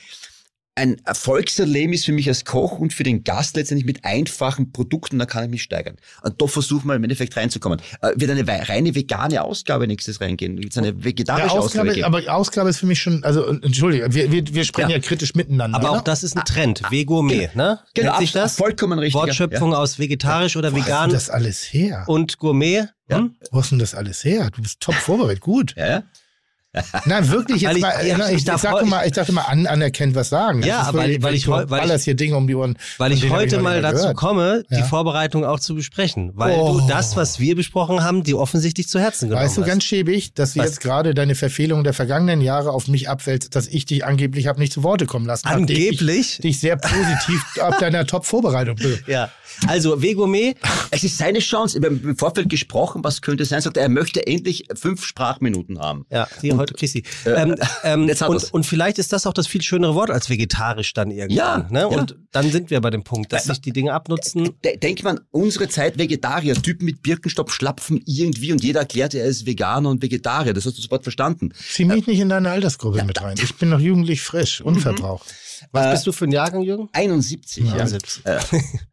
[0.76, 5.26] ein Erfolgserlebnis für mich als Koch und für den Gast letztendlich mit einfachen Produkten, da
[5.26, 5.96] kann ich mich steigern.
[6.22, 7.80] Und da versuchen wir im Endeffekt reinzukommen.
[8.02, 10.58] Äh, wird eine reine vegane Ausgabe nächstes reingehen?
[10.58, 12.04] Wird es eine Ja, vegetarische Ausgabe, Ausgabe, geben?
[12.04, 15.02] aber Ausgabe ist für mich schon, also Entschuldige, wir, wir, wir sprechen ja, Ja.
[15.02, 15.78] kritisch miteinander.
[15.78, 15.98] Aber ne?
[15.98, 16.82] auch das ist ein Trend.
[16.90, 17.78] Vegourmet, ne?
[17.94, 18.56] Genau, Nennt sich das?
[18.56, 19.14] vollkommen richtig.
[19.20, 19.26] ja.
[19.28, 22.04] Wortschöpfung aus vegetarisch oder Wo hast vegan du das alles her?
[22.08, 22.88] und Gourmet.
[23.08, 23.18] Ja.
[23.18, 23.36] Hm?
[23.52, 24.50] Wo hast du denn das alles her?
[24.50, 25.74] Du bist top vorbereitet, gut.
[25.76, 26.02] Ja, ja.
[27.04, 29.12] Nein, wirklich, jetzt Weil ich- mal, ja, ich, ich ich, darf dachte heu- mal, ich
[29.12, 30.62] dachte mal, an, anerkennt was sagen.
[30.62, 32.76] Ja, weil- wirklich- weil ich weil ich- ballerst hier Dinge um die Ohren.
[32.98, 34.16] Weil ich heute mal dazu gehört.
[34.16, 34.84] komme, die Ja.
[34.84, 36.32] Vorbereitung auch zu besprechen.
[36.34, 36.80] Weil Oh.
[36.80, 39.68] du das, was wir besprochen haben, die offensichtlich zu Herzen genommen Weißt du hast.
[39.68, 40.66] ganz schäbig, dass du Was?
[40.66, 44.58] jetzt gerade deine Verfehlung der vergangenen Jahre auf mich abwälzt, dass ich dich angeblich habe
[44.60, 45.46] nicht zu Worte kommen lassen.
[45.46, 46.34] Angeblich?
[46.34, 49.30] Ich dich sehr positiv ab deiner Top-Vorbereitung be- Ja.
[49.68, 50.56] Also Vegourmet,
[50.90, 51.80] Es ist seine Chance.
[51.80, 53.60] Wir haben im Vorfeld gesprochen, was könnte sein.
[53.60, 56.06] Sagt er, er möchte endlich fünf Sprachminuten haben.
[56.10, 57.00] ja, die heute kriegst du.
[57.26, 60.28] Ähm, ähm, jetzt hat und, und vielleicht ist das auch das viel schönere Wort als
[60.28, 61.36] vegetarisch dann irgendwann.
[61.36, 61.80] Ja, ne?
[61.80, 61.86] ja.
[61.86, 64.50] Und dann sind wir bei dem Punkt, dass sich die Dinge abnutzen.
[64.64, 69.26] De denk man, unsere Zeit Vegetarier, Typen mit Birkenstock schlapfen irgendwie und jeder erklärt, er
[69.26, 70.52] ist Veganer und Vegetarier.
[70.52, 71.52] Das hast du sofort verstanden.
[71.70, 73.36] Zieh mich nicht in deine Altersgruppe mit rein.
[73.42, 74.80] Ich bin noch jugendlich frisch, Mhm.
[75.72, 76.88] Was Äh, bist du für ein Jahrgang, Jürgen?
[76.92, 77.74] 71, ja.
[77.74, 78.22] 71.
[78.24, 78.38] Äh,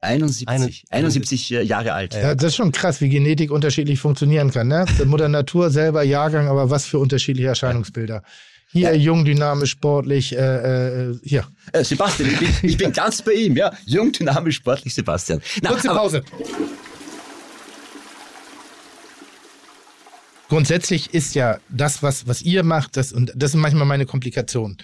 [0.01, 2.13] 71, 71 äh, Jahre alt.
[2.13, 4.67] Ja, das ist schon krass, wie Genetik unterschiedlich funktionieren kann.
[4.67, 4.85] Ne?
[5.05, 8.23] Mutter Natur selber Jahrgang, aber was für unterschiedliche Erscheinungsbilder.
[8.73, 11.45] Hier jung, dynamisch, sportlich, äh, äh, hier.
[11.73, 13.71] Äh, Sebastian, ich bin, ich bin ganz bei ihm, ja.
[13.85, 15.41] Jung, dynamisch, sportlich, Sebastian.
[15.61, 16.23] Na, Kurze Pause.
[20.47, 24.77] Grundsätzlich ist ja das, was, was ihr macht, das, und das sind manchmal meine Komplikationen,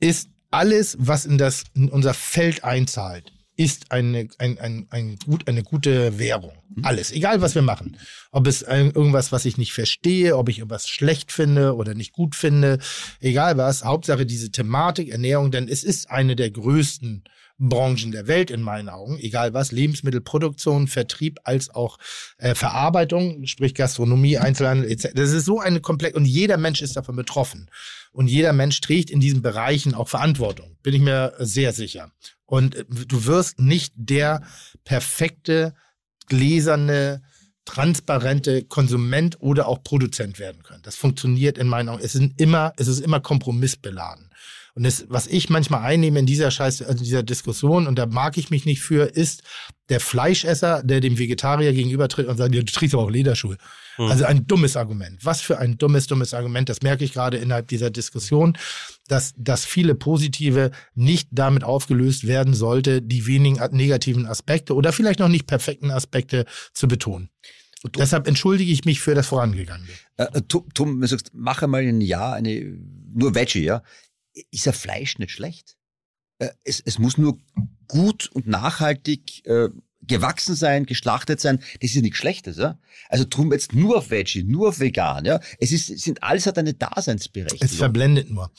[0.00, 5.48] ist alles, was in, das, in unser Feld einzahlt, ist eine, ein, ein, ein gut,
[5.48, 6.52] eine gute Währung.
[6.82, 7.98] Alles, egal was wir machen.
[8.30, 12.34] Ob es irgendwas, was ich nicht verstehe, ob ich irgendwas schlecht finde oder nicht gut
[12.34, 12.78] finde,
[13.20, 13.84] egal was.
[13.84, 17.24] Hauptsache diese Thematik, Ernährung, denn es ist eine der größten
[17.58, 21.98] Branchen der Welt in meinen Augen, egal was, Lebensmittelproduktion, Vertrieb als auch
[22.38, 25.08] äh, Verarbeitung, sprich Gastronomie, Einzelhandel etc.
[25.14, 27.70] Das ist so eine komplex und jeder Mensch ist davon betroffen
[28.12, 32.10] und jeder Mensch trägt in diesen Bereichen auch Verantwortung, bin ich mir sehr sicher.
[32.44, 34.42] Und äh, du wirst nicht der
[34.84, 35.74] perfekte
[36.28, 37.22] gläserne
[37.66, 40.82] transparente Konsument oder auch Produzent werden können.
[40.82, 42.02] Das funktioniert in meinen Augen.
[42.02, 44.25] Es, sind immer, es ist immer kompromissbeladen.
[44.76, 48.36] Und das, was ich manchmal einnehme in dieser Scheiß, also dieser Diskussion, und da mag
[48.36, 49.42] ich mich nicht für, ist
[49.88, 53.56] der Fleischesser, der dem Vegetarier gegenübertritt und sagt, du trägst aber auch Lederschuhe.
[53.96, 54.04] Mhm.
[54.04, 55.24] Also ein dummes Argument.
[55.24, 56.68] Was für ein dummes, dummes Argument.
[56.68, 58.58] Das merke ich gerade innerhalb dieser Diskussion,
[59.08, 65.20] dass, dass viele positive nicht damit aufgelöst werden sollte, die wenigen negativen Aspekte oder vielleicht
[65.20, 66.44] noch nicht perfekten Aspekte
[66.74, 67.30] zu betonen.
[67.82, 69.88] Und deshalb entschuldige ich mich für das Vorangegangene.
[70.18, 72.78] Äh, äh Tom, Tom, du sagst, mach einmal ein Jahr eine,
[73.14, 73.82] nur Veggie, ja
[74.50, 75.76] ist ja Fleisch nicht schlecht.
[76.38, 77.38] Äh, es, es muss nur
[77.88, 79.68] gut und nachhaltig äh,
[80.02, 82.78] gewachsen sein, geschlachtet sein, das ist ja nichts Schlechtes, ja.
[83.08, 85.40] Also drum jetzt nur auf Veggie, nur auf vegan, ja.
[85.58, 87.66] Es ist, sind alles hat eine Daseinsberechtigung.
[87.66, 88.50] Es verblendet nur.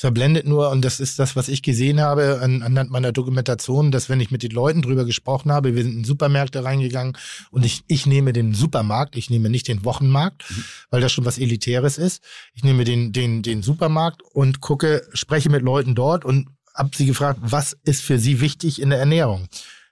[0.00, 3.90] Es verblendet nur und das ist das, was ich gesehen habe an, anhand meiner Dokumentation,
[3.90, 7.18] dass wenn ich mit den Leuten drüber gesprochen habe, wir sind in Supermärkte reingegangen
[7.50, 10.64] und ich, ich nehme den Supermarkt, ich nehme nicht den Wochenmarkt, mhm.
[10.88, 12.22] weil das schon was Elitäres ist.
[12.54, 17.04] Ich nehme den, den, den Supermarkt und gucke, spreche mit Leuten dort und habe sie
[17.04, 19.48] gefragt, was ist für sie wichtig in der Ernährung?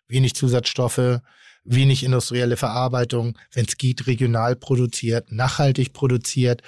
[0.09, 1.21] wenig Zusatzstoffe,
[1.65, 6.63] wenig industrielle Verarbeitung, wenn es geht, regional produziert, nachhaltig produziert,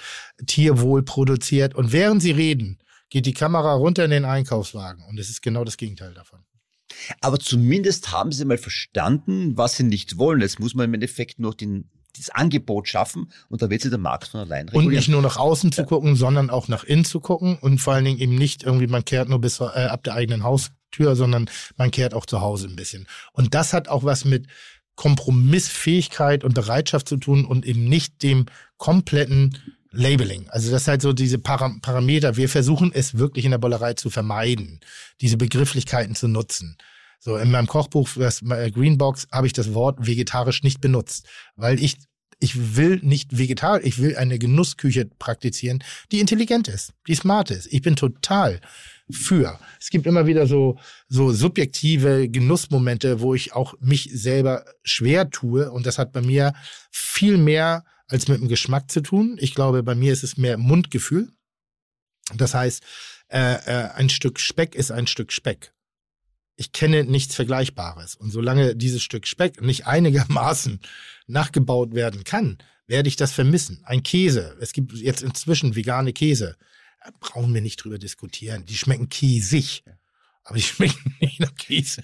[0.45, 1.73] tierwohl produziert.
[1.73, 2.77] Und während sie reden,
[3.11, 5.03] geht die Kamera runter in den Einkaufswagen.
[5.07, 6.39] Und es ist genau das Gegenteil davon.
[7.19, 10.41] Aber zumindest haben sie mal verstanden, was sie nicht wollen.
[10.41, 13.99] Jetzt muss man im Endeffekt noch den, das Angebot schaffen und da wird sich der
[13.99, 14.87] Markt von allein regulieren.
[14.87, 17.93] Und nicht nur nach außen zu gucken, sondern auch nach innen zu gucken und vor
[17.93, 21.15] allen Dingen eben nicht irgendwie, man kehrt nur bis äh, ab der eigenen Haus Tür,
[21.15, 23.07] sondern man kehrt auch zu Hause ein bisschen.
[23.31, 24.47] Und das hat auch was mit
[24.95, 28.45] Kompromissfähigkeit und Bereitschaft zu tun und eben nicht dem
[28.77, 29.57] kompletten
[29.91, 30.49] Labeling.
[30.49, 32.37] Also das ist halt so diese Param Parameter.
[32.37, 34.79] Wir versuchen es wirklich in der Bollerei zu vermeiden,
[35.19, 36.77] diese Begrifflichkeiten zu nutzen.
[37.19, 41.97] So in meinem Kochbuch das Greenbox habe ich das Wort vegetarisch nicht benutzt, weil ich
[42.43, 47.71] ich will nicht vegetarisch, ich will eine Genussküche praktizieren, die intelligent ist, die smart ist.
[47.71, 48.59] Ich bin total
[49.11, 49.59] für.
[49.79, 55.71] Es gibt immer wieder so, so subjektive Genussmomente, wo ich auch mich selber schwer tue.
[55.71, 56.53] Und das hat bei mir
[56.89, 59.37] viel mehr als mit dem Geschmack zu tun.
[59.39, 61.31] Ich glaube, bei mir ist es mehr Mundgefühl.
[62.35, 62.83] Das heißt,
[63.29, 65.73] äh, äh, ein Stück Speck ist ein Stück Speck.
[66.55, 68.15] Ich kenne nichts Vergleichbares.
[68.15, 70.79] Und solange dieses Stück Speck nicht einigermaßen
[71.27, 72.57] nachgebaut werden kann,
[72.87, 73.81] werde ich das vermissen.
[73.85, 74.57] Ein Käse.
[74.59, 76.57] Es gibt jetzt inzwischen vegane Käse
[77.19, 78.65] brauchen wir nicht drüber diskutieren.
[78.65, 79.83] Die schmecken käsig.
[80.43, 82.01] Aber die schmecken nicht nach Käse.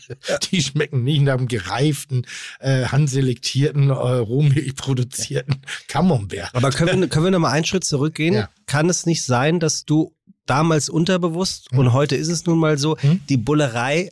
[0.51, 2.25] Die schmecken nicht nach einem gereiften,
[2.59, 6.53] äh, handselektierten, äh, rohmilch produzierten Camembert.
[6.53, 8.33] Aber können wir, können wir noch mal einen Schritt zurückgehen?
[8.35, 8.49] Ja.
[8.65, 10.13] Kann es nicht sein, dass du
[10.45, 11.79] damals unterbewusst hm.
[11.79, 13.21] und heute ist es nun mal so, hm?
[13.27, 14.09] die Bullerei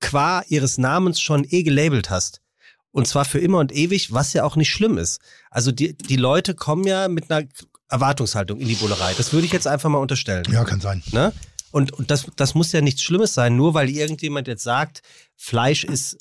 [0.00, 2.42] qua ihres Namens schon eh gelabelt hast?
[2.90, 5.20] Und zwar für immer und ewig, was ja auch nicht schlimm ist.
[5.50, 7.46] Also die, die Leute kommen ja mit einer
[7.90, 9.14] Erwartungshaltung in die Bullerei.
[9.16, 10.44] Das würde ich jetzt einfach mal unterstellen.
[10.50, 11.02] Ja, kann sein.
[11.12, 11.32] Ne?
[11.70, 15.02] Und, und das, das muss ja nichts Schlimmes sein, nur weil irgendjemand jetzt sagt,
[15.36, 16.18] Fleisch ist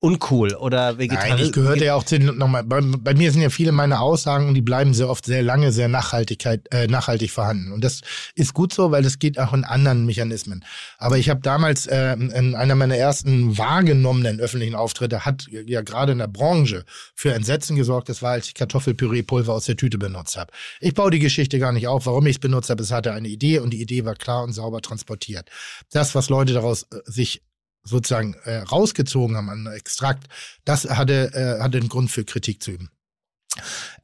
[0.00, 1.30] uncool oder vegetarisch.
[1.30, 4.46] Nein, ich gehörte ja auch zu nochmal, bei, bei, mir sind ja viele meiner Aussagen
[4.46, 7.72] und die bleiben sehr oft sehr lange, sehr Nachhaltigkeit, äh, nachhaltig vorhanden.
[7.72, 8.02] Und das
[8.34, 10.64] ist gut so, weil das geht auch in anderen Mechanismen.
[10.98, 16.12] Aber ich habe damals äh, in einer meiner ersten wahrgenommenen öffentlichen Auftritte hat ja gerade
[16.12, 18.10] in der Branche für Entsetzen gesorgt.
[18.10, 20.52] Das war, als ich Kartoffelpüree-Pulver aus der Tüte benutzt habe.
[20.80, 22.82] Ich baue die Geschichte gar nicht auf, warum ich es benutzt habe.
[22.82, 25.48] Es hatte eine Idee und die Idee war klar und sauber transportiert.
[25.90, 27.42] Das, was Leute daraus äh, sich
[27.86, 30.28] sozusagen äh, rausgezogen haben an Extrakt,
[30.64, 32.90] das hatte, äh, hatte einen Grund für Kritik zu üben.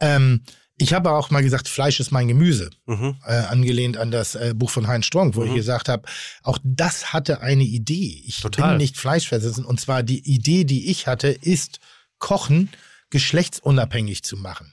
[0.00, 0.42] Ähm,
[0.78, 3.16] ich habe auch mal gesagt, Fleisch ist mein Gemüse, mhm.
[3.26, 5.48] äh, angelehnt an das äh, Buch von Heinz Strong, wo mhm.
[5.48, 6.08] ich gesagt habe,
[6.42, 8.22] auch das hatte eine Idee.
[8.26, 8.70] Ich Total.
[8.70, 9.64] bin nicht Fleischversessen.
[9.64, 11.78] Und zwar die Idee, die ich hatte, ist,
[12.18, 12.70] Kochen
[13.10, 14.71] geschlechtsunabhängig zu machen.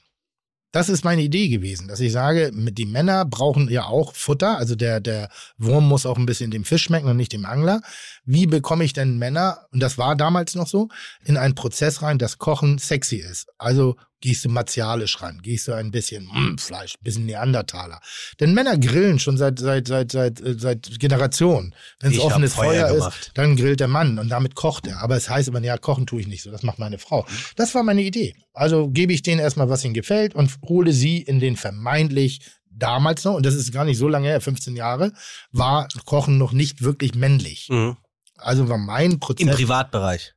[0.72, 4.76] Das ist meine Idee gewesen, dass ich sage, die Männer brauchen ja auch Futter, also
[4.76, 5.28] der, der
[5.58, 7.80] Wurm muss auch ein bisschen dem Fisch schmecken und nicht dem Angler.
[8.24, 10.88] Wie bekomme ich denn Männer, und das war damals noch so,
[11.24, 13.48] in einen Prozess rein, dass Kochen sexy ist?
[13.58, 18.00] Also gehst du martialisch ran, gehst du ein bisschen mm, Fleisch, ein bisschen Neandertaler.
[18.38, 21.74] Denn Männer grillen schon seit seit seit seit äh, seit Generationen.
[22.00, 25.00] Wenn es offenes Feuer, Feuer ist, dann grillt der Mann und damit kocht er.
[25.00, 27.26] Aber es heißt immer, ja, kochen tue ich nicht so, das macht meine Frau.
[27.56, 28.34] Das war meine Idee.
[28.52, 32.40] Also gebe ich denen erstmal, was ihnen gefällt und hole sie in den vermeintlich
[32.70, 35.12] damals noch, und das ist gar nicht so lange her, 15 Jahre,
[35.52, 37.68] war Kochen noch nicht wirklich männlich.
[37.70, 37.96] Mhm.
[38.36, 40.34] Also war mein Prozess Im Privatbereich.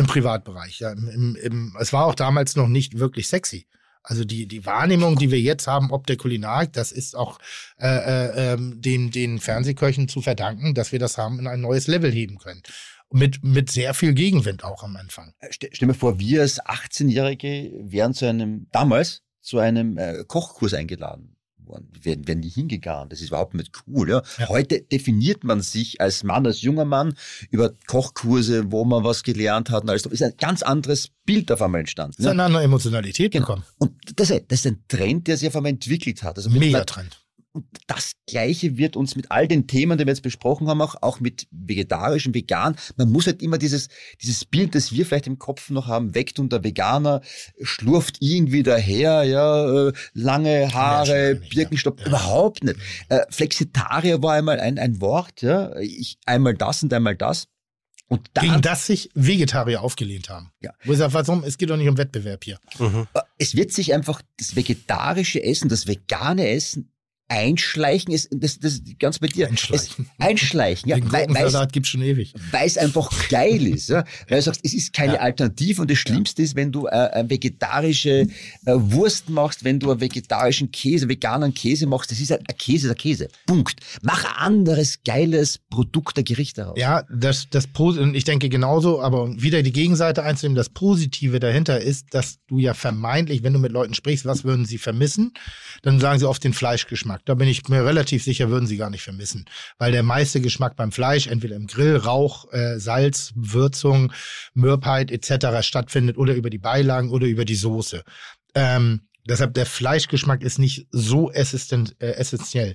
[0.00, 0.80] Im Privatbereich.
[0.80, 3.66] Ja, im, im, es war auch damals noch nicht wirklich sexy.
[4.02, 7.38] Also die, die Wahrnehmung, die wir jetzt haben, ob der Kulinarik, das ist auch
[7.78, 11.86] äh, äh, ähm, den, den Fernsehköchen zu verdanken, dass wir das haben in ein neues
[11.86, 12.62] Level heben können.
[13.12, 15.34] Mit, mit sehr viel Gegenwind auch am Anfang.
[15.38, 20.24] Äh, Ste stell mir vor, wir als 18-Jährige wären zu einem, damals, zu einem äh,
[20.26, 21.36] Kochkurs eingeladen
[21.70, 21.88] worden.
[21.92, 23.08] Wir wären, wären nie hingegangen.
[23.08, 24.08] Das ist überhaupt nicht cool.
[24.10, 24.22] Ja?
[24.38, 24.48] Ja.
[24.48, 27.14] Heute definiert man sich als Mann, als junger Mann
[27.50, 29.84] über Kochkurse, wo man was gelernt hat.
[29.84, 30.04] Und alles.
[30.06, 32.14] ist ein ganz anderes Bild auf einmal entstanden.
[32.18, 33.46] Es ist eine andere Emotionalität Genau.
[33.46, 33.64] gekommen.
[33.78, 36.36] Und das, ist- das ist ein Trend, der sich auf einmal entwickelt hat.
[36.36, 37.20] Also Megatrend.
[37.52, 40.94] Und das Gleiche wird uns mit all den Themen, die wir jetzt besprochen haben, auch,
[41.02, 42.76] auch mit vegetarisch und vegan.
[42.96, 43.88] Man muss halt immer dieses,
[44.22, 47.22] dieses Bild, das wir vielleicht im Kopf noch haben, weckt und der Veganer
[47.60, 52.06] schlurft irgendwie daher, ja, äh, lange Haare, nicht, Birkenstock, ja.
[52.06, 52.78] überhaupt nicht.
[53.08, 57.48] Äh, Flexitarier war einmal ein, ein Wort, ja, ich, einmal das und einmal das.
[58.06, 60.50] Und da, Gegen das sich Vegetarier aufgelehnt haben.
[60.60, 60.72] Ja.
[60.84, 61.44] Wo ich sage, warum?
[61.44, 62.58] Es geht doch nicht um Wettbewerb hier.
[62.78, 63.06] Mhm.
[63.14, 66.92] Äh, es wird sich einfach das vegetarische Essen, das vegane Essen
[67.30, 69.48] einschleichen, es, das, das ganz bei dir.
[69.48, 70.06] Einschleichen.
[70.18, 72.34] Es, einschleichen, ja, Den weil, gibt's schon ewig.
[72.50, 73.88] weil es einfach geil ist.
[73.88, 74.04] Ja?
[74.28, 75.20] Weil du sagst, es ist keine Ja.
[75.20, 78.26] Alternative und das Schlimmste ist, wenn du äh, eine vegetarische äh,
[78.66, 82.88] Wurst machst, wenn du einen vegetarischen Käse, veganen Käse machst, das ist ein, ein Käse,
[82.88, 83.28] der Käse.
[83.46, 83.80] Punkt.
[84.02, 86.78] Mach ein anderes, geiles Produkt der Gerichte daraus.
[86.78, 91.80] Ja, das, das und ich denke genauso, aber wieder die Gegenseite einzunehmen, das Positive dahinter
[91.80, 95.32] ist, dass du ja vermeintlich, wenn du mit Leuten sprichst, was würden sie vermissen,
[95.82, 97.19] dann sagen sie oft den Fleischgeschmack.
[97.24, 99.44] Da bin ich mir relativ sicher, würden sie gar nicht vermissen.
[99.78, 104.12] Weil der meiste Geschmack beim Fleisch, entweder im Grill, Rauch, äh, Salz, Würzung,
[104.54, 105.66] Mürbeheit etc.
[105.66, 108.02] stattfindet oder über die Beilagen oder über die Soße.
[108.54, 112.74] Ähm, deshalb der Fleischgeschmack ist nicht so essisten- äh, essentiell.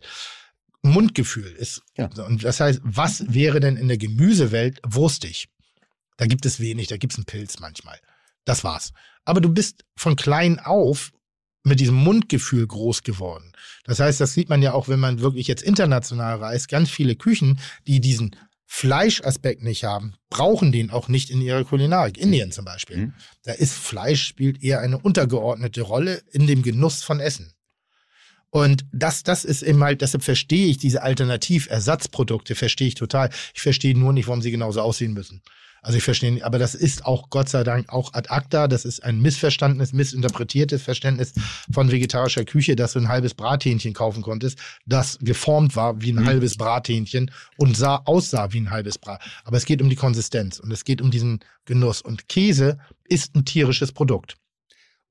[0.81, 1.81] Mundgefühl ist.
[1.97, 2.09] Ja.
[2.25, 5.47] Und das heißt, was wäre denn in der Gemüsewelt wurstig?
[6.17, 7.99] Da gibt es wenig, da gibt es einen Pilz manchmal.
[8.45, 8.93] Das war's.
[9.25, 11.11] Aber du bist von klein auf
[11.65, 13.51] mit diesem Mundgefühl groß geworden.
[13.83, 16.69] Das heißt, das sieht man ja auch, wenn man wirklich jetzt international reist.
[16.69, 18.35] Ganz viele Küchen, die diesen
[18.65, 22.17] Fleischaspekt nicht haben, brauchen den auch nicht in ihrer Kulinarik.
[22.17, 22.97] Indien zum Beispiel.
[22.97, 23.13] Mhm.
[23.43, 27.53] Da ist Fleisch spielt eher eine untergeordnete Rolle in dem Genuss von Essen.
[28.49, 33.29] Und das, das ist eben halt, deshalb verstehe ich diese Alternativersatzprodukte, verstehe ich total.
[33.53, 35.41] Ich verstehe nur nicht, warum sie genauso aussehen müssen.
[35.85, 38.67] Also ich verstehe, nicht, aber das ist auch Gott sei Dank auch ad acta.
[38.67, 41.33] Das ist ein missverstandenes, missinterpretiertes Verständnis
[41.71, 44.57] von vegetarischer Küche, dass du ein halbes Brathähnchen kaufen konntest,
[44.87, 46.25] das geformt war wie ein Mhm.
[46.25, 49.21] halbes Brathähnchen und sah, aussah wie ein halbes Brat.
[49.43, 52.01] Aber es geht um die Konsistenz und es geht um diesen Genuss.
[52.01, 54.37] Und Käse ist ein tierisches Produkt.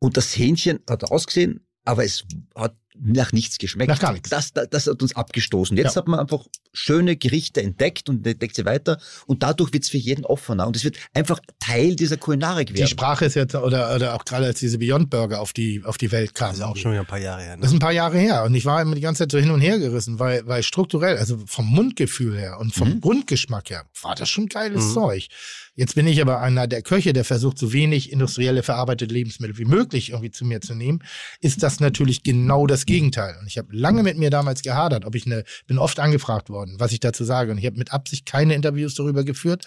[0.01, 2.25] Und das Hähnchen hat ausgesehen, aber es
[2.57, 3.89] hat nach nichts geschmeckt.
[3.89, 4.31] Nach gar nichts.
[4.31, 5.77] Das, das, das hat uns abgestoßen.
[5.77, 6.01] Jetzt Ja.
[6.03, 9.97] hat man einfach schöne Gerichte entdeckt und entdeckt sie weiter und dadurch wird es für
[9.97, 12.89] jeden offener und es wird einfach Teil dieser Kulinarik Die werden.
[12.89, 16.11] Sprache ist jetzt, oder, oder auch gerade als diese Beyond Burger auf die, auf die
[16.13, 16.53] Welt kamen.
[16.53, 17.57] Das ist auch schon wieder ein paar Jahre her.
[17.57, 17.77] Das ist Ne?
[17.77, 19.79] ein paar Jahre her und ich war immer die ganze Zeit so hin und her
[19.79, 23.01] gerissen, weil, weil strukturell, also vom Mundgefühl her und vom Mhm.
[23.01, 24.95] Grundgeschmack her, war das schon geiles Mhm.
[24.95, 25.29] Zeug.
[25.77, 29.65] Jetzt bin ich aber einer der Köche, der versucht, so wenig industrielle verarbeitete Lebensmittel wie
[29.65, 31.03] möglich irgendwie zu mir zu nehmen,
[31.41, 33.37] ist das natürlich genau das Gegenteil.
[33.41, 36.77] Und ich habe lange mit mir damals gehadert, ob ich eine, bin oft angefragt worden,
[36.79, 37.53] was ich dazu sage.
[37.53, 39.67] Und ich habe mit Absicht keine Interviews darüber geführt,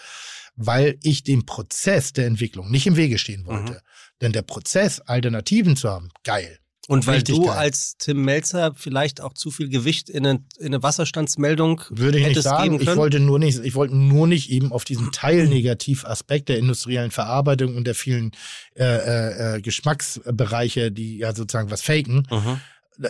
[0.55, 3.73] weil ich dem Prozess der Entwicklung nicht im Wege stehen wollte.
[3.73, 3.77] Mhm.
[4.21, 6.59] Denn der Prozess, Alternativen zu haben, geil.
[6.87, 7.57] Und weil Richtig du geil.
[7.57, 12.27] als Tim Melzer vielleicht auch zu viel Gewicht in eine, in eine Wasserstandsmeldung Würde ich
[12.27, 12.79] nicht sagen.
[12.79, 17.75] Ich wollte nur nicht, ich wollte nur nicht eben auf diesen Teilnegativaspekt der industriellen Verarbeitung
[17.75, 18.31] und der vielen
[18.75, 22.25] äh, äh, äh, Geschmacksbereiche, die ja sozusagen was faken.
[22.31, 22.61] Mhm.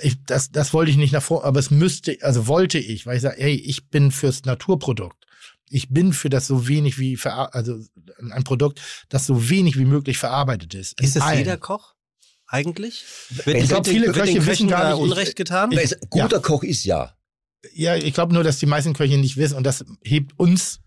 [0.02, 3.16] Ich, das, das wollte ich nicht nach vor, aber es müsste, also wollte ich, weil
[3.18, 5.26] ich sage, hey, ich bin fürs Naturprodukt.
[5.70, 7.80] Ich bin für das so wenig wie, also
[8.32, 11.00] ein Produkt, das so wenig wie möglich verarbeitet ist.
[11.02, 11.40] Ist es allen.
[11.40, 11.94] jeder Koch
[12.48, 13.04] eigentlich?
[13.30, 15.72] Wird, Ich wird glaub, den- viele Köche wissen gar nicht, ich- Unrecht getan?
[15.72, 17.14] Weil es- guter Koch ist ja.
[17.74, 20.80] Ja, ich glaube nur, dass die meisten Köche nicht wissen und das hebt uns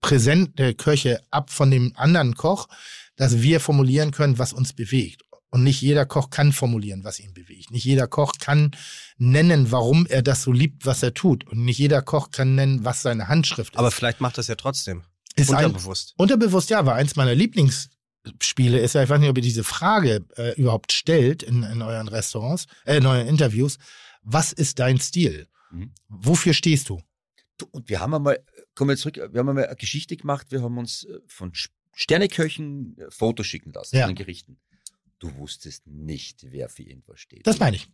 [0.00, 2.68] präsente Köche ab von dem anderen Koch,
[3.16, 5.22] dass wir formulieren können, was uns bewegt.
[5.50, 7.70] Und nicht jeder Koch kann formulieren, was ihn bewegt.
[7.70, 8.72] Nicht jeder Koch kann
[9.16, 11.46] nennen, warum er das so liebt, was er tut.
[11.46, 13.78] Und nicht jeder Koch kann nennen, was seine Handschrift ist.
[13.78, 15.04] Aber vielleicht macht das ja trotzdem.
[15.36, 16.14] ist ein, Unterbewusst.
[16.16, 20.26] Unterbewusst ja, weil eins meiner Lieblingsspiele ist ja, ich weiß nicht, ob ihr diese Frage
[20.36, 23.78] äh, überhaupt stellt in, in euren Restaurants, äh, in euren Interviews.
[24.22, 25.46] Was ist dein Stil?
[25.70, 25.92] Mhm.
[26.08, 27.00] Wofür stehst du?
[27.58, 28.44] Du, Und wir haben einmal,
[28.74, 31.52] kommen wir zurück, wir haben einmal eine Geschichte gemacht, wir haben uns äh, von
[31.94, 34.02] Sterneköchen äh, Fotos schicken lassen Ja.
[34.06, 34.58] von den Gerichten.
[35.18, 37.46] Du wusstest nicht, wer für irgendwas steht.
[37.46, 37.88] Das meine ich.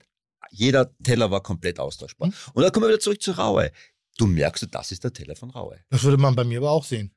[0.50, 2.28] Jeder Teller war komplett austauschbar.
[2.28, 2.34] Mhm.
[2.54, 3.70] Und dann kommen wir wieder zurück zur Raue.
[4.18, 5.84] du merkst, das ist der Teller von Raue.
[5.88, 7.14] Das würde man bei mir aber auch sehen.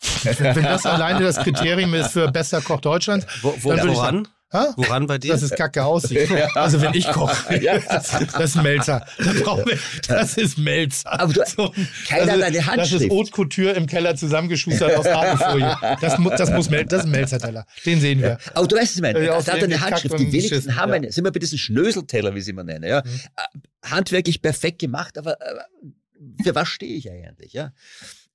[0.22, 3.98] wenn, das alleine das Kriterium ist für bester Koch Deutschlands, Wo, wo, Dann würde ich
[3.98, 4.28] woran?
[4.50, 4.64] Hä?
[4.76, 5.32] Woran bei dir?
[5.32, 6.28] dass es kacke aussieht.
[6.54, 7.78] Also wenn ich koche, Ja.
[7.78, 9.04] das ist Melzer.
[9.18, 11.20] Da brauchen wir- Das ist Melzer.
[11.20, 11.74] Aber du- So,
[12.08, 13.04] keiner das hat eine ist- Das Handschrift.
[13.04, 15.76] ist Haute Couture im Keller zusammengeschustert aus Alufolie.
[16.00, 17.66] Das, das, muss Mel das ist ein Melzer-Teller.
[17.84, 18.38] Den sehen wir.
[18.54, 20.18] Aber du weißt, was ich meine, Ja, das hat eine Handschrift.
[20.18, 20.96] Die wenigsten Schiss, haben ja.
[20.96, 23.02] eine, sind wir bei diesen Schnöselteller, wie sie immer nennen, ja.
[23.04, 23.10] Mhm.
[23.36, 25.54] Äh, Handwerklich perfekt gemacht, aber äh,
[26.42, 27.72] für was stehe ich eigentlich, ja?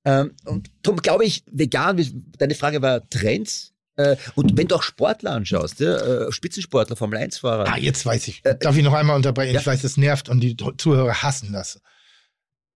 [0.05, 1.97] Ähm, und darum glaube ich, vegan,
[2.37, 3.72] deine Frage war Trends.
[3.95, 5.95] Äh, und wenn du auch Sportler anschaust, ja,
[6.27, 8.41] äh, Spitzensportler, Formel 1-Fahrer, Ah, jetzt weiß ich.
[8.41, 9.53] Darf ich noch einmal unterbrechen?
[9.53, 9.59] ja.
[9.59, 11.79] Ich weiß, es nervt und die Zuhörer hassen das.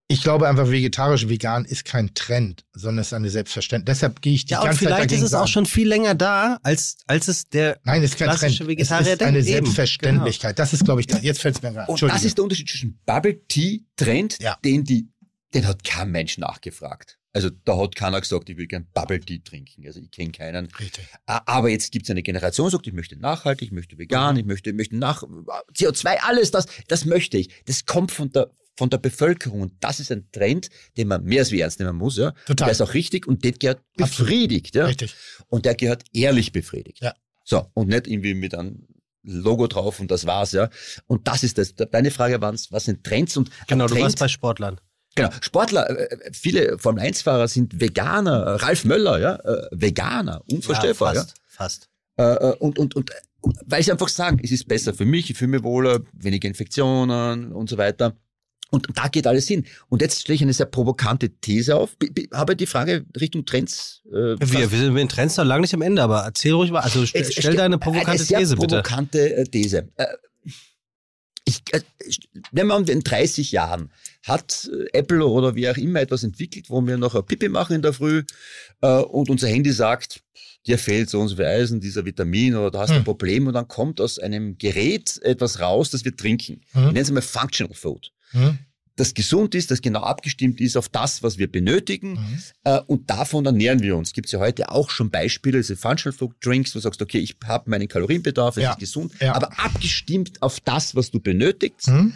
[0.10, 3.98] Ich glaube einfach, vegetarisch, vegan ist kein Trend, sondern es ist eine Selbstverständlichkeit.
[3.98, 6.16] Deshalb gehe ich die ja, ganze Zeit vielleicht dagegen ist es auch schon viel länger
[6.16, 8.70] da, als, als es der Nein, es ist kein klassische Trend.
[8.70, 9.48] Vegetarier es ist eine denkt.
[9.50, 10.60] Selbstverständlichkeit.
[10.60, 11.92] Das ist, glaube ich, jetzt fällt es mir gerade.
[11.92, 14.58] Und das ist der Unterschied zwischen Bubble Tea Trend, Ja.
[14.64, 15.10] den die,
[15.54, 17.17] den hat kein Mensch nachgefragt.
[17.38, 19.86] Also da hat keiner gesagt, ich will gern Bubble Tea trinken.
[19.86, 20.66] Also ich kenne keinen.
[20.80, 21.06] Richtig.
[21.28, 24.46] Aber jetzt gibt es eine Generation, die sagt, ich möchte nachhaltig, ich möchte vegan, ich
[24.46, 27.50] möchte, ich möchte nach CO2, alles das, das möchte ich.
[27.66, 31.42] Das kommt von der von der Bevölkerung und das ist ein Trend, den man mehr
[31.42, 32.18] als wie ernst nehmen muss.
[32.18, 32.32] Ja.
[32.48, 32.66] Total.
[32.66, 34.74] Der ist auch richtig und der gehört befriedigt.
[34.74, 34.86] Ja.
[34.86, 35.16] Richtig.
[35.48, 37.02] Und der gehört ehrlich befriedigt.
[37.04, 37.14] Ja.
[37.44, 38.88] So, und nicht irgendwie mit einem
[39.22, 40.70] Logo drauf und das war's, ja.
[41.06, 41.76] Und das ist das.
[41.76, 44.80] Deine Frage war, was sind Trends und Genau, ein du Trend, warst bei Sportlern.
[45.18, 51.22] Genau, Sportler, äh, viele Formel-1-Fahrer sind Veganer, Äh, Ralf Möller, ja, äh, Veganer, unvorstellbar, ja.
[51.22, 51.90] fast, fast.
[52.18, 53.12] Äh, äh, und, und, und,
[53.66, 57.52] weil sie einfach sagen, es ist besser für mich, ich fühle mich wohler, weniger Infektionen
[57.52, 58.16] und so weiter.
[58.70, 59.66] Und da geht alles hin.
[59.88, 61.96] Und jetzt stelle ich eine sehr provokante These auf.
[61.98, 64.02] B habe die Frage Richtung Trends.
[64.08, 66.52] Äh, Wir, fast- wir sind mit den Trends noch lange nicht am Ende, aber erzähl
[66.52, 66.82] ruhig mal.
[66.82, 68.68] Also stell, stell deine provokante eine sehr These bitte.
[68.82, 69.88] provokante äh, These.
[69.96, 70.06] Äh,
[71.46, 71.80] Ich, äh,
[72.52, 73.90] wenn man in 30 Jahren
[74.28, 77.76] hat äh, Apple oder wie auch immer etwas entwickelt, wo wir noch ein Pipi machen
[77.78, 78.24] in der Früh
[78.82, 80.22] äh, und unser Handy sagt,
[80.66, 83.04] dir fehlt so und so viel Eisen, dieser Vitamin oder du hast ein Hm.
[83.06, 86.62] Problem und dann kommt aus einem Gerät etwas raus, das wir trinken.
[86.74, 86.82] Hm.
[86.82, 88.12] Wir nennen es mal Functional Food.
[88.32, 88.58] Hm?
[88.98, 92.18] Das gesund ist, das genau abgestimmt ist auf das, was wir benötigen.
[92.18, 92.40] Hm?
[92.64, 94.12] Äh, und davon ernähren wir uns.
[94.12, 97.20] Gibt es ja heute auch schon Beispiele, diese Functional Food Drinks, wo du sagst, okay,
[97.20, 98.72] ich habe meinen Kalorienbedarf, es Ja.
[98.72, 99.36] ist gesund, Ja.
[99.36, 102.14] aber abgestimmt auf das, was du benötigst, Hm?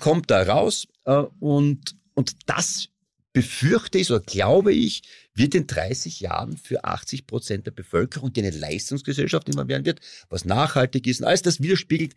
[0.00, 0.86] Kommt da raus.
[1.04, 2.88] Äh, und, und das
[3.32, 5.02] befürchte ich oder glaube ich,
[5.34, 10.00] wird in 30 Jahren für 80 Prozent der Bevölkerung, die eine Leistungsgesellschaft immer werden wird,
[10.28, 12.14] was nachhaltig ist und alles das widerspiegelt,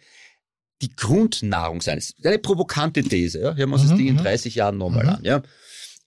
[0.82, 1.98] die Grundnahrung sein.
[1.98, 3.40] Das ist eine provokante These.
[3.42, 3.56] Ja?
[3.56, 4.20] Hören wir uns das Mhm, Ding in mhm.
[4.24, 5.10] 30 Jahren nochmal Mhm.
[5.10, 5.24] an.
[5.24, 5.42] Ja?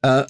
[0.02, 0.26] Äh,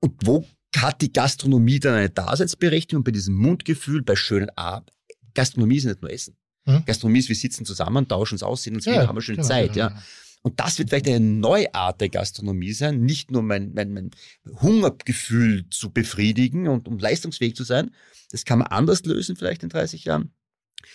[0.00, 0.46] und wo
[0.76, 4.92] hat die Gastronomie dann eine Daseinsberechtigung bei diesem Mundgefühl, bei schönen Abend?
[5.34, 6.36] Gastronomie ist nicht nur Essen.
[6.64, 6.84] Mhm.
[6.86, 9.36] Gastronomie ist, wir sitzen zusammen, tauschen uns aus, sehen uns Ja, wieder, haben eine schöne
[9.36, 9.76] genau, Zeit.
[9.76, 10.02] Ja?
[10.46, 14.10] Und das wird vielleicht eine neue Art der Gastronomie sein, nicht nur mein, mein, mein
[14.62, 17.90] Hungergefühl zu befriedigen und um leistungsfähig zu sein.
[18.30, 20.30] Das kann man anders lösen vielleicht in 30 Jahren.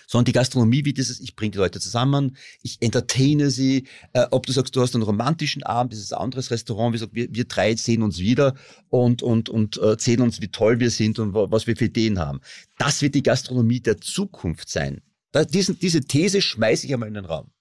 [0.07, 3.87] Sondern die Gastronomie wie dieses, ich bringe die Leute zusammen, ich entertaine sie.
[4.13, 6.99] Äh, ob du sagst, du hast einen romantischen Abend, das ist ein anderes Restaurant, wie
[6.99, 8.55] gesagt, wir, wir drei sehen uns wieder
[8.87, 11.85] und, und, und äh, erzählen uns, wie toll wir sind und wa- was wir für
[11.85, 12.39] Ideen haben.
[12.77, 15.01] Das wird die Gastronomie der Zukunft sein.
[15.33, 17.51] Da, diesen, diese These schmeiße ich einmal in den Raum.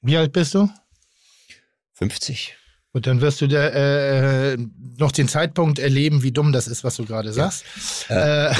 [0.00, 0.70] Wie alt bist du?
[1.98, 2.56] 50.
[2.92, 4.56] Und dann wirst du da, äh,
[4.96, 7.64] noch den Zeitpunkt erleben, wie dumm das ist, was du gerade sagst.
[8.08, 8.54] Äh,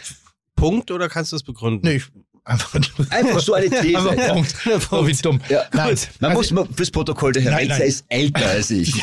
[0.54, 1.88] Punkt oder kannst du es begründen?
[1.88, 2.10] nee, ich,
[2.50, 2.74] einfach,
[3.10, 3.98] Einfach so eine These.
[3.98, 4.32] Einfach ja.
[4.34, 4.54] Punkt.
[4.90, 5.40] So wie dumm.
[5.48, 7.82] Ja, Nein, Man also- muss mal fürs Protokoll, der Herr Nein, nein.
[7.82, 9.02] ist älter als ich.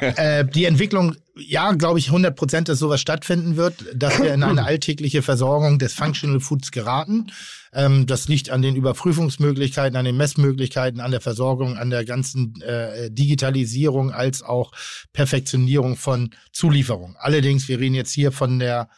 [0.00, 4.42] äh, die Entwicklung, ja, glaube ich, 100 Prozent, dass sowas stattfinden wird, dass wir in
[4.42, 7.26] eine alltägliche Versorgung des Functional Foods geraten.
[7.72, 12.60] Ähm, das liegt an den Überprüfungsmöglichkeiten, an den Messmöglichkeiten, an der Versorgung, an der ganzen
[12.62, 14.70] äh, Digitalisierung als auch
[15.12, 17.16] Perfektionierung von Zulieferung.
[17.18, 18.88] Allerdings, wir reden jetzt hier von der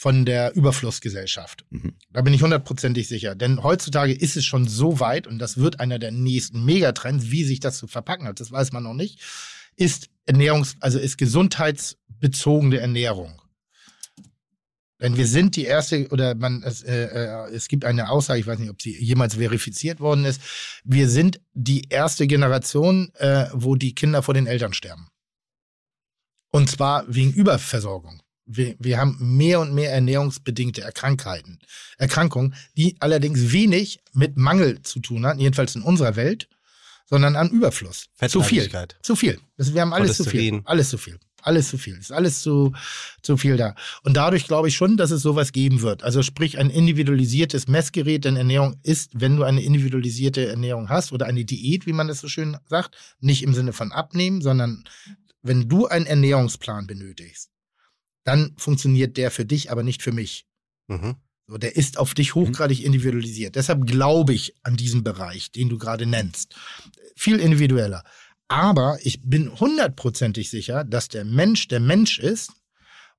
[0.00, 1.66] von der Überflussgesellschaft.
[1.68, 1.92] Mhm.
[2.10, 3.34] Da bin ich hundertprozentig sicher.
[3.34, 7.44] Denn heutzutage ist es schon so weit, und das wird einer der nächsten Megatrends, wie
[7.44, 9.20] sich das zu verpacken hat, das weiß man noch nicht,
[9.76, 13.42] ist Ernährungs-, also ist gesundheitsbezogene Ernährung.
[15.02, 18.46] Denn wir sind die erste, oder man, es, äh, äh, es gibt eine Aussage, ich
[18.46, 20.40] weiß nicht, ob sie jemals verifiziert worden ist,
[20.82, 25.08] wir sind die erste Generation, äh, wo die Kinder vor den Eltern sterben.
[26.50, 28.22] Und zwar wegen Überversorgung.
[28.52, 31.60] Wir, wir haben mehr und mehr ernährungsbedingte Erkrankheiten,
[31.98, 36.48] Erkrankungen, die allerdings wenig mit Mangel zu tun haben, jedenfalls in unserer Welt,
[37.06, 38.06] sondern an Überfluss.
[38.28, 38.68] Zu viel.
[39.02, 39.38] Zu viel.
[39.56, 40.62] Wir haben alles zu viel.
[40.64, 41.18] Alles zu viel.
[41.42, 41.96] Alles zu viel.
[41.96, 42.72] Ist alles zu,
[43.22, 43.74] zu viel da.
[44.02, 46.02] Und dadurch glaube ich schon, dass es sowas geben wird.
[46.02, 51.26] Also sprich ein individualisiertes Messgerät, denn Ernährung ist, wenn du eine individualisierte Ernährung hast oder
[51.26, 54.84] eine Diät, wie man das so schön sagt, nicht im Sinne von abnehmen, sondern
[55.42, 57.49] wenn du einen Ernährungsplan benötigst,
[58.30, 60.46] dann funktioniert der für dich, aber nicht für mich.
[60.88, 61.16] Mhm.
[61.48, 63.56] So, der ist auf dich hochgradig individualisiert.
[63.56, 66.54] Deshalb glaube ich an diesen Bereich, den du gerade nennst.
[67.16, 68.04] Viel individueller.
[68.46, 72.52] Aber ich bin hundertprozentig sicher, dass der Mensch der Mensch ist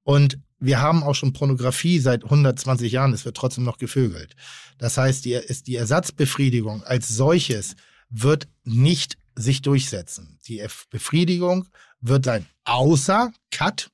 [0.03, 4.35] und wir haben auch schon Pornografie seit 120 Jahren, es wird trotzdem noch gevögelt.
[4.77, 7.75] Das heißt, die, ist die Ersatzbefriedigung als solches
[8.09, 10.37] wird nicht sich durchsetzen.
[10.47, 11.67] Die F- Befriedigung
[11.99, 13.89] wird sein, außer Cut.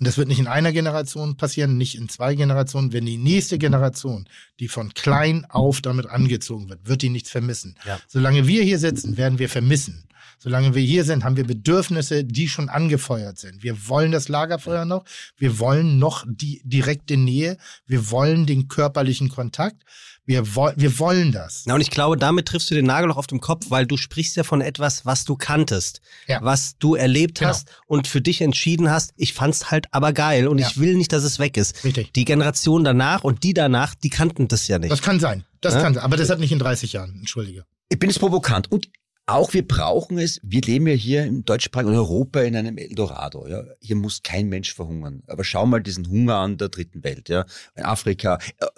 [0.00, 2.92] Und das wird nicht in einer Generation passieren, nicht in zwei Generationen.
[2.92, 7.76] Wenn die nächste Generation, die von klein auf damit angezogen wird, wird die nichts vermissen.
[7.86, 8.00] Ja.
[8.08, 10.08] Solange wir hier sitzen, werden wir vermissen.
[10.38, 13.62] Solange wir hier sind, haben wir Bedürfnisse, die schon angefeuert sind.
[13.62, 15.04] Wir wollen das Lagerfeuer noch.
[15.38, 17.56] Wir wollen noch die direkte Nähe.
[17.86, 19.84] Wir wollen den körperlichen Kontakt.
[20.26, 21.64] Wir, woll wir wollen das.
[21.66, 23.96] Na, und ich glaube, damit triffst du den Nagel noch auf den Kopf, weil du
[23.98, 26.38] sprichst ja von etwas, was du kanntest, Ja.
[26.42, 27.50] was du erlebt Genau.
[27.50, 30.66] hast und für dich entschieden hast, ich fand's halt aber geil und Ja.
[30.68, 31.84] ich will nicht, dass es weg ist.
[31.84, 32.12] Richtig.
[32.14, 34.90] Die Generation danach und die danach, die kannten das ja nicht.
[34.92, 35.44] Das kann sein.
[35.60, 35.82] Das Ja?
[35.82, 36.02] kann sein.
[36.02, 37.14] Aber das hat nicht in 30 Jahren.
[37.18, 37.64] Entschuldige.
[37.90, 38.88] Ich bin jetzt provokant und
[39.26, 43.46] auch wir brauchen es, wir leben ja hier im deutschsprachigen Europa in einem Eldorado.
[43.46, 43.62] Ja.
[43.80, 45.22] Hier muss kein Mensch verhungern.
[45.26, 47.44] Aber schau mal diesen Hunger an der dritten Welt, ja.
[47.74, 48.38] In Afrika.
[48.58, 48.68] Äh, äh,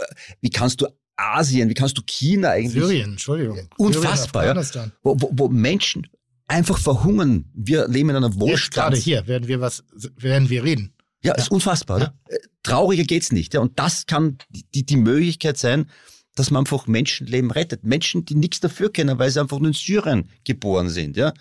[0.40, 0.86] Wie kannst du
[1.16, 3.68] Asien, wie kannst du China eigentlich Syrien, Entschuldigung.
[3.78, 4.51] Unfassbar, ja.
[4.51, 4.93] Syrien, Afghanistan.
[5.02, 6.06] wo, wo, wo Menschen
[6.48, 7.51] einfach verhungern.
[7.55, 8.97] Wir leben in einer Jetzt gerade Wohlstand.
[8.97, 9.84] hier werden wir was,
[10.16, 10.94] werden wir reden.
[11.22, 11.97] Ja, ist unfassbar.
[11.97, 12.14] Oder?
[12.28, 13.55] Äh, Trauriger geht's nicht.
[13.55, 13.60] Ja.
[13.60, 15.90] Und das kann die, die Möglichkeit sein,
[16.36, 17.82] dass man einfach Menschenleben rettet.
[17.82, 21.16] Menschen, die nichts dafür können, weil sie einfach nur in Syrien geboren sind.
[21.16, 21.34] Ja.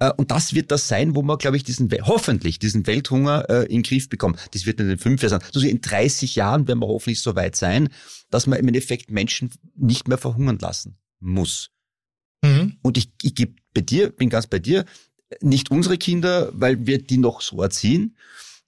[0.00, 3.64] Äh, Und das wird das sein, wo man, glaube ich, diesen, hoffentlich diesen Welthunger äh,
[3.66, 4.40] in den Griff bekommt.
[4.52, 5.50] Das wird in fünf Jahren sein.
[5.54, 7.90] Also in 30 Jahren werden wir hoffentlich so weit sein,
[8.30, 11.70] dass man im Endeffekt Menschen nicht mehr verhungern lassen muss.
[12.42, 12.76] Mhm.
[12.82, 14.84] Und ich, ich gebe bei dir, bin ganz bei dir,
[15.40, 18.16] nicht unsere Kinder, weil wir die noch so erziehen,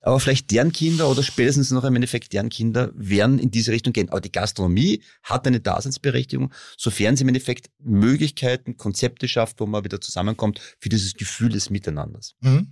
[0.01, 3.93] aber vielleicht deren Kinder oder spätestens noch im Endeffekt deren Kinder werden in diese Richtung
[3.93, 4.09] gehen.
[4.09, 9.85] Aber die Gastronomie hat eine Daseinsberechtigung, sofern sie im Endeffekt Möglichkeiten, Konzepte schafft, wo man
[9.85, 12.35] wieder zusammenkommt für dieses Gefühl des Miteinanders.
[12.41, 12.71] Mhm.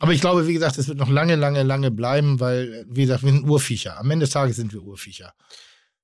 [0.00, 3.22] Aber ich glaube, wie gesagt, es wird noch lange, lange, lange bleiben, weil, wie gesagt,
[3.22, 3.98] wir sind Urviecher.
[3.98, 5.34] Am Ende des Tages sind wir Urviecher.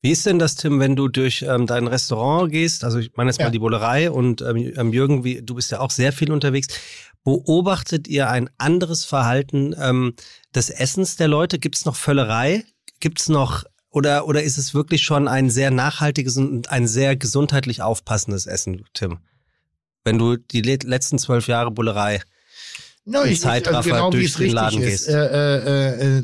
[0.03, 2.85] Wie ist denn das, Tim, wenn du durch ähm, dein Restaurant gehst?
[2.85, 3.47] Also ich meine jetzt Ja.
[3.47, 6.69] mal die Bullerei und ähm, ähm, Jürgen, wie, du bist ja auch sehr viel unterwegs.
[7.23, 10.15] Beobachtet ihr ein anderes Verhalten ähm,
[10.55, 11.59] des Essens der Leute?
[11.59, 12.65] Gibt es noch Völlerei?
[13.01, 17.17] Gibt es noch oder oder ist es wirklich schon ein sehr nachhaltiges und ein sehr
[17.17, 19.19] gesundheitlich aufpassendes Essen, Tim?
[20.03, 22.23] Wenn du die le letzten zwölf Jahre Bullerei
[23.05, 25.07] No, ich, Zeitraffer also genau durch den Laden ist.
[25.07, 25.09] gehst.
[25.09, 25.15] Äh,
[25.59, 26.23] äh, äh,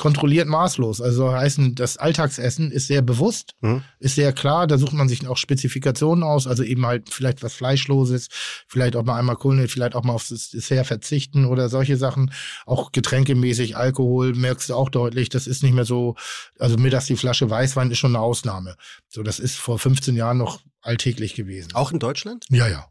[0.00, 1.00] kontrolliert maßlos.
[1.00, 3.82] Also heißen, das Alltagsessen ist sehr bewusst, Mhm.
[4.00, 4.66] ist sehr klar.
[4.66, 6.46] Da sucht man sich auch Spezifikationen aus.
[6.46, 8.28] Also eben halt vielleicht was Fleischloses,
[8.66, 12.32] vielleicht auch mal einmal Kohlenhydrat, vielleicht auch mal aufs Dessert verzichten oder solche Sachen.
[12.66, 15.28] Auch getränkemäßig, Alkohol merkst du auch deutlich.
[15.28, 16.16] Das ist nicht mehr so,
[16.58, 18.76] also mittags die Flasche Weißwein ist schon eine Ausnahme.
[19.08, 21.74] So, das ist vor 15 Jahren noch alltäglich gewesen.
[21.74, 22.46] auch in Deutschland?
[22.48, 22.86] Ja, ja.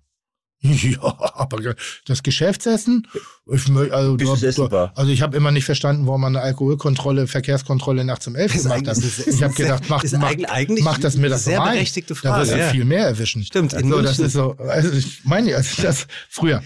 [0.61, 0.99] Ja,
[1.35, 1.73] aber
[2.05, 3.07] das Geschäftsessen,
[3.49, 4.29] ich, mö- also, du-
[4.95, 8.65] also ich habe immer nicht verstanden, warum man eine Alkoholkontrolle, Verkehrskontrolle nachts um elf Das
[8.65, 8.97] ist gemacht hat.
[9.27, 11.75] Ich habe gedacht, mach, ist mach, eigentlich- mach das mir das sehr rein.
[11.75, 12.69] berechtigte Da Frage, wirst du ja.
[12.71, 13.43] viel mehr erwischen.
[13.45, 16.61] Stimmt, in so, das ist so, also ich meine, also das früher.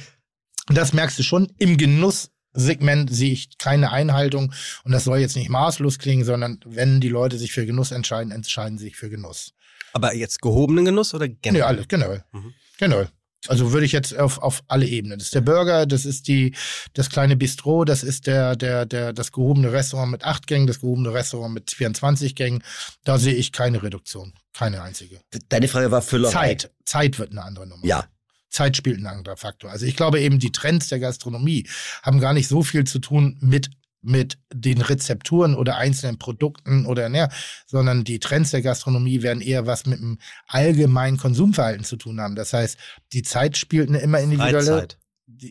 [0.67, 4.53] Das merkst du schon im Genusssegment sehe ich keine Einhaltung
[4.85, 8.31] und das soll jetzt nicht maßlos klingen, sondern wenn die Leute sich für Genuss entscheiden,
[8.31, 9.53] entscheiden sie sich für Genuss.
[9.91, 11.67] Aber jetzt gehobenen Genuss oder Nee, generell?
[11.67, 12.23] alles, generell.
[12.31, 12.53] Mhm.
[12.79, 13.09] Generell.
[13.47, 15.19] Also würde ich jetzt auf, auf alle Ebenen.
[15.19, 16.55] Das ist der Burger, das ist die,
[16.93, 20.79] das kleine Bistro, das ist der, der, der, das gehobene Restaurant mit acht Gängen, das
[20.79, 22.63] gehobene Restaurant mit 24 Gängen.
[23.03, 24.33] Da sehe ich keine Reduktion.
[24.53, 25.19] Keine einzige.
[25.49, 26.31] Deine Frage war Füllerei.
[26.31, 26.71] Zeit.
[26.85, 27.85] Zeit wird eine andere Nummer.
[27.85, 28.07] Ja.
[28.49, 29.71] Zeit spielt ein anderer Faktor.
[29.71, 31.67] Also ich glaube eben, die Trends der Gastronomie
[32.03, 33.71] haben gar nicht so viel zu tun mit
[34.03, 37.29] mit den Rezepturen oder einzelnen Produkten oder ne,
[37.65, 42.35] sondern die Trends der Gastronomie werden eher was mit dem allgemeinen Konsumverhalten zu tun haben.
[42.35, 42.77] Das heißt,
[43.13, 44.97] die Zeit spielt eine immer individuelle, Freizeit.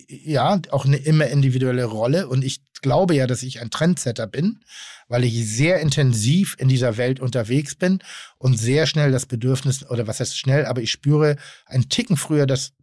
[0.07, 2.27] ja, auch eine immer individuelle Rolle.
[2.27, 4.59] Und ich glaube ja, dass ich ein Trendsetter bin,
[5.07, 7.99] weil ich sehr intensiv in dieser Welt unterwegs bin
[8.37, 12.45] und sehr schnell das Bedürfnis, oder was heißt schnell, aber ich spüre einen Ticken früher
[12.45, 12.73] das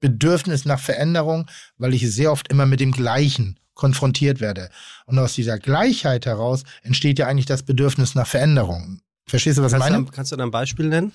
[0.00, 4.68] Bedürfnis nach Veränderung, weil ich sehr oft immer mit dem Gleichen konfrontiert werde.
[5.06, 9.00] Und aus dieser Gleichheit heraus entsteht ja eigentlich das Bedürfnis nach Veränderung.
[9.26, 10.04] Verstehst du, was ich meine?
[10.04, 11.12] du, kannst du da ein Beispiel nennen?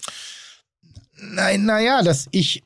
[1.17, 2.63] Nein, naja, dass ich.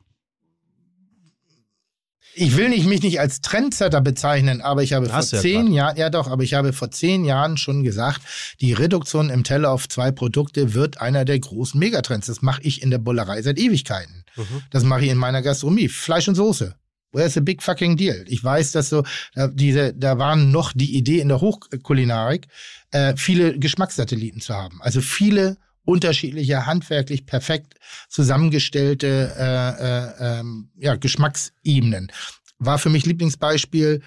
[2.39, 5.73] Ich will nicht, mich nicht als Trendsetter bezeichnen, aber ich habe Hast vor zehn.
[5.73, 8.21] Jahren, ja doch, aber ich habe vor zehn Jahren schon gesagt,
[8.61, 12.27] die Reduktion im Teller auf zwei Produkte wird einer der großen Megatrends.
[12.27, 14.23] Das mache ich in der Bullerei seit Ewigkeiten.
[14.35, 14.61] Mhm.
[14.69, 15.87] Das mache ich in meiner Gastronomie.
[15.87, 16.75] Fleisch und Soße.
[17.17, 18.23] Where's the big fucking deal?
[18.27, 22.47] Ich weiß, dass so da, diese, da waren noch die Idee in der Hochkulinarik,
[22.91, 24.81] äh, viele Geschmackssatelliten zu haben.
[24.81, 27.75] Also viele unterschiedliche, handwerklich perfekt
[28.09, 32.11] zusammengestellte äh, äh, ähm, ja, Geschmacksebenen.
[32.59, 34.01] War für mich Lieblingsbeispiel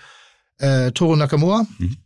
[0.58, 1.66] äh, Toro Nakamura.
[1.78, 1.96] Mhm.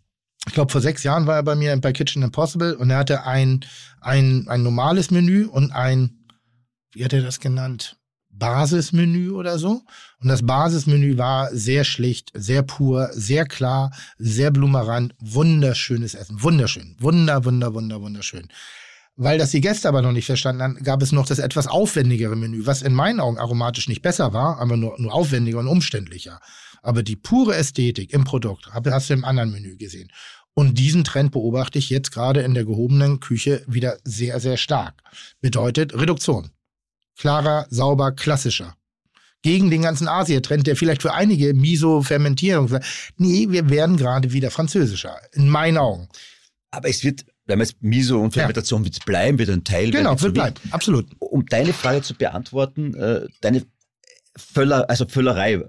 [0.47, 3.25] Ich glaube, vor sechs Jahren war er bei mir bei Kitchen Impossible und er hatte
[3.25, 3.65] ein,
[4.01, 6.25] ein, ein normales Menü und ein,
[6.93, 7.97] wie hat er das genannt?
[8.39, 9.83] Basismenü oder so.
[10.21, 16.43] Und das Basismenü war sehr schlicht, sehr pur, sehr klar, sehr blumerant, wunderschönes Essen.
[16.43, 16.97] Wunderschön.
[16.99, 18.49] Wunder, wunder, wunder, wunderschön.
[19.17, 22.35] Weil das die Gäste aber noch nicht verstanden haben, gab es noch das etwas aufwendigere
[22.35, 26.41] Menü, was in meinen Augen aromatisch nicht besser war, aber nur, nur aufwendiger und umständlicher.
[26.83, 30.11] Aber die pure Ästhetik im Produkt hast du im anderen Menü gesehen.
[30.55, 35.03] Und diesen Trend beobachte ich jetzt gerade in der gehobenen Küche wieder sehr, sehr stark.
[35.41, 36.51] Bedeutet Reduktion.
[37.19, 38.75] Klarer, sauber, klassischer.
[39.43, 42.81] Gegen den ganzen Asia-Trend, der vielleicht für einige Miso fermentieren.
[43.19, 45.17] Nee, wir werden gerade wieder französischer.
[45.33, 46.09] In meinen Augen.
[46.71, 48.87] Aber es wird, wenn man jetzt Miso und Fermentation ja.
[48.87, 49.91] wird bleiben, wird ein Teil.
[49.91, 50.57] Genau, wird bleiben.
[50.71, 51.07] Absolut.
[51.19, 53.67] Um deine Frage zu beantworten, äh, deine
[54.37, 55.63] Völler, also Völlerei,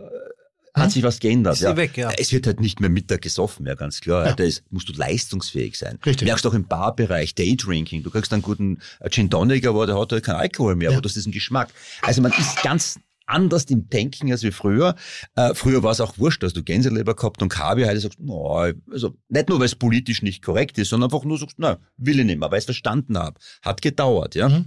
[0.75, 1.55] hat sich was geändert.
[1.55, 1.77] Ist ja.
[1.77, 2.11] weg, ja.
[2.17, 4.25] Es wird halt nicht mehr Mittag gesoffen, ja, ganz klar.
[4.25, 4.33] Ja.
[4.33, 5.99] Da ist, musst du leistungsfähig sein.
[6.05, 6.27] Richtig.
[6.27, 8.03] Merkst auch im Barbereich, Daydrinking.
[8.03, 8.79] Du kriegst einen guten
[9.09, 10.97] Gin Tonic, aber der hat halt keinen Alkohol mehr, ja.
[10.97, 11.69] aber du hast diesen Geschmack.
[12.01, 14.95] Also man ist ganz anders im Denken als wie früher.
[15.35, 18.71] Äh, früher war es auch wurscht, dass du Gänseleber gehabt und Kabi heute sagst, no,
[18.91, 22.19] also nicht nur, weil es politisch nicht korrekt ist, sondern einfach nur sagst, na, will
[22.19, 23.39] ich nicht mehr, weil ich es verstanden habe.
[23.61, 24.49] Hat gedauert, ja.
[24.49, 24.65] Mhm.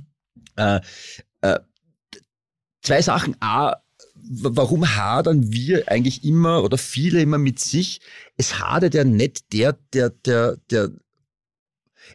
[0.56, 0.80] Äh,
[1.42, 1.60] äh,
[2.82, 3.36] zwei Sachen.
[3.40, 3.76] A,
[4.30, 8.00] warum hadern wir eigentlich immer oder viele immer mit sich?
[8.36, 10.90] Es hadert ja nicht der, der, der, der,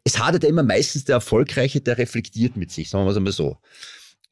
[0.04, 3.34] es hadert ja immer meistens der Erfolgreiche, der reflektiert mit sich, sagen wir es einmal
[3.34, 3.58] so.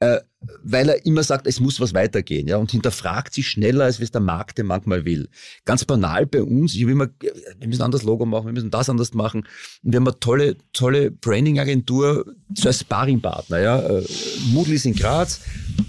[0.01, 0.19] Äh,
[0.64, 4.09] weil er immer sagt, es muss was weitergehen, ja, und hinterfragt sich schneller, als es
[4.09, 5.30] der Markt denn manchmal will.
[5.64, 8.90] Ganz banal bei uns, ich habe immer, wir müssen anders Logo machen, wir müssen das
[8.90, 9.41] anders machen.
[9.83, 14.03] Und wir haben eine tolle, tolle Branding-Agentur, so als Sparringpartner, ja, äh,
[14.51, 15.41] Moodle ist in Graz.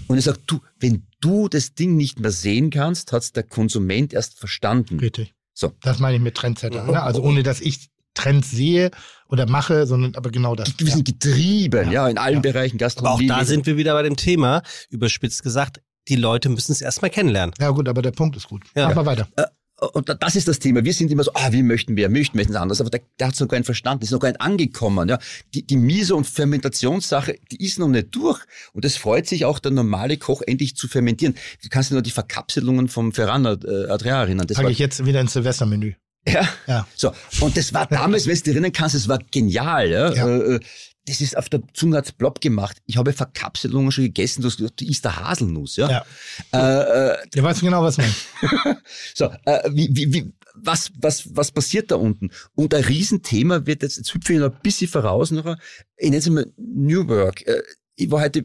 [0.07, 3.43] Und ich sage, du, wenn du das Ding nicht mehr sehen kannst, hat es der
[3.43, 4.99] Konsument erst verstanden.
[4.99, 5.33] Richtig.
[5.53, 5.73] So.
[5.81, 6.83] Das meine ich mit Trendsetter.
[6.83, 7.01] Ne?
[7.01, 8.91] Also ohne dass ich Trends sehe
[9.27, 10.73] oder mache, sondern aber genau das.
[10.77, 12.41] Wir sind getrieben, ja, ja in allen ja.
[12.41, 13.29] Bereichen Gastronomie.
[13.29, 16.81] Aber auch da sind wir wieder bei dem Thema, überspitzt gesagt, die Leute müssen es
[16.81, 17.55] erstmal kennenlernen.
[17.59, 18.63] Ja gut, aber der Punkt ist gut.
[18.75, 18.89] Ja.
[18.89, 19.27] Mach mal weiter.
[19.35, 19.45] Äh,
[19.93, 20.83] und das ist das Thema.
[20.83, 22.81] Wir sind immer so, ah, wir möchten mehr, möchten, möchten es anders.
[22.81, 25.09] Aber der, der hat es noch gar nicht verstanden, ist noch gar nicht angekommen.
[25.09, 25.19] Ja.
[25.53, 28.39] Die, die Miso- und Fermentationssache, die ist noch nicht durch.
[28.73, 31.35] Und es freut sich auch der normale Koch endlich zu fermentieren.
[31.61, 34.47] Du kannst dir nur die Verkapselungen vom Ferrana äh, Adria erinnern.
[34.47, 35.93] Das Packe ich jetzt wieder ins Silvestermenü.
[36.27, 36.47] Ja.
[36.67, 36.87] ja.
[36.95, 37.13] So.
[37.41, 39.89] Und das war damals, wenn du dich erinnern kannst, das war genial.
[39.89, 40.13] Ja.
[40.13, 40.27] ja.
[40.27, 40.59] Äh, äh,
[41.05, 42.77] das ist auf der Zunge hat's plopp gemacht.
[42.85, 45.89] Ich habe Verkapselungen schon gegessen, du hast gesagt, die ist der Haselnuss, ja.
[45.89, 46.05] Ja,
[46.53, 48.13] äh, äh, ja weißt du genau, was man.
[49.13, 52.31] so, äh, wie, wie, wie, was, was, was passiert da unten?
[52.55, 55.57] Und ein Riesenthema wird jetzt, jetzt hüpfe ich noch ein bisschen voraus, noch,
[55.97, 57.45] ich nenne es mal New Work.
[57.47, 57.63] Äh,
[57.95, 58.43] ich war heute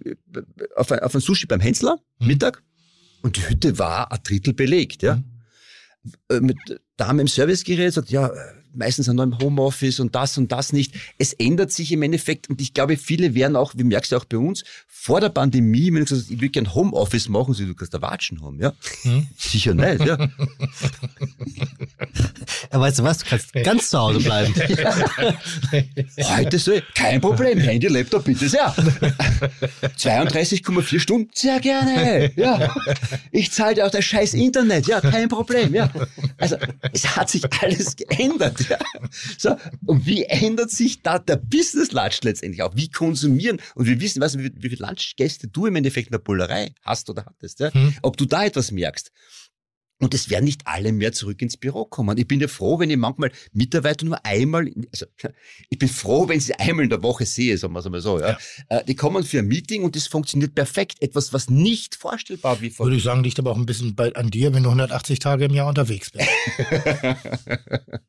[0.76, 2.26] auf, ein, auf ein Sushi beim Hensler, mhm.
[2.26, 2.62] Mittag,
[3.22, 5.16] und die Hütte war ein Drittel belegt, ja.
[5.16, 5.24] Mhm.
[6.28, 6.56] Äh, mit
[6.96, 8.30] Dame im Servicegerät sagt, ja,
[8.78, 10.94] meistens wir im Homeoffice und das und das nicht.
[11.18, 14.24] Es ändert sich im Endeffekt und ich glaube, viele werden auch, wie merkst du auch
[14.24, 17.64] bei uns, vor der Pandemie, wenn du gesagt hast, ich will gerne Homeoffice machen, so,
[17.64, 18.72] du kannst da Watschen haben, ja?
[19.02, 19.26] Hm?
[19.38, 20.18] Sicher nicht, ja.
[22.72, 22.80] ja.
[22.80, 24.54] Weißt du was, du kannst ganz zu Hause bleiben.
[26.36, 28.74] Heute so, kein Problem, Handy, Laptop, bitte sehr.
[29.96, 32.74] 32,4 Stunden, sehr gerne, ja.
[33.30, 35.90] Ich zahle dir auch das scheiß Internet, ja, kein Problem, ja.
[36.36, 36.56] Also,
[36.92, 38.78] es hat sich alles geändert, ja.
[39.38, 39.56] So,
[39.86, 42.76] und wie ändert sich da der Business Lunch letztendlich auch?
[42.76, 43.60] Wie konsumieren?
[43.74, 47.08] Und wir wissen, was, wie, wie viel Lunchgäste du im Endeffekt in der Bullerei hast
[47.10, 47.72] oder hattest, ja?
[47.72, 47.94] Hm.
[48.02, 49.10] Ob du da etwas merkst.
[50.00, 52.16] Und es werden nicht alle mehr zurück ins Büro kommen.
[52.18, 55.06] Ich bin ja froh, wenn ich manchmal Mitarbeiter nur einmal, also
[55.70, 58.00] ich bin froh, wenn ich sie einmal in der Woche sehe, sagen wir es einmal
[58.00, 58.20] so.
[58.20, 58.30] Ja.
[58.30, 58.38] ja.
[58.68, 61.02] Äh, die kommen für ein Meeting und das funktioniert perfekt.
[61.02, 62.86] Etwas, was nicht vorstellbar wie vor.
[62.86, 65.46] Würde ich sagen, liegt aber auch ein bisschen bei, an dir, wenn du 180 Tage
[65.46, 66.28] im Jahr unterwegs bist.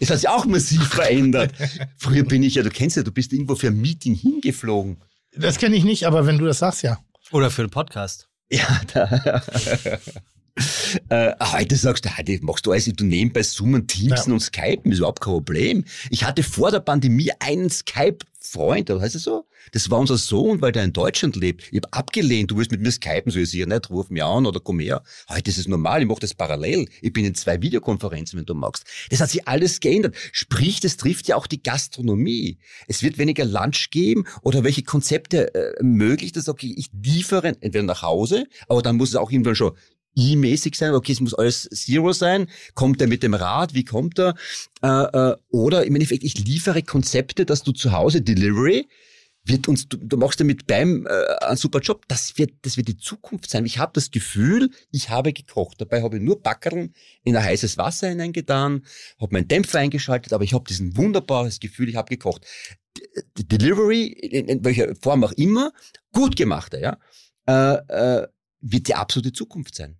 [0.00, 1.52] es hat sich auch massiv verändert.
[1.96, 4.98] Früher bin ich ja, du kennst ja, du bist irgendwo für ein Meeting hingeflogen.
[5.36, 6.98] Das kenne ich nicht, aber wenn du das sagst, ja.
[7.32, 8.28] Oder für einen Podcast.
[8.50, 9.42] Ja, da.
[11.10, 14.34] Äh, heute sagst du, heute machst du alles, du nebenbei Zoomen, Teamsen ja.
[14.34, 15.84] und Skypen, ist überhaupt kein Problem.
[16.08, 19.46] Ich hatte vor der Pandemie einen Skype-Freund, oder heißt es so?
[19.72, 21.68] Das war unser Sohn, weil der in Deutschland lebt.
[21.70, 24.46] Ich habe abgelehnt, du willst mit mir skypen, so ich sicher nicht, ruf mich an
[24.46, 25.02] oder komm her.
[25.28, 26.88] Heute ist es normal, ich mache das parallel.
[27.02, 28.84] Ich bin in zwei Videokonferenzen, wenn du magst.
[29.10, 30.14] Das hat sich alles geändert.
[30.32, 32.58] Sprich, das trifft ja auch die Gastronomie.
[32.86, 37.82] Es wird weniger Lunch geben oder welche Konzepte äh, möglich, dass okay, ich liefere entweder
[37.82, 39.72] nach Hause, aber dann muss es auch irgendwann schon
[40.18, 42.48] I-mäßig sein, okay, es muss alles Zero sein.
[42.74, 43.74] Kommt er mit dem Rad?
[43.74, 44.34] Wie kommt er?
[44.82, 48.88] Äh, äh, oder im Endeffekt, ich liefere Konzepte, dass du zu Hause Delivery
[49.48, 52.04] wird uns, du, du machst damit beim äh, einen super Job.
[52.08, 53.64] Das wird, das wird die Zukunft sein.
[53.64, 55.80] Ich habe das Gefühl, ich habe gekocht.
[55.80, 56.90] Dabei habe ich nur Backerl
[57.22, 58.84] in ein heißes Wasser hineingetan,
[59.20, 62.44] habe meinen Dämpfer eingeschaltet, aber ich habe diesen wunderbares Gefühl, ich habe gekocht.
[63.38, 65.72] D Delivery, in, in welcher Form auch immer,
[66.12, 66.98] gut gemachter, ja,
[67.46, 68.28] äh, äh,
[68.60, 69.98] wird die absolute Zukunft sein.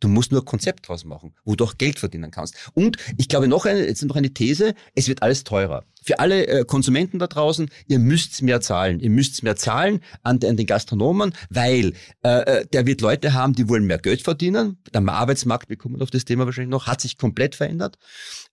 [0.00, 2.70] Du musst nur ein Konzept draus machen, wo du auch Geld verdienen kannst.
[2.74, 5.84] Und ich glaube noch eine, jetzt noch eine These, es wird alles teurer.
[6.04, 9.00] Für alle äh, Konsumenten da draußen, ihr müsst mehr zahlen.
[9.00, 13.54] Ihr müsst mehr zahlen an, an den Gastronomen, weil äh, äh, der wird Leute haben,
[13.54, 14.78] die wollen mehr Geld verdienen.
[14.92, 17.98] Der Arbeitsmarkt, wir kommen auf das Thema wahrscheinlich noch, hat sich komplett verändert.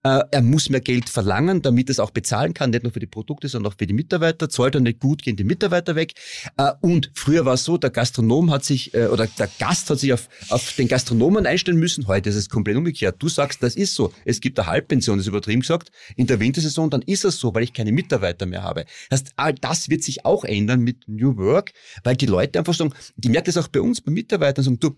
[0.04, 3.08] Äh, er muss mehr Geld verlangen, damit es auch bezahlen kann, nicht nur für die
[3.08, 4.50] Produkte, sondern auch für die Mitarbeiter.
[4.50, 6.14] Zahlt er nicht gut, gehen die Mitarbeiter weg.
[6.58, 10.00] Äh, und früher war es so, der Gastronom hat sich, äh, oder der Gast hat
[10.00, 12.08] sich auf, auf den Gastronomen einstellen müssen.
[12.08, 13.16] Heute ist es komplett umgekehrt.
[13.20, 14.14] Du sagst, das ist so.
[14.26, 15.90] Es gibt eine Halbpension, das ist übertrieben gesagt.
[16.16, 18.86] In der Wintersaison, dann ist es so, weil ich keine Mitarbeiter mehr habe.
[19.10, 21.74] Das heißt, all das wird sich auch ändern mit New Work,
[22.04, 24.96] weil die Leute einfach sagen, die merkt das auch bei uns, bei Mitarbeitern, sagen, du,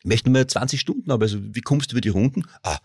[0.00, 2.44] ich möchte nur 20 Stunden haben, also wie kommst du über die Runden?
[2.62, 2.78] Ah,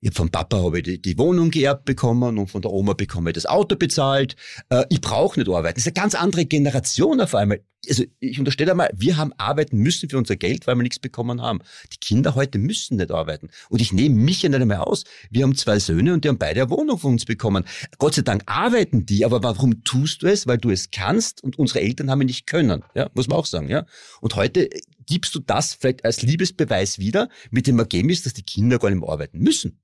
[0.00, 3.30] ich vom Papa habe ich die, die, Wohnung geerbt bekommen und von der Oma bekomme
[3.30, 4.36] ich das Auto bezahlt.
[4.68, 5.74] Äh, ich brauche nicht arbeiten.
[5.74, 7.60] Das ist eine ganz andere Generation auf einmal.
[7.88, 11.40] Also ich unterstelle einmal, wir haben arbeiten müssen für unser Geld, weil wir nichts bekommen
[11.40, 11.60] haben.
[11.92, 13.50] Die Kinder heute müssen nicht arbeiten.
[13.70, 15.04] Und ich nehme mich ja nicht einmal aus.
[15.30, 17.64] Wir haben zwei Söhne und die haben beide eine Wohnung von uns bekommen.
[17.98, 20.46] Gott sei Dank arbeiten die, aber warum tust du es?
[20.46, 22.84] Weil du es kannst und unsere Eltern haben nicht können.
[22.94, 23.68] Ja, muss man auch sagen.
[23.68, 23.86] Ja.
[24.20, 24.68] Und heute
[25.06, 29.00] gibst du das vielleicht als Liebesbeweis wieder mit dem Ergebnis, dass die Kinder gar nicht
[29.00, 29.80] mehr arbeiten müssen.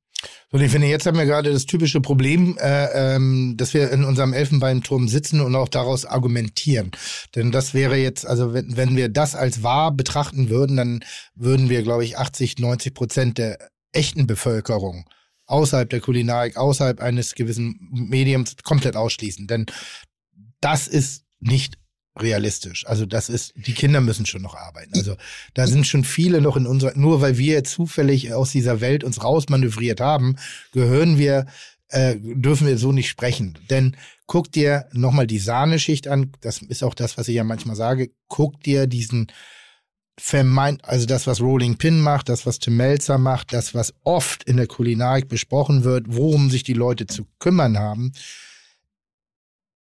[0.55, 4.05] So, ich finde, jetzt haben wir gerade das typische Problem, äh, ähm, dass wir in
[4.05, 6.93] unserem Elfenbeinturm sitzen und auch daraus argumentieren.
[7.35, 11.71] Denn das wäre jetzt, also wenn, wenn wir das als wahr betrachten würden, dann würden
[11.71, 15.11] wir, glaube ich, 80, 90 Prozent der echten Bevölkerung
[15.47, 19.49] außerhalb der Kulinarik, außerhalb eines gewissen Mediums komplett ausschließen.
[19.49, 19.67] Denn
[20.61, 21.79] das ist nicht
[22.21, 22.87] realistisch.
[22.87, 24.93] Also das ist, die Kinder müssen schon noch arbeiten.
[24.95, 25.17] Also
[25.55, 29.23] da sind schon viele noch in unserer, nur weil wir zufällig aus dieser Welt uns
[29.23, 30.37] rausmanövriert haben,
[30.73, 31.47] gehören wir,
[31.89, 33.59] äh, dürfen wir so nicht sprechen.
[33.69, 37.77] Denn guck dir nochmal die Sahneschicht an, das ist auch das, was ich ja manchmal
[37.77, 39.33] sage, guck dir diesen
[40.17, 44.45] vermeint, also das, was Rolling Pin macht, das, was Tim Melzer macht, das, was oft
[44.45, 48.13] in der Kulinarik besprochen wird, worum sich die Leute zu kümmern haben,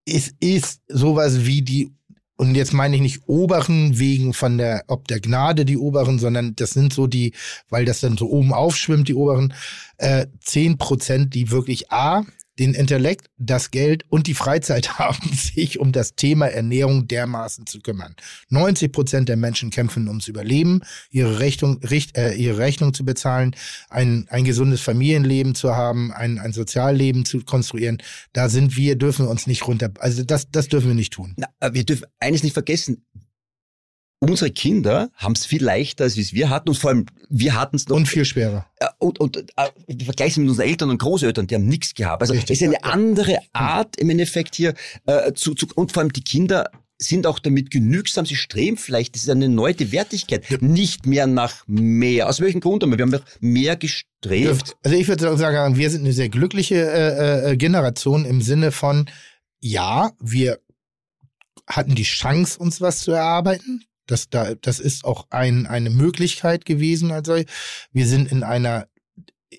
[0.07, 1.93] es ist sowas wie die
[2.37, 6.57] und jetzt meine ich nicht Oberen wegen von der, ob der Gnade die Oberen, sondern
[6.57, 7.33] das sind so die,
[7.69, 9.55] weil das dann so oben aufschwimmt, die Oberen,
[9.99, 12.25] äh, zehn Prozent, die wirklich A,
[12.59, 17.81] den Intellekt, das Geld und die Freizeit haben, sich um das Thema Ernährung dermaßen zu
[17.81, 18.15] kümmern.
[18.51, 23.57] 90 Prozent der Menschen kämpfen ums Überleben, ihre Rechnung, richt, äh, ihre Rechnung zu bezahlen,
[23.91, 27.99] ein, ein gesundes Familienleben zu haben, ein, ein Sozialleben zu konstruieren.
[28.33, 31.35] Da sind wir, dürfen wir uns nicht runter, also das, das dürfen wir nicht tun.
[31.37, 33.05] Na, wir dürfen eines nicht vergessen
[34.31, 37.89] unsere Kinder haben es viel leichter, als wir hatten und vor allem wir hatten es
[37.89, 37.97] noch.
[37.97, 38.67] Und viel schwerer.
[38.99, 42.23] Und, und äh, im Vergleich mit unseren Eltern und Großeltern, die haben nichts gehabt.
[42.23, 42.51] Also Richtig.
[42.51, 44.75] es ist eine andere Art im Endeffekt hier
[45.07, 49.15] äh, zu, zu, und vor allem die Kinder sind auch damit genügsam, sie streben vielleicht,
[49.15, 50.59] das ist eine neue Wertigkeit, ja.
[50.61, 52.29] nicht mehr nach mehr.
[52.29, 52.83] Aus welchem Grund?
[52.83, 54.77] Wir haben mehr gestrebt.
[54.83, 59.07] Also ich würde sagen, wir sind eine sehr glückliche äh, äh, Generation im Sinne von,
[59.61, 60.61] ja, wir
[61.67, 63.85] hatten die Chance, uns was zu erarbeiten.
[64.07, 67.11] Das, da, das ist auch ein, eine Möglichkeit gewesen.
[67.11, 67.37] Also
[67.93, 68.87] wir sind in einer,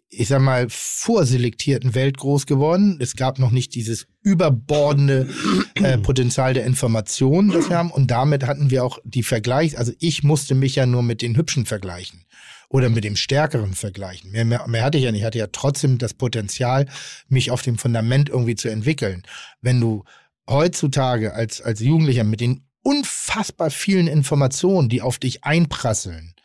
[0.10, 2.98] ich sag mal, vorselektierten Welt groß geworden.
[3.02, 5.30] Es gab noch nicht dieses überbordende
[5.76, 7.92] äh, Potenzial der Information, das wir haben.
[7.92, 9.76] Und damit hatten wir auch die Vergleichs.
[9.76, 12.26] Also ich musste mich ja nur mit den Hübschen vergleichen
[12.70, 14.32] oder mit dem Stärkeren vergleichen.
[14.32, 15.22] Mehr, mehr, mehr hatte ich ja nicht.
[15.22, 16.88] Ich hatte ja trotzdem das Potenzial,
[17.30, 19.24] mich auf dem Fundament irgendwie zu entwickeln.
[19.62, 20.04] Wenn du
[20.50, 26.36] heutzutage als, als Jugendlicher mit den unfassbar vielen Informationen, die auf dich einprasseln,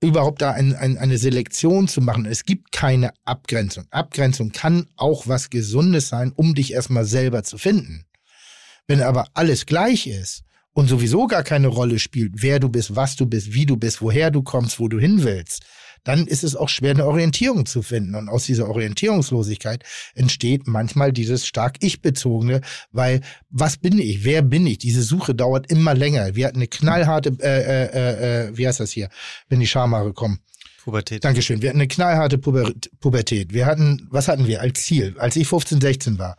[0.00, 2.26] überhaupt da ein, ein, eine Selektion zu machen.
[2.26, 3.86] Es gibt keine Abgrenzung.
[3.90, 8.04] Abgrenzung kann auch was Gesundes sein, um dich erstmal selber zu finden.
[8.86, 10.42] Wenn aber alles gleich ist
[10.74, 14.02] und sowieso gar keine Rolle spielt, wer du bist, was du bist, wie du bist,
[14.02, 15.64] woher du kommst, wo du hin willst,
[16.04, 18.14] dann ist es auch schwer, eine Orientierung zu finden.
[18.14, 24.24] Und aus dieser Orientierungslosigkeit entsteht manchmal dieses stark ich-bezogene, weil was bin ich?
[24.24, 24.78] Wer bin ich?
[24.78, 26.34] Diese Suche dauert immer länger.
[26.34, 29.08] Wir hatten eine knallharte, äh, äh, äh, wie heißt das hier,
[29.48, 30.40] wenn die Schamhaare kommen?
[30.82, 31.24] Pubertät.
[31.24, 31.62] Dankeschön.
[31.62, 33.52] Wir hatten eine knallharte Puber Pubertät.
[33.52, 35.14] Wir hatten, was hatten wir als Ziel?
[35.18, 36.36] Als ich 15, 16 war,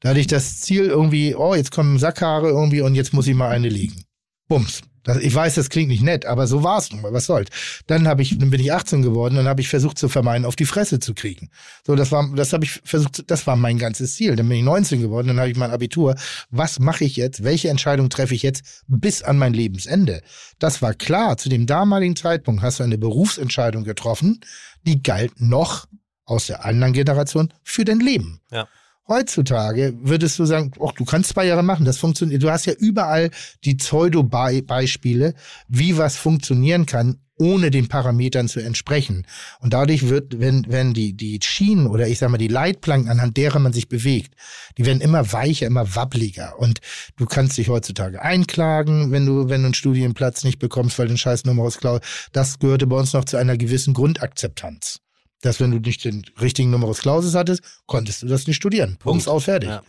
[0.00, 3.34] da hatte ich das Ziel irgendwie, oh, jetzt kommen Sackhaare irgendwie und jetzt muss ich
[3.34, 4.04] mal eine liegen.
[4.48, 7.12] Bums Das, ich weiß, das klingt nicht nett, aber so war es nun mal.
[7.12, 7.48] Was soll's?
[7.86, 10.56] Dann habe ich, dann bin ich 18 geworden, dann habe ich versucht zu vermeiden, auf
[10.56, 11.48] die Fresse zu kriegen.
[11.86, 14.34] So, das war, das habe ich versucht, das war mein ganzes Ziel.
[14.34, 16.16] Dann bin ich 19 geworden, dann habe ich mein Abitur.
[16.50, 17.44] Was mache ich jetzt?
[17.44, 20.22] Welche Entscheidung treffe ich jetzt bis an mein Lebensende?
[20.58, 21.36] Das war klar.
[21.36, 24.40] Zu dem damaligen Zeitpunkt hast du eine Berufsentscheidung getroffen,
[24.84, 25.86] die galt noch
[26.24, 28.40] aus der anderen Generation für dein Leben.
[28.50, 28.66] Ja.
[29.08, 32.42] Heutzutage würdest du sagen, oh, du kannst zwei Jahre machen, das funktioniert.
[32.42, 33.30] Du hast ja überall
[33.64, 35.34] die Pseudo-Beispiele,
[35.68, 39.26] wie was funktionieren kann, ohne den Parametern zu entsprechen.
[39.60, 43.36] Und dadurch wird, wenn, wenn die, die Schienen oder ich sag mal die Leitplanken, anhand
[43.36, 44.34] derer man sich bewegt,
[44.76, 46.58] die werden immer weicher, immer wabbliger.
[46.58, 46.80] Und
[47.16, 51.10] du kannst dich heutzutage einklagen, wenn du, wenn du einen Studienplatz nicht bekommst, weil du
[51.10, 52.02] einen scheiß Numerus klaust.
[52.32, 55.00] Das gehörte bei uns noch zu einer gewissen Grundakzeptanz
[55.46, 58.96] dass wenn du nicht den richtigen Numerus Clausus hattest, konntest du das nicht studieren.
[58.98, 59.70] Punkt, aus, fertig.
[59.70, 59.82] Ja.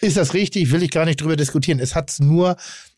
[0.00, 0.70] Ist das richtig?
[0.70, 1.78] Will ich gar nicht drüber diskutieren.
[1.78, 2.56] Es hat es nur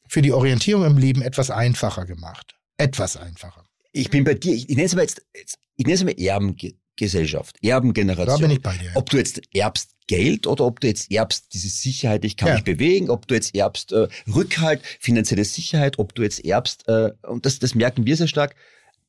[0.09, 2.55] für die Orientierung im Leben etwas einfacher gemacht.
[2.79, 3.65] Etwas einfacher.
[3.93, 6.15] Ich bin bei dir, ich, ich nenne es mal jetzt, jetzt ich nenne es mal
[6.19, 8.41] Erbengesellschaft, Erbengeneration.
[8.41, 8.91] Da bin ich bei dir.
[8.95, 12.55] Ob du jetzt erbst Geld oder ob du jetzt erbst diese Sicherheit, ich kann Ja.
[12.55, 17.13] mich bewegen, ob du jetzt erbst äh, Rückhalt, finanzielle Sicherheit, ob du jetzt erbst, äh,
[17.23, 18.55] und das, das merken wir sehr stark,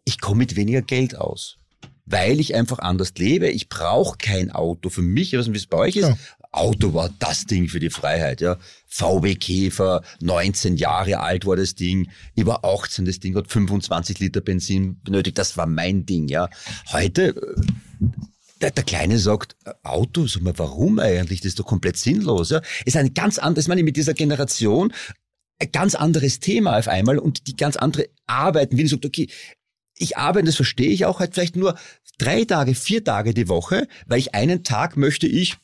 [0.06, 1.58] ich komme mit weniger Geld aus.
[2.06, 3.50] Weil ich einfach anders lebe.
[3.50, 5.34] Ich brauche kein Auto für mich.
[5.34, 6.10] Ich weiß nicht, wie es bei euch ist.
[6.10, 6.18] Ja.
[6.52, 8.42] Auto war das Ding für die Freiheit.
[8.42, 8.58] Ja.
[8.88, 12.10] VW Käfer, 19 Jahre alt war das Ding.
[12.36, 15.38] Ich war 18, das Ding hat 25 Liter Benzin benötigt.
[15.38, 16.28] Das war mein Ding.
[16.28, 16.50] Ja.
[16.92, 18.08] Heute äh,
[18.62, 21.42] der, der Kleine sagt, äh, Auto, sag mal, warum eigentlich?
[21.42, 22.52] Das ist doch komplett sinnlos.
[22.52, 22.62] Ja?
[22.86, 24.94] Ist ein ganz anderes, meine ich, mit dieser Generation,
[25.60, 28.78] ein ganz anderes Thema auf einmal und die ganz andere Arbeiten.
[28.78, 29.30] Wie du sagst, okay,
[29.98, 31.76] ich arbeite, das verstehe ich auch, halt vielleicht nur
[32.18, 35.56] drei Tage, vier Tage die Woche, weil ich einen Tag möchte ich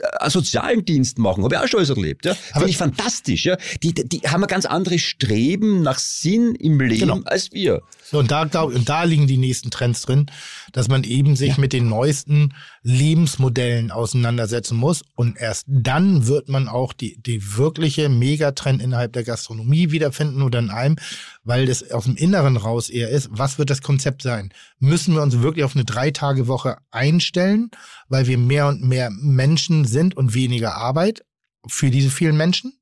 [0.00, 1.44] äh, einen sozialen Dienst machen.
[1.44, 2.24] Habe ich auch schon alles erlebt.
[2.24, 2.32] Ja?
[2.32, 3.44] Aber- Finde ich fantastisch.
[3.46, 3.56] Ja?
[3.82, 7.20] Die, die, die haben ein ganz anderes Streben nach Sinn im Leben Genau.
[7.24, 7.82] als wir.
[8.04, 10.30] So, und da, glaub, und da liegen die nächsten Trends drin,
[10.72, 15.02] dass man eben sich mit den neuesten Lebensmodellen auseinandersetzen muss.
[15.14, 20.58] Und erst dann wird man auch die, die wirkliche Megatrend innerhalb der Gastronomie wiederfinden oder
[20.58, 20.96] in allem,
[21.44, 23.28] weil das aus dem Inneren raus eher ist.
[23.32, 24.52] Was wird das Konzept sein?
[24.78, 27.70] Müssen wir uns wirklich auf eine Drei-Tage-Woche einstellen,
[28.08, 31.24] weil wir mehr und mehr Menschen sind und weniger Arbeit
[31.66, 32.72] für diese vielen Menschen?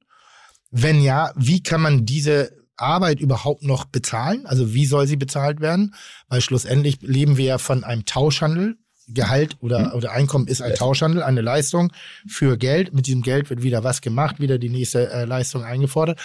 [0.70, 4.46] Wenn ja, wie kann man diese Arbeit überhaupt noch bezahlen?
[4.46, 5.94] Also wie soll sie bezahlt werden?
[6.28, 8.76] Weil schlussendlich leben wir ja von einem Tauschhandel.
[9.08, 11.92] Gehalt oder, oder Einkommen ist ein Tauschhandel, eine Leistung
[12.26, 12.92] für Geld.
[12.92, 16.18] Mit diesem Geld wird wieder was gemacht, wieder die nächste äh, Leistung eingefordert,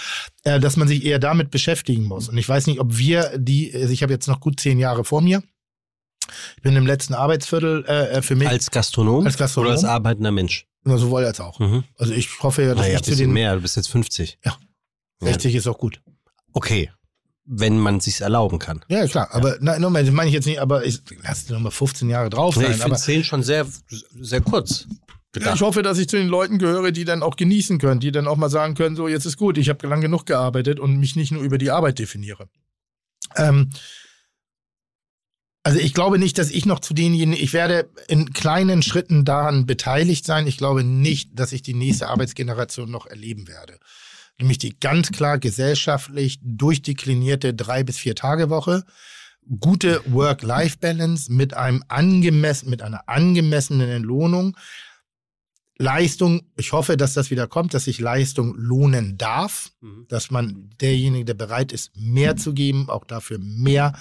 [0.46, 2.28] äh, dass man sich eher damit beschäftigen muss.
[2.28, 5.04] Und ich weiß nicht, ob wir die, also ich habe jetzt noch gut zehn Jahre
[5.04, 5.44] vor mir.
[6.56, 9.68] Ich bin im letzten Arbeitsviertel äh, für mich, Als Gastronom, Als Gastronom?
[9.68, 10.66] oder als arbeitender Mensch?
[10.84, 11.60] na, sowohl als auch.
[11.60, 11.84] Mhm.
[12.00, 14.40] Also ich hoffe ja, dass Naja, ich zu den mehr, du bist jetzt 50.
[15.20, 16.02] 60 ist auch gut.
[16.54, 16.92] Okay,
[17.46, 18.84] wenn man sich's erlauben kann.
[18.88, 21.62] Ja, klar, aber na, Moment, das meine ich jetzt nicht, aber ich lass dir noch
[21.62, 22.72] mal 15 Jahre drauf Nee, sein.
[22.72, 23.66] ich finde aber 10 schon sehr,
[24.20, 24.88] sehr kurz.
[25.36, 28.12] ja, ich hoffe, dass ich zu den Leuten gehöre, die dann auch genießen können, die
[28.12, 30.98] dann auch mal sagen können, so jetzt ist gut, ich habe lang genug gearbeitet und
[30.98, 32.48] mich nicht nur über die Arbeit definiere.
[33.36, 33.70] Ähm,
[35.64, 39.66] also ich glaube nicht, dass ich noch zu denjenigen, ich werde in kleinen Schritten daran
[39.68, 40.48] beteiligt sein.
[40.48, 43.78] Ich glaube nicht, dass ich die nächste Arbeitsgeneration noch erleben werde.
[44.42, 48.84] Nämlich die ganz klar gesellschaftlich durchdeklinierte drei bis vier Tage Woche,
[49.60, 54.58] gute Work-Life-Balance mit einem angemessen, mit einer angemessenen Entlohnung.
[55.78, 60.06] Leistung, ich hoffe, dass das wieder kommt, dass sich Leistung lohnen darf, Mhm.
[60.10, 63.94] dass man derjenige, der bereit ist, mehr zu geben, auch dafür mehr.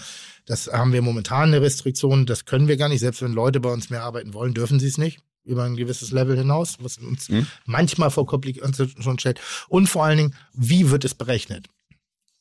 [0.47, 3.01] Das haben wir momentan eine Restriktion, das können wir gar nicht.
[3.01, 6.11] Selbst wenn Leute bei uns mehr arbeiten wollen, dürfen sie es nicht über ein gewisses
[6.11, 7.47] Level hinaus, was uns Mhm.
[7.67, 9.41] manchmal vor Komplikationen stellt.
[9.69, 11.67] Und vor allen Dingen, wie wird es berechnet?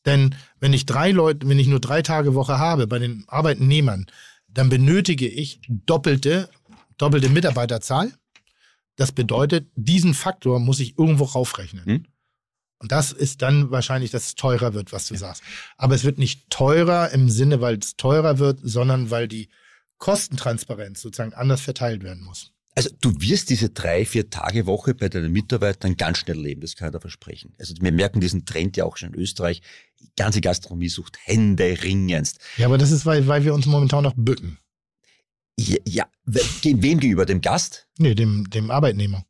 [0.05, 4.07] Denn wenn ich drei Leute, wenn ich nur drei Tage Woche habe bei den Arbeitnehmern,
[4.47, 6.49] dann benötige ich doppelte,
[6.97, 8.11] doppelte Mitarbeiterzahl.
[8.95, 11.85] Das bedeutet, diesen Faktor muss ich irgendwo raufrechnen.
[11.85, 12.05] Hm.
[12.81, 15.43] Und das ist dann wahrscheinlich, dass es teurer wird, was du sagst.
[15.77, 19.49] Aber es wird nicht teurer im Sinne, weil es teurer wird, sondern weil die
[19.97, 22.53] Kostentransparenz sozusagen anders verteilt werden muss.
[22.79, 26.77] Also du wirst diese drei, vier Tage Woche bei deinen Mitarbeitern ganz schnell leben, das
[26.77, 27.53] kann ich dir versprechen.
[27.59, 29.61] Also wir merken diesen Trend ja auch schon in Österreich.
[29.99, 32.39] Die ganze Gastronomie sucht Hände ringendst.
[32.55, 34.59] Ja, aber das ist, weil, weil wir uns momentan noch bücken.
[35.59, 37.25] Ja, ja, wem gegenüber?
[37.25, 37.89] Dem Gast?
[37.97, 39.25] Nee, dem, dem Arbeitnehmer.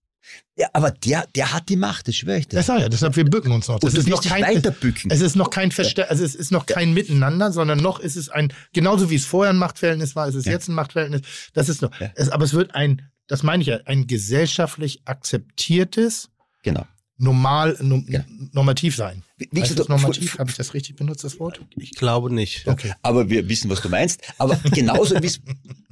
[0.56, 2.58] Ja, aber der, der hat die Macht, das schwöre ich dir.
[2.58, 3.80] Das ja, deshalb wir bücken uns noch.
[3.80, 5.10] Das ist noch kein, weiterbücken.
[5.10, 8.30] Es ist noch kein Verste also es ist noch kein Miteinander, sondern noch ist es
[8.30, 10.52] ein, genauso wie es vorher ein Machtverhältnis war, ist es Ja.
[10.52, 11.22] jetzt ein Machtverhältnis.
[11.54, 12.12] Das ist noch, Ja.
[12.14, 16.30] es, aber es wird ein, das meine ich ja, ein gesellschaftlich akzeptiertes
[16.64, 16.86] Genau.
[17.18, 18.26] normal, nom, Ja.
[18.52, 19.24] normativ sein.
[19.38, 20.38] Wie- wie Heißt das normativ?
[20.40, 21.62] Habe ich das richtig benutzt, das Wort?
[21.78, 22.68] Ich glaube nicht.
[22.68, 22.94] Okay.
[23.02, 24.22] Aber wir wissen, was du meinst.
[24.38, 25.40] Aber genauso wie es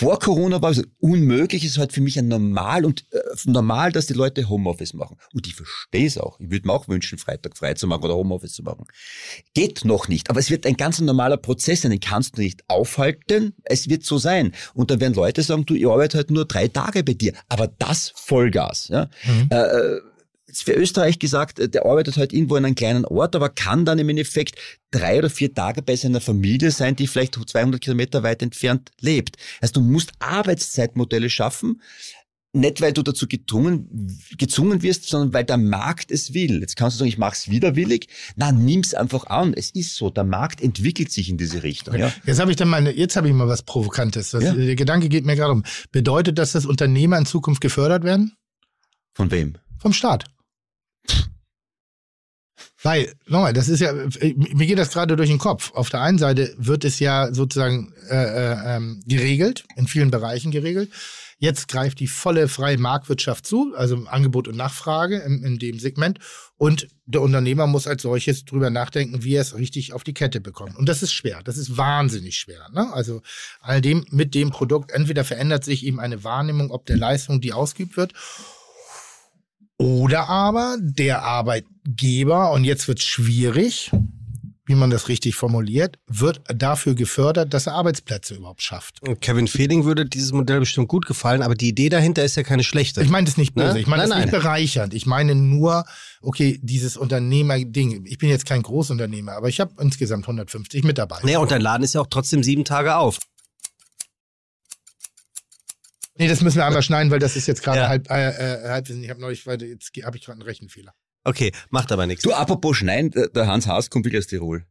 [0.00, 4.06] vor Corona war, also unmöglich ist halt für mich ein normal und äh, normal, dass
[4.06, 5.18] die Leute Homeoffice machen.
[5.34, 6.40] Und ich verstehe es auch.
[6.40, 8.86] Ich würde mir auch wünschen, Freitag frei zu machen oder Homeoffice zu machen.
[9.52, 10.30] Geht noch nicht.
[10.30, 11.90] Aber es wird ein ganz normaler Prozess sein.
[11.90, 13.52] Den kannst du nicht aufhalten.
[13.64, 14.52] Es wird so sein.
[14.72, 17.34] Und da werden Leute sagen, du, ich arbeite halt nur drei Tage bei dir.
[17.50, 18.88] Aber das Vollgas.
[18.88, 19.10] Ja?
[19.24, 19.48] Mhm.
[19.50, 20.09] Äh, jetzt
[20.56, 23.98] für Österreich gesagt, äh, der arbeitet halt irgendwo in einem kleinen Ort, aber kann dann
[23.98, 24.56] im Endeffekt
[24.90, 29.36] drei oder vier Tage bei seiner Familie sein, die vielleicht 200 Kilometer weit entfernt lebt.
[29.60, 31.80] Also du musst Arbeitszeitmodelle schaffen,
[32.52, 36.60] nicht weil du dazu gedrungen, gezwungen wirst, sondern weil der Markt es will.
[36.60, 38.08] Jetzt kannst du sagen, ich mache es widerwillig.
[38.34, 39.54] Na, nimm's einfach an.
[39.54, 40.10] Es ist so.
[40.10, 41.94] Der Markt entwickelt sich in diese Richtung.
[41.96, 42.12] Ja?
[42.26, 44.32] Jetzt habe ich dann mal, eine- jetzt habe ich mal was Provokantes.
[44.32, 44.52] Das, Ja.
[44.54, 45.62] Der Gedanke geht mir gerade um.
[45.92, 48.32] Bedeutet das, dass Unternehmer in Zukunft gefördert werden?
[49.14, 49.54] Von wem?
[49.78, 50.24] Vom Staat.
[52.82, 55.72] Weil, nochmal, das ist ja, mir geht das gerade durch den Kopf.
[55.74, 60.50] Auf der einen Seite wird es ja sozusagen äh, äh, ähm, geregelt, in vielen Bereichen
[60.50, 60.90] geregelt.
[61.38, 66.18] Jetzt greift die volle freie Marktwirtschaft zu, also Angebot und Nachfrage in, in dem Segment.
[66.58, 70.42] Und der Unternehmer muss als solches drüber nachdenken, wie er es richtig auf die Kette
[70.42, 70.76] bekommt.
[70.76, 71.40] Und das ist schwer.
[71.42, 72.68] Das ist wahnsinnig schwer.
[72.72, 72.92] Ne?
[72.92, 73.22] Also
[73.60, 77.54] all dem mit dem Produkt, entweder verändert sich eben eine Wahrnehmung, ob der Leistung, die
[77.54, 78.12] ausgeübt wird,
[79.80, 83.90] oder aber der Arbeitgeber, und jetzt wird schwierig,
[84.66, 89.00] wie man das richtig formuliert, wird dafür gefördert, dass er Arbeitsplätze überhaupt schafft.
[89.20, 92.62] Kevin Fehling würde dieses Modell bestimmt gut gefallen, aber die Idee dahinter ist ja keine
[92.62, 93.02] schlechte.
[93.02, 93.80] Ich meine das nicht böse, Ne?
[93.80, 94.94] ich meine das Nein, nicht bereichernd.
[94.94, 95.84] Ich meine nur,
[96.22, 98.04] okay, dieses Unternehmerding.
[98.06, 101.24] Ich bin jetzt kein Großunternehmer, aber ich habe insgesamt 150 Mitarbeiter.
[101.26, 103.18] naja, und dein Laden ist ja auch trotzdem sieben Tage auf.
[106.20, 107.88] Nee, das müssen wir einmal schneiden, weil das ist jetzt gerade Ja.
[107.88, 109.02] halb, äh, äh, Halbwissen.
[109.02, 110.92] Ich habe neulich, weil jetzt habe ich gerade einen Rechenfehler.
[111.24, 112.22] Okay, macht aber nichts.
[112.24, 114.66] Du, apropos Schneien, der Hans Haas kommt wirklich aus Tirol.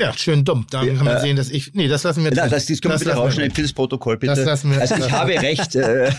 [0.00, 0.66] Ja, schön dumm.
[0.70, 1.72] Dann Ja, kann man äh, sehen, dass ich.
[1.74, 2.50] Nee, das lassen wir Nein, drin.
[2.50, 4.34] das, das können wir wieder lassen rausschneiden für das Protokoll, bitte.
[4.36, 6.12] Das lassen wir- also ich das- habe recht, äh,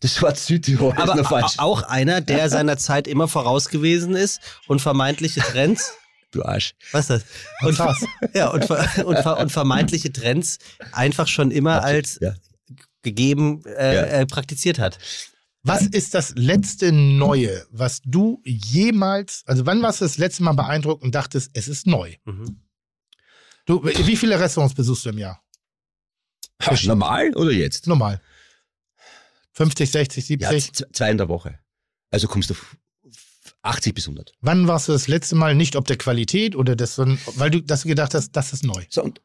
[0.00, 1.58] das Wort Südtirol aber ist falsch.
[1.58, 5.92] au- auch einer, der seiner Zeit immer voraus gewesen ist und vermeintliche Trends.
[6.30, 6.74] Du Arsch.
[6.92, 7.24] Was ist das?
[7.60, 7.78] Und,
[8.34, 10.58] ja, und, ver- und, ver- und vermeintliche Trends
[10.92, 12.34] einfach schon immer als Ja.
[13.02, 14.02] Gegeben äh, Ja.
[14.02, 14.98] äh, praktiziert hat.
[15.64, 20.54] Was ist das letzte Neue, was du jemals, also wann warst du das letzte Mal
[20.54, 22.14] beeindruckt und dachtest, es ist neu?
[22.24, 22.60] Mhm.
[23.66, 25.40] Du, wie viele Restaurants besuchst du im Jahr?
[26.62, 27.86] Ha, normal oder jetzt?
[27.86, 28.20] Normal.
[29.52, 30.72] 50, 60, Ja, 70?
[30.74, 31.58] z- zwei in der Woche.
[32.10, 32.76] Also kommst du auf
[33.62, 34.32] 80 bis 100.
[34.40, 37.60] Wann warst du das letzte Mal nicht ob der Qualität oder das, sondern weil du,
[37.62, 38.84] dass du gedacht hast, das ist neu?
[38.90, 39.20] So, und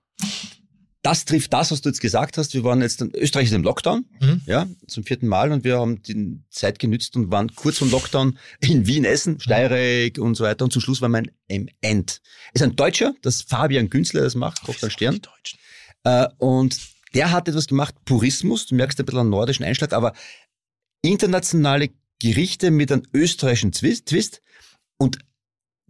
[1.08, 2.54] das trifft das, was du jetzt gesagt hast.
[2.54, 4.42] Wir waren jetzt, in Österreich ist im Lockdown, Mhm.
[4.46, 8.38] ja, zum vierten Mal und wir haben die Zeit genützt und waren kurz vom Lockdown
[8.60, 12.22] in Wien essen, Steyrek und so weiter und zum Schluss war mein im End.
[12.54, 15.22] Ist ein Deutscher, das Fabian Günzler das macht, kocht ein Stern.
[16.04, 16.78] Äh, und
[17.14, 20.14] der hat etwas gemacht, Purismus, du merkst ein bisschen einen nordischen Einschlag, aber
[21.02, 24.42] internationale Gerichte mit einem österreichischen Twist, Twist
[24.98, 25.20] und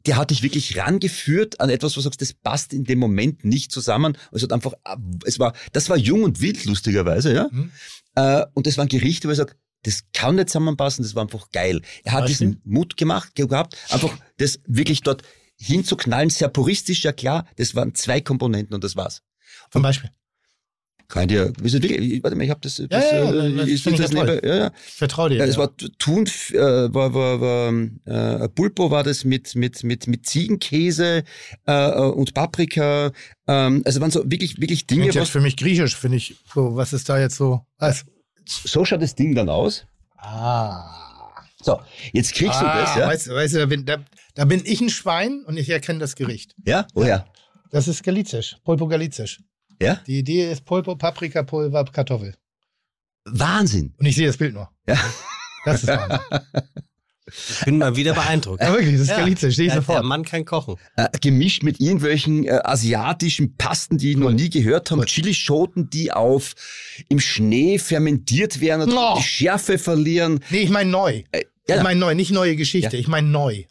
[0.08, 3.44] der hat dich wirklich rangeführt an etwas, wo du sagst, das passt in dem Moment
[3.44, 4.18] nicht zusammen.
[4.32, 4.74] Es hat einfach,
[5.26, 7.50] es war, das war jung und wild, lustigerweise, ja.
[7.52, 7.72] Mhm.
[8.16, 9.54] Äh, und das waren Gerichte, wo ich sage,
[9.84, 11.82] das kann nicht zusammenpassen, das war einfach geil.
[12.04, 15.24] Er hat diesen Mut gemacht, gehabt, einfach das wirklich dort
[15.58, 19.22] hinzuknallen, sehr puristisch, ja klar, das waren zwei Komponenten und das war's.
[19.72, 20.10] Zum Beispiel.
[21.10, 23.68] Kann ich dir, ist das wirklich, warte mal, ich habe das, das, ja, äh, das
[23.70, 24.72] ist finde ich das ja ja, ja.
[24.88, 25.38] Ich vertraue dir.
[25.38, 25.62] Ja, es ja.
[25.62, 31.24] war Thun, äh, war, war, war äh, Pulpo war das mit, mit, mit, mit Ziegenkäse
[31.66, 33.12] äh, und Paprika.
[33.48, 36.36] Ähm, also waren so wirklich, wirklich Dinge, Klingt jetzt was, für mich griechisch, finde ich.
[36.54, 37.62] So, was ist da jetzt so?
[37.78, 38.04] Was?
[38.46, 39.86] so schaut das Ding dann aus.
[40.18, 41.08] Ah.
[41.62, 41.80] So,
[42.12, 43.08] jetzt kriegst du ah, das, ja?
[43.08, 43.98] Weißt, du- weißt du, da bin, da,
[44.36, 46.54] da bin ich ein Schwein und ich erkenne das Gericht.
[46.66, 46.86] Ja?
[46.96, 47.26] Oh ja.
[47.72, 49.40] Das ist galizisch, Pulpo galizisch.
[49.82, 50.02] Ja?
[50.08, 52.36] Die Idee ist Pulpo, Paprikapulver, Kartoffel.
[53.26, 53.94] Wahnsinn.
[53.98, 54.70] Und ich sehe das Bild nur.
[54.88, 54.98] Ja.
[55.66, 56.20] Das ist Wahnsinn.
[57.30, 58.62] Ich bin mal wieder beeindruckt.
[58.64, 59.18] ja, wirklich, das ist Ja.
[59.20, 60.06] galizisch, sehe ich Der, der sofort.
[60.06, 60.76] Mann kann kochen.
[60.96, 65.06] Äh, gemischt mit irgendwelchen äh, asiatischen Pasten, die ich noch nie gehört habe.
[65.06, 66.56] Chilischoten, die auf
[67.10, 69.16] im Schnee fermentiert werden und Oh.
[69.18, 70.40] die Schärfe verlieren.
[70.52, 71.24] Nee, ich meine neu.
[71.34, 73.00] Äh, Ich ja, meine neu, nicht neue Geschichte, Ja.
[73.02, 73.66] ich meine neu.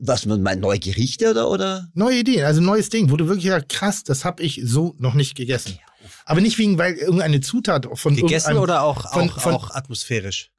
[0.00, 1.48] Was, mein neue Gerichte oder?
[1.50, 1.88] oder?
[1.94, 5.14] Neue Ideen, also neues Ding, wo du wirklich sagst, krass, das habe ich so noch
[5.14, 5.78] nicht gegessen.
[6.24, 10.50] Aber nicht wegen, weil irgendeine Zutat von Gegessen oder auch, von- auch, von- auch atmosphärisch?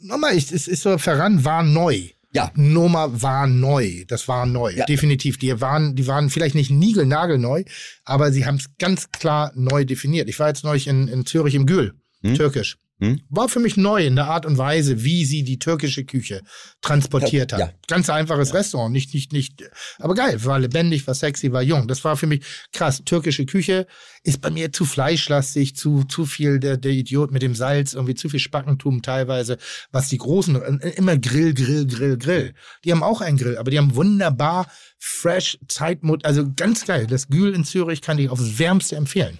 [0.00, 2.08] Nochmal, es ist so verran, war neu.
[2.32, 2.50] Ja.
[2.54, 4.04] Nummer war neu.
[4.08, 4.72] Das war neu.
[4.74, 4.84] Ja.
[4.84, 5.38] Definitiv.
[5.38, 7.64] Die waren, die waren vielleicht nicht niegelnagelneu,
[8.04, 10.28] aber sie haben es ganz klar neu definiert.
[10.28, 12.34] Ich war jetzt neulich in, in Zürich im Gül, Hm?
[12.34, 12.76] türkisch.
[12.98, 13.20] Hm?
[13.28, 16.40] War für mich neu in der Art und Weise, wie sie die türkische Küche
[16.80, 17.60] transportiert hat.
[17.60, 17.72] Ja.
[17.88, 19.64] Ganz einfaches Restaurant, nicht, nicht, nicht,
[19.98, 21.88] aber geil, war lebendig, war sexy, war jung.
[21.88, 22.42] Das war für mich
[22.72, 23.02] krass.
[23.04, 23.86] Türkische Küche
[24.22, 28.14] ist bei mir zu fleischlastig, zu, zu viel der, der Idiot mit dem Salz, irgendwie
[28.14, 29.58] zu viel Spackentum teilweise,
[29.92, 32.54] was die Großen, äh, immer Grill, Grill, Grill, Grill.
[32.84, 34.68] Die haben auch einen Grill, aber die haben wunderbar
[34.98, 37.06] fresh Zeitmut, also ganz geil.
[37.06, 39.38] Das Gül in Zürich kann ich aufs Wärmste empfehlen.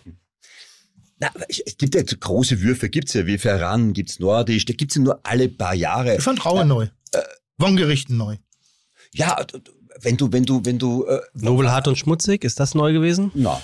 [1.19, 4.97] Na, es es gibt ja große Würfe, gibt's ja wie Ferran, gibt's Nordisch, da gibt's
[4.97, 6.17] ja nur alle paar Jahre.
[6.17, 6.89] Ich fand Raue neu.
[7.59, 8.37] Wongerichten neu.
[9.15, 9.47] Ja,
[10.01, 13.31] wenn du, wenn du, wenn du, äh, Nobel, hart und schmutzig, ist das neu gewesen?
[13.35, 13.61] na,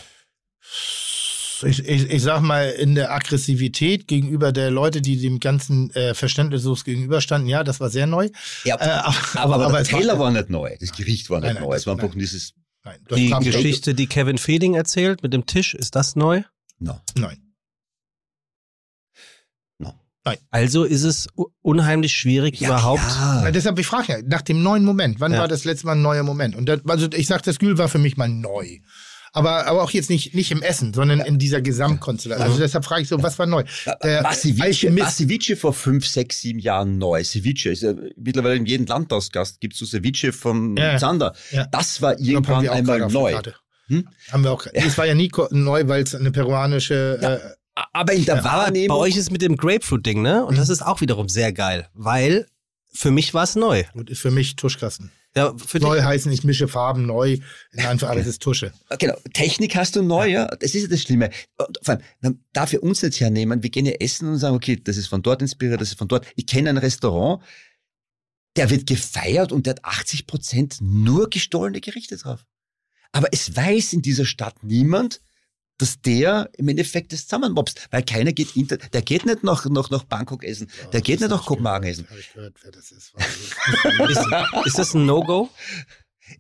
[1.65, 6.15] Ich, ich, ich sag mal, in der Aggressivität gegenüber der Leute, die dem ganzen äh,
[6.15, 8.31] verständnislos gegenüberstanden, ja, das war sehr neu.
[8.65, 11.41] ja, Äh, aber, aber, aber, der es Teller war, war nicht neu, das Gericht war
[11.41, 12.07] nicht Nein, nein, neu, es war nein.
[12.07, 16.43] einfach dieses, nein, Die Geschichte, die Kevin Fehling erzählt mit dem Tisch, ist das neu?
[16.79, 17.39] na, Nein.
[20.25, 20.35] Na.
[20.51, 21.27] Also ist es
[21.63, 23.03] unheimlich schwierig überhaupt.
[23.03, 25.41] Ja, deshalb, ich frage ja, nach dem neuen Moment, wann Ja.
[25.41, 26.55] war das letzte Mal ein neuer Moment?
[26.57, 28.79] Und das, also ich sag, das Gül war für mich mal neu.
[29.35, 32.47] Aber, aber auch jetzt nicht, nicht im Essen, sondern in dieser Gesamtkonstellation.
[32.47, 33.65] Also deshalb frage ich so, was war neu?
[33.87, 37.25] War Ceviche, vor fünf, sechs, sieben Jahren neu.
[37.25, 40.99] Ceviche ist ja mittlerweile in jedem Landhausgast gibt's so Ceviche vom Ja.
[40.99, 41.35] Zander.
[41.51, 41.67] Ja.
[41.67, 43.41] Das war irgendwann einmal neu.
[43.89, 44.07] Hm?
[44.31, 44.67] Haben wir auch.
[44.73, 47.55] Es war ja nie neu, weil es eine peruanische.
[47.83, 48.97] Äh, Aber in der bei Wahrnehmung.
[48.99, 50.45] euch ist mit dem Grapefruit-Ding, ne?
[50.45, 52.47] Und das ist auch wiederum sehr geil, weil
[52.93, 53.85] für mich war es neu.
[53.93, 55.11] gut, ist für mich Tuschkasten.
[55.35, 57.39] Ja, für dich, Neu heißen, ich mische Farben neu,
[57.73, 58.73] in einfach alles ist Tusche.
[58.99, 60.47] Genau, Technik hast du neu, ja.
[60.47, 61.31] Das ist ja das Schlimme.
[61.57, 64.77] Und vor allem, darf ja uns jetzt hernehmen, wir gehen ja essen und sagen, okay,
[64.77, 66.27] das ist von dort inspiriert, das ist von dort.
[66.37, 67.43] Ich kenne ein Restaurant,
[68.57, 72.45] der wird gefeiert und der hat 80 Prozent nur gestohlene Gerichte drauf.
[73.13, 75.23] Aber es weiß in dieser Stadt niemand,
[75.83, 79.91] dass der im Endeffekt das zusammenmobst, weil keiner geht, inter der geht nicht nach, nach,
[79.91, 82.07] nach Bangkok essen, der geht nicht nach Kopenhagen essen.
[82.09, 83.13] Habe ich gehört, wer das ist.
[84.09, 85.51] ist, ist das ein No-Go?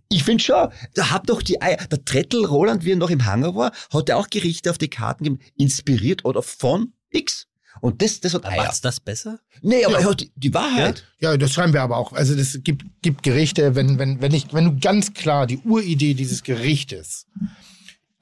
[0.08, 3.26] Ich finde schon, da hat doch die Eier, der Trettel Roland, wie er noch im
[3.26, 7.46] Hangar war, hat er auch Gerichte auf die Karten gegeben, inspiriert oder von X.
[7.80, 8.64] Und das, das hat Eier.
[8.64, 9.40] Macht's das besser?
[9.60, 10.00] Nee, aber Ja.
[10.00, 11.04] er hat die, die Wahrheit.
[11.20, 12.12] Ja, das schreiben wir aber auch.
[12.12, 16.14] Also das gibt, gibt Gerichte, wenn, wenn, wenn, ich, wenn du ganz klar die Uridee
[16.14, 17.26] dieses Gerichtes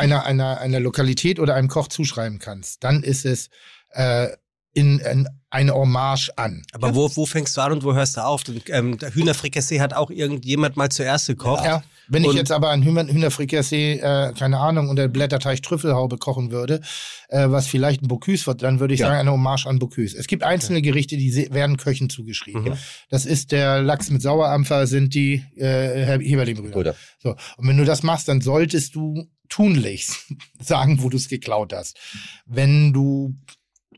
[0.00, 3.50] einer, einer, einer Lokalität oder einem Koch zuschreiben kannst, dann ist es
[3.90, 4.28] äh,
[4.72, 6.62] in, in eine Hommage an.
[6.72, 8.42] Aber wo, wo fängst du an und wo hörst du auf?
[8.68, 11.64] Ähm, der Hühnerfrikassee hat auch irgendjemand mal zuerst gekocht.
[11.64, 16.52] Ja, wenn ich jetzt aber ein Hühner, Hühnerfrikassee, äh, keine Ahnung, unter Blätterteig Trüffelhaube kochen
[16.52, 16.80] würde,
[17.28, 19.06] äh, was vielleicht ein Bocuse wird, dann würde ich Ja.
[19.06, 20.16] sagen, eine Hommage an Bocuse.
[20.16, 22.62] Es gibt einzelne Gerichte, die werden Köchen zugeschrieben.
[22.62, 22.78] Mhm.
[23.10, 26.76] Das ist der Lachs mit Sauerampfer, sind die äh, Heberlin-Brüder.
[26.76, 26.94] Oder?
[27.18, 27.30] So.
[27.56, 31.98] Und wenn du das machst, dann solltest du tunlichst sagen, wo du es geklaut hast.
[32.46, 33.34] Wenn du,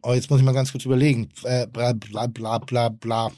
[0.02, 3.30] oh, jetzt muss ich mal ganz kurz überlegen, äh, bla bla bla bla bla.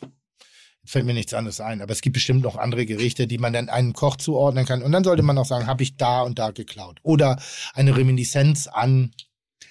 [0.83, 3.53] Jetzt fällt mir nichts anderes ein, aber es gibt bestimmt noch andere Gerichte, die man
[3.55, 4.83] dann einem Koch zuordnen kann.
[4.83, 7.01] Und dann sollte man auch sagen, habe ich da und da geklaut.
[7.03, 7.41] Oder
[7.73, 9.13] eine Reminiszenz an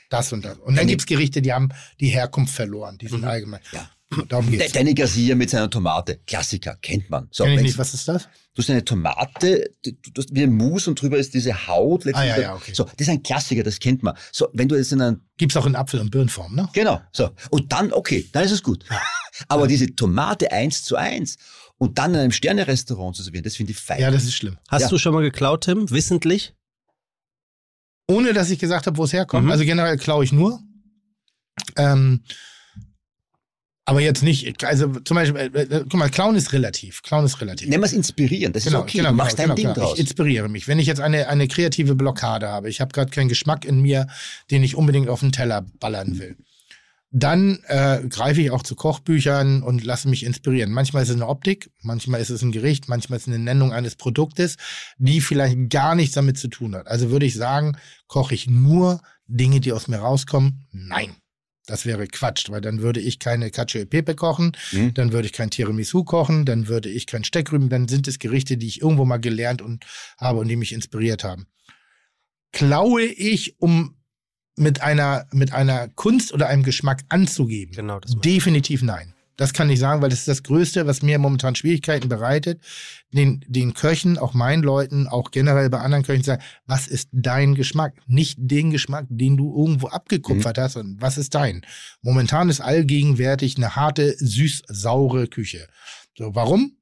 [0.09, 0.57] das und das.
[0.57, 2.97] Und dann Eine- gibt's Gerichte, die haben die Herkunft verloren.
[2.97, 3.27] Die sind Mhm.
[3.27, 3.61] allgemein.
[3.71, 3.89] Ja.
[4.29, 4.71] Darum Der geht's.
[4.73, 6.19] Danny Garcia mit seiner Tomate.
[6.27, 7.27] Klassiker, kennt man.
[7.31, 8.27] So, Kenn ich nicht, was ist das?
[8.55, 12.05] Du hast eine Tomate, du du hast wie ein Mus und drüber ist diese Haut.
[12.13, 12.73] Ah, ja, ja, okay.
[12.73, 14.15] So, das ist ein Klassiker, das kennt man.
[14.31, 16.69] So, wenn du jetzt in einem, Gibt's auch in Apfel- und Birnenform, ne?
[16.73, 17.31] genau, so.
[17.49, 18.85] Und dann, okay, dann ist es gut.
[19.47, 21.37] Aber diese Tomate eins zu eins
[21.79, 23.99] und dann in einem Sterne-Restaurant zu servieren, das finde ich fein.
[23.99, 24.57] Ja, das ist schlimm.
[24.69, 24.89] Hast Ja.
[24.89, 25.89] du schon mal geklaut, Tim?
[25.89, 26.53] Wissentlich?
[28.07, 29.45] Ohne dass ich gesagt habe, wo es herkommt.
[29.45, 29.51] Mhm.
[29.51, 30.59] Also generell klaue ich nur.
[31.77, 32.23] Ähm,
[33.85, 37.01] aber jetzt nicht, also zum Beispiel, äh, äh, guck mal, Klauen ist relativ.
[37.03, 37.67] Klauen ist relativ.
[37.67, 39.99] Nennen wir es inspirieren, das ist okay, du machst dein Ding Ich draus.
[39.99, 40.67] inspiriere mich.
[40.67, 44.07] Wenn ich jetzt eine, eine kreative Blockade habe, ich habe gerade keinen Geschmack in mir,
[44.51, 46.37] den ich unbedingt auf den Teller ballern will,
[47.11, 50.71] dann äh, greife ich auch zu Kochbüchern und lasse mich inspirieren.
[50.71, 53.71] Manchmal ist es eine Optik, manchmal ist es ein Gericht, manchmal ist es eine Nennung
[53.71, 54.55] eines Produktes,
[54.97, 56.87] die vielleicht gar nichts damit zu tun hat.
[56.87, 60.65] Also würde ich sagen, koche ich nur Dinge, die aus mir rauskommen?
[60.71, 61.15] Nein.
[61.65, 64.93] Das wäre Quatsch, weil dann würde ich keine Cacio e Pepe kochen, Mhm.
[64.95, 68.57] dann würde ich kein Tiramisu kochen, dann würde ich kein Steckrüben, dann sind es Gerichte,
[68.57, 69.85] die ich irgendwo mal gelernt und
[70.17, 71.47] habe und die mich inspiriert haben.
[72.51, 73.95] Klaue ich, um
[74.55, 77.73] mit einer, mit einer Kunst oder einem Geschmack anzugeben?
[77.73, 79.12] Genau, das Definitiv nein.
[79.43, 82.61] Das kann ich sagen, weil das ist das Größte, was mir momentan Schwierigkeiten bereitet,
[83.11, 87.09] den, den Köchen, auch meinen Leuten, auch generell bei anderen Köchen zu sagen, was ist
[87.11, 87.93] dein Geschmack?
[88.07, 91.65] Nicht den Geschmack, den du irgendwo abgekupfert hast, sondern was ist dein?
[92.01, 95.67] Momentan ist allgegenwärtig eine harte, süß-saure Küche.
[96.17, 96.77] So, warum?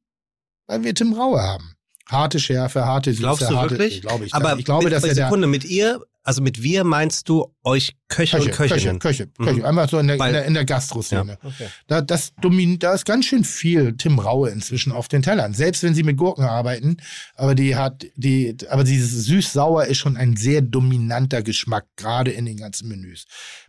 [0.67, 1.73] Weil wir Tim Raue haben.
[2.05, 4.01] Harte Schärfe, harte Süße, Glaubst du harte, wirklich?
[4.01, 4.35] Glaube ich.
[4.35, 7.55] Aber ich glaube, mit, dass er da, Sekunde, mit ihr also mit wir meinst du
[7.63, 8.99] euch Köche, und Köche, Köchinnen?
[8.99, 9.45] Köche, Mhm.
[9.45, 9.67] Köche.
[9.67, 11.37] Einfach so in der, in der, in der Gastroszene.
[11.41, 11.67] Ja, okay.
[11.87, 15.53] Da, das domin, da ist ganz schön viel Tim Raue inzwischen auf den Tellern.
[15.53, 16.97] Selbst wenn sie mit Gurken arbeiten,
[17.35, 22.45] aber die hat, die, aber dieses süß-sauer ist schon ein sehr dominanter Geschmack, gerade in
[22.45, 23.25] den ganzen Menüs.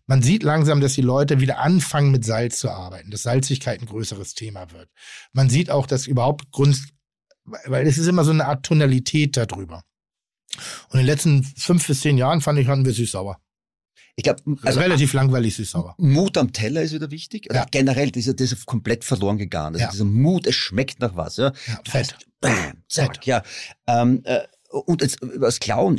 [0.07, 3.87] Man sieht langsam, dass die Leute wieder anfangen mit Salz zu arbeiten, dass Salzigkeit ein
[3.87, 4.89] größeres Thema wird.
[5.33, 6.79] Man sieht auch, dass überhaupt Grund,
[7.65, 9.85] weil es ist immer so eine Art Tonalität darüber.
[10.89, 13.39] Und in den letzten fünf bis zehn Jahren fand ich, hatten wir süß-sauer.
[14.15, 15.95] Ich glaube, Also also relativ langweilig süß-sauer.
[15.99, 17.49] Mut am Teller ist wieder wichtig.
[17.51, 17.67] Ja.
[17.71, 19.75] Generell, das ist, das ist komplett verloren gegangen.
[19.77, 19.91] Also Ja.
[19.91, 21.39] Dieser Mut, es schmeckt nach was.
[21.39, 21.53] Ja.
[21.67, 22.17] Ja, fett.
[22.41, 23.25] Bam, zack, Fett.
[23.27, 23.43] ja.
[23.87, 24.41] Ähm, äh,
[24.73, 25.99] und jetzt über das Klauen.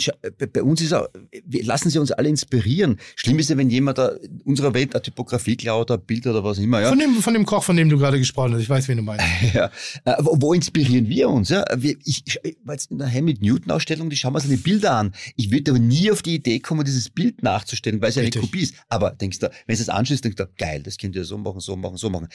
[0.52, 1.08] Bei uns ist auch,
[1.45, 3.00] lassen sie uns alle inspirieren.
[3.16, 4.11] Schlimm ist ja, wenn jemand da
[4.45, 6.82] unserer Welt eine Typografie klaut, ein Bild oder was immer.
[6.82, 6.90] Ja.
[6.90, 8.61] Von, dem, von dem Koch, von dem du gerade gesprochen hast.
[8.61, 9.26] Ich weiß, wen du meinst.
[9.53, 9.69] Ja.
[10.06, 11.50] Äh, wo, wo inspirieren wir uns?
[11.50, 11.64] Ja?
[11.76, 14.95] Wir, ich, ich war jetzt in der Helmut Newton-Ausstellung, die schauen wir uns die Bilder
[14.95, 15.14] an.
[15.35, 18.32] Ich würde aber nie auf die Idee kommen, dieses Bild nachzustellen, weil es ja eine.
[18.32, 18.76] Kopie ist.
[18.90, 21.60] Aber denkst du, wenn du es anschließt, denkst du, geil, das könnt ihr so machen,
[21.60, 22.27] so machen, so machen.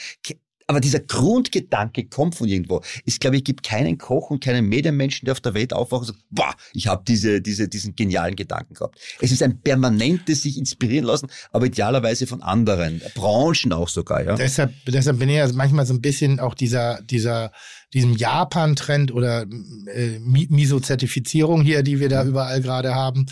[0.70, 2.82] Aber dieser Grundgedanke kommt von irgendwo.
[3.06, 6.06] Es glaube ich, gibt keinen Koch und keinen Medienmenschen, der auf der Welt aufwacht und
[6.08, 8.98] sagt, boah, ich habe diese, diese, diesen genialen Gedanken gehabt.
[9.20, 14.22] Es ist ein permanentes sich inspirieren lassen, aber idealerweise von anderen, Branchen auch sogar.
[14.22, 14.36] Ja?
[14.36, 17.50] Deshalb, deshalb bin ich ja manchmal so ein bisschen auch dieser, dieser,
[17.94, 19.46] diesem Japan-Trend oder
[19.86, 23.24] äh, Mi- Miso-Zertifizierung hier, die wir da überall gerade haben,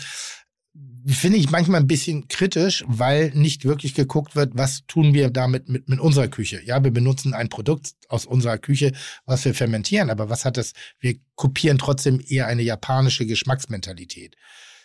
[1.15, 5.69] finde ich manchmal ein bisschen kritisch, weil nicht wirklich geguckt wird, was tun wir damit
[5.69, 6.61] mit, mit unserer Küche.
[6.65, 8.91] Ja, wir benutzen ein Produkt aus unserer Küche,
[9.25, 10.73] was wir fermentieren, aber was hat das?
[10.99, 14.35] Wir kopieren trotzdem eher eine japanische Geschmacksmentalität.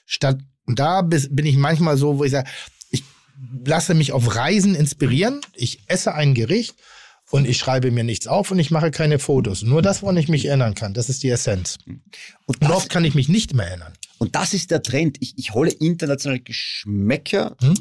[0.06, 2.48] Statt, und da bin ich manchmal so, wo ich sage,
[2.90, 3.02] ich
[3.64, 6.76] lasse mich auf Reisen inspirieren, ich esse ein Gericht
[7.30, 9.62] und ich schreibe mir nichts auf und ich mache keine Fotos.
[9.62, 11.78] Nur das, woran ich mich erinnern kann, das ist die Essenz.
[11.86, 12.02] Und
[12.46, 13.94] Und das, oft kann ich mich nicht mehr erinnern.
[14.22, 15.16] Und das ist der Trend.
[15.18, 17.74] Ich, ich hole internationale Geschmäcker Hm?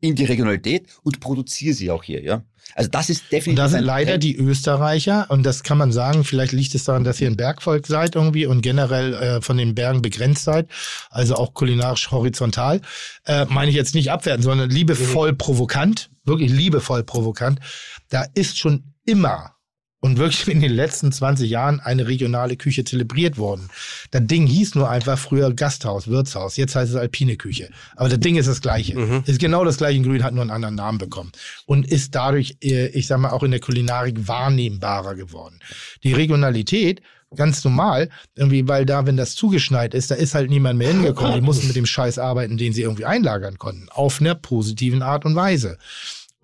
[0.00, 2.42] in die Regionalität und produziere sie auch hier, ja.
[2.74, 4.24] Also das ist definitiv Und da sind leider Trend.
[4.24, 7.86] die Österreicher, und das kann man sagen, vielleicht liegt es daran, dass ihr ein Bergvolk
[7.86, 10.66] seid irgendwie und generell äh, von den Bergen begrenzt seid,
[11.10, 12.80] also auch kulinarisch horizontal,
[13.26, 17.60] äh, meine ich jetzt nicht abwerten, sondern liebevoll provokant, wirklich liebevoll provokant.
[18.08, 19.54] Da ist schon immer
[20.04, 23.70] und wirklich in den letzten 20 Jahren eine regionale Küche zelebriert worden.
[24.10, 27.70] Das Ding hieß nur einfach früher Gasthaus, Wirtshaus, jetzt heißt es alpine Küche.
[27.96, 28.98] Aber das Ding ist das gleiche.
[28.98, 29.22] Mhm.
[29.24, 31.32] Ist genau das gleiche in Grün, hat nur einen anderen Namen bekommen.
[31.64, 35.60] Und ist dadurch, äh, ich sag mal, auch in der Kulinarik wahrnehmbarer geworden.
[36.02, 37.00] Die Regionalität,
[37.34, 41.32] ganz normal, irgendwie, weil da, wenn das zugeschneit ist, da ist halt niemand mehr hingekommen.
[41.32, 43.88] Die mussten mit dem Scheiß arbeiten, den sie irgendwie einlagern konnten.
[43.88, 45.78] Auf einer positiven Art und Weise.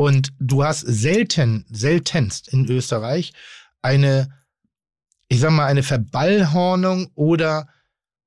[0.00, 3.34] Und du hast selten, seltenst in Österreich
[3.82, 4.30] eine,
[5.28, 7.68] ich sag mal, eine Verballhornung oder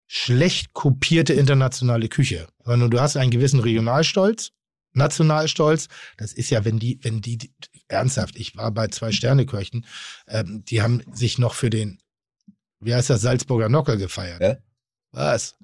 [0.05, 4.51] schlecht kopierte internationale Küche, sondern du hast einen gewissen Regionalstolz,
[4.91, 5.87] Nationalstolz.
[6.17, 7.51] Das ist ja, wenn die, wenn die, die
[7.87, 9.87] ernsthaft, ich war bei zwei Sterneköchen,
[10.27, 11.97] ähm, die haben sich noch für den,
[12.81, 14.41] wie heißt das, Salzburger Nockel gefeiert.
[14.43, 14.57] Ja.
[15.11, 15.55] Was?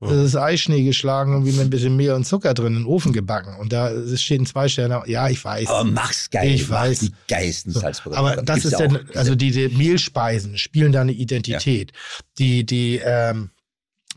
[0.00, 2.86] Das ist Eischnee geschlagen und wie mit ein bisschen Mehl und Zucker drin in den
[2.86, 3.56] Ofen gebacken.
[3.58, 5.02] Und da ein zwei Sterne.
[5.06, 5.66] Ja, ich weiß.
[5.68, 6.54] Aber mach's geil.
[6.54, 7.00] Ich weiß.
[7.00, 8.16] Die geilsten So, Salzburger.
[8.16, 9.16] Aber das ist ja auch.
[9.16, 11.92] also diese Mehlspeisen spielen da eine Identität.
[12.38, 13.50] Die, die, ähm,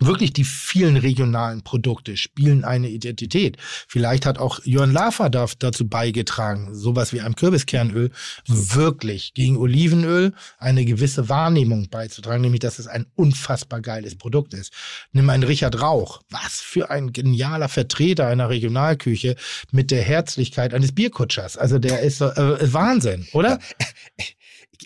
[0.01, 3.57] wirklich die vielen regionalen Produkte spielen eine Identität.
[3.87, 8.11] Vielleicht hat auch Jörn Lafer da, dazu beigetragen, sowas wie einem Kürbiskernöl
[8.47, 14.73] wirklich gegen Olivenöl eine gewisse Wahrnehmung beizutragen, nämlich dass es ein unfassbar geiles Produkt ist.
[15.11, 19.35] Nimm einen Richard Rauch, was für ein genialer Vertreter einer Regionalküche
[19.71, 21.57] mit der Herzlichkeit eines Bierkutschers.
[21.57, 23.59] Also der ist äh, Wahnsinn, oder?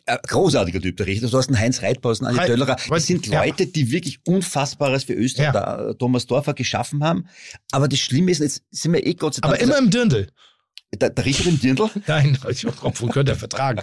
[0.05, 1.27] Äh, großartiger Typ, der Richter.
[1.29, 2.75] Du hast einen Heinz Reitpausen, einen Döllerer.
[2.89, 3.27] Das sind.
[3.27, 5.89] Leute, die wirklich Unfassbares für Österreich, Ja.
[5.89, 7.27] äh, Thomas Dorfer geschaffen haben.
[7.71, 9.53] Aber das Schlimme ist, jetzt sind wir eh Gott sei Dank.
[9.53, 10.27] Aber immer im Dirndl.
[10.95, 13.81] der, der Richard im Dirndl, Nein, ich obwohl könnte er vertragen.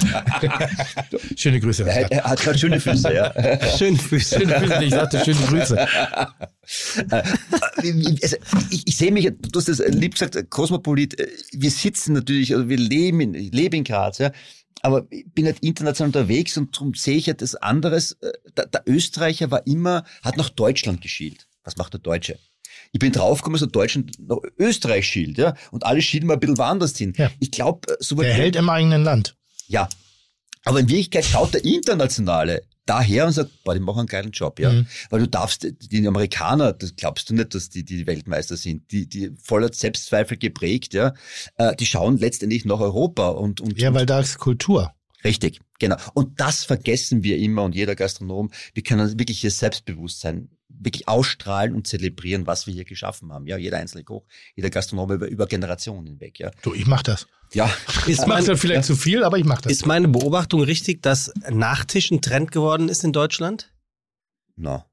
[1.37, 1.85] Schöne Grüße.
[1.85, 3.33] er, er hat gerade schöne Füße, ja.
[3.77, 4.39] Schöne Füße.
[4.41, 5.89] Schöne Grüße, ich sagte schöne Grüße.
[7.11, 8.37] also,
[8.71, 12.69] ich, ich sehe mich, du hast das lieb gesagt, Kosmopolit, äh, wir sitzen natürlich, also
[12.69, 14.31] wir leben in, ich lebe in Graz, ja,
[14.83, 18.13] aber ich bin halt international unterwegs und darum sehe ich ja das anderes.
[18.21, 21.47] Äh, Der, der Österreicher war immer, hat nach Deutschland geschielt.
[21.65, 22.39] Was macht der Deutsche?
[22.91, 26.41] Ich bin draufgekommen, dass der Deutschland nach Österreich schielt, ja, und alle schielen mal ein
[26.41, 27.15] bisschen woanders hin.
[27.17, 27.31] Ja.
[27.41, 29.37] Ich glaube, so Der hält im eigenen Land.
[29.69, 29.89] ja.
[30.65, 34.59] Aber in Wirklichkeit schaut der Internationale daher und sagt, boah, die machen einen geilen Job,
[34.59, 34.73] ja.
[34.73, 34.87] Mhm.
[35.11, 39.09] Weil du darfst, die Amerikaner, das glaubst du nicht, dass die, die Weltmeister sind, die,
[39.09, 41.15] die voller Selbstzweifel geprägt, ja.
[41.57, 44.93] Äh, Die schauen letztendlich nach Europa und, und, Ja, weil da ist Kultur.
[45.25, 45.97] Richtig, genau.
[46.15, 48.51] Und das vergessen wir immer und jeder Gastronom.
[48.75, 50.49] Wir können wirklich hier selbstbewusst sein.
[50.69, 53.47] wirklich ausstrahlen und zelebrieren, was wir hier geschaffen haben.
[53.47, 54.25] Ja, jeder einzelne Koch,
[54.57, 56.41] jeder Gastronom über, über Generationen hinweg.
[56.41, 57.29] Ja, Du, ich mach das.
[57.55, 57.71] Ja.
[58.07, 59.73] Ich mache das vielleicht zu viel, aber ich mache das.
[59.73, 63.73] Ist meine Beobachtung richtig, dass Nachtisch ein Trend geworden ist in Deutschland?
[64.57, 64.85] No.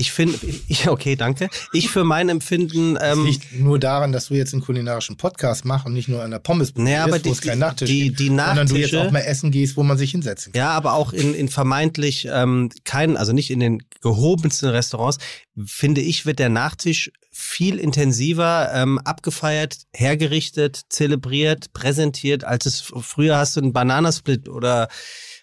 [0.00, 0.38] Ich finde,
[0.86, 1.48] okay, danke.
[1.72, 5.64] Ich für mein Empfinden, Das ähm, liegt nur daran, dass du jetzt einen kulinarischen Podcast
[5.66, 7.88] machst und nicht nur an der Pommes Nee, aber bist, wo die- es keinen Nachtisch
[7.90, 10.52] die- gibt, die sondern du jetzt Nachtische- auch mal essen gehst, wo man sich hinsetzen
[10.52, 10.58] kann.
[10.58, 15.18] ja, aber auch in, in vermeintlich ähm, keinen, also nicht in den gehobensten Restaurants,
[15.66, 23.36] finde ich, wird der Nachtisch viel intensiver ähm, abgefeiert, hergerichtet, zelebriert, präsentiert, als es früher
[23.36, 24.88] hast du einen Bananasplit oder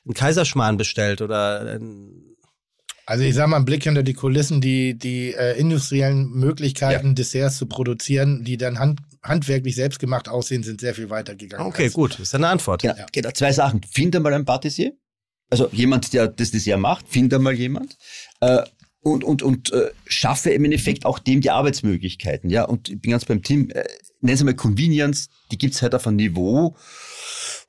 [0.05, 2.23] einen Kaiserschmarrn bestellt oder ein
[3.09, 7.57] Also ich sag mal, ein Blick hinter die Kulissen, die, die äh, industriellen Möglichkeiten, Desserts
[7.57, 11.65] zu produzieren, die dann hand, handwerklich selbstgemacht aussehen, sind sehr viel weiter gegangen.
[11.65, 12.81] Okay, als- gut, ist eine Antwort.
[12.81, 13.81] Genau, genau, zwei Sachen.
[13.89, 14.91] Finde mal einen Patissier.
[15.49, 17.97] Also jemand, der das Dessert macht, finde mal jemand.
[18.41, 18.63] Äh,
[18.99, 22.49] und und, und äh, schaffe im Endeffekt auch dem die Arbeitsmöglichkeiten.
[22.49, 23.85] Ja, und ich bin ganz beim Team, äh,
[24.19, 26.75] nennen Sie mal Convenience, die gibt's halt auf einem Niveau,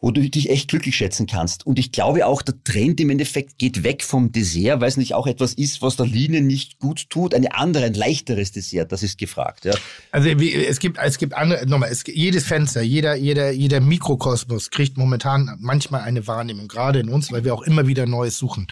[0.00, 1.66] wo du dich echt glücklich schätzen kannst.
[1.66, 5.14] Und ich glaube auch, der Trend im Endeffekt geht weg vom Dessert, weil es nicht
[5.14, 7.34] auch etwas ist, was der Linie nicht gut tut.
[7.34, 9.64] Eine andere, ein leichteres Dessert, das ist gefragt.
[9.64, 9.74] Ja.
[10.12, 14.70] Also wie, es gibt es gibt andere nochmal es, jedes Fenster jeder jeder jeder Mikrokosmos
[14.70, 18.66] kriegt momentan manchmal eine Wahrnehmung gerade in uns weil wir auch immer wieder Neues suchen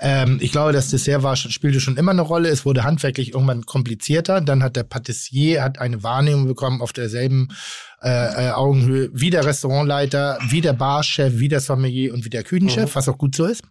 [0.00, 3.64] ähm, ich glaube das Dessert war spielte schon immer eine Rolle es wurde handwerklich irgendwann
[3.64, 7.48] komplizierter dann hat der Patissier hat eine Wahrnehmung bekommen auf derselben
[8.06, 12.44] äh, äh, Augenhöhe wie der Restaurantleiter wie der Barchef wie der Sommelier und wie der
[12.44, 13.62] Küchenchef was auch gut so ist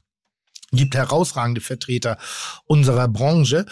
[0.71, 2.17] gibt herausragende Vertreter
[2.65, 3.65] unserer Branche.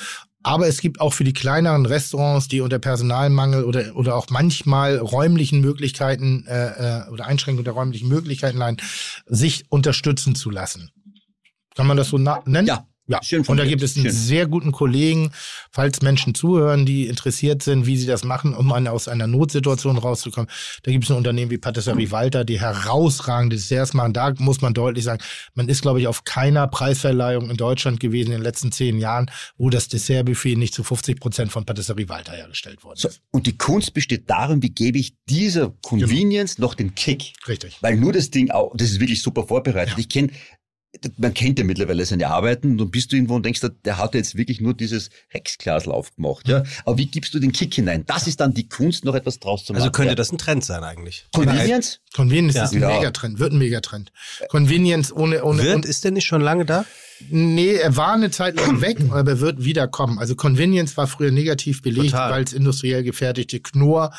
[0.45, 4.98] Aber es gibt auch für die kleineren Restaurants, die unter Personalmangel oder, oder auch manchmal
[4.98, 8.82] räumlichen Möglichkeiten äh, äh, oder Einschränkungen der räumlichen Möglichkeiten leiden,
[9.25, 10.92] sich unterstützen zu lassen.
[11.75, 12.67] Kann man das so nennen?
[12.67, 14.14] Ja, Ja, schön und da gibt es einen schön.
[14.14, 15.32] sehr guten Kollegen,
[15.72, 20.49] falls Menschen zuhören, die interessiert sind, wie sie das machen, um aus einer Notsituation rauszukommen.
[20.83, 24.14] Da gibt es ein Unternehmen wie Patisserie Walter, die herausragende Desserts machen.
[24.14, 25.22] Da muss man deutlich sagen,
[25.53, 29.30] man ist, glaube ich, auf keiner Preisverleihung in Deutschland gewesen in den letzten zehn Jahren,
[29.57, 33.22] wo das Dessertbuffet nicht zu 50 Prozent von Patisserie Walter hergestellt worden So, ist.
[33.32, 37.33] und die Kunst besteht darin, wie gebe ich dieser Convenience noch den Kick.
[37.48, 37.77] Richtig.
[37.82, 39.93] Weil nur das Ding auch, das ist wirklich super vorbereitet.
[39.93, 39.99] Ja.
[39.99, 40.30] Ich kenne,
[41.18, 44.14] man kennt ja mittlerweile seine Arbeiten und dann bist du irgendwo und denkst, der hat
[44.14, 46.48] jetzt wirklich nur dieses Rexglasl aufgemacht.
[46.48, 46.64] Ja?
[46.86, 48.06] Aber wie gibst du den Kick hinein?
[48.06, 49.82] Das ist dann die Kunst, noch etwas draus zu machen.
[49.82, 50.16] Also könnte ja.
[50.16, 51.26] das ein Trend sein eigentlich.
[51.34, 52.00] Convenience?
[52.14, 52.64] Convenience Ja.
[52.66, 52.90] ist ein Ja.
[52.90, 54.12] Megatrend, wird ein Megatrend.
[54.50, 56.86] Convenience ohne, ohne, Wird, ist der nicht schon lange da?
[57.30, 60.19] Nee, er war eine Zeit lang weg, aber er wird wiederkommen.
[60.19, 64.11] Also Convenience war früher negativ belegt, weil es industriell gefertigte Knorr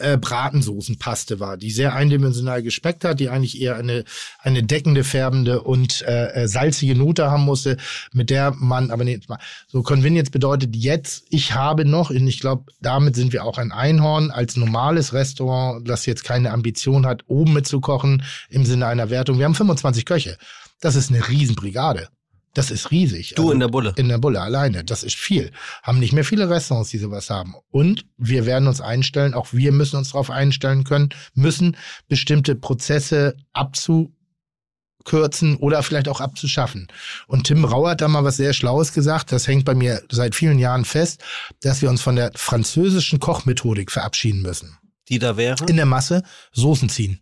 [0.00, 4.04] äh, Bratensoßenpaste war, die sehr eindimensional geschmeckt hat, die eigentlich eher eine
[4.38, 7.76] eine deckende, färbende und äh, äh, salzige Note haben musste,
[8.12, 12.40] mit der man aber nicht mal so Convenience bedeutet jetzt, ich habe noch, und ich
[12.40, 17.24] glaube, damit sind wir auch ein Einhorn als normales Restaurant, das jetzt keine Ambition hat,
[17.26, 19.38] oben mitzukochen im Sinne einer Wertung.
[19.38, 20.38] Wir haben 25 Köche.
[20.80, 22.08] Das ist eine Riesenbrigade.
[22.54, 23.34] Das ist riesig.
[23.36, 23.92] Du Also in der Bulle.
[23.96, 24.82] in der Bulle alleine.
[24.84, 25.52] Das ist viel.
[25.82, 27.54] Haben nicht mehr viele Restaurants, die sowas haben.
[27.70, 31.76] Und wir werden uns einstellen, auch wir müssen uns darauf einstellen können, müssen
[32.08, 36.88] bestimmte Prozesse abzukürzen oder vielleicht auch abzuschaffen.
[37.28, 39.30] Und Tim Rauer hat da mal was sehr Schlaues gesagt.
[39.30, 41.22] Das hängt bei mir seit vielen Jahren fest,
[41.60, 44.76] dass wir uns von der französischen Kochmethodik verabschieden müssen.
[45.08, 45.64] Die da wäre?
[45.66, 47.20] In der Masse Soßen ziehen.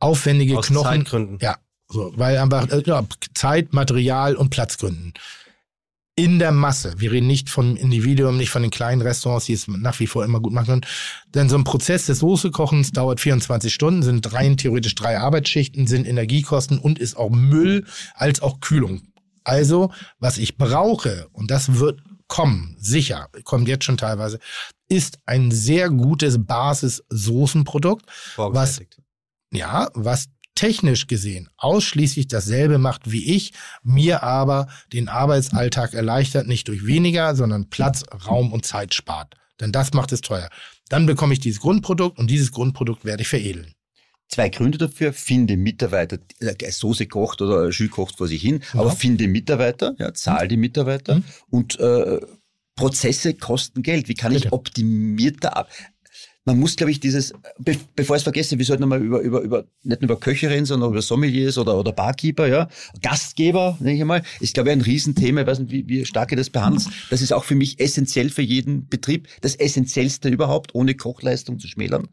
[0.00, 1.02] Aufwendige Aus Knochen.
[1.02, 1.38] Zeitgründen.
[1.40, 1.56] Ja,
[1.94, 5.14] so, weil einfach äh, ja, Zeit, Material und Platzgründen.
[6.16, 9.66] In der Masse, wir reden nicht vom Individuum, nicht von den kleinen Restaurants, die es
[9.66, 10.86] nach wie vor immer gut machen können.
[11.34, 16.06] Denn so ein Prozess des Soßekochens dauert 24 Stunden, sind rein theoretisch drei Arbeitsschichten, sind
[16.06, 19.02] Energiekosten und ist auch Müll als auch Kühlung.
[19.44, 24.38] Also, was ich brauche, und das wird kommen, sicher, kommt jetzt schon teilweise,
[24.88, 28.06] ist ein sehr gutes Basis-Soßenprodukt,
[28.36, 28.80] was
[29.52, 33.52] ja, was technisch gesehen ausschließlich dasselbe macht wie ich,
[33.82, 39.34] mir aber den Arbeitsalltag erleichtert, nicht durch weniger, sondern Platz, Raum und Zeit spart.
[39.60, 40.48] Denn das macht es teuer.
[40.88, 43.72] Dann bekomme ich dieses Grundprodukt und dieses Grundprodukt werde ich veredeln.
[44.28, 45.12] Zwei Gründe dafür.
[45.12, 48.80] Finde Mitarbeiter, äh, Soße kocht oder Jus kocht vor sich hin, Ja.
[48.80, 51.24] aber finde Mitarbeiter, ja, zahl die Mitarbeiter Mhm.
[51.50, 52.20] und äh,
[52.76, 54.08] Prozesse kosten Geld.
[54.08, 54.52] Wie kann ich Bitte.
[54.54, 55.68] optimierter ab?
[56.46, 59.40] Man muss, glaube ich, dieses, be bevor ich es vergesse, wir sollten nochmal über, über,
[59.40, 62.68] über, nicht nur über Köche reden, sondern über Sommeliers oder, oder Barkeeper, ja.
[63.00, 65.40] Gastgeber, denke ich mal, ist, glaube ich, ein Riesenthema.
[65.40, 66.86] Ich weiß nicht, wie, wie stark ihr das behandelt.
[67.08, 69.28] Das ist auch für mich essentiell für jeden Betrieb.
[69.40, 72.08] Das Essentiellste überhaupt, ohne Kochleistung zu schmälern.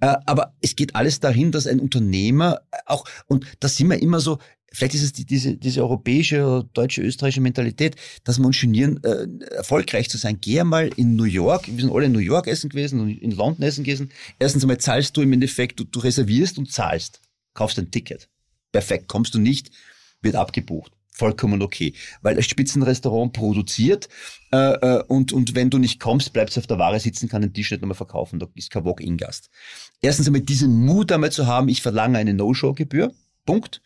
[0.00, 4.20] Äh, aber es geht alles dahin, dass ein Unternehmer auch, und da sind wir immer
[4.20, 4.38] so,
[4.72, 9.26] vielleicht ist es die, diese, diese europäische oder deutsche, österreichische Mentalität, dass uns genieren, äh,
[9.54, 10.38] erfolgreich zu sein.
[10.40, 13.32] Geh mal in New York, wir sind alle in New York essen gewesen und in
[13.32, 14.10] London essen gewesen.
[14.38, 17.20] Erstens einmal zahlst du im Endeffekt, du, du reservierst und zahlst,
[17.54, 18.28] kaufst ein Ticket.
[18.72, 19.70] Perfekt, kommst du nicht,
[20.20, 24.08] wird abgebucht vollkommen okay, weil das Spitzenrestaurant produziert
[24.52, 27.42] äh, äh, und, und wenn du nicht kommst, bleibst du auf der Ware sitzen, kann
[27.42, 29.50] den Tisch nicht nochmal verkaufen, da ist kein Walk-in-Gast.
[30.00, 33.12] Erstens einmal diesen Mut einmal zu haben, ich verlange eine No-Show-Gebühr,
[33.48, 33.80] Punkt.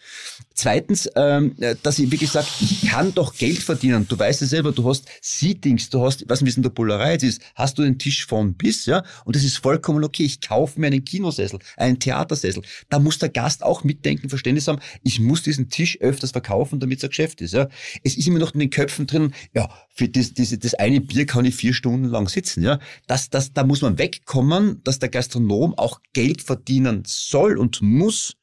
[0.54, 4.08] Zweitens, ähm, dass ich wirklich sage, ich kann doch Geld verdienen.
[4.08, 7.78] Du weißt es selber, du hast Seatings, du hast, was in der Bullerei ist, hast
[7.78, 10.24] du den Tisch von bis, ja, und das ist vollkommen okay.
[10.24, 12.64] Ich kaufe mir einen Kinosessel, einen Theatersessel.
[12.90, 14.80] Da muss der Gast auch mitdenken, Verständnis haben.
[15.04, 17.68] Ich muss diesen Tisch öfters verkaufen, damit es ein Geschäft ist, ja.
[18.02, 21.24] Es ist immer noch in den Köpfen drin, ja, für das, das, das eine Bier
[21.24, 22.80] kann ich vier Stunden lang sitzen, ja.
[23.06, 28.34] Das, das, da muss man wegkommen, dass der Gastronom auch Geld verdienen soll und muss,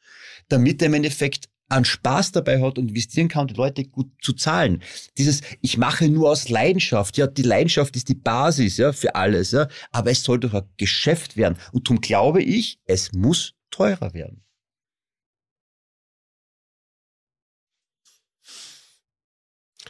[0.47, 4.33] damit er im Endeffekt einen Spaß dabei hat und investieren kann, die Leute gut zu
[4.33, 4.81] zahlen.
[5.17, 7.17] Dieses, ich mache nur aus Leidenschaft.
[7.17, 9.67] Ja, die Leidenschaft ist die Basis, ja, für alles, ja.
[9.91, 11.57] Aber es soll doch ein Geschäft werden.
[11.71, 14.43] Und darum glaube ich, es muss teurer werden.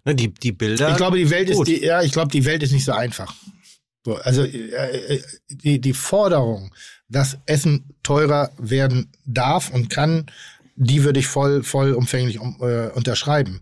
[0.06, 0.92] Die, die Bilder.
[0.92, 3.36] Ich glaube, die Welt ist, die, ja, ich glaube, die Welt ist nicht so einfach.
[4.06, 6.74] So, also äh, äh, die, die Forderung,
[7.10, 10.28] dass Essen teurer werden darf und kann,
[10.76, 13.62] die würde ich voll, vollumfänglich um, äh, unterschreiben.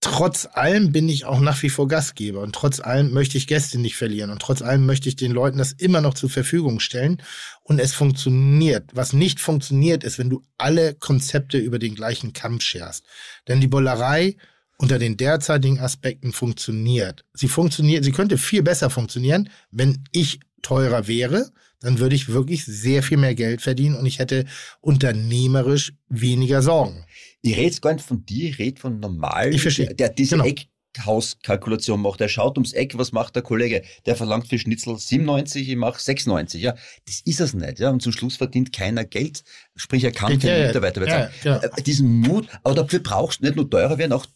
[0.00, 3.78] Trotz allem bin ich auch nach wie vor Gastgeber und trotz allem möchte ich Gäste
[3.78, 7.20] nicht verlieren und trotz allem möchte ich den Leuten das immer noch zur Verfügung stellen
[7.64, 8.84] und es funktioniert.
[8.94, 13.04] Was nicht funktioniert, ist, wenn du alle Konzepte über den gleichen Kamm scherst.
[13.46, 14.36] Denn die Bollerei
[14.78, 17.24] unter den derzeitigen Aspekten funktioniert.
[17.34, 22.64] Sie funktioniert, sie könnte viel besser funktionieren, wenn ich teurer wäre, dann würde ich wirklich
[22.64, 24.44] sehr viel mehr Geld verdienen und ich hätte
[24.80, 27.04] unternehmerisch weniger Sorgen.
[27.42, 29.94] Ich rede jetzt gar nicht von dir, ich rede von normalen, Ich verstehe.
[29.94, 30.46] der diese Genau.
[30.98, 32.20] Eckhauskalkulation macht.
[32.20, 33.82] Der schaut ums Eck, was macht der Kollege?
[34.06, 36.62] Der verlangt für Schnitzel 97, ich mache 96.
[36.62, 36.74] Ja,
[37.06, 37.78] das ist es nicht.
[37.78, 39.44] Ja, und zum Schluss verdient keiner Geld,
[39.76, 41.60] sprich er kann Ja, keine ja, Mitarbeiter ja, bezahlen.
[41.60, 41.76] genau.
[41.76, 44.26] Äh, Diesen Mut, aber dafür brauchst du nicht nur teurer werden, auch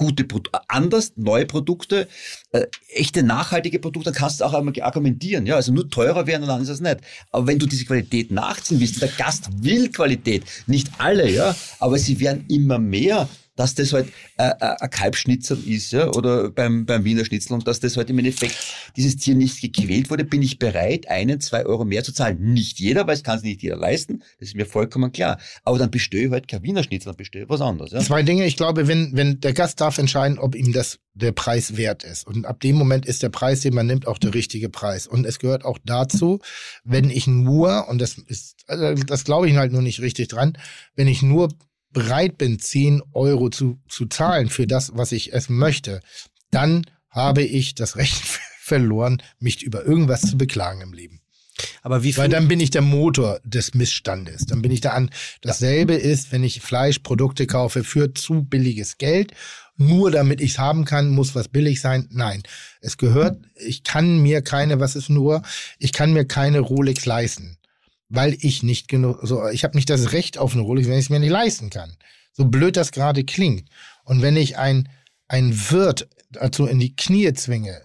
[0.00, 2.08] gute Produkte, anders, neue Produkte,
[2.52, 5.44] äh, echte nachhaltige Produkte, dann kannst du auch einmal argumentieren.
[5.44, 7.00] Ja, also nur teurer werden, dann ist es nicht.
[7.30, 11.98] Aber wenn du diese Qualität nachziehen willst, der Gast will Qualität, nicht alle, ja, aber
[11.98, 13.28] sie werden immer mehr,
[13.60, 14.08] dass das halt
[14.38, 18.08] äh, äh, ein Kalbschnitzel ist, ja, oder beim, beim Wiener Schnitzel und dass das halt
[18.08, 18.56] im Endeffekt
[18.96, 22.54] dieses Tier nicht gequält wurde, bin ich bereit, einen, zwei Euro mehr zu zahlen.
[22.54, 25.38] Nicht jeder, weil es kann sich nicht jeder leisten, das ist mir vollkommen klar.
[25.62, 27.92] Aber dann bestelle ich halt kein Wiener Schnitzel, dann bestelle ich was anderes.
[27.92, 28.00] Ja.
[28.00, 28.46] Zwei Dinge.
[28.46, 32.26] Ich glaube, wenn, wenn der Gast darf entscheiden, ob ihm das der Preis wert ist.
[32.26, 35.06] Und ab dem Moment ist der Preis, den man nimmt, auch der richtige Preis.
[35.06, 36.40] Und es gehört auch dazu,
[36.84, 40.56] wenn ich nur, und das ist, also das glaube ich halt nur nicht richtig dran,
[40.94, 41.50] wenn ich nur
[41.92, 46.00] bereit bin, 10 Euro zu, zu zahlen für das, was ich essen möchte,
[46.50, 48.16] dann habe ich das Recht
[48.60, 51.20] verloren, mich über irgendwas zu beklagen im Leben.
[51.82, 54.46] Aber wie Weil dann bin ich der Motor des Missstandes.
[54.46, 55.10] Dann bin ich da an.
[55.42, 59.32] Dasselbe ist, wenn ich Fleischprodukte kaufe für zu billiges Geld,
[59.76, 62.06] nur damit ich es haben kann, muss was billig sein.
[62.10, 62.42] Nein,
[62.80, 65.42] es gehört, ich kann mir keine, was ist nur,
[65.78, 67.56] ich kann mir keine Rolex leisten,
[68.10, 71.06] weil ich nicht genug, so, ich habe nicht das Recht auf eine Rolex, wenn ich
[71.06, 71.96] es mir nicht leisten kann.
[72.32, 73.68] So blöd das gerade klingt.
[74.04, 74.88] Und wenn ich ein,
[75.28, 77.80] ein Wirt dazu in die Knie zwinge,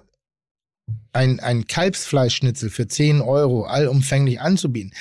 [1.14, 4.94] ein, ein Kalbsfleischschnitzel für 10 Euro allumfänglich anzubieten,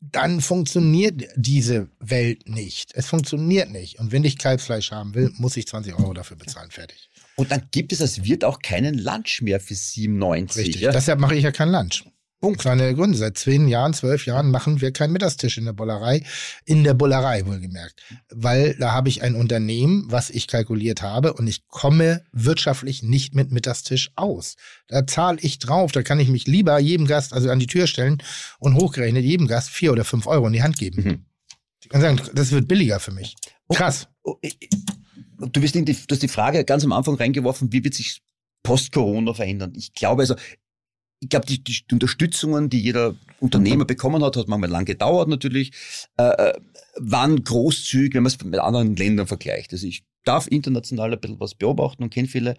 [0.00, 2.90] dann funktioniert diese Welt nicht.
[2.94, 4.00] Es funktioniert nicht.
[4.00, 6.72] Und wenn ich Kalbsfleisch haben will, muss ich 20 Euro dafür bezahlen.
[6.72, 7.08] Fertig.
[7.36, 10.66] Und dann gibt es als Wirt auch keinen Lunch mehr für 97.
[10.66, 10.82] Richtig.
[10.82, 10.90] Ja?
[10.90, 12.04] Deshalb mache ich ja kein Lunch.
[12.42, 13.16] War eine Gründe.
[13.16, 16.24] Seit zehn Jahren, zwölf Jahren machen wir keinen Mittagstisch in der Bollerei.
[16.64, 18.02] In der Bollerei wohlgemerkt.
[18.30, 23.34] Weil da habe ich ein Unternehmen, was ich kalkuliert habe und ich komme wirtschaftlich nicht
[23.34, 24.56] mit Mittagstisch aus.
[24.88, 25.92] Da zahle ich drauf.
[25.92, 28.18] Da kann ich mich lieber jedem Gast also an die Tür stellen
[28.58, 31.02] und hochgerechnet jedem Gast vier oder fünf Euro in die Hand geben.
[31.04, 31.26] Mhm.
[31.80, 33.36] Ich kann sagen, das wird billiger für mich.
[33.72, 34.08] Krass.
[34.24, 34.58] Oh, ich-
[35.38, 38.20] Du, bist in die, du hast die Frage ganz am Anfang reingeworfen, wie wird sich
[38.62, 39.72] Post-Corona verändern?
[39.76, 40.36] Ich glaube also,
[41.22, 45.70] ich glaube, die, die Unterstützungen, die jeder Unternehmer bekommen hat, hat manchmal lang gedauert natürlich,
[46.16, 46.52] äh, äh,
[46.96, 49.72] waren großzügig, wenn man es mit anderen Ländern vergleicht.
[49.72, 52.56] Also ich darf international ein bisschen was beobachten und kenne viele,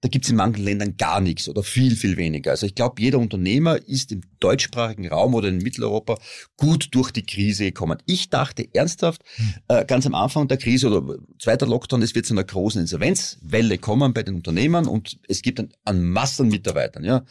[0.00, 2.52] da gibt es in manchen Ländern gar nichts oder viel, viel weniger.
[2.52, 6.18] Also ich glaube, jeder Unternehmer ist im deutschsprachigen Raum oder in Mitteleuropa
[6.56, 7.98] gut durch die Krise gekommen.
[8.06, 9.22] Ich dachte ernsthaft,
[9.68, 13.78] äh, ganz am Anfang der Krise oder zweiter Lockdown, es wird zu einer großen Insolvenzwelle
[13.78, 17.04] kommen bei den Unternehmern und es gibt an, an Massen Mitarbeitern.
[17.04, 17.24] Ja.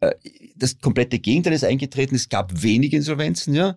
[0.00, 0.12] Äh,
[0.56, 2.14] Das komplette Gegenteil ist eingetreten.
[2.14, 3.54] Es gab wenige Insolvenzen.
[3.54, 3.76] Ja.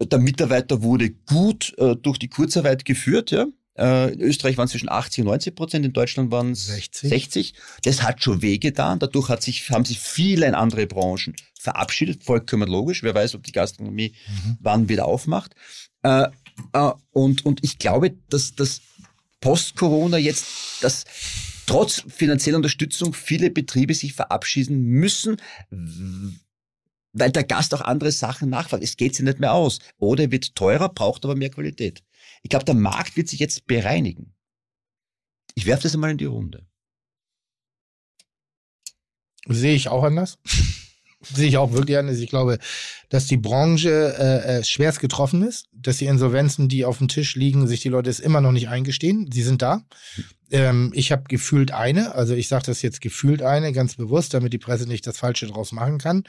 [0.00, 3.46] Der Mitarbeiter wurde gut äh, durch die Kurzarbeit geführt, ja.
[3.76, 7.10] Äh, in Österreich waren es zwischen 80 und 90 Prozent, in Deutschland waren es 60.
[7.10, 7.54] 60.
[7.82, 8.98] Das hat schon wehgetan.
[8.98, 12.24] Dadurch hat sich, haben sich viele in andere Branchen verabschiedet.
[12.24, 13.02] Vollkommen logisch.
[13.04, 14.14] Wer weiß, ob die Gastronomie
[14.60, 15.54] wann wieder aufmacht.
[16.02, 16.26] Äh,
[16.72, 18.80] äh, und, und ich glaube, dass das
[19.40, 20.46] Post-Corona jetzt,
[20.82, 21.04] dass
[21.68, 25.36] trotz finanzieller Unterstützung viele Betriebe sich verabschieden müssen,
[27.12, 28.82] weil der Gast auch andere Sachen nachfragt.
[28.82, 29.78] Es geht sich nicht mehr aus.
[29.98, 32.02] Oder er wird teurer, braucht aber mehr Qualität.
[32.42, 34.34] Ich glaube, der Markt wird sich jetzt bereinigen.
[35.54, 36.66] Ich werfe das einmal in die Runde.
[39.46, 40.38] Sehe ich auch anders.
[41.20, 42.18] Sehe ich auch wirklich anders.
[42.18, 42.58] Ich glaube,
[43.08, 47.34] dass die Branche äh, äh, schwerst getroffen ist, dass die Insolvenzen, die auf dem Tisch
[47.34, 49.28] liegen, sich die Leute es immer noch nicht eingestehen.
[49.32, 49.82] Sie sind da.
[50.50, 54.52] Ähm, ich habe gefühlt eine, also ich sage das jetzt gefühlt eine, ganz bewusst, damit
[54.52, 56.24] die Presse nicht das Falsche draus machen kann.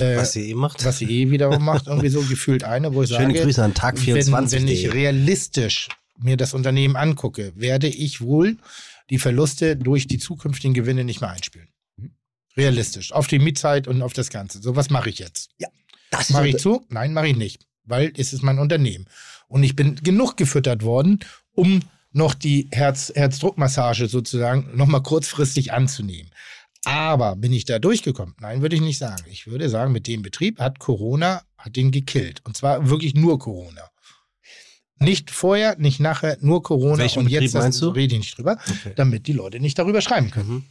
[0.00, 0.84] Äh, Was sie eh macht.
[0.84, 3.74] was sie eh wiederum macht, irgendwie so gefühlt eine, wo ich Schöne sage, Grüße an
[3.74, 4.58] Tag 24.
[4.60, 5.88] wenn, wenn ich realistisch
[6.18, 8.56] mir das Unternehmen angucke, werde ich wohl
[9.10, 11.68] die Verluste durch die zukünftigen Gewinne nicht mehr einspielen.
[12.56, 13.12] Realistisch.
[13.12, 14.60] Auf die Mietzeit und auf das Ganze.
[14.60, 15.50] So, was mache ich jetzt?
[16.10, 16.84] Das ist Mache ich zu?
[16.88, 17.66] Nein, mache ich nicht.
[17.84, 19.06] Weil es ist mein Unternehmen.
[19.48, 21.20] Und ich bin genug gefüttert worden,
[21.52, 21.80] um
[22.12, 26.30] noch die Herz, Herzdruckmassage sozusagen nochmal kurzfristig anzunehmen.
[26.84, 28.34] Aber bin ich da durchgekommen?
[28.40, 29.22] Nein, würde ich nicht sagen.
[29.30, 32.40] Ich würde sagen, mit dem Betrieb hat Corona, hat den gekillt.
[32.44, 33.82] Und zwar wirklich nur Corona.
[34.98, 36.98] Nicht vorher, nicht nachher, nur Corona.
[36.98, 37.88] Welchen und Betrieb jetzt das meinst du?
[37.90, 38.92] rede ich nicht drüber, Okay.
[38.96, 40.48] damit die Leute nicht darüber schreiben können.
[40.48, 40.64] Mhm.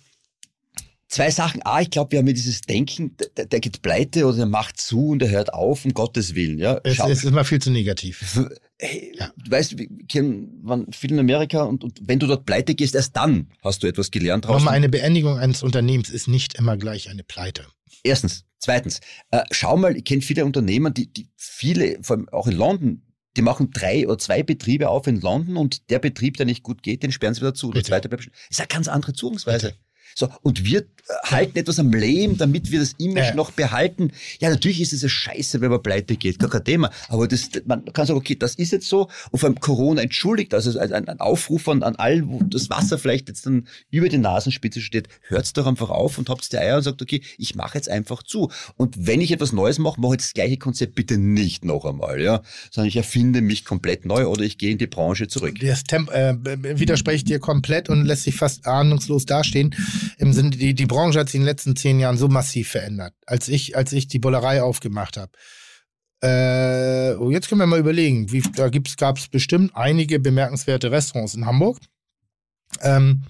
[1.10, 1.62] Zwei Sachen.
[1.66, 4.80] A, ich glaube, wir haben ja dieses Denken, der, der geht pleite oder der macht
[4.80, 6.60] zu und der hört auf, um Gottes Willen.
[6.60, 8.40] Ja, Es, es ist immer viel zu negativ.
[8.78, 9.34] hey, Ja.
[9.36, 13.16] du weißt, wir kennen viel in Amerika und, und wenn du dort pleite gehst, erst
[13.16, 14.58] dann hast du etwas gelernt draußen.
[14.60, 17.66] Nochmal, eine Beendigung eines Unternehmens ist nicht immer gleich eine Pleite.
[18.04, 18.46] Erstens.
[18.60, 19.00] Zweitens,
[19.32, 23.02] äh, schau mal, ich kenne viele Unternehmer, die, die viele, vor allem auch in London,
[23.36, 26.84] die machen drei oder zwei Betriebe auf in London und der Betrieb, der nicht gut
[26.84, 27.72] geht, den sperren sie wieder zu.
[27.72, 28.30] Der zweite bleibt.
[28.50, 29.74] Ist eine ganz andere Zugangsweise.
[30.16, 30.86] So, und wir äh,
[31.26, 33.36] halten etwas am Leben, damit wir das Image Ja.
[33.36, 34.12] noch behalten.
[34.40, 36.92] Ja, natürlich ist es eine Scheiße, wenn man pleite geht, gar kein Thema.
[37.08, 39.10] Aber das, man kann sagen, okay, das ist jetzt so.
[39.32, 42.98] Und vor allem Corona entschuldigt, also ein, ein Aufruf an, an all, wo das Wasser
[42.98, 46.78] vielleicht jetzt dann über die Nasenspitze steht, hört's doch einfach auf und habt die Eier
[46.78, 48.52] und sagt, okay, ich mache jetzt einfach zu.
[48.78, 52.22] Und wenn ich etwas Neues mache, mache ich das gleiche Konzept bitte nicht noch einmal,
[52.22, 52.42] ja.
[52.72, 55.56] Sondern ich erfinde mich komplett neu oder ich gehe in die Branche zurück.
[55.60, 56.36] Das Temp äh,
[56.80, 59.76] widerspricht dir komplett und lässt sich fast ahnungslos dastehen.
[60.18, 63.14] Im Sinne, die, die Branche hat sich in den letzten zehn Jahren so massiv verändert.
[63.26, 65.32] Als ich, als ich die Bullerei aufgemacht habe.
[66.22, 68.32] Äh, oh, jetzt können wir mal überlegen.
[68.32, 71.80] Wie, da gab es bestimmt einige bemerkenswerte Restaurants in Hamburg.
[72.82, 73.24] Ähm,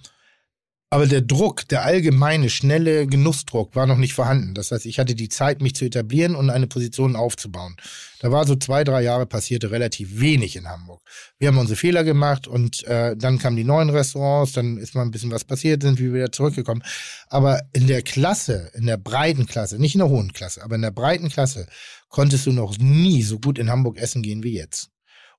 [0.92, 4.56] aber der Druck, der allgemeine, schnelle Genussdruck war noch nicht vorhanden.
[4.56, 7.76] Das heißt, ich hatte die Zeit, mich zu etablieren und eine Position aufzubauen.
[8.22, 11.02] Da war so zwei, drei Jahre passierte relativ wenig in Hamburg.
[11.38, 15.04] Wir haben unsere Fehler gemacht und äh, dann kamen die neuen Restaurants, dann ist mal
[15.04, 16.84] ein bisschen was passiert, sind wir wieder zurückgekommen.
[17.28, 20.82] Aber in der Klasse, in der breiten Klasse, nicht in der hohen Klasse, aber in
[20.82, 21.68] der breiten Klasse
[22.08, 24.90] konntest du noch nie so gut in Hamburg essen gehen wie jetzt.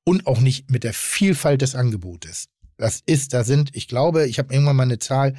[0.05, 2.47] Und auch nicht mit der Vielfalt des Angebotes.
[2.81, 5.35] Das ist, da sind, ich glaube, ich habe irgendwann mal eine Zahl,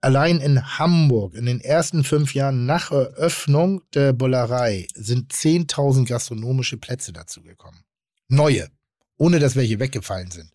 [0.00, 6.76] allein in Hamburg in den ersten fünf Jahren nach Eröffnung der Bullerei sind 10.000 gastronomische
[6.76, 7.82] Plätze dazugekommen.
[8.28, 8.68] Neue,
[9.16, 10.52] ohne dass welche weggefallen sind.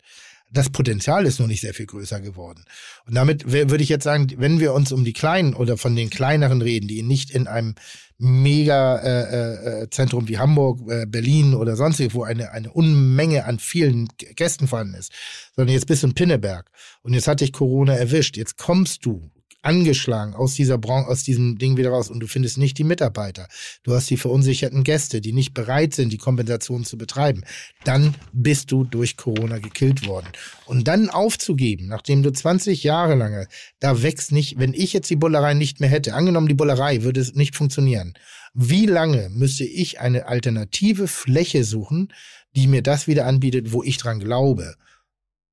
[0.50, 2.64] Das Potenzial ist nur nicht sehr viel größer geworden.
[3.06, 6.08] Und damit würde ich jetzt sagen, wenn wir uns um die kleinen oder von den
[6.08, 7.74] kleineren reden, die nicht in einem
[8.18, 14.94] Mega-Zentrum wie Hamburg, äh, Berlin oder sonst wo eine, eine Unmenge an vielen Gästen vorhanden
[14.94, 15.12] ist,
[15.54, 16.70] sondern jetzt bist du in Pinneberg
[17.02, 18.36] und jetzt hat dich Corona erwischt.
[18.36, 19.30] Jetzt kommst du
[19.62, 23.48] angeschlagen aus dieser Branche, aus diesem Ding wieder raus und du findest nicht die Mitarbeiter.
[23.82, 27.42] Du hast die verunsicherten Gäste, die nicht bereit sind, die Kompensation zu betreiben.
[27.84, 30.28] Dann bist du durch Corona gekillt worden.
[30.66, 33.48] Und dann aufzugeben, nachdem du 20 Jahre lange,
[33.80, 37.20] da wächst nicht, wenn ich jetzt die Bullerei nicht mehr hätte, angenommen die Bullerei würde
[37.20, 38.14] es nicht funktionieren.
[38.54, 42.12] Wie lange müsste ich eine alternative Fläche suchen,
[42.54, 44.76] die mir das wieder anbietet, wo ich dran glaube?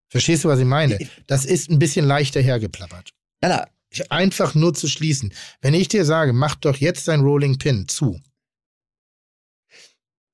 [0.08, 1.00] Verstehst du, was ich meine?
[1.28, 3.10] Das ist ein bisschen leichter hergeplappert.
[3.42, 3.66] Na,
[4.10, 5.34] Einfach nur zu schließen.
[5.62, 8.20] Wenn ich dir sage, mach doch jetzt dein Rolling Pin zu,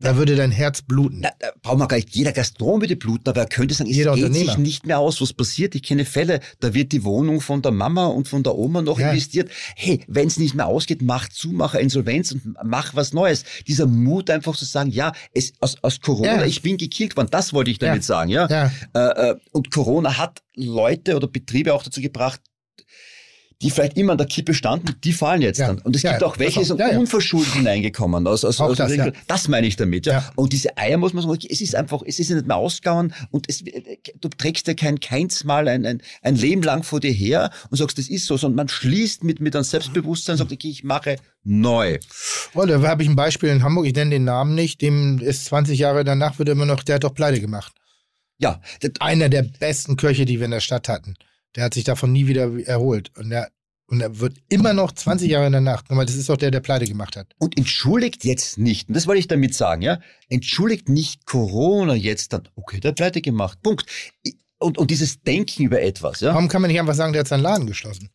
[0.02, 1.20] da würde dein Herz bluten.
[1.20, 3.98] Na, da braucht man gar nicht jeder Gastronom würde bluten, aber er könnte sagen, es
[3.98, 5.76] Jeder geht sich nicht mehr aus, was passiert.
[5.76, 8.98] Ich kenne Fälle, da wird die Wohnung von der Mama und von der Oma noch
[8.98, 9.10] Ja.
[9.10, 9.52] investiert.
[9.76, 13.44] Hey, wenn es nicht mehr ausgeht, mach zu, mach Insolvenz und mach was Neues.
[13.68, 16.46] Dieser Mut einfach zu sagen, ja, es, aus, aus Corona, Ja.
[16.46, 18.02] ich bin gekillt worden, das wollte ich damit Ja.
[18.04, 18.48] sagen, ja.
[18.48, 22.40] Ja, Äh, äh, und Corona hat Leute oder Betriebe auch dazu gebracht,
[23.62, 25.68] die vielleicht immer an der Kippe standen, die fallen jetzt Ja.
[25.68, 25.80] dann.
[25.80, 28.26] Und es Ja, gibt auch welche, die sind unverschuldet hineingekommen.
[28.26, 28.94] Aus, aus, aus das,
[29.28, 30.06] das meine ich damit.
[30.06, 30.32] Ja.
[30.36, 33.50] Und diese Eier muss man sagen, es ist einfach, es ist nicht mehr ausgegangen und
[33.50, 33.62] es,
[34.22, 37.98] du trägst ja kein keinsmal ein, ein, ein Leben lang vor dir her und sagst,
[37.98, 41.18] das ist so, sondern man schließt mit, mit einem Selbstbewusstsein und sagt, okay, ich mache
[41.44, 41.98] neu.
[42.54, 45.46] Oh, da habe ich ein Beispiel in Hamburg, ich nenne den Namen nicht, dem ist
[45.46, 47.74] 20 Jahre danach, wird immer noch, der hat doch pleite gemacht.
[48.38, 48.62] Ja,
[49.02, 51.16] Einer der besten Köche, die wir in der Stadt hatten.
[51.56, 53.12] Der hat sich davon nie wieder erholt.
[53.18, 53.50] Und der,
[53.88, 56.60] und er wird immer noch 20 Jahre danach, guck mal, das ist doch der, der
[56.60, 57.34] pleite gemacht hat.
[57.40, 62.34] und entschuldigt jetzt nicht, und das wollte ich damit sagen, ja, entschuldigt nicht Corona jetzt
[62.34, 63.86] dann, okay, der hat pleite gemacht, Punkt.
[64.60, 66.34] Und, und dieses Denken über etwas, ja.
[66.34, 68.10] Warum kann man nicht einfach sagen, der hat seinen Laden geschlossen?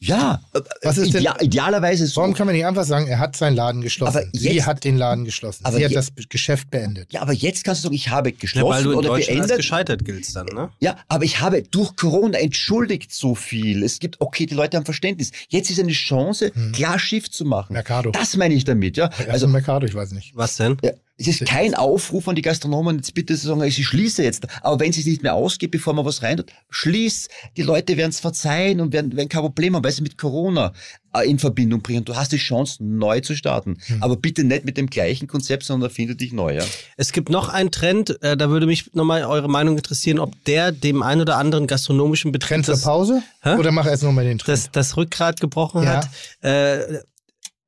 [0.00, 0.40] Ja,
[0.82, 2.20] Was ist denn- idea- idealerweise so.
[2.20, 4.16] Warum kann man nicht einfach sagen, er hat seinen Laden geschlossen?
[4.16, 5.64] Aber Sie jetzt- hat den Laden geschlossen.
[5.64, 7.12] Aber Sie hat je- das Geschäft beendet.
[7.12, 9.40] Ja, aber jetzt kannst du sagen, ich habe Ja, geschlossen weil du in oder Deutschland
[9.40, 9.56] als beendet.
[9.56, 10.70] gescheitert giltst dann, ne?
[10.78, 13.82] Ja, aber ich habe durch Corona entschuldigt so viel.
[13.82, 15.32] Es gibt, okay, die Leute haben Verständnis.
[15.48, 17.72] Jetzt ist eine Chance, klar Schiff zu machen.
[17.72, 18.12] Mercado.
[18.12, 19.06] Das meine ich damit, ja.
[19.08, 20.32] Also Also, Mercado, ich weiß nicht.
[20.36, 20.76] Was denn?
[20.84, 24.46] ja, es ist kein Aufruf an die Gastronomen, jetzt bitte zu sagen, ich schließe jetzt.
[24.62, 27.28] Aber wenn es sich nicht mehr ausgeht, bevor man was rein tut, schließ.
[27.56, 30.72] Die Leute werden es verzeihen und werden, werden kein Problem haben, weil sie mit Corona
[31.14, 32.04] äh, in Verbindung bringen.
[32.04, 33.78] Du hast die Chance, neu zu starten.
[34.00, 36.64] Aber bitte nicht mit dem gleichen Konzept, sondern erfinde dich neu, ja.
[36.96, 40.70] Es gibt noch einen Trend, äh, da würde mich nochmal eure Meinung interessieren, ob der
[40.70, 43.22] dem ein oder anderen gastronomischen Betrieb Trend zur das, Pause?
[43.42, 43.56] Hä?
[43.56, 44.56] Oder mach erst nochmal den Trend?
[44.56, 45.96] das, das Rückgrat gebrochen Ja.
[45.96, 46.08] hat.
[46.42, 47.00] Äh,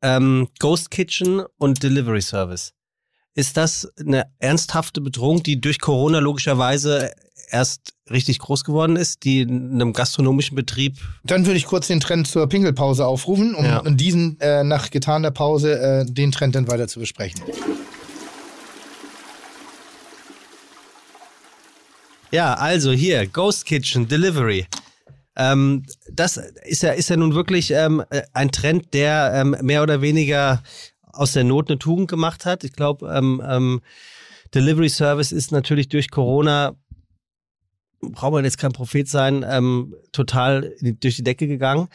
[0.02, 2.72] ähm, Ghost Kitchen und Delivery Service.
[3.34, 7.10] Ist das eine ernsthafte Bedrohung, die durch Corona logischerweise
[7.50, 12.00] erst richtig groß geworden ist, die in einem gastronomischen Betrieb Dann würde ich kurz den
[12.00, 13.78] Trend zur Pinkelpause aufrufen, um Ja.
[13.80, 17.40] in diesen äh, nach getaner Pause äh, den Trend dann weiter zu besprechen.
[22.32, 24.66] Ja, also hier, Ghost Kitchen Delivery.
[25.36, 29.82] Ähm, das ist ja, ist ja nun wirklich ähm, äh, ein Trend, der ähm, mehr
[29.82, 30.62] oder weniger
[31.12, 32.64] aus der Not eine Tugend gemacht hat.
[32.64, 33.80] Ich glaube, ähm, ähm,
[34.54, 36.74] Delivery Service ist natürlich durch Corona,
[38.00, 41.88] braucht man jetzt kein Prophet sein, ähm, total durch die Decke gegangen.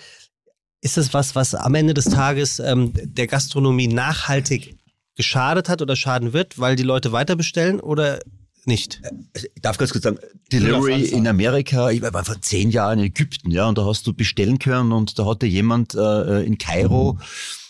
[0.81, 4.77] Ist das was, was am Ende des Tages ähm, der Gastronomie nachhaltig
[5.15, 8.19] geschadet hat oder schaden wird, weil die Leute weiter bestellen oder
[8.65, 9.01] nicht?
[9.33, 10.19] Also, ich darf ganz kurz sagen,
[10.51, 14.13] Delivery in Amerika, ich war vor zehn Jahren in Ägypten, ja, und da hast du
[14.13, 17.17] bestellen können und da hatte jemand äh, in Kairo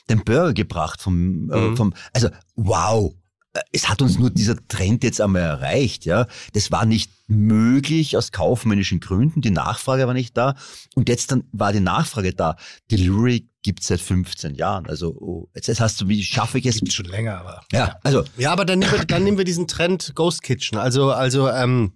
[0.10, 1.78] den Burger gebracht vom, äh, Mhm.
[1.78, 3.14] vom, also wow.
[3.54, 6.28] Äh, Es hat uns nur dieser Trend jetzt einmal erreicht, ja.
[6.54, 9.42] Das war nicht möglich aus kaufmännischen Gründen.
[9.42, 10.56] Die Nachfrage war nicht da.
[10.94, 12.56] Und jetzt dann war die Nachfrage da.
[12.92, 14.86] Delivery gibt's seit 15 Jahren.
[14.88, 16.80] Also, oh, jetzt, jetzt hast du, wie schaffe ich es?
[16.80, 17.62] Gibt's schon länger, aber.
[17.72, 21.12] Ja, also, Ja, aber dann nehmen wir, dann nehmen wir diesen Trend Ghost Kitchen, also,
[21.12, 21.94] also ähm,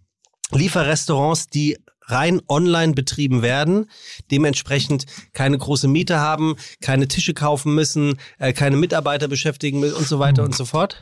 [0.51, 1.77] Lieferrestaurants, die
[2.11, 3.89] rein online betrieben werden,
[4.31, 10.07] dementsprechend keine große Miete haben, keine Tische kaufen müssen, äh, keine Mitarbeiter beschäftigen müssen und
[10.07, 11.01] so weiter und so fort.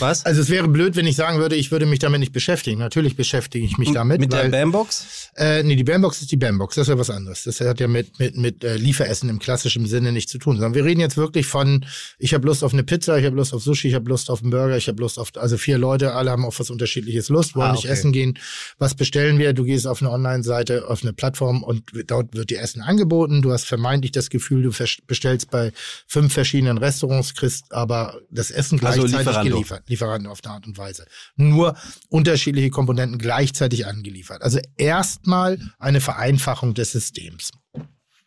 [0.00, 0.26] Was?
[0.26, 2.80] Also es wäre blöd, wenn ich sagen würde, ich würde mich damit nicht beschäftigen.
[2.80, 4.20] Natürlich beschäftige ich mich damit.
[4.20, 5.30] Mit der weil, Bambox?
[5.36, 7.44] Äh, nee, die Bambox ist die Bambox, das ist ja was anderes.
[7.44, 10.56] Das hat ja mit, mit, mit äh, Lieferessen im klassischen Sinne nichts zu tun.
[10.56, 11.86] Sondern wir reden jetzt wirklich von,
[12.18, 14.42] ich habe Lust auf eine Pizza, ich habe Lust auf Sushi, ich habe Lust auf
[14.42, 17.54] einen Burger, ich habe Lust auf, also vier Leute, alle haben auf was unterschiedliches Lust,
[17.54, 17.92] wollen Ah, nicht okay.
[17.92, 18.36] essen gehen.
[18.78, 19.52] Was bestellen wir?
[19.52, 23.42] Du gehst auf eine Online-Seite, auf eine Plattform und dort wird dir Essen angeboten.
[23.42, 24.72] Du hast vermeintlich das Gefühl, du
[25.06, 25.72] bestellst bei
[26.08, 29.50] fünf verschiedenen Restaurants, kriegst aber das Essen Also gleichzeitig Lieferando.
[29.50, 29.67] geliefert.
[29.86, 31.06] Lieferanten auf eine Art und Weise.
[31.36, 31.76] Nur
[32.08, 34.42] unterschiedliche Komponenten gleichzeitig angeliefert.
[34.42, 37.50] Also erstmal eine Vereinfachung des Systems.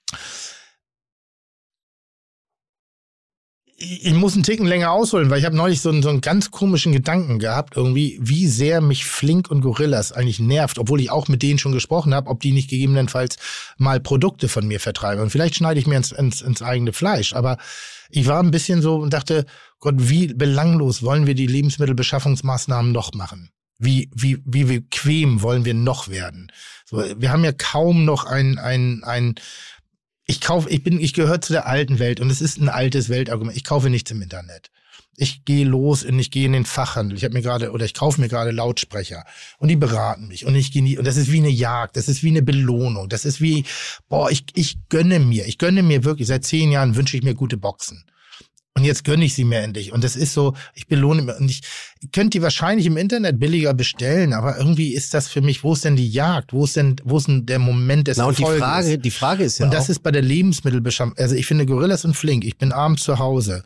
[0.10, 0.52] Ich
[3.82, 6.52] ich muss einen Ticken länger ausholen, weil ich habe neulich so einen, so einen ganz
[6.52, 11.28] komischen Gedanken gehabt, irgendwie, wie sehr mich Flink und Gorillas eigentlich nervt, obwohl ich auch
[11.28, 13.38] mit denen schon gesprochen habe, ob die nicht gegebenenfalls
[13.78, 15.24] mal Produkte von mir vertreiben.
[15.24, 17.34] Und vielleicht schneide ich mir ins, ins, ins eigene Fleisch.
[17.34, 17.58] Aber
[18.11, 19.48] ich war ein bisschen so und dachte,
[19.82, 23.50] Gott, wie belanglos wollen wir die Lebensmittelbeschaffungsmaßnahmen noch machen?
[23.80, 26.51] Wie, wie, wie bequem wollen wir noch werden?
[26.85, 29.35] So, wir haben ja kaum noch ein, ein, ein,
[30.27, 33.10] ich kaufe, ich bin, ich gehöre zu der alten Welt und es ist ein altes
[33.10, 33.58] Weltargument.
[33.58, 34.69] Ich kaufe nichts im Internet.
[35.18, 37.18] Ich gehe los und ich gehe in den Fachhandel.
[37.18, 39.26] Ich habe mir gerade oder ich kaufe mir gerade Lautsprecher
[39.58, 42.22] und die beraten mich und ich nie, und das ist wie eine Jagd, das ist
[42.22, 43.66] wie eine Belohnung, das ist wie
[44.10, 47.34] boah, ich ich gönne mir, ich gönne mir wirklich seit zehn Jahren wünsche ich mir
[47.34, 48.06] gute Boxen.
[48.74, 49.91] Und jetzt gönne ich sie mir endlich.
[49.91, 51.35] Und das ist so, ich belohne mir.
[51.35, 51.61] Und ich,
[52.00, 55.74] ich könnte die wahrscheinlich im Internet billiger bestellen, aber irgendwie ist das für mich, wo
[55.74, 56.53] ist denn die Jagd?
[56.53, 58.64] Wo ist denn, wo ist denn der Moment des Na, und die Erfolges?
[58.64, 61.17] Frage, die Frage ist ja und das auch, ist bei der Lebensmittelbeschaffung.
[61.17, 62.45] Also ich finde Gorillas und Flink.
[62.45, 63.64] Ich bin abends zu Hause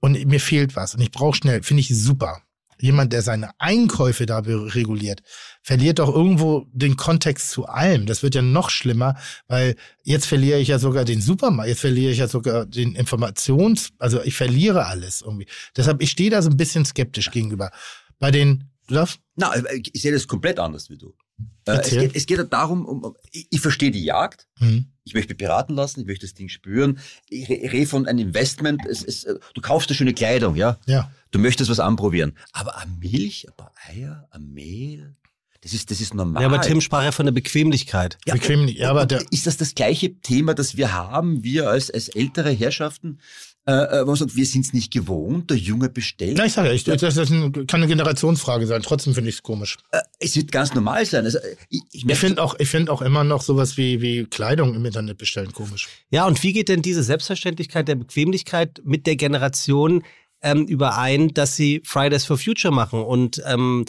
[0.00, 1.62] und mir fehlt was und ich brauche schnell.
[1.62, 2.42] Finde ich super.
[2.80, 5.22] jemand, der seine Einkäufe da reguliert,
[5.68, 8.06] verliert doch irgendwo den Kontext zu allem.
[8.06, 9.16] Das wird ja noch schlimmer,
[9.48, 13.90] weil jetzt verliere ich ja sogar den Supermarkt, jetzt verliere ich ja sogar den Informations,
[13.98, 15.46] also ich verliere alles irgendwie.
[15.76, 17.70] Deshalb, ich stehe da so ein bisschen skeptisch gegenüber.
[18.18, 19.20] Bei den, du darfst?
[19.36, 21.08] Na, äh, ich sehe das komplett anders wie du.
[21.66, 22.00] Äh, es, Erzähl.
[22.00, 24.86] geht, es geht ja darum, um, ich, verstehe die Jagd, Hm.
[25.04, 26.98] ich möchte mich beraten lassen, ich möchte das Ding spüren.
[27.28, 30.56] Ich re- ich rede von einem Investment, es, es, äh, du kaufst eine schöne Kleidung,
[30.56, 30.78] ja?
[30.86, 31.12] Ja.
[31.30, 32.32] Du möchtest was anprobieren.
[32.52, 35.14] Aber eine Milch, ein paar Eier, ein Mehl,
[35.62, 36.42] das ist, das ist normal.
[36.42, 38.18] Ja, aber Tim sprach ja von der Bequemlichkeit.
[38.26, 38.78] Ja, Bequem nicht.
[38.78, 43.18] Ja, aber ist das das gleiche Thema, das wir haben, wir als, als ältere Herrschaften,
[43.66, 46.38] äh, äh, wo man sagt, wir sind es nicht gewohnt, der Junge bestellt.
[46.38, 48.82] na, ich sage ja, ich, das, das kann eine Generationsfrage sein.
[48.82, 49.76] Trotzdem finde ich es komisch.
[49.90, 51.24] Äh, es wird ganz normal sein.
[51.24, 54.24] Also, äh, ich, ich, Ich finde auch, ich finde auch immer noch sowas wie, wie
[54.24, 55.88] Kleidung im Internet bestellen komisch.
[56.10, 60.02] Ja, und wie geht denn diese Selbstverständlichkeit der Bequemlichkeit mit der Generation
[60.42, 63.84] ähm, überein, dass sie Fridays for Future machen und ähm,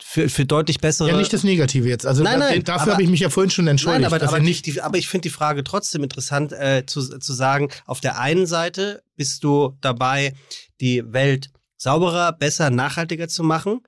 [0.00, 1.08] für, für deutlich bessere.
[1.08, 2.06] Ja, nicht das Negative jetzt.
[2.06, 4.02] Also Nein, nein, dafür habe ich mich ja vorhin schon entschuldigt.
[4.02, 7.32] Nein, aber, aber, nicht die, aber ich finde die Frage trotzdem interessant äh, zu, zu
[7.32, 10.34] sagen, auf der einen Seite bist du dabei,
[10.80, 13.80] die Welt sauberer, besser, nachhaltiger zu machen,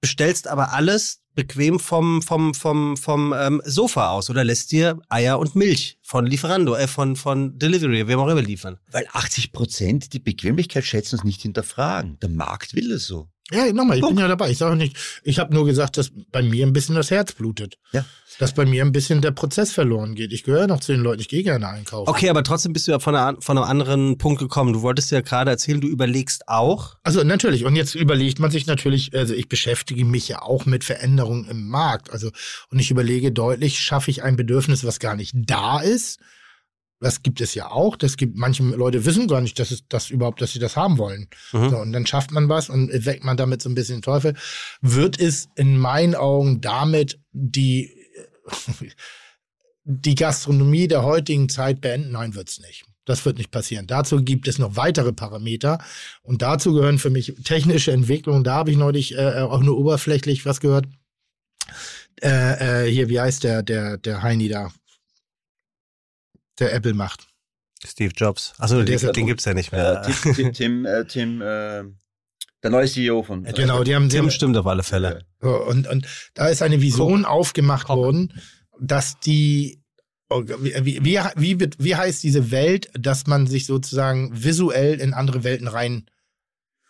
[0.00, 5.38] bestellst aber alles bequem vom, vom, vom, vom ähm, Sofa aus oder lässt dir Eier
[5.38, 8.78] und Milch von Lieferando, äh, von, von Delivery, wem auch immer liefern.
[8.90, 12.18] Weil 80 Prozent die Bequemlichkeit schätzen und nicht hinterfragen.
[12.20, 13.28] Der Markt will es so.
[13.52, 14.20] Ja, nochmal, ich bin Punkt.
[14.20, 14.50] ja dabei.
[14.50, 17.78] Ich sage nicht, ich habe nur gesagt, dass bei mir ein bisschen das Herz blutet.
[17.92, 18.04] Ja.
[18.40, 20.32] Dass bei mir ein bisschen der Prozess verloren geht.
[20.32, 22.10] Ich gehöre noch zu den Leuten, ich gehe gerne einkaufen.
[22.10, 24.72] Okay, aber trotzdem bist du ja von, einer, von einem anderen Punkt gekommen.
[24.72, 26.96] Du wolltest ja gerade erzählen, du überlegst auch.
[27.04, 30.82] Also natürlich, und jetzt überlegt man sich natürlich, also ich beschäftige mich ja auch mit
[30.82, 32.10] Veränderungen im Markt.
[32.10, 32.30] Also,
[32.70, 36.18] und ich überlege deutlich, schaffe ich ein Bedürfnis, was gar nicht da ist?
[36.98, 37.96] Das gibt es ja auch.
[37.96, 40.96] Das gibt, manche Leute wissen gar nicht, dass es das überhaupt, dass sie das haben
[40.96, 41.28] wollen.
[41.52, 41.70] Mhm.
[41.70, 44.34] So, und dann schafft man was und weckt man damit so ein bisschen den Teufel.
[44.80, 47.90] Wird es in meinen Augen damit die,
[49.84, 52.12] die Gastronomie der heutigen Zeit beenden?
[52.12, 52.86] Nein, wird's nicht.
[53.04, 53.86] Das wird nicht passieren.
[53.86, 55.78] Dazu gibt es noch weitere Parameter.
[56.22, 58.42] Und dazu gehören für mich technische Entwicklungen.
[58.42, 60.86] Da habe ich neulich äh, auch nur oberflächlich was gehört.
[62.20, 64.72] Äh, äh, hier, wie heißt der, der, der Heini da?
[66.58, 67.26] Der Apple macht.
[67.84, 68.54] Steve Jobs.
[68.58, 69.14] Achso, den, den tot.
[69.26, 70.02] gibt's ja nicht Äh, mehr.
[70.02, 71.84] Tim, Tim, Tim, äh, Tim äh,
[72.62, 73.44] der neue CEO von.
[73.44, 75.24] Genau, die haben, die Tim haben stimmt auf alle Fälle.
[75.40, 77.96] Und, und da ist eine Vision aufgemacht Cock.
[77.98, 78.32] worden,
[78.80, 79.82] dass die,
[80.30, 85.12] oh, wie, wie, wie, wird- wie heißt diese Welt, dass man sich sozusagen visuell in
[85.14, 86.06] andere Welten rein.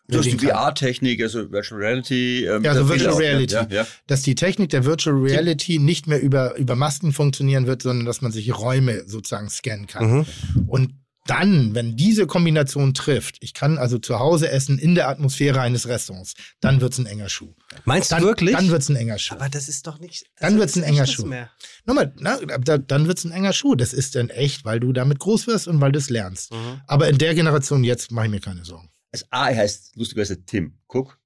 [0.09, 0.39] Du hast die.
[0.39, 2.45] VR-Technik, also Virtual Reality.
[2.45, 3.55] Ähm, Ja, also Virtual Reality.
[3.55, 3.87] Ja, ja.
[4.07, 8.21] Dass die Technik der Virtual Reality nicht mehr über, über Masken funktionieren wird, sondern dass
[8.21, 10.19] man sich Räume sozusagen scannen kann.
[10.19, 10.27] Mhm.
[10.69, 10.95] Und
[11.27, 15.89] dann, wenn diese Kombination trifft, ich kann also zu Hause essen in der Atmosphäre eines
[15.89, 17.53] Restaurants, dann wird's ein enger Schuh.
[17.85, 18.55] Meinst Dann, du wirklich?
[18.55, 19.35] Dann wird's ein enger Schuh.
[19.35, 20.27] aber das ist doch nicht.
[20.39, 21.27] Dann das wird's ein ist enger Schuh.
[21.27, 21.51] mehr.
[21.85, 23.75] Nochmal, na, da, dann wird's ein enger Schuh.
[23.75, 26.53] Das ist dann echt, weil du damit groß wirst und weil du es lernst.
[26.53, 26.81] Mhm.
[26.87, 28.89] Aber in der Generation jetzt mache ich mir keine Sorgen.
[29.13, 31.19] Also A heißt lustigerweise Tim Cook.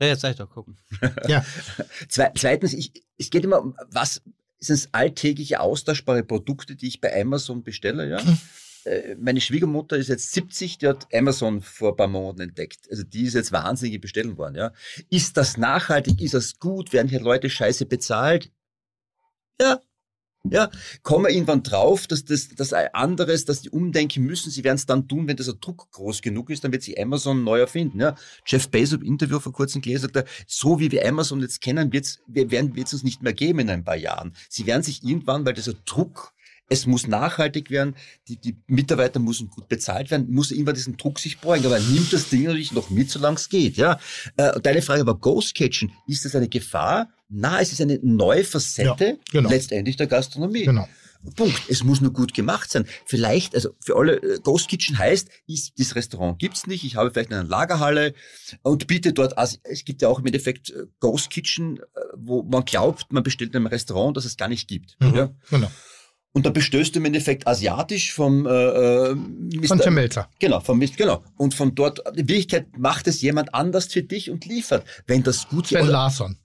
[0.00, 0.78] Ja, jetzt sag ich doch, gucken.
[1.28, 1.44] Ja,
[2.08, 4.22] Zwe zweitens, ich, es geht immer um, was
[4.58, 8.22] sind es alltägliche austauschbare Produkte, die ich bei Amazon bestelle, ja?
[8.22, 8.38] Mhm.
[8.84, 12.88] Äh, Meine Schwiegermutter ist jetzt 70, die hat Amazon vor ein paar Monaten entdeckt.
[12.90, 14.72] Also die ist jetzt wahnsinnig bestellen worden, ja.
[15.10, 16.20] Ist das nachhaltig?
[16.20, 16.92] Ist das gut?
[16.92, 18.50] Werden hier Leute scheiße bezahlt?
[19.60, 19.80] Ja.
[20.48, 20.70] Ja,
[21.02, 24.50] kommen wir irgendwann drauf, dass das, ein anderes, dass die umdenken müssen.
[24.50, 27.44] Sie werden es dann tun, wenn dieser Druck groß genug ist, dann wird sich Amazon
[27.44, 28.00] neu erfinden.
[28.00, 28.14] Ja.
[28.46, 32.20] Jeff Bezos im Interview vor kurzem gelesen, er, so wie wir Amazon jetzt kennen, wird's,
[32.26, 34.32] wir werden es uns nicht mehr geben in ein paar Jahren.
[34.48, 36.32] Sie werden sich irgendwann, weil dieser Druck,
[36.70, 37.94] es muss nachhaltig werden,
[38.28, 41.66] die, die Mitarbeiter müssen gut bezahlt werden, muss irgendwann diesen Druck sich beugen.
[41.66, 43.76] Aber er nimmt das Ding natürlich noch mit, solange es geht.
[43.76, 44.00] Ja.
[44.38, 47.08] Äh, Deine Frage war Ghost Kitchen, ist das eine Gefahr?
[47.30, 49.48] Na, es ist eine neue Facette Ja, genau.
[49.48, 50.64] letztendlich der Gastronomie.
[50.64, 50.88] genau.
[51.36, 51.60] Punkt.
[51.68, 52.86] Es muss nur gut gemacht sein.
[53.04, 57.10] Vielleicht, also für alle, äh, Ghost Kitchen heißt, ist, das Restaurant gibt's nicht, ich habe
[57.10, 58.14] vielleicht eine Lagerhalle
[58.62, 59.34] und biete dort,
[59.64, 61.82] es gibt ja auch im Endeffekt äh, Ghost Kitchen, äh,
[62.16, 64.96] wo man glaubt, man bestellt in einem Restaurant, das es gar nicht gibt.
[65.00, 65.14] Mhm.
[65.14, 65.30] Ja?
[65.50, 65.70] Genau.
[66.32, 69.66] Und da bestößt du im Endeffekt asiatisch vom äh, Mr.
[69.66, 70.30] Von Tim Melzer.
[70.38, 71.24] Genau, vom Mist, genau.
[71.36, 74.86] Und von dort, in Wirklichkeit macht es jemand anders für dich und liefert.
[75.08, 76.38] Wenn das gut Sven Larsson.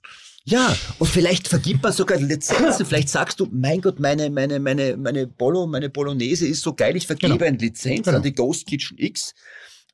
[0.48, 2.86] Ja, und vielleicht vergibt man sogar Lizenzen.
[2.86, 6.96] Vielleicht sagst du, mein Gott, meine, meine, meine, meine Bolo, meine Bolognese ist so geil,
[6.96, 7.44] ich vergebe Genau.
[7.44, 8.18] eine Lizenz Genau.
[8.18, 9.34] an die Ghost Kitchen X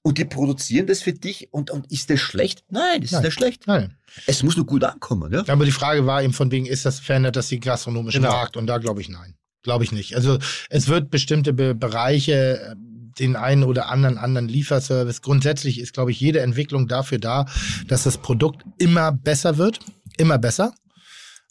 [0.03, 2.65] und die produzieren das für dich und, und ist das schlecht?
[2.69, 3.23] Nein, das ist Nein.
[3.23, 3.67] nicht schlecht.
[3.67, 3.97] Nein.
[4.27, 5.43] Es muss nur gut ankommen, ja?
[5.49, 8.31] Aber die Frage war eben von wegen, ist das, verändert das die gastronomische Genau.
[8.33, 8.57] Markt?
[8.59, 9.35] Und da glaube ich nein.
[9.63, 10.17] Glaube ich nicht.
[10.17, 10.39] Also
[10.71, 12.77] es wird bestimmte Be Bereiche
[13.19, 15.21] den einen oder anderen anderen Lieferservice.
[15.23, 17.47] Grundsätzlich ist, glaube ich, jede Entwicklung dafür da,
[17.87, 19.79] dass das Produkt immer besser wird,
[20.19, 20.75] immer besser.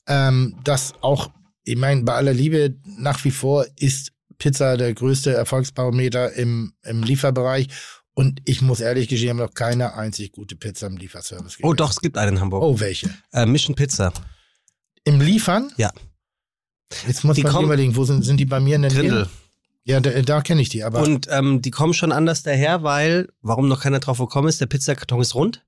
[0.07, 1.30] Ähm, dass auch,
[1.64, 7.03] ich meine, bei aller Liebe nach wie vor ist Pizza der größte Erfolgsbarometer im, im
[7.03, 7.67] Lieferbereich.
[8.14, 11.57] Und ich muss ehrlich gestehen, wir haben noch keine einzig gute Pizza im Lieferservice.
[11.59, 11.77] Oh, gegessen.
[11.77, 12.64] doch, es gibt einen in Hamburg.
[12.64, 13.09] Oh, welche?
[13.31, 14.11] Äh, Mission Pizza.
[15.03, 15.72] Im Liefern?
[15.77, 15.91] Ja.
[17.07, 18.91] Jetzt muss Die man überlegen, wo sind, sind die bei mir in der.
[18.91, 19.30] Nähe?
[19.83, 23.30] Ja, da, da kenne ich die, aber Und ähm, die kommen schon anders daher, weil,
[23.41, 25.64] warum noch keiner drauf gekommen ist, der Pizzakarton ist rund.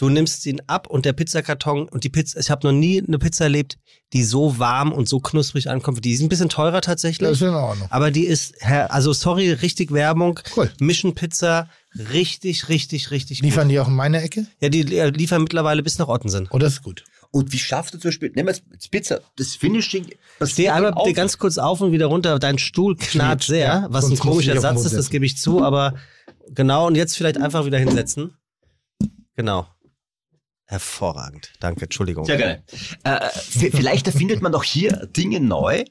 [0.00, 3.18] Du nimmst ihn ab und der Pizzakarton und die Pizza, ich habe noch nie eine
[3.18, 3.76] Pizza erlebt,
[4.14, 6.02] die so warm und so knusprig ankommt.
[6.02, 7.28] Die ist ein bisschen teurer tatsächlich.
[7.28, 7.86] das ist in Ordnung.
[7.90, 10.40] Aber die ist, also sorry, richtig Werbung.
[10.56, 10.70] Cool.
[10.80, 11.68] Mission Pizza,
[12.14, 13.72] richtig, richtig, richtig Liefern gut.
[13.72, 14.46] die auch in meine Ecke?
[14.62, 16.48] Ja, die äh, liefern mittlerweile bis nach Ottensen.
[16.50, 17.04] Oh, das ist gut.
[17.30, 20.06] Und wie schaffst du zum Beispiel, nehmen wir jetzt Pizza, das Finishing.
[20.38, 22.38] Das Steh einmal bitte ganz kurz auf und wieder runter.
[22.38, 23.86] Dein Stuhl knarrt sehr, ja.
[23.90, 25.94] was ein komischer auf Satz ist, das gebe ich zu, aber
[26.48, 26.86] genau.
[26.86, 28.32] Und jetzt vielleicht einfach wieder hinsetzen.
[29.36, 29.66] Genau.
[30.70, 31.50] Hervorragend.
[31.58, 32.24] Danke, Entschuldigung.
[32.26, 32.62] Sehr gerne.
[33.02, 33.28] Äh,
[33.72, 35.82] vielleicht erfindet man auch hier Dinge neu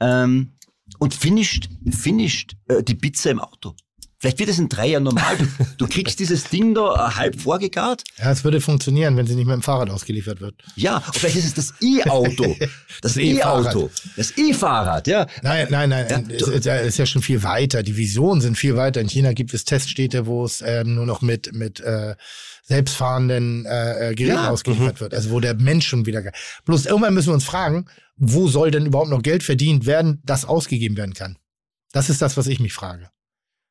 [0.00, 0.54] ähm,
[0.98, 3.74] und finisht, finisht äh, die Pizza im Auto.
[4.18, 5.36] Vielleicht wird es in drei Jahren normal.
[5.36, 5.46] Du,
[5.76, 8.02] du kriegst dieses Ding da äh, halb vorgegart.
[8.16, 10.54] Ja, es würde funktionieren, wenn sie nicht mit dem Fahrrad ausgeliefert wird.
[10.76, 12.56] Ja, und vielleicht ist es das E-Auto.
[13.02, 13.18] Das.
[13.18, 13.90] E-Auto.
[14.16, 15.26] Das E-Fahrrad, ja.
[15.42, 17.82] Nein, nein, nein, Ja, es ist, ja- ist ja schon viel weiter.
[17.82, 19.02] Die Visionen sind viel weiter.
[19.02, 22.14] In China gibt es Teststädte, wo es ähm, nur noch mit mit äh,
[22.64, 25.14] selbstfahrenden äh, äh, Geräten Ja, ausgeliefert wird.
[25.14, 26.22] Also wo der Mensch schon wieder.
[26.64, 27.86] Bloß irgendwann müssen wir uns fragen,
[28.16, 31.36] wo soll denn überhaupt noch Geld verdient werden, das ausgegeben werden kann?
[31.92, 33.10] Das ist das, was ich mich frage.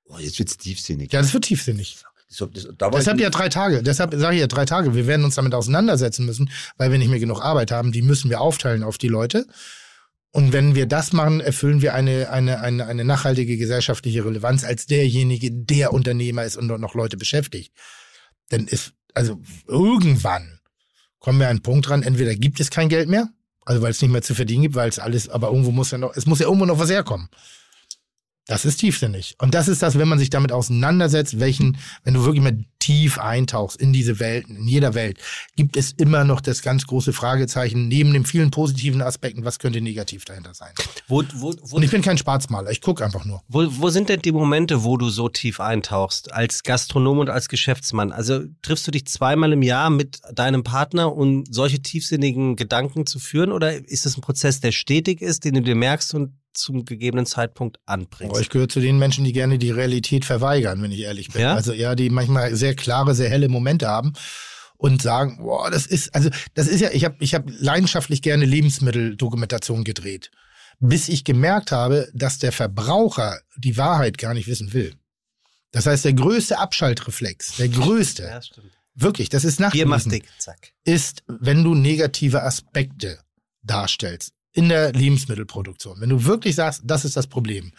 [0.05, 1.11] Oh, jetzt wird's tiefsinnig.
[1.11, 1.97] Ja, das wird tiefsinnig.
[2.29, 3.83] Das, das, Deshalb ja drei Tage.
[3.83, 4.95] Deshalb sage ich ja drei Tage.
[4.95, 7.91] Wir werden uns damit auseinandersetzen müssen, weil wir nicht mehr genug Arbeit haben.
[7.91, 9.47] Die müssen wir aufteilen auf die Leute.
[10.31, 14.87] Und wenn wir das machen, erfüllen wir eine, eine, eine, eine nachhaltige gesellschaftliche Relevanz als
[14.87, 17.71] derjenige, der Unternehmer ist und dort noch Leute beschäftigt.
[18.51, 20.59] Denn ist, also irgendwann
[21.19, 23.29] kommen wir an einen Punkt dran, entweder gibt es kein Geld mehr,
[23.65, 25.97] also weil es nicht mehr zu verdienen gibt, weil es alles, aber irgendwo muss ja
[25.97, 27.29] noch, es muss ja irgendwo noch was herkommen.
[28.45, 29.35] Das ist tiefsinnig.
[29.39, 33.17] Und das ist das, wenn man sich damit auseinandersetzt, welchen, wenn du wirklich mal tief
[33.17, 35.17] eintauchst in diese Welten, in jeder Welt,
[35.55, 39.79] gibt es immer noch das ganz große Fragezeichen, neben den vielen positiven Aspekten, was könnte
[39.79, 40.73] negativ dahinter sein?
[41.07, 43.41] Wo, wo, wo, Und ich bin kein Schwarzmaler, ich gucke einfach nur.
[43.47, 47.47] wo, wo sind denn die Momente, wo du so tief eintauchst, als Gastronom und als
[47.47, 48.11] Geschäftsmann?
[48.11, 53.19] Also triffst du dich zweimal im Jahr mit deinem Partner, um solche tiefsinnigen Gedanken zu
[53.19, 53.53] führen?
[53.53, 57.25] Oder ist es ein Prozess, der stetig ist, den du dir merkst und zum gegebenen
[57.25, 58.39] Zeitpunkt anbringst?
[58.41, 61.41] Ich gehöre zu den Menschen, die gerne die Realität verweigern, wenn ich ehrlich bin.
[61.41, 61.55] Ja?
[61.55, 64.13] Also ja, die manchmal sehr klare, sehr helle Momente haben
[64.77, 68.45] und sagen, boah, das ist, also das ist ja, ich habe ich hab leidenschaftlich gerne
[68.45, 70.31] Lebensmitteldokumentation gedreht,
[70.79, 74.93] bis ich gemerkt habe, dass der Verbraucher die Wahrheit gar nicht wissen will.
[75.71, 78.71] Das heißt, der größte Abschaltreflex, der größte, Ja, stimmt.
[78.93, 79.59] wirklich, das ist
[80.37, 80.73] zack.
[80.83, 83.19] ist, wenn du negative Aspekte
[83.63, 85.99] darstellst in der Lebensmittelproduktion.
[85.99, 87.73] Wenn du wirklich sagst, das ist das Problem.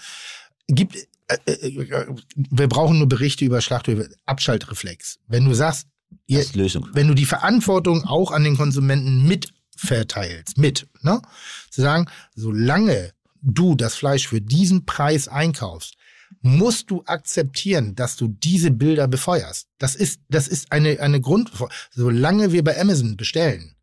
[0.66, 0.96] Gibt,
[1.28, 5.20] äh, äh, wir brauchen nur Berichte über Schlachthöfe, Abschaltreflex.
[5.28, 5.86] Wenn du sagst,
[6.26, 6.88] ihr, das ist Lösung.
[6.92, 11.22] wenn du die Verantwortung auch an den Konsumenten mitverteilst, mit, ne?
[11.70, 15.94] Zu sagen, solange du das Fleisch für diesen Preis einkaufst,
[16.40, 19.68] musst du akzeptieren, dass du diese Bilder befeuerst.
[19.78, 21.52] Das ist, das ist eine, eine Grund,
[21.90, 23.73] solange wir bei Amazon bestellen,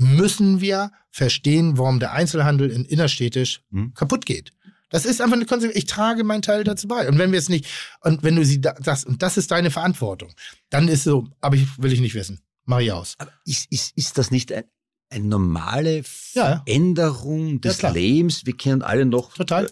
[0.00, 3.92] müssen wir verstehen, warum der Einzelhandel in innerstädtisch Hm.
[3.94, 4.52] kaputt geht.
[4.88, 5.78] Das ist einfach eine Konsequenz.
[5.78, 7.08] Ich trage meinen Teil dazu bei.
[7.08, 7.66] Und wenn wir es nicht,
[8.00, 10.32] und wenn du sie da, das, und das ist deine Verantwortung,
[10.70, 12.40] dann ist so, aber ich will ich nicht wissen.
[12.64, 13.14] Mach ich aus.
[13.18, 14.64] Aber ist, ist, ist das nicht ein,
[15.10, 16.02] eine normale
[16.34, 16.62] Ja.
[16.64, 17.92] Veränderung des klar.
[17.92, 18.46] Lebens?
[18.46, 19.70] Wir kennen alle noch Total.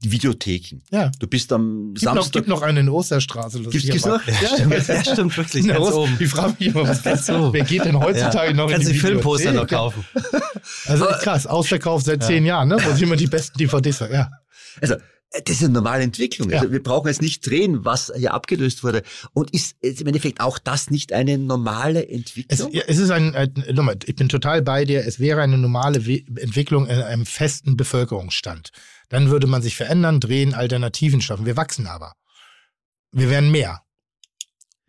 [0.00, 0.80] Äh, die Videotheken.
[0.90, 1.10] Ja.
[1.18, 2.32] Du bist am Gibt noch, Samstag.
[2.32, 3.60] gibt noch eine in Osterstraße.
[3.60, 4.20] Gibt's- gibt's noch?
[4.26, 5.66] Ja, Stimmt, ja, stimmt wirklich.
[5.66, 6.16] Ganz Ost- oben.
[6.20, 7.52] Ich frage mich immer, was Ganz das oben.
[7.52, 10.04] Wer geht denn heutzutage noch Kannst in du die Filmposter noch kaufen?
[10.86, 12.76] Also krass, ausverkauft seit zehn Jahren, ne?
[12.82, 14.30] Wo sich immer die besten DVDs Ja.
[14.80, 16.50] Also, äh, das ist eine normale Entwicklung.
[16.50, 16.58] Ja.
[16.60, 19.02] Also, wir brauchen jetzt nicht drehen, was hier abgelöst wurde.
[19.32, 22.72] Und ist im Endeffekt auch das nicht eine normale Es, Entwicklung?
[22.72, 26.06] ja, es ist ein, ein, nochmal, ich bin total bei dir, es wäre eine normale
[26.06, 28.70] We Entwicklung in einem festen Bevölkerungsstand.
[29.10, 31.44] Dann würde man sich verändern, drehen, Alternativen schaffen.
[31.44, 32.14] Wir wachsen aber.
[33.12, 33.82] Wir werden mehr.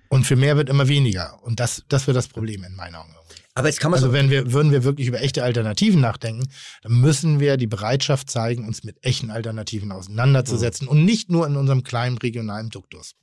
[0.09, 1.41] Und für mehr wird immer weniger.
[1.43, 3.15] Und das, das wird das Problem in meinen Augen.
[3.53, 6.47] Aber jetzt kann man Also so, wenn wir, würden wir wirklich über echte Alternativen nachdenken,
[6.83, 11.57] dann müssen wir die Bereitschaft zeigen, uns mit echten Alternativen auseinanderzusetzen und nicht nur in
[11.57, 13.15] unserem kleinen regionalen Duktus.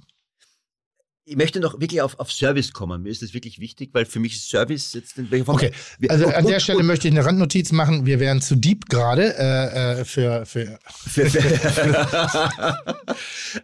[1.28, 3.02] Ich möchte noch wirklich auf, auf Service kommen.
[3.02, 5.56] Mir ist das wirklich wichtig, weil für mich ist Service jetzt in welcher Form.
[5.56, 5.72] Okay,
[6.08, 8.06] also und- an der Stelle und- möchte ich eine Randnotiz machen.
[8.06, 11.38] Wir wären zu deep gerade äh, äh, für, für für, für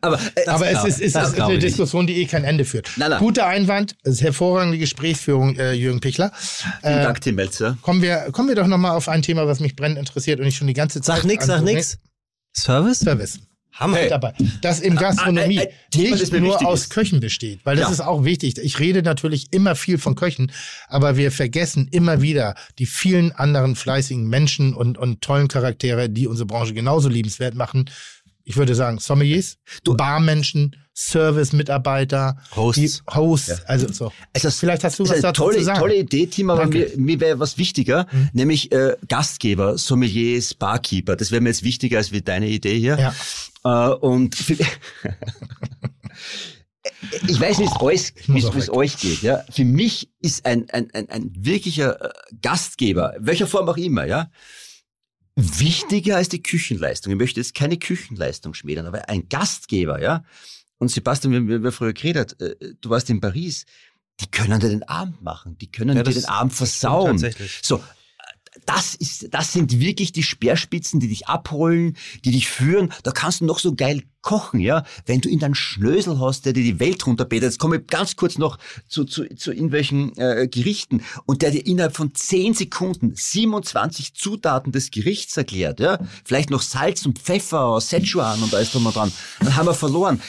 [0.00, 1.58] Aber, äh, Aber es glaub- ist, das ist eine.
[1.58, 2.90] Diskussion, die eh kein Ende führt.
[2.96, 3.18] Nein, nein.
[3.20, 6.32] Guter Einwand, es ist hervorragende Gesprächsführung, äh, Jürgen Pichler.
[6.36, 7.78] vielen Äh, Dank, Tim Melzer.
[7.82, 10.56] kommen, wir, kommen wir doch nochmal auf ein Thema, was mich brennend interessiert und ich
[10.56, 11.16] schon die ganze Zeit.
[11.18, 11.98] Sag nix, sag nix.
[12.56, 12.98] Service?
[13.00, 13.38] Service.
[13.74, 13.96] Hammer.
[13.96, 14.08] Hey.
[14.08, 14.32] Dabei.
[14.62, 16.90] Das in Gastronomie ein- ein Thema, das nicht nur aus ist.
[16.90, 17.92] Köchen besteht, weil das Ja.
[17.92, 18.56] ist auch wichtig.
[18.58, 20.52] Ich rede natürlich immer viel von Köchen,
[20.88, 26.26] aber wir vergessen immer wieder die vielen anderen fleißigen Menschen und, und tollen Charaktere, die
[26.26, 27.90] unsere Branche genauso liebenswert machen.
[28.44, 30.76] Ich würde sagen, Sommeliers, Barmenschen,
[31.38, 33.02] Service-Mitarbeiter, Hosts.
[33.12, 34.12] Hosts, also so.
[34.32, 35.78] Also Vielleicht hast du was dazu tolle, zu sagen.
[35.80, 36.92] tolle Idee, Tim, aber Danke.
[36.96, 41.16] mir, mir wäre was wichtiger, nämlich äh, Gastgeber, Sommeliers, Barkeeper.
[41.16, 42.98] Das wäre mir jetzt wichtiger als wie deine Idee hier.
[42.98, 43.14] Ja.
[43.64, 44.38] Äh, und
[47.28, 47.58] ich weiß,
[48.28, 49.22] muss wie es- euch geht.
[49.22, 52.12] Ja, für mich ist ein ein ein, ein wirklicher äh,
[52.42, 54.30] Gastgeber, welcher Form auch immer, ja,
[55.36, 57.12] wichtiger als die Küchenleistung.
[57.12, 60.24] Ich möchte jetzt keine Küchenleistung schmälern, aber ein Gastgeber, ja.
[60.78, 63.64] Und Sebastian, wir, wir, wir früher geredet, äh, du warst in Paris.
[64.20, 67.12] Die können dir den Abend machen, die können Ja, dir den Abend versauen.
[67.12, 67.58] tatsächlich.
[67.64, 67.82] So,
[68.66, 72.92] das ist, das sind wirklich die Speerspitzen, die dich abholen, die dich führen.
[73.02, 74.84] Da kannst du noch so geil kochen, ja.
[75.06, 77.50] Wenn du in deinen Schnösel hast, der dir die Welt runterbetet.
[77.50, 81.64] Jetzt komme ich ganz kurz noch zu, zu, zu irgendwelchen äh, Gerichten und der dir
[81.64, 85.98] innerhalb von 10 Sekunden 27 Zutaten des Gerichts erklärt, ja.
[86.24, 89.12] Vielleicht noch Salz und Pfeffer, Szechuan und alles drum und dran.
[89.40, 90.20] Dann haben wir verloren.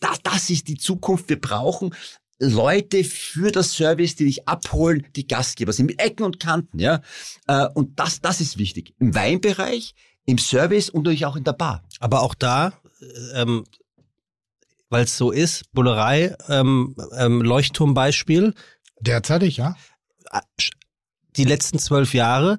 [0.00, 1.28] Das, das ist die Zukunft.
[1.28, 1.94] Wir brauchen
[2.38, 7.00] Leute für das Service, die dich abholen, die Gastgeber sind, mit Ecken und Kanten, ja.
[7.46, 8.94] Äh, Und das, das ist wichtig.
[8.98, 11.84] Im Weinbereich, im Service und natürlich auch in der Bar.
[12.00, 13.64] Aber auch da, äh, ähm,
[14.90, 18.54] weil es so ist, Bullerei, ähm, ähm, Leuchtturmbeispiel,
[19.00, 19.76] Derzeitig, ja.
[21.36, 22.58] die letzten zwölf Jahre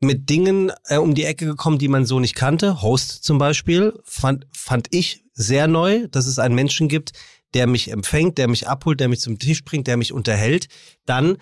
[0.00, 2.82] mit Dingen äh, um die Ecke gekommen, die man so nicht kannte.
[2.82, 7.12] Host zum Beispiel fand, fand ich sehr neu, dass es einen Menschen gibt,
[7.54, 10.68] der mich empfängt, der mich abholt, der mich zum Tisch bringt, der mich unterhält.
[11.06, 11.36] Dann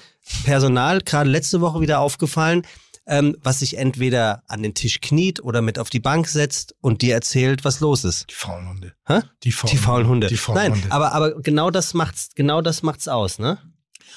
[0.44, 2.62] Personal, gerade letzte Woche wieder aufgefallen,
[3.06, 7.00] ähm, was sich entweder an den Tisch kniet oder mit auf die Bank setzt und
[7.02, 8.26] dir erzählt, was los ist.
[8.30, 8.94] Die faulen Hunde.
[9.06, 9.20] Hä?
[9.44, 10.26] Die faulen, Die faulen Hunde.
[10.28, 10.92] Die faulen Nein, Hunde.
[10.92, 13.58] aber, aber genau das macht's, genau das macht's aus, ne?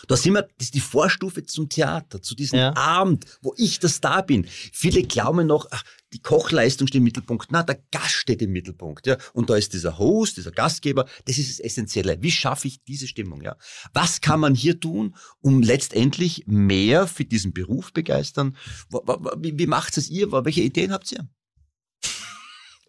[0.08, 2.76] Da sind wir, das ist die Vorstufe zum Theater, zu diesem Ja.
[2.76, 4.48] Abend, wo ich der Star bin.
[4.74, 5.84] Viele glauben noch, ach,
[6.14, 7.52] die Kochleistung steht im Mittelpunkt.
[7.52, 9.18] Na, der Gast steht im Mittelpunkt, ja.
[9.34, 11.08] Und da ist dieser Host, dieser Gastgeber.
[11.26, 12.22] Das ist das Essentielle.
[12.22, 13.56] Wie schaffe ich diese Stimmung, ja?
[13.94, 18.58] Was kann man hier tun, um letztendlich mehr für diesen Beruf begeistern?
[19.38, 20.32] Wie macht es ihr?
[20.32, 21.28] Welche Ideen habt ihr?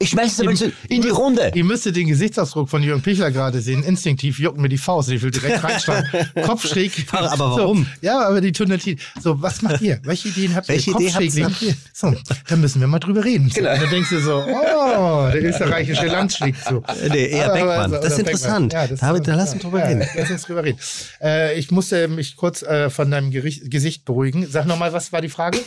[0.02, 1.52] Ich schmeiß es aber so in die Runde.
[1.55, 3.82] Ihr müsstet den Gesichtsausdruck von Jürgen Pichler gerade sehen.
[3.84, 5.08] Instinktiv juckt mir die Faust.
[5.10, 6.08] Ich will direkt reinschlagen.
[6.44, 6.92] Kopf schräg.
[7.12, 7.84] Aber- warum?
[7.84, 9.00] So, ja, aber die tun natürlich.
[9.20, 10.00] So, was macht ihr?
[10.05, 10.74] Welche Ideen habt ihr?
[10.74, 11.74] Welche Idee habt ihr?
[11.92, 12.14] So,
[12.48, 13.48] da müssen wir mal drüber reden.
[13.48, 13.72] So, Genau.
[13.74, 16.82] und dann denkst du so, oh, der österreichische Land schlägt zu.
[16.89, 17.94] Äh, Nee, eher Aber- Beckmann.
[17.94, 18.72] aber- Das ist interessant.
[18.72, 20.06] Ja, das da, ist- da lass uns drüber ja, reden.
[20.16, 20.78] Lass uns drüber reden.
[21.22, 24.47] Äh, ich musste mich kurz äh, von deinem Gericht, Gesicht beruhigen.
[24.50, 25.58] Sag nochmal, was war die Frage?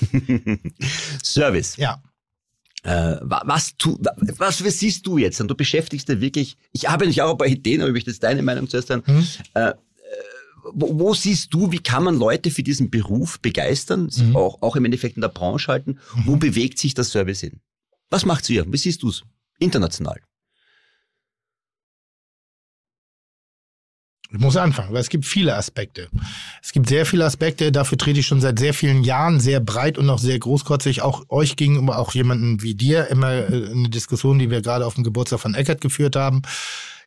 [1.23, 1.77] Service.
[1.77, 2.01] Ja.
[2.85, 5.41] Äh, wa- was, tu, wa- was, was siehst du jetzt?
[5.41, 8.11] Und du beschäftigst dich wirklich, ich habe nicht auch ein paar Ideen, aber ich möchte
[8.11, 9.01] jetzt deine Meinung zuerst hören.
[9.05, 9.27] Hm?
[9.55, 9.73] Äh, äh,
[10.73, 14.35] wo, wo siehst du, wie kann man Leute für diesen Beruf begeistern, sich Mhm.
[14.35, 15.97] auch, auch im Endeffekt in der Branche halten?
[16.25, 17.59] Wo bewegt sich das Service hin?
[18.09, 18.65] Was macht's ihr?
[18.71, 19.23] Wie siehst du's?
[19.59, 20.19] International.
[24.35, 26.09] Ich muss anfangen, weil es gibt viele Aspekte.
[26.61, 29.97] Es gibt sehr viele Aspekte, dafür trete ich schon seit sehr vielen Jahren sehr breit
[29.97, 34.37] und auch sehr großkotzig, auch euch gegenüber, auch jemanden wie dir, immer äh, eine Diskussion,
[34.37, 36.41] die wir gerade auf dem Geburtstag von Eckert geführt haben.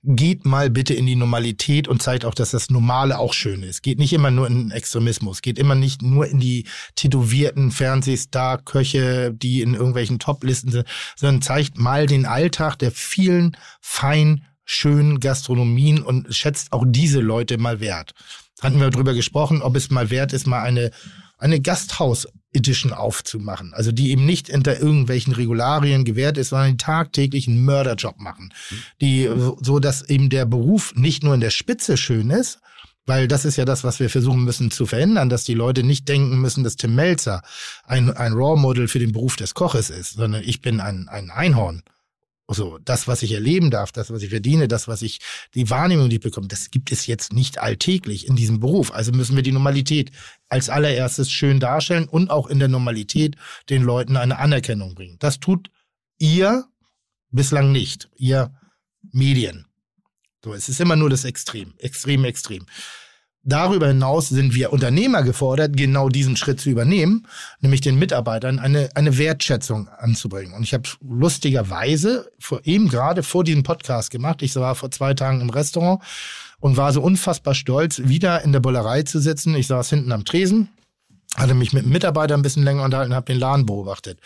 [0.05, 3.82] Geht mal bitte in die Normalität und zeigt auch, dass das Normale auch schön ist.
[3.82, 9.34] Geht nicht immer nur in den Extremismus, geht immer nicht nur in die tätowierten Fernsehstar-Köche,
[9.34, 16.03] die in irgendwelchen Top-Listen sind, sondern zeigt mal den Alltag der vielen fein schönen Gastronomien
[16.03, 18.13] und schätzt auch diese Leute mal wert.
[18.61, 20.91] Hatten wir drüber gesprochen, ob es mal wert ist, mal eine,
[21.39, 23.73] eine Gasthaus-Edition aufzumachen.
[23.73, 28.53] Also die eben nicht hinter irgendwelchen Regularien gewährt ist, sondern einen Mörderjob machen.
[29.01, 29.31] Die,
[29.63, 32.59] so- dass eben der Beruf nicht nur in der Spitze schön ist,
[33.07, 36.07] weil das ist ja das, was wir versuchen müssen zu verändern, dass die Leute nicht
[36.11, 37.41] denken müssen, dass Tim Melzer
[37.87, 41.83] ein, ein Raw-Model für den Beruf des Koches ist, sondern ich bin ein, ein Einhorn.
[42.51, 45.20] So, das, was ich erleben darf, das, was ich verdiene, das, was ich,
[45.55, 48.91] die Wahrnehmung, die ich bekomme, das gibt es jetzt nicht alltäglich in diesem Beruf.
[48.91, 50.12] Also müssen wir die Normalität
[50.49, 53.36] als allererstes schön darstellen und auch in der Normalität
[53.68, 55.17] den Leuten eine Anerkennung bringen.
[55.18, 55.70] Das tut
[56.18, 56.65] ihr
[57.31, 58.55] bislang nicht, ihr
[59.12, 59.67] Medien.
[60.43, 62.65] So, es ist immer nur das Extrem, extrem, extrem.
[63.49, 67.27] Darüber hinaus sind wir Unternehmer gefordert, genau diesen Schritt zu übernehmen,
[67.60, 70.52] nämlich den Mitarbeitern eine, eine Wertschätzung anzubringen.
[70.52, 74.43] Und ich habe lustigerweise vor, eben gerade vor diesem Podcast gemacht.
[74.43, 76.02] Ich war vor zwei Tagen im Restaurant
[76.60, 79.55] und war so unfassbar stolz, wieder in der Bullerei zu sitzen.
[79.55, 80.68] Ich saß hinten am Tresen,
[81.35, 84.20] hatte mich mit einem Mitarbeiter ein bisschen länger unterhalten, habe den Laden beobachtet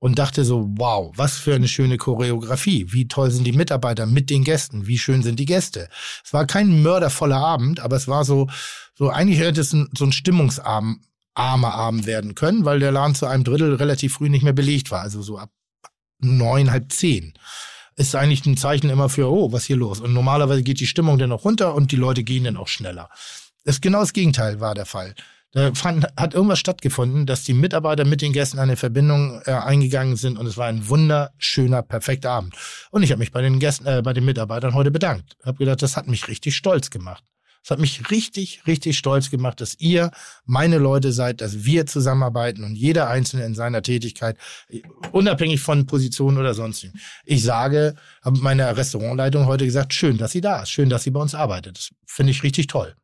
[0.00, 2.86] und dachte so, wow, was für eine schöne Choreografie.
[2.88, 4.86] Wie toll sind die Mitarbeiter mit den Gästen?
[4.86, 5.88] Wie schön sind die Gäste?
[6.24, 8.48] Es war kein mördervoller Abend, aber es war so,
[8.94, 11.04] so eigentlich hätte es ein, so ein Stimmungsabend,
[11.34, 14.90] armer Abend werden können, weil der Laden zu einem Drittel relativ früh nicht mehr belegt
[14.90, 15.50] war, also so ab
[16.18, 17.34] neun, halb zehn.
[17.96, 20.00] Ist eigentlich ein Zeichen immer für, oh, was hier los?
[20.00, 23.10] Und normalerweise geht die Stimmung dann auch runter und die Leute gehen dann auch schneller.
[23.64, 25.14] Das genau das Gegenteil war der Fall.
[25.52, 30.14] Da fand, hat irgendwas stattgefunden, dass die Mitarbeiter mit den Gästen eine Verbindung äh, eingegangen
[30.14, 32.54] sind und es war ein wunderschöner, perfekter Abend.
[32.92, 35.36] Und ich habe mich bei den Gästen, äh, bei den Mitarbeitern heute bedankt.
[35.44, 37.24] Habe gedacht, das hat mich richtig stolz gemacht.
[37.62, 40.10] Es hat mich richtig, richtig stolz gemacht, dass ihr
[40.46, 44.36] meine Leute seid, dass wir zusammenarbeiten und jeder Einzelne in seiner Tätigkeit,
[45.12, 46.98] unabhängig von Position oder sonstigen.
[47.24, 51.10] Ich sage, habe meiner Restaurantleitung heute gesagt, schön, dass sie da ist, schön, dass sie
[51.10, 51.76] bei uns arbeitet.
[51.76, 52.94] Das finde ich richtig toll.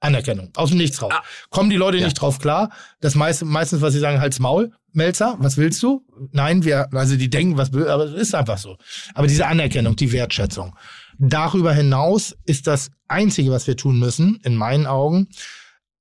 [0.00, 0.50] Anerkennung.
[0.54, 1.12] Aus dem Nichts raus.
[1.14, 1.22] Ah.
[1.50, 2.04] Kommen die Leute ja.
[2.04, 2.70] nicht drauf klar?
[3.00, 6.04] Das meiste, meistens, was sie sagen, halt's Maul, Melzer, was willst du?
[6.32, 8.76] Nein, wir, also die denken, was will, aber es ist einfach so.
[9.14, 10.76] Aber diese Anerkennung, die Wertschätzung.
[11.18, 15.28] Darüber hinaus ist das Einzige, was wir tun müssen, in meinen Augen,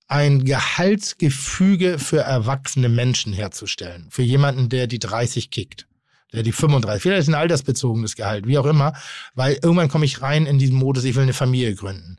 [0.07, 4.07] ein Gehaltsgefüge für erwachsene Menschen herzustellen.
[4.09, 5.87] Für jemanden, der die 30 kickt
[6.33, 8.93] der die 35, vielleicht ist ein altersbezogenes Gehalt, wie auch immer,
[9.33, 12.17] weil irgendwann komme ich rein in diesen Modus, ich will eine Familie gründen.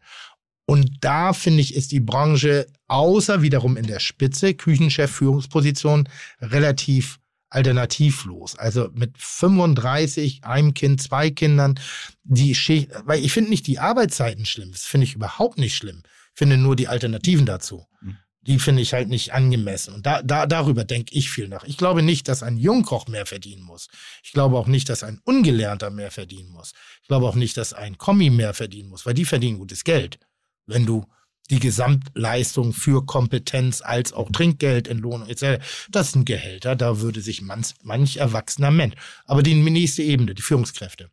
[0.73, 6.09] Und da finde ich, ist die Branche außer wiederum in der Spitze, Küchenchef, Führungsposition,
[6.41, 7.19] relativ
[7.51, 8.57] alternativlos.
[8.57, 11.79] Also mit 35, einem Kind, zwei Kindern,
[12.25, 16.05] die Schicht, weil ich finde nicht die Arbeitszeiten schlimm, das finde ich überhaupt nicht schlimm.
[16.33, 17.85] Ich finde nur die Alternativen dazu.
[18.01, 18.17] Mhm.
[18.41, 19.93] Die finde ich halt nicht angemessen.
[19.93, 21.65] Und da, da, darüber denke ich viel nach.
[21.65, 23.89] Ich glaube nicht, dass ein Jungkoch mehr verdienen muss.
[24.25, 26.73] Ich glaube auch nicht, dass ein Ungelernter mehr verdienen muss.
[27.03, 30.19] Ich glaube auch nicht, dass ein Kommi mehr verdienen muss, weil die verdienen gutes Geld
[30.67, 31.05] wenn du
[31.51, 35.63] die Gesamtleistung für Kompetenz als auch Trinkgeld, Entlohnung etc.
[35.91, 38.95] Das sind Gehälter, da würde sich manch, manch erwachsener Mensch.
[39.27, 41.11] Aber die nächste Ebene, die Führungskräfte,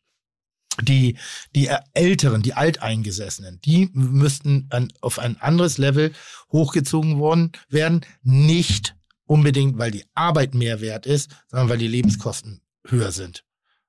[0.81, 1.17] die,
[1.55, 6.13] die Älteren, die Alteingesessenen, die müssten an, auf ein anderes Level
[6.51, 8.05] hochgezogen worden werden.
[8.23, 8.95] Nicht
[9.25, 13.43] unbedingt, weil die Arbeit mehr wert ist, sondern weil die Lebenskosten höher sind.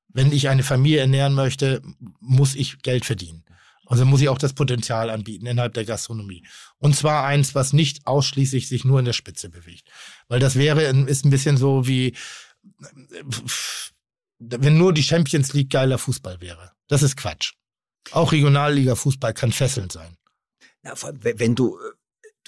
[0.09, 1.83] Wenn ich eine Familie ernähren möchte,
[2.19, 3.45] muss ich Geld verdienen.
[3.91, 6.47] Also muss ich auch das Potenzial anbieten innerhalb der Gastronomie.
[6.79, 9.91] Und zwar eins, was nicht ausschließlich sich nur in der Spitze bewegt.
[10.29, 12.15] Weil das wäre, ist ein bisschen so wie,
[14.39, 16.71] wenn nur die Champions League geiler Fußball wäre.
[16.87, 17.55] Das ist Quatsch.
[18.13, 20.17] Auch Regionalliga Fußball kann fesselnd sein.
[20.83, 21.81] Na, wenn du äh,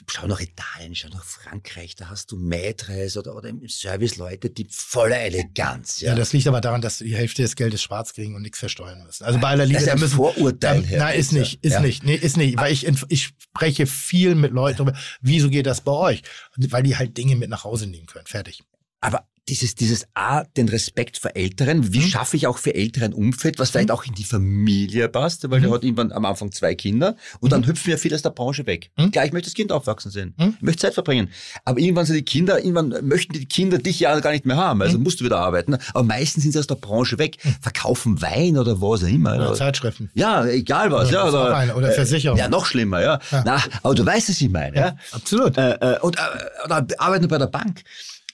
[0.09, 4.51] schau nach Italien, schau nach Frankreich, da hast du Maitres oder, oder im Service Leute,
[4.51, 6.01] die voller Eleganz.
[6.01, 6.11] Ja.
[6.11, 9.03] ja, das liegt aber daran, dass die Hälfte des Geldes schwarz kriegen und nichts versteuern
[9.05, 9.25] müssen.
[9.25, 10.83] Also bei aller Liebe, das ist ein müssen, Vorurteil.
[10.83, 11.81] Da, nein, ist nicht, ist ja.
[11.81, 15.81] nicht, nee, ist nicht, weil ich, ich spreche viel mit Leuten darüber, wieso geht das
[15.81, 16.23] bei euch?
[16.57, 18.27] Weil die halt Dinge mit nach Hause nehmen können.
[18.27, 18.63] Fertig.
[19.01, 22.03] Aber dieses, dieses A, den Respekt vor Älteren, wie mhm.
[22.03, 23.95] schaffe ich auch für Ältere ein Umfeld, was vielleicht mhm.
[23.95, 25.65] auch in die Familie passt, weil mhm.
[25.65, 27.67] der hat irgendwann am Anfang zwei Kinder und dann mhm.
[27.67, 28.91] hüpfen ja viele aus der Branche weg.
[28.97, 29.11] Mhm.
[29.11, 30.55] Klar, ich möchte das Kind aufwachsen sehen, mhm.
[30.57, 31.29] ich möchte Zeit verbringen,
[31.65, 34.81] aber irgendwann sind die Kinder, irgendwann möchten die Kinder dich ja gar nicht mehr haben,
[34.81, 38.57] also musst du wieder arbeiten, aber meistens sind sie aus der Branche weg, verkaufen Wein
[38.57, 39.35] oder was auch immer.
[39.35, 40.11] Oder, oder Zeitschriften.
[40.15, 42.39] Ja, egal was, ja, oder, eine, oder Versicherung.
[42.39, 43.19] Ja, noch schlimmer, ja.
[43.31, 43.43] ja.
[43.45, 44.87] Na, aber du weißt, was ich meine, ja.
[44.87, 44.97] ja.
[45.11, 45.57] Absolut.
[45.57, 46.21] Äh, äh, und, äh,
[46.65, 47.83] oder arbeiten bei der Bank.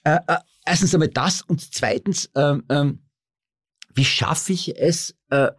[0.04, 0.36] Äh, äh,
[0.68, 3.02] erstens einmal das und zweitens, ähm, ähm,
[3.94, 5.50] wie schaffe ich es, äh,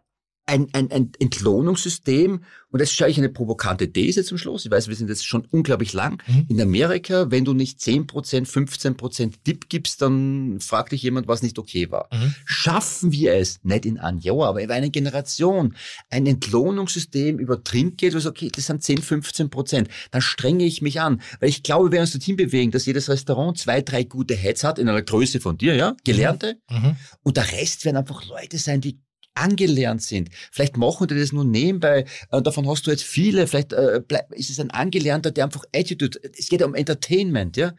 [0.49, 4.87] ein, ein, ein Entlohnungssystem, und jetzt schaue ich eine provokante These zum Schluss, ich weiß,
[4.87, 6.45] wir sind jetzt schon unglaublich lang, mhm.
[6.49, 8.07] in Amerika, wenn du nicht 10%,
[8.45, 12.09] 15% Tipp gibst, dann fragt dich jemand, was nicht okay war.
[12.11, 12.35] Mhm.
[12.45, 15.75] Schaffen wir es, nicht in einem Jahr, aber über eine Generation,
[16.09, 21.21] ein Entlohnungssystem über Trinkgeld, wo okay, das sind 10, 15%, dann strenge ich mich an,
[21.39, 24.63] weil ich glaube, wir werden uns dorthin bewegen, dass jedes Restaurant zwei, drei gute Heads
[24.63, 26.77] hat, in einer Größe von dir, ja, Gelernte, mhm.
[26.77, 26.95] mhm.
[27.23, 28.99] und der Rest werden einfach Leute sein, die
[29.39, 30.29] angelernt sind.
[30.51, 34.01] Vielleicht machen die das nur nebenbei, äh, davon hast du jetzt viele, vielleicht äh,
[34.31, 37.73] ist es ein Angelernter, der einfach Attitude, es geht ja um Entertainment, ja.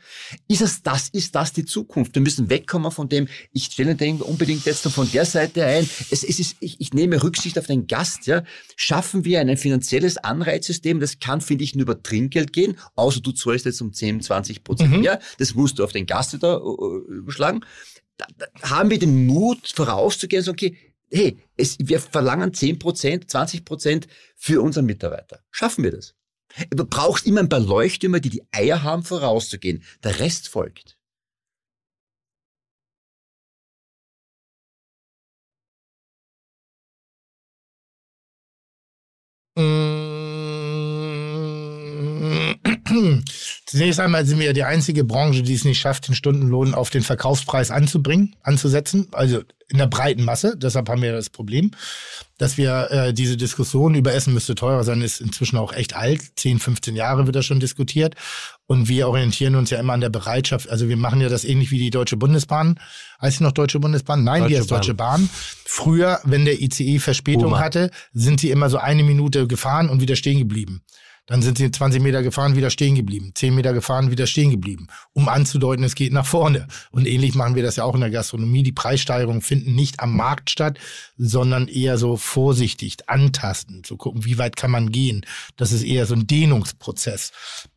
[0.48, 2.14] Ist es das, ist das die Zukunft?
[2.14, 6.24] Wir müssen wegkommen von dem, ich stelle den unbedingt jetzt von der Seite ein, es,
[6.24, 8.42] es ist, ich, ich nehme Rücksicht auf den Gast, ja.
[8.76, 13.32] Schaffen wir ein finanzielles Anreizsystem, das kann, finde ich, nur über Trinkgeld gehen, außer du
[13.32, 15.00] zahlst jetzt um 10, 20 Prozent mhm.
[15.00, 17.60] mehr, das musst du auf den Gast wieder uh, überschlagen.
[18.16, 20.76] Da, da haben wir den Mut vorauszugehen, so, okay,
[21.12, 24.06] hey, es, wir verlangen 10%, 20%
[24.36, 25.40] für unseren Mitarbeiter.
[25.50, 26.14] Schaffen wir das?
[26.70, 29.84] Du brauchst immer ein paar Leuchttürmer, die die Eier haben, vorauszugehen.
[30.02, 30.97] Der Rest folgt.
[39.56, 39.89] Mm.
[43.66, 46.90] Zunächst einmal sind wir ja die einzige Branche, die es nicht schafft, den Stundenlohn auf
[46.90, 49.08] den Verkaufspreis anzubringen, anzusetzen.
[49.12, 50.56] Also in der breiten Masse.
[50.56, 51.70] Deshalb haben wir das Problem,
[52.38, 56.20] dass wir äh, diese Diskussion über Essen müsste teurer sein, ist inzwischen auch echt alt.
[56.36, 58.16] 10, 15 Jahre wird das schon diskutiert.
[58.66, 60.68] Und wir orientieren uns ja immer an der Bereitschaft.
[60.68, 62.80] Also wir machen ja das ähnlich wie die Deutsche Bundesbahn.
[63.22, 64.24] Heißt sie noch Deutsche Bundesbahn?
[64.24, 64.68] Nein, Deutsche die Bahn.
[64.68, 65.30] Deutsche Bahn.
[65.64, 67.60] Früher, wenn der ICE Verspätung Boomer.
[67.60, 70.82] hatte, sind sie immer so eine Minute gefahren und wieder stehen geblieben.
[71.31, 73.31] Dann sind sie 20 Meter gefahren, wieder stehen geblieben.
[73.36, 74.89] 10 Meter gefahren, wieder stehen geblieben.
[75.12, 76.67] Um anzudeuten, es geht nach vorne.
[76.91, 78.65] Und ähnlich machen wir das ja auch in der Gastronomie.
[78.65, 80.81] Die Preissteigerungen finden nicht am Markt statt,
[81.17, 85.25] sondern eher so vorsichtig, antastend, zu gucken, wie weit kann man gehen.
[85.57, 87.31] Das ist eher so ein Dehnungsprozess.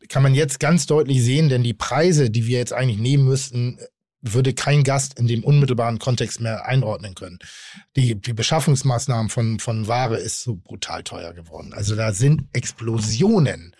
[0.08, 3.78] Kann man jetzt ganz deutlich sehen, denn die Preise, die wir jetzt eigentlich nehmen müssten,
[4.24, 7.38] würde kein Gast in dem unmittelbaren Kontext mehr einordnen können.
[7.94, 11.72] Die, die Beschaffungsmaßnahmen von, von Ware ist so brutal teuer geworden.
[11.74, 13.76] Also da sind Explosionen,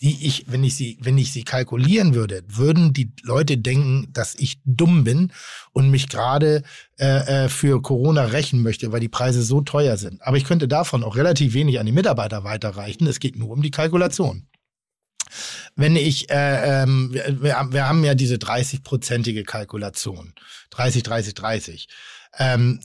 [0.00, 4.34] die ich, wenn ich sie, wenn ich sie kalkulieren würde, würden die Leute denken, dass
[4.34, 5.30] ich dumm bin
[5.72, 6.62] und mich gerade
[6.98, 10.22] äh, äh, für Corona rächen möchte, weil die Preise so teuer sind.
[10.22, 13.06] Aber ich könnte davon auch relativ wenig an die Mitarbeiter weiterreichen.
[13.06, 14.46] Es geht nur um die Kalkulation
[15.76, 20.34] wenn ich, äh, ähm, wir, wir haben ja diese 30-prozentige Kalkulation,
[20.70, 21.88] 30, 30, 30,
[22.38, 22.80] ähm,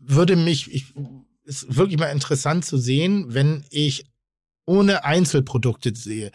[0.00, 0.94] würde mich, ich,
[1.44, 4.06] ist wirklich mal interessant zu sehen, wenn ich
[4.66, 6.30] ohne Einzelprodukte sehe.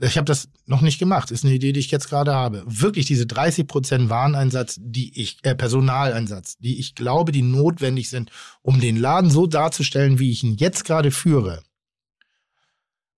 [0.00, 2.64] Ich habe das noch nicht gemacht, ist eine Idee, die ich jetzt gerade habe.
[2.66, 8.30] Wirklich diese 30 Prozent Wareneinsatz, die ich, äh, Personaleinsatz, die ich glaube, die notwendig sind,
[8.62, 11.62] um den Laden so darzustellen, wie ich ihn jetzt gerade führe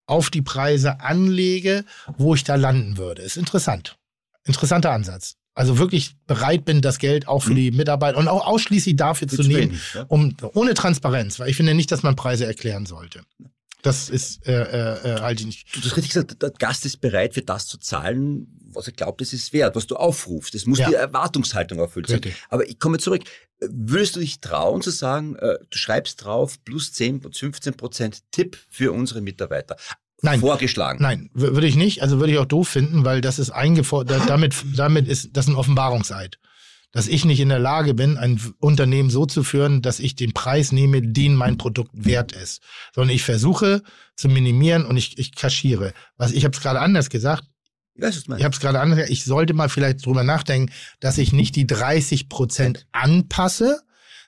[0.07, 1.85] auf die Preise anlege,
[2.17, 3.23] wo ich da landen würde.
[3.23, 3.99] Ist interessant.
[4.45, 5.37] Interessanter Ansatz.
[5.55, 9.37] Also wirklich bereit bin, das Geld auch für die Mitarbeiter und auch ausschließlich dafür zu
[9.37, 10.05] zu nehmen, wenig, ja.
[10.09, 13.23] um ohne Transparenz, weil ich finde nicht, dass man Preise erklären sollte.
[13.83, 15.69] Das ist äh, äh, äh, nicht.
[15.75, 19.21] Du hast richtig gesagt, der Gast ist bereit, für das zu zahlen, was er glaubt,
[19.23, 20.55] es ist wert, was du aufrufst.
[20.55, 20.89] Es muss Ja.
[20.89, 22.17] die Erwartungshaltung erfüllt sein.
[22.17, 22.35] Richtig.
[22.49, 23.23] Aber ich komme zurück.
[23.61, 28.21] Würdest du dich trauen zu sagen, äh, du schreibst drauf plus 10, plus 15 Prozent
[28.31, 29.77] Tipp für unsere Mitarbeiter?
[30.23, 30.41] Nein.
[30.41, 31.01] Vorgeschlagen.
[31.01, 32.03] Nein, würde ich nicht.
[32.03, 35.55] Also würde ich auch doof finden, weil das ist eingefordert, damit, damit ist das ein
[35.55, 36.39] Offenbarungseid.
[36.93, 40.33] Dass ich nicht in der Lage bin, ein Unternehmen so zu führen, dass ich den
[40.33, 42.63] Preis nehme, den mein Produkt wert ist.
[42.95, 43.83] Sondern ich versuche
[44.15, 45.93] zu minimieren und ich, ich kaschiere.
[46.17, 47.45] Was, ich habe es gerade anders gesagt.
[47.95, 48.29] Du meinst.
[48.29, 49.13] Ich habe es gerade anders gesagt.
[49.13, 53.81] Ich sollte mal vielleicht drüber nachdenken, dass ich nicht die 30 Prozent anpasse,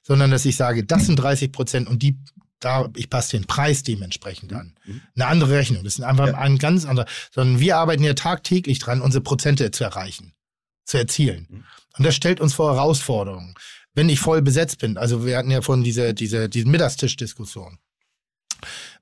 [0.03, 2.19] sondern dass ich sage, das sind 30 Prozent und die
[2.61, 4.75] da, ich passe den Preis dementsprechend an.
[5.15, 5.85] Eine andere Rechnung.
[5.85, 6.39] Das ist einfach Ja.
[6.39, 10.33] ein ganz anderer, sondern wir arbeiten ja tagtäglich dran, unsere Prozente zu erreichen,
[10.85, 11.47] zu erzielen.
[11.49, 11.65] Mhm.
[11.99, 13.55] Und das stellt uns vor Herausforderungen.
[13.94, 17.78] Wenn ich voll besetzt bin, also wir hatten ja von diese, diese, diese Mittagstischdiskussion.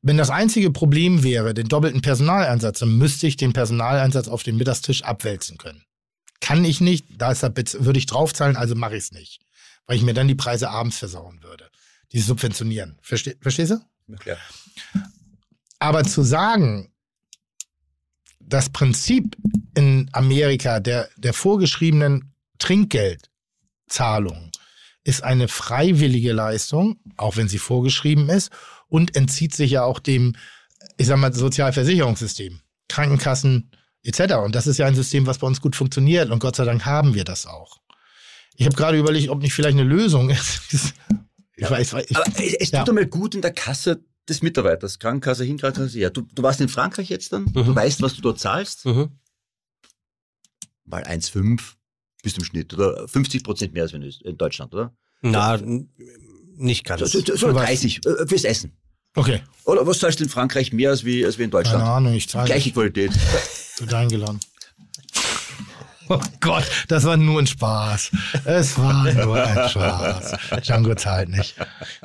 [0.02, 4.57] Wenn das einzige Problem wäre, den doppelten Personaleinsatz, dann müsste ich den Personaleinsatz auf den
[4.57, 5.84] Mittagstisch abwälzen können.
[6.41, 9.41] Kann ich nicht, da ist, würde ich draufzahlen, also mache ich es nicht.
[9.86, 11.70] Weil ich mir dann die Preise abends versauen würde.
[12.12, 12.99] Die subventionieren.
[13.02, 13.81] Verste verstehst du?
[14.25, 14.36] Ja.
[15.78, 16.92] Aber zu sagen,
[18.41, 19.36] das Prinzip
[19.75, 24.51] in Amerika der, der vorgeschriebenen Trinkgeldzahlung
[25.05, 28.51] ist eine freiwillige Leistung, auch wenn sie vorgeschrieben ist,
[28.89, 30.36] und entzieht sich ja auch dem,
[30.97, 33.70] ich sag mal, Sozialversicherungssystem, Krankenkassen
[34.02, 34.35] etc.
[34.44, 36.85] Und das ist ja ein System, was bei uns gut funktioniert und Gott sei Dank
[36.85, 37.81] haben wir das auch.
[38.57, 40.60] Ich habe gerade überlegt, ob nicht vielleicht eine Lösung ist.
[41.59, 42.81] Ich weiß, ich, Aber es, es Ja.
[42.81, 45.99] tut einmal gut in der Kasse des Mitarbeiters, Krankenkasse, Hinkrankenkasse.
[45.99, 47.75] Ja, du, du warst in Frankreich jetzt dann, du Mhm.
[47.75, 48.85] weißt, was du dort zahlst.
[48.85, 49.12] Mhm.
[50.85, 51.75] Mal 1,5
[52.26, 54.92] bist du im Schnitt, oder 50 Prozent mehr als in Deutschland, oder?
[55.22, 55.56] Na,
[56.56, 57.00] nicht ganz.
[57.00, 57.70] So, so, so was?
[57.70, 58.72] 30% äh, fürs Essen.
[59.14, 61.84] okay, Oder was zahlst du in Frankreich mehr als wie, als wie in keine Deutschland?
[61.84, 62.46] Ahnung, ich zahle.
[62.46, 63.12] Gleiche Qualität.
[63.78, 64.40] Wird eingeladen.
[66.09, 68.12] Oh Gott, das war nur ein Spaß.
[68.44, 70.36] Es war nur ein Spaß.
[70.62, 71.57] Django zahlt nicht.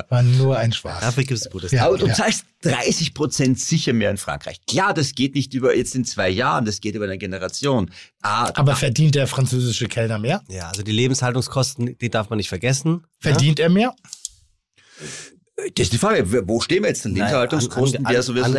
[0.09, 1.01] War nur ein Spaß.
[1.01, 1.71] Dafür gibt es gutes.
[1.71, 1.85] Ja.
[1.85, 4.59] Aber du zahlst 30 Prozent sicher mehr in Frankreich.
[4.65, 7.91] Klar, das geht nicht über jetzt in zwei Jahren, das geht über eine Generation.
[8.23, 10.41] Ah, Aber verdient der französische Kellner mehr?
[10.47, 13.03] Ja, also die Lebenshaltungskosten, die darf man nicht vergessen.
[13.19, 13.93] Verdient er mehr?
[15.75, 17.11] das ist die Frage, wo stehen wir jetzt denn?
[17.13, 18.57] Nein, Lebenshaltungskosten, der sowieso.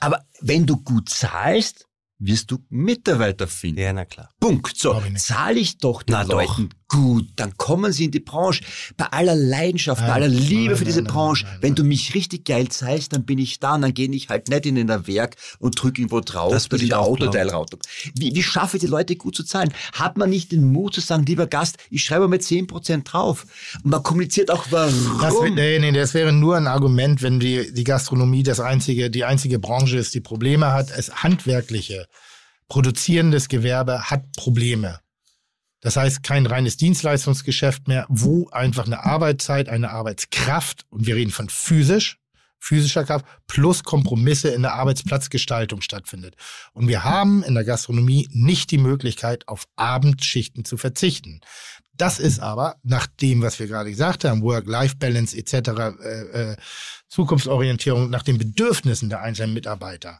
[0.00, 1.86] Aber wenn du gut zahlst,
[2.18, 3.80] wirst du Mitarbeiter finden.
[3.80, 4.30] Ja, na klar.
[4.44, 4.76] Punkt.
[4.76, 6.32] So, zahle ich doch den Na doch.
[6.34, 8.62] Leuten gut, dann kommen sie in die Branche.
[8.96, 11.44] Bei aller Leidenschaft, bei Nein, aller Liebe nein, für diese nein, Branche.
[11.44, 11.76] nein, nein, Wenn nein.
[11.76, 14.66] du mich richtig geil zahlst, dann bin ich da und dann gehe ich halt nicht
[14.66, 17.80] in ein Werk und drücke irgendwo drauf, Das dass würde ich der auch Autoteilrautung.
[18.14, 19.72] Wie, wie schaffe ich die Leute gut zu zahlen?
[19.92, 23.46] Hat man nicht den Mut zu sagen, lieber Gast, ich schreibe mal 10% drauf.
[23.82, 25.18] Und man kommuniziert auch, warum.
[25.20, 29.24] Das, nee, nee, das wäre nur ein Argument, wenn die, die Gastronomie das einzige, die
[29.24, 30.90] einzige Branche ist, die Probleme hat.
[30.96, 32.06] Es handwerkliche,
[32.68, 35.00] produzierendes Gewerbe hat Probleme.
[35.80, 41.30] Das heißt, kein reines Dienstleistungsgeschäft mehr, wo einfach eine Arbeitszeit, eine Arbeitskraft, und wir reden
[41.30, 42.18] von physisch,
[42.58, 46.36] physischer Kraft, plus Kompromisse in der Arbeitsplatzgestaltung stattfindet.
[46.72, 51.40] Und wir haben in der Gastronomie nicht die Möglichkeit, auf Abendschichten zu verzichten.
[51.92, 56.56] Das ist aber, nach dem, was wir gerade gesagt haben, Work-Life-Balance etc., äh, äh,
[57.08, 60.16] Zukunftsorientierung nach den Bedürfnissen der einzelnen Mitarbeiter,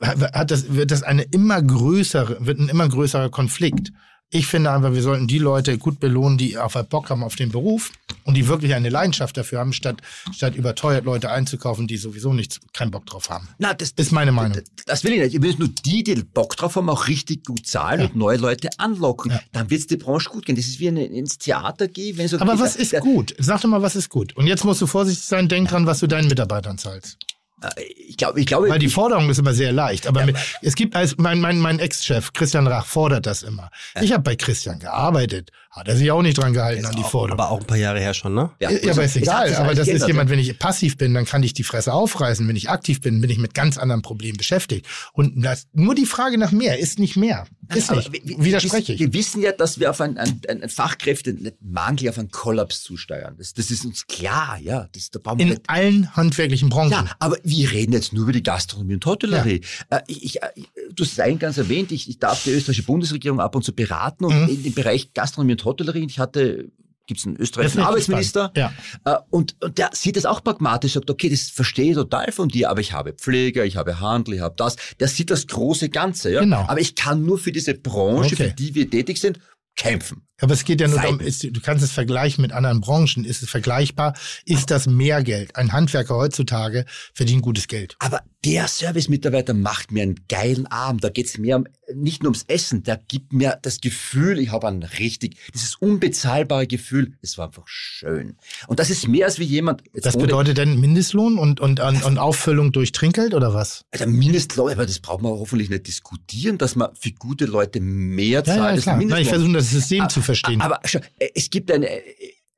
[0.00, 3.92] hat das, wird das eine immer größere, wird ein immer größerer Konflikt.
[4.28, 7.52] Ich finde einfach, wir sollten die Leute gut belohnen, die auf Bock haben auf den
[7.52, 7.92] Beruf
[8.24, 9.98] und die wirklich eine Leidenschaft dafür haben, statt,
[10.32, 13.48] statt überteuert Leute einzukaufen, die sowieso nichts, keinen Bock drauf haben.
[13.58, 14.54] Na, das, Ist meine Meinung.
[14.54, 15.34] Das, das will ich nicht.
[15.36, 18.06] Ich will nur die, die Bock drauf haben, auch richtig gut zahlen Ja.
[18.06, 19.30] und neue Leute anlocken.
[19.30, 19.40] Ja.
[19.52, 20.56] Dann wird's die Branche gut gehen.
[20.56, 22.18] Das ist wie ich ins Theater gehe.
[22.18, 23.32] Wenn so Aber was ist gut?
[23.38, 24.36] Sag doch mal, was ist gut?
[24.36, 27.16] Und jetzt musst du vorsichtig sein, denk dran, was du deinen Mitarbeitern zahlst.
[27.62, 30.06] Äh, Ich glaube, ich glaube, Weil die Forderung ist immer sehr leicht.
[30.06, 33.70] Aber mit, es gibt, als mein, mein, mein Ex-Chef, Christian Rach, fordert das immer.
[34.00, 35.50] Ich habe bei Christian gearbeitet.
[35.76, 37.38] Hat er sich auch nicht dran gehalten an die Forderung.
[37.38, 38.50] Aber auch ein paar Jahre her schon, ne?
[38.60, 39.54] Ja, also, aber ist egal.
[39.56, 40.32] Aber das ist jemand, ja.
[40.32, 42.48] wenn ich passiv bin, dann kann ich die Fresse aufreißen.
[42.48, 44.86] Wenn ich aktiv bin, bin ich mit ganz anderen Problemen beschäftigt.
[45.12, 47.46] Und das, nur die Frage nach mehr ist nicht mehr.
[47.74, 48.12] Ist Aber nicht.
[48.12, 49.00] wir- wir- Widerspreche ich.
[49.00, 53.34] Wir wissen ja, dass wir auf einen, einen, einen Fachkräftemangel, auf einen Kollaps zusteuern.
[53.38, 54.88] Das, das ist uns klar, ja.
[54.92, 56.92] Das, da wir In nicht allen handwerklichen Branchen.
[56.92, 59.60] Ja, aber wir reden jetzt nur über die Gastronomie und Hotellerie.
[59.90, 60.48] Äh, ich, ich, äh,
[60.94, 64.24] du hast es eingangs erwähnt, ich, ich darf die österreichische Bundesregierung ab und zu beraten
[64.24, 64.48] und Mhm.
[64.48, 66.70] in dem Bereich Gastronomie und Hotellerie, ich hatte,
[67.06, 68.76] gibt es einen österreichischen Arbeitsminister, gespannt.
[69.04, 72.48] äh, und, und der sieht das auch pragmatisch, sagt, okay, das verstehe ich total von
[72.48, 74.76] dir, aber ich habe Pfleger, ich habe Handel, ich habe das.
[74.98, 76.40] Der sieht das große Ganze, ja.
[76.40, 76.64] Genau.
[76.66, 78.48] Aber ich kann nur für diese Branche, Okay.
[78.48, 79.38] für die wir tätig sind,
[79.76, 80.22] kämpfen.
[80.40, 83.24] Aber es geht ja nur darum, ist, du kannst es vergleichen mit anderen Branchen.
[83.24, 84.14] Ist es vergleichbar?
[84.44, 85.56] Ist das mehr Geld?
[85.56, 86.84] Ein Handwerker heutzutage
[87.14, 87.96] verdient gutes Geld.
[88.00, 91.02] Aber der Service-Mitarbeiter macht mir einen geilen Abend.
[91.02, 94.68] Da geht's mehr um, nicht nur ums Essen, der gibt mir das Gefühl, ich habe
[94.68, 98.36] ein richtig, dieses unbezahlbare Gefühl, es war einfach schön.
[98.66, 102.18] Und das ist mehr als wie jemand, Das bedeutet denn Mindestlohn und, und, und, und
[102.18, 103.84] Auffüllung durch Trinkgeld oder was?
[103.90, 108.26] also Mindestlohn, aber das braucht man hoffentlich nicht diskutieren, dass man für gute Leute mehr
[108.26, 108.98] Ja, zahlt ja, als klar.
[108.98, 110.60] der Nein, ich versuche das System zu verstehen.
[110.60, 110.80] Aber
[111.18, 111.88] äh, es gibt eine,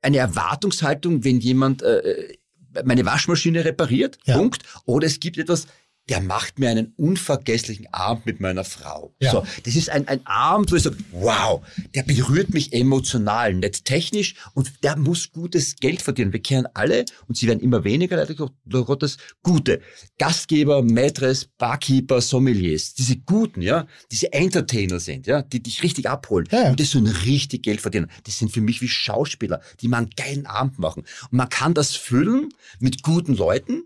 [0.01, 2.33] eine Erwartungshaltung, wenn jemand äh,
[2.83, 4.37] meine Waschmaschine repariert, Ja.
[4.37, 4.63] Punkt.
[4.85, 5.67] Oder es gibt etwas,
[6.09, 9.13] der macht mir einen unvergesslichen Abend mit meiner Frau.
[9.19, 9.31] Ja.
[9.31, 11.61] So, das ist ein, ein Abend, wo ich sage, wow,
[11.93, 16.33] der berührt mich emotional, nicht technisch und der muss gutes Geld verdienen.
[16.33, 19.81] Wir kennen alle und sie werden immer weniger, leider Gottes, gute
[20.17, 26.47] Gastgeber, Maitres, Barkeeper, Sommeliers, diese guten, ja, diese Entertainer sind, ja, die dich richtig abholen
[26.51, 28.09] Ja, und die so ein richtig Geld verdienen.
[28.23, 31.03] Das sind für mich wie Schauspieler, die mal einen geilen Abend machen.
[31.31, 33.83] Und man kann das füllen mit guten Leuten,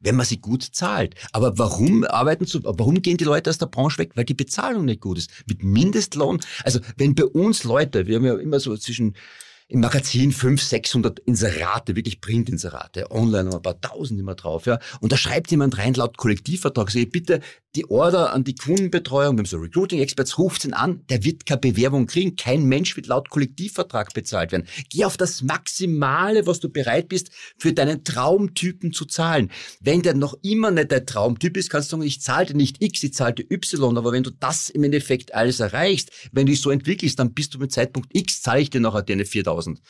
[0.00, 1.14] wenn man sie gut zahlt.
[1.32, 4.12] Aber warum arbeiten so, warum gehen die Leute aus der Branche weg?
[4.14, 5.30] Weil die Bezahlung nicht gut ist.
[5.46, 9.14] Mit Mindestlohn, also wenn bei uns Leute, wir haben ja immer so zwischen
[9.70, 14.66] im Magazin 500, 600 Inserate, wirklich Printinserate, online haben wir ein paar tausend immer drauf,
[14.66, 14.80] ja.
[15.00, 17.40] Und da schreibt jemand rein laut Kollektivvertrag, sage ich, bitte
[17.76, 21.60] die Order an die Kundenbetreuung, wir haben so Recruiting-Experts, ruft ihn an, der wird keine
[21.60, 24.66] Bewerbung kriegen, kein Mensch wird laut Kollektivvertrag bezahlt werden.
[24.88, 29.50] Geh auf das Maximale, was du bereit bist, für deinen Traumtypen zu zahlen.
[29.80, 32.82] Wenn der noch immer nicht dein Traumtyp ist, kannst du sagen, ich zahle dir nicht
[32.82, 36.52] X, ich zahle dir Y, aber wenn du das im Endeffekt alles erreichst, wenn du
[36.52, 39.80] dich so entwickelst, dann bist du mit Zeitpunkt X, zahle ich dir nachher deine 4000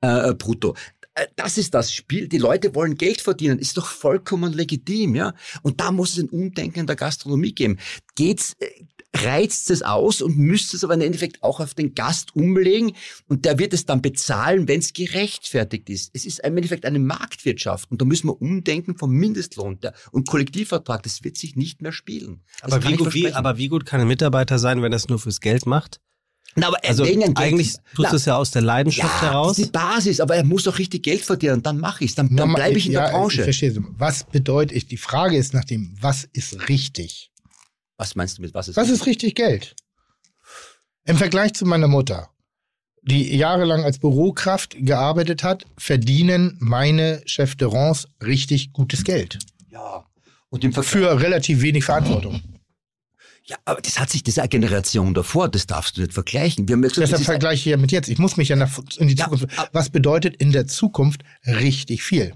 [0.00, 0.74] äh, brutto.
[1.16, 2.28] Äh, Das ist das Spiel.
[2.28, 3.58] Die Leute wollen Geld verdienen.
[3.58, 5.34] Ist doch vollkommen legitim, ja.
[5.62, 7.78] Und da muss es ein Umdenken in der Gastronomie geben.
[8.14, 8.68] Geht's, äh,
[9.16, 12.92] reizt es aus und müsste es aber im Endeffekt auch auf den Gast umlegen
[13.28, 16.10] und der wird es dann bezahlen, wenn es gerechtfertigt ist.
[16.12, 20.28] Es ist im Endeffekt eine Marktwirtschaft und da müssen wir umdenken vom Mindestlohn der, und
[20.28, 21.02] Kollektivvertrag.
[21.02, 22.42] Das wird sich nicht mehr spielen.
[22.60, 25.08] Das Aber wie, gut, wie, aber wie gut kann ein Mitarbeiter sein, wenn er es
[25.08, 26.00] nur fürs Geld macht?
[26.56, 29.30] Na, aber Also wegen ein Geld- eigentlich tut Na, es ja aus der Leidenschaft ja,
[29.30, 29.48] heraus.
[29.48, 32.28] Das ist die Basis, aber er muss auch richtig Geld verdienen, dann mache ich's, dann,
[32.28, 33.42] dann Nochmal, bleibe ich in ja, der Branche.
[33.42, 33.78] Ich verstehe es.
[33.98, 37.30] Was bedeutet, ich, die Frage ist nach dem, was ist richtig?
[37.98, 39.74] Was meinst du mit was ist Was ist richtig Geld?
[41.04, 42.30] Im Vergleich zu meiner Mutter,
[43.02, 49.38] die jahrelang als Bürokraft gearbeitet hat, verdienen meine Chefterons richtig gutes Geld.
[49.70, 50.04] Ja.
[50.48, 52.40] Und im Vergleich Für relativ wenig Verantwortung.
[53.48, 56.66] Ja, aber das hat sich, eine Generation davor, das darfst du nicht vergleichen.
[56.68, 58.08] Wir haben ja gesagt, Deshalb vergleiche ich ja mit jetzt.
[58.08, 59.46] Ich muss mich ja nach, in die Ja, Zukunft.
[59.72, 62.34] Was bedeutet in der Zukunft richtig viel?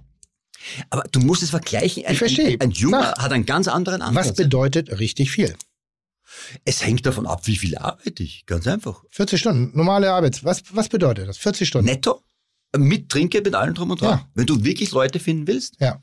[0.88, 2.04] Aber du musst es vergleichen.
[2.06, 2.50] Ein, Ich verstehe.
[2.52, 3.18] Ein, ein Junger Sag.
[3.22, 4.28] hat einen ganz anderen Ansatz.
[4.28, 5.54] Was bedeutet richtig viel?
[6.64, 8.46] es hängt davon ab, wie viel arbeite ich.
[8.46, 9.02] Ganz einfach.
[9.10, 10.44] 40 Stunden, normale Arbeits.
[10.44, 11.38] Was, was bedeutet das?
[11.38, 11.86] 40 Stunden.
[11.90, 12.22] Netto,
[12.76, 14.18] mit Trinke, mit allem drum und dran.
[14.20, 14.28] Ja.
[14.34, 16.00] Wenn du wirklich Leute finden willst, Ja.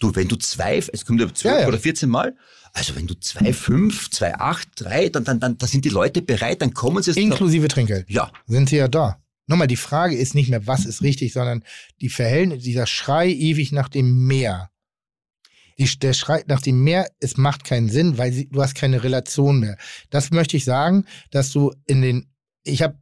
[0.00, 1.68] du, wenn du zwei, es kommt ja zwölf Ja, ja.
[1.68, 2.34] oder 14 Mal,
[2.76, 6.20] also wenn du zwei, fünf, zwei, acht, drei, dann, dann, dann, da sind die Leute
[6.20, 7.18] bereit, dann kommen sie.
[7.18, 8.08] Inklusive Trinkgeld.
[8.10, 9.18] Ja, Sind sie ja da.
[9.46, 11.64] Nochmal, die Frage ist nicht mehr, was ist richtig, sondern
[12.02, 14.70] die Verhältnisse, dieser Schrei ewig nach dem Mehr.
[15.78, 19.02] Die, der Schrei nach dem Mehr, es macht keinen Sinn, weil sie, du hast keine
[19.02, 19.78] Relation mehr.
[20.10, 22.26] Das möchte ich sagen, dass du in den,
[22.62, 22.98] ich habe,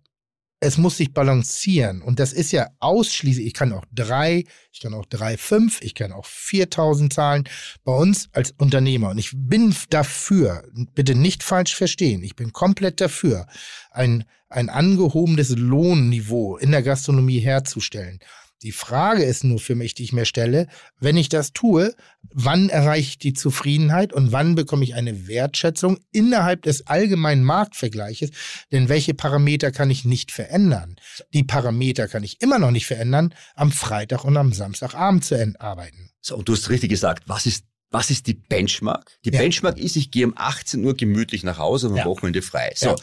[0.65, 4.95] es muss sich balancieren und das ist ja ausschließlich, ich kann auch drei, ich kann
[4.95, 7.45] auch drei, fünf, ich kann auch 4000 zahlen
[7.85, 13.03] bei uns als Unternehmer und ich bin dafür, bitte nicht falsch verstehen, ich bin komplett
[13.03, 13.47] dafür,
[13.91, 18.21] ein, ein angehobenes Lohnniveau in der Gastronomie herzustellen.
[18.65, 20.69] Die Frage ist nur für mich, die ich mir stelle,
[20.99, 21.95] wenn ich das tue,
[22.33, 28.31] wann erreiche ich die Zufriedenheit und wann bekomme ich eine Wertschätzung innerhalb des allgemeinen Marktvergleiches?
[28.73, 30.97] Denn welche Parameter kann ich nicht verändern?
[31.35, 36.11] Die Parameter kann ich immer noch nicht verändern, am Freitag und am Samstagabend zu arbeiten.
[36.23, 39.19] so, und du hast richtig gesagt, was ist, was ist die Benchmark?
[39.25, 39.39] Die Ja.
[39.39, 42.05] Benchmark ist, ich gehe um 18 Uhr gemütlich nach Hause und am Ja.
[42.05, 42.73] Wochenende frei.
[42.77, 42.97] So, Ja.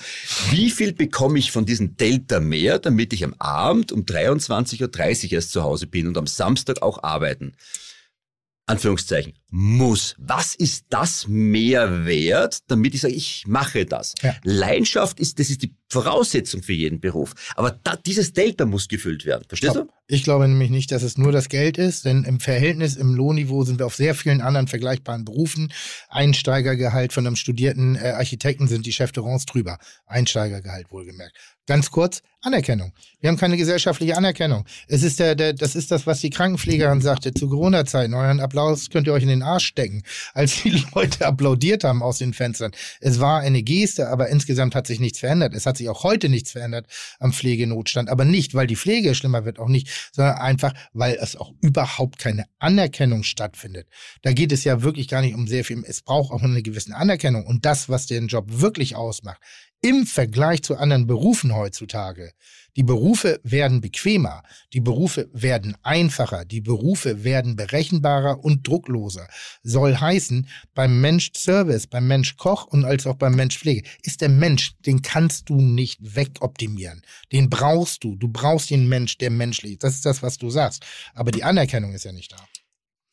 [0.51, 5.31] wie viel bekomme ich von diesem Delta mehr, damit ich am Abend um 23.30 Uhr
[5.37, 7.53] erst zu Hause bin und am Samstag auch arbeiten?
[8.67, 10.15] Anführungszeichen, muss.
[10.17, 14.13] Was ist das mehr wert, damit ich sage, ich mache das?
[14.21, 14.35] Ja.
[14.43, 17.33] Leidenschaft ist, das ist die Voraussetzung für jeden Beruf.
[17.55, 19.43] Aber da, dieses Delta muss gefüllt werden.
[19.47, 19.87] Verstehst du?
[20.07, 23.63] Ich glaube nämlich nicht, dass es nur das Geld ist, denn im Verhältnis, im Lohnniveau
[23.63, 25.71] sind wir auf sehr vielen anderen vergleichbaren Berufen.
[26.09, 29.77] Einsteigergehalt von einem studierten äh, Architekten sind die Chefterons drüber.
[30.05, 31.35] Einsteigergehalt wohlgemerkt.
[31.67, 32.91] Ganz kurz, Anerkennung.
[33.19, 34.65] Wir haben keine gesellschaftliche Anerkennung.
[34.87, 38.15] Es ist der, der, das ist das, was die Krankenpflegerin sagte zu Corona-Zeiten.
[38.15, 40.01] Euren Applaus könnt ihr euch in den Arsch stecken,
[40.33, 42.71] als die Leute applaudiert haben aus den Fenstern.
[42.99, 45.53] Es war eine Geste, aber insgesamt hat sich nichts verändert.
[45.53, 46.87] Es hat sich auch heute nichts verändert
[47.19, 48.09] am Pflegenotstand.
[48.09, 52.17] Aber nicht, weil die Pflege schlimmer wird, auch nicht, sondern einfach, weil es auch überhaupt
[52.17, 53.87] keine Anerkennung stattfindet.
[54.23, 55.83] Da geht es ja wirklich gar nicht um sehr viel.
[55.85, 57.45] Es braucht auch eine gewisse Anerkennung.
[57.45, 59.39] Und das, was den Job wirklich ausmacht,
[59.81, 62.33] im Vergleich zu anderen Berufen heutzutage.
[62.77, 69.27] Die Berufe werden bequemer, die Berufe werden einfacher, die Berufe werden berechenbarer und druckloser.
[69.61, 74.21] Soll heißen, beim Mensch Service, beim Mensch Koch und als auch beim Mensch Pflege ist
[74.21, 77.01] der Mensch, den kannst du nicht wegoptimieren.
[77.33, 78.15] Den brauchst du.
[78.15, 79.83] Du brauchst den Mensch, der menschlich ist.
[79.83, 80.85] Das ist das, was du sagst.
[81.13, 82.37] Aber die Anerkennung ist ja nicht da.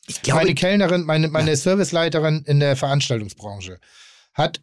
[0.07, 3.79] Ich glaube, meine Kellnerin, meine, meine Serviceleiterin in der Veranstaltungsbranche
[4.33, 4.61] hat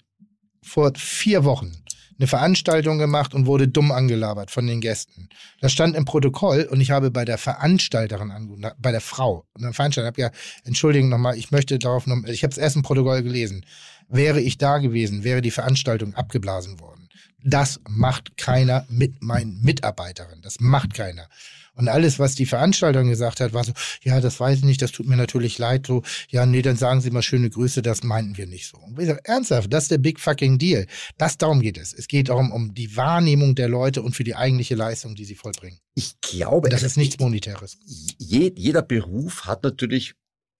[0.66, 1.72] vor vier Wochen
[2.18, 5.28] eine Veranstaltung gemacht und wurde dumm angelabert von den Gästen.
[5.60, 9.62] Das stand im Protokoll und ich habe bei der Veranstalterin angerufen, bei der Frau und
[9.62, 10.30] der Veranstalterin habe ja,
[10.64, 13.66] entschuldigen nochmal, ich möchte darauf noch, ich habe es erst im Protokoll gelesen.
[14.08, 17.08] Wäre ich da gewesen, wäre die Veranstaltung abgeblasen worden.
[17.42, 20.42] Das macht keiner mit meinen Mitarbeiterinnen.
[20.42, 21.28] Das macht keiner.
[21.76, 23.72] Und alles, was die Veranstalterin gesagt hat, war so,
[24.02, 27.00] ja, das weiß ich nicht, das tut mir natürlich leid, so, ja, nee, dann sagen
[27.00, 28.78] Sie mal schöne Grüße, das meinten wir nicht so.
[28.78, 30.86] Und ich sag, ernsthaft, das ist der big fucking deal.
[31.18, 31.92] Das, darum geht es.
[31.92, 35.34] Es geht darum, um die Wahrnehmung der Leute und für die eigentliche Leistung, die sie
[35.34, 35.78] vollbringen.
[35.94, 37.78] ich glaube, Und das ist nichts Monetäres.
[38.18, 40.14] je, jeder Beruf hat natürlich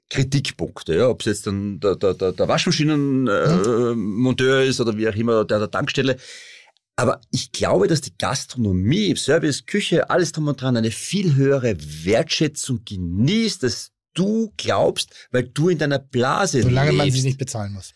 [0.08, 5.08] Kritikpunkte, ja, ob es jetzt dann der, der, der, Waschmaschinenmonteur äh, Monteur ist oder wie
[5.08, 6.16] auch immer, der der Tankstelle.
[6.96, 11.76] Aber ich glaube, dass die Gastronomie, Service, Küche, alles drum und dran eine viel höhere
[12.04, 17.20] Wertschätzung genießt, dass du glaubst, weil du in deiner Blase Solange man lebst.
[17.20, 17.92] sie nicht bezahlen muss.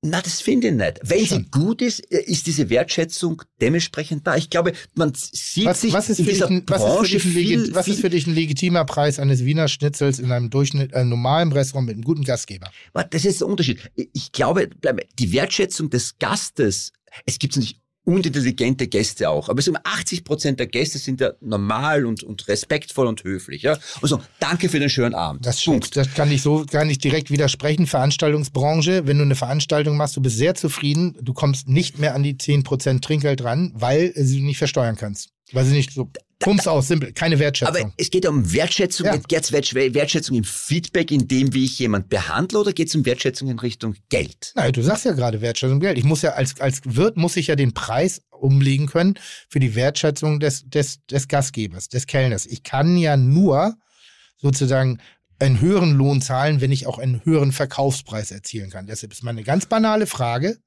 [0.00, 1.00] Na, das finde ich nicht.
[1.02, 1.50] Wenn sie Schon.
[1.50, 4.36] gut ist, äh, ist diese Wertschätzung dementsprechend da.
[4.36, 6.86] Ich glaube, man sieht Was, sich was, ist in für dich dieser ein, was, ist
[6.86, 9.44] für Branche dich ein viel, legi- was viel ist für dich ein legitimer Preis eines
[9.44, 12.70] Wiener Schnitzels in einem Durchschnitt, äh, normalen Restaurant mit einem guten Gastgeber?
[13.10, 13.90] Das ist der Unterschied.
[14.14, 14.70] Ich glaube,
[15.18, 16.92] die Wertschätzung des Gastes,
[17.26, 17.56] es gibt
[18.08, 22.22] nicht unintelligente Gäste auch, aber so um 80 Prozent der Gäste sind ja normal und,
[22.22, 23.62] und respektvoll und höflich.
[23.62, 23.78] Ja?
[24.00, 25.44] Und so, danke für den schönen Abend.
[25.46, 25.96] Das stimmt.
[25.96, 27.86] Das kann ich so gar nicht direkt widersprechen.
[27.86, 32.22] Veranstaltungsbranche, wenn du eine Veranstaltung machst, du bist sehr zufrieden, du kommst nicht mehr an
[32.22, 35.30] die 10% Trinkgeld ran, weil sie nicht versteuern kannst.
[35.52, 37.76] Weil sie nicht so, pumps aus, simpel, keine Wertschätzung.
[37.76, 39.06] Aber es geht um Wertschätzung.
[39.06, 39.16] Ja.
[39.16, 43.04] Geht es Wertschätzung im Feedback, in dem, wie ich jemand behandle, oder geht es um
[43.04, 44.52] Wertschätzung in Richtung Geld?
[44.54, 45.98] Nein, du sagst ja gerade Wertschätzung Geld.
[45.98, 49.18] Ich muss ja als, als Wirt muss ich ja den Preis umlegen können
[49.48, 52.46] für die Wertschätzung des, des, des Gastgebers, des Kellners.
[52.46, 53.76] Ich kann ja nur
[54.36, 55.00] sozusagen
[55.40, 58.86] einen höheren Lohn zahlen, wenn ich auch einen höheren Verkaufspreis erzielen kann.
[58.86, 60.58] Deshalb ist meine ganz banale Frage,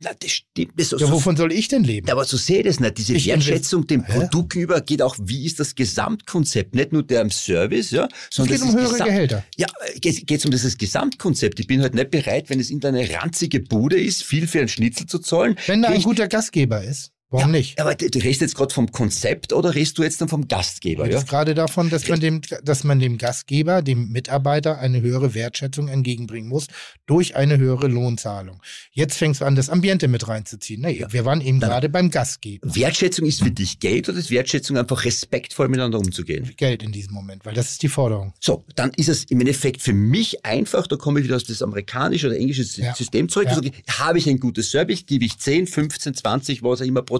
[0.00, 0.72] Na, das stimmt.
[0.76, 2.06] Das so, Ja, wovon soll ich denn leben?
[2.06, 2.98] Ja, aber so sehe ich das nicht.
[2.98, 4.12] Diese Ich Wertschätzung dem Hä?
[4.20, 6.74] Produkt gegenüber geht auch, wie ist das Gesamtkonzept?
[6.74, 9.44] Nicht nur der im Service, ja, Es sondern geht das um höhere Gesamt- Gehälter.
[9.56, 9.66] Ja,
[10.00, 11.58] geht geht's um dieses Gesamtkonzept.
[11.58, 14.68] Ich bin halt nicht bereit, wenn es in eine ranzige Bude ist, viel für einen
[14.68, 15.56] Schnitzel zu zahlen.
[15.66, 17.80] Wenn da ein guter Gastgeber ist, warum nicht?
[17.80, 21.06] Aber du, du redest jetzt gerade vom Konzept oder redest du jetzt dann vom Gastgeber?
[21.06, 21.22] Ich Ja?
[21.22, 26.48] gerade davon, dass man, dem, dass man dem Gastgeber, dem Mitarbeiter eine höhere Wertschätzung entgegenbringen
[26.48, 26.66] muss
[27.06, 28.62] durch eine höhere Lohnzahlung.
[28.92, 30.80] Jetzt fängst du an, das Ambiente mit reinzuziehen.
[30.82, 32.74] Nee, wir waren eben gerade beim Gastgeber.
[32.74, 36.50] Wertschätzung ist für dich Geld oder ist Wertschätzung einfach respektvoll miteinander umzugehen?
[36.56, 38.32] Geld in diesem Moment, weil das ist die Forderung.
[38.40, 41.60] So, dann ist es im Endeffekt für mich einfach, da komme ich wieder aus das
[41.62, 42.94] amerikanische oder englische Sy- Ja.
[42.94, 43.60] System zurück, Ja.
[43.62, 47.17] ich, habe ich ein gutes Service, gebe ich 10, 15, 20, was auch immer Prozent.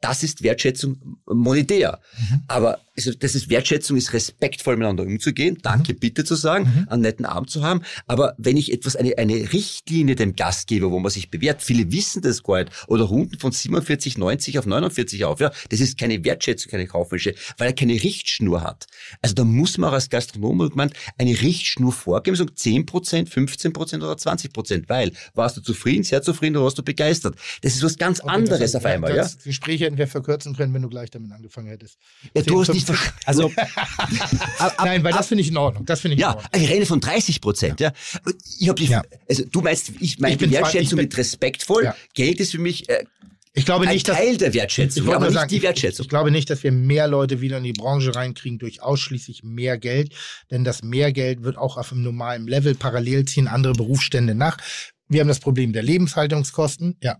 [0.00, 2.00] Das ist Wertschätzung monetär.
[2.18, 2.42] Mhm.
[2.48, 5.98] Aber also das ist Wertschätzung, ist respektvoll miteinander umzugehen, danke Mhm.
[5.98, 7.82] bitte zu sagen, einen netten Abend zu haben.
[8.06, 12.22] Aber wenn ich etwas, eine, eine Richtlinie dem Gastgeber, wo man sich bewährt, viele wissen
[12.22, 16.24] das gar nicht, oder runden von 47, 90 auf 49 auf, ja, das ist keine
[16.24, 18.86] Wertschätzung, keine kaufmännische, weil er keine Richtschnur hat.
[19.22, 23.72] Also da muss man auch als Gastronom irgendwann eine Richtschnur vorgeben, so 10 Prozent, 15
[23.72, 27.36] Prozent oder 20 Prozent, weil warst du zufrieden, sehr zufrieden oder warst du begeistert.
[27.62, 29.22] Das ist was ganz Okay, anderes auf einmal, ja.
[29.22, 31.98] Das Gespräch hätten wir verkürzen können, wenn du gleich damit angefangen hättest.
[32.34, 33.68] Ja, du hast 10, nicht, 15 Also, ab,
[34.58, 35.84] ab, Nein, weil das finde ich in Ordnung.
[35.86, 36.62] Das finde ich in Ja, Ordnung.
[36.62, 37.80] ich rede von 30 Prozent.
[37.80, 37.92] Ja.
[38.58, 39.02] Ich hab die, Ja.
[39.28, 41.84] also du meinst, ich meine Ich die Wertschätzung ich bin- mit respektvoll.
[41.84, 41.96] Ja.
[42.14, 43.04] Geld ist für mich äh,
[43.54, 46.04] Ich glaube ein nicht, dass Teil der Wertschätzung, Ich aber nicht sagen, die Wertschätzung.
[46.04, 49.78] Ich glaube nicht, dass wir mehr Leute wieder in die Branche reinkriegen durch ausschließlich mehr
[49.78, 50.12] Geld,
[50.50, 54.56] denn das mehr Geld wird auch auf einem normalen Level parallel ziehen andere Berufsstände nach.
[55.14, 56.96] Wir haben das Problem der Lebenshaltungskosten.
[57.00, 57.18] Ja,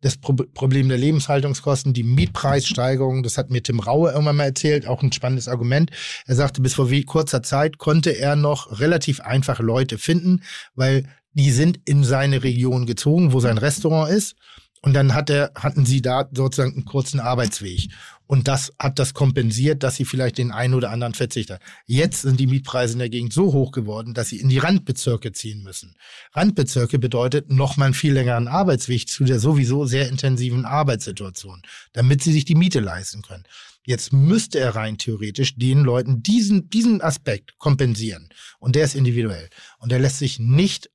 [0.00, 4.86] das Pro Problem der Lebenshaltungskosten, die Mietpreissteigerung, das hat mir Tim Raue irgendwann mal erzählt,
[4.86, 5.90] auch ein spannendes Argument.
[6.24, 10.42] Er sagte, bis vor wie kurzer Zeit konnte er noch relativ einfach Leute finden,
[10.74, 14.34] weil die sind in seine Region gezogen, wo sein Restaurant ist.
[14.82, 17.90] Und dann hat er, hatten sie da sozusagen einen kurzen Arbeitsweg.
[18.26, 21.58] Und das hat das kompensiert, dass sie vielleicht den einen oder anderen Verzichter.
[21.86, 25.32] Jetzt sind die Mietpreise in der Gegend so hoch geworden, dass sie in die Randbezirke
[25.32, 25.96] ziehen müssen.
[26.32, 31.60] Randbezirke bedeutet nochmal einen viel längeren Arbeitsweg zu der sowieso sehr intensiven Arbeitssituation,
[31.92, 33.44] damit sie sich die Miete leisten können.
[33.84, 38.28] Jetzt müsste er rein theoretisch den Leuten diesen, diesen Aspekt kompensieren.
[38.58, 39.48] Und der ist individuell.
[39.78, 40.90] Und der lässt sich nicht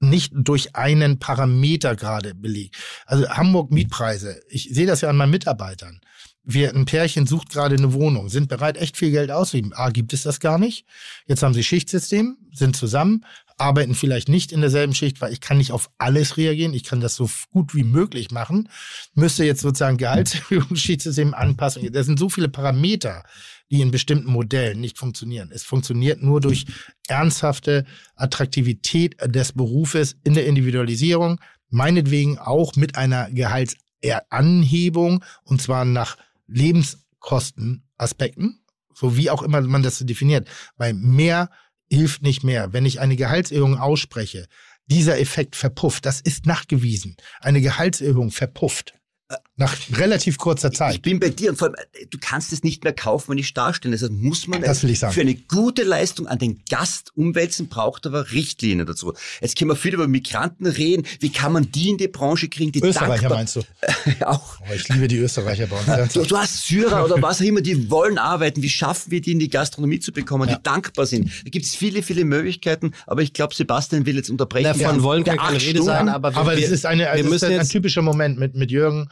[0.00, 2.76] nicht durch einen Parameter gerade belegt.
[3.06, 6.00] Also Hamburg Mietpreise, ich sehe das ja an meinen Mitarbeitern.
[6.48, 9.72] Wir, ein Pärchen sucht gerade eine Wohnung, sind bereit, echt viel Geld auszugeben.
[9.74, 10.86] A, gibt es das gar nicht.
[11.26, 13.24] Jetzt haben sie Schichtsystem, sind zusammen,
[13.56, 16.74] arbeiten vielleicht nicht in derselben Schicht, weil ich kann nicht auf alles reagieren.
[16.74, 18.68] Ich kann das so gut wie möglich machen.
[19.14, 21.90] Müsste jetzt sozusagen Gehaltserhöhung, Schichtsystem anpassen.
[21.92, 23.24] Das sind so viele Parameter,
[23.70, 25.50] die in bestimmten Modellen nicht funktionieren.
[25.52, 26.66] Es funktioniert nur durch
[27.08, 36.16] ernsthafte Attraktivität des Berufes in der Individualisierung, meinetwegen auch mit einer Gehaltsanhebung und zwar nach
[36.46, 38.60] Lebenskostenaspekten,
[38.94, 40.46] so wie auch immer man das definiert.
[40.76, 41.50] Weil mehr
[41.90, 42.72] hilft nicht mehr.
[42.72, 44.46] Wenn ich eine Gehaltserhöhung ausspreche,
[44.86, 46.06] dieser Effekt verpufft.
[46.06, 47.16] Das ist nachgewiesen.
[47.40, 48.94] Eine Gehaltserhöhung verpufft.
[49.58, 51.00] Nach relativ kurzer Ich Zeit.
[51.02, 53.54] bin bei dir und vor allem, äh, du kannst es nicht mehr kaufen, wenn ich
[53.54, 53.92] darstelle.
[53.92, 55.14] Deshalb muss man Das will ich sagen.
[55.14, 59.14] für eine gute Leistung an den Gast umwälzen, braucht aber Richtlinien dazu.
[59.40, 61.06] Jetzt können wir viel über Migranten reden.
[61.20, 63.62] Wie kann man die in die Branche kriegen, die Österreicher dankbar, meinst du?
[64.26, 64.58] auch.
[64.60, 66.12] Oh, ich liebe die Österreicher bei uns.
[66.12, 68.60] Du, du hast Syrer oder was auch immer, die wollen arbeiten.
[68.62, 70.56] Wie schaffen wir die in die Gastronomie zu bekommen, Ja.
[70.56, 71.30] die dankbar sind?
[71.44, 72.92] Da gibt es viele, viele Möglichkeiten.
[73.06, 74.64] Aber ich glaube, Sebastian will jetzt unterbrechen.
[74.78, 77.12] davon Wir wollen kann keine Rede sein, aber wir, Aber wir, es ist, eine, wir
[77.14, 79.08] es ist müssen ein, ein typischer Moment mit, mit Jürgen.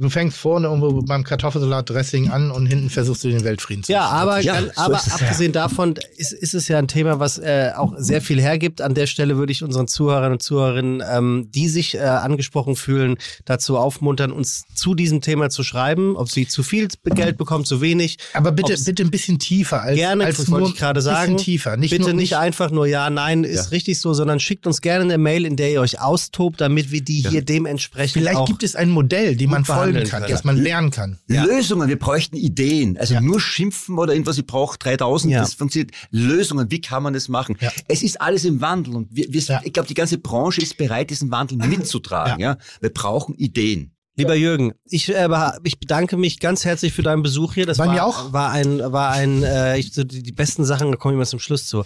[0.00, 4.06] Du fängst vorne irgendwo beim Kartoffelsalat-Dressing an und hinten versuchst du den Weltfrieden zu Ja,
[4.06, 7.72] aber, Ja, ganz- so aber abgesehen davon ist, ist es ja ein Thema, was äh,
[7.76, 8.80] auch sehr viel hergibt.
[8.80, 13.16] An der Stelle würde ich unseren Zuhörern und Zuhörerinnen, ähm, die sich äh, angesprochen fühlen,
[13.44, 17.80] dazu aufmuntern, uns zu diesem Thema zu schreiben, ob sie zu viel Geld bekommen, zu
[17.80, 18.18] wenig.
[18.34, 21.04] Aber bitte, bitte ein bisschen tiefer als, Gerne, als das wollte nur ich gerade ein
[21.04, 21.36] bisschen sagen.
[21.38, 21.76] tiefer.
[21.76, 23.70] Nicht Bitte nur, nicht einfach nur ja, nein, ist Ja.
[23.70, 27.00] richtig so, sondern schickt uns gerne eine Mail, in der ihr euch austobt, damit wir
[27.00, 30.32] die hier dementsprechend Vielleicht auch gibt es ein Modell, dem man folgen behandeln kann, können.
[30.32, 31.18] das man lernen kann.
[31.26, 32.96] Lösungen, wir bräuchten Ideen.
[32.98, 33.20] Also Ja.
[33.20, 35.40] nur schimpfen oder irgendwas, ich brauche 3000, Ja.
[35.40, 35.92] das funktioniert.
[36.10, 37.56] Lösungen, wie kann man das machen?
[37.60, 37.70] Ja.
[37.88, 39.60] Es ist alles im Wandel und wir, wir, Ja.
[39.64, 42.40] ich glaube, die ganze Branche ist bereit, diesen Wandel mitzutragen.
[42.40, 42.58] Ja.
[42.80, 43.92] Wir brauchen Ideen.
[44.18, 45.28] Lieber Jürgen, ich, äh,
[45.62, 47.66] ich bedanke mich ganz herzlich für deinen Besuch hier.
[47.66, 48.32] Das Bei war, mir auch.
[48.32, 51.24] war ein, war ein, äh, ich, so die, die besten Sachen, da komme ich mal
[51.24, 51.84] zum Schluss zu.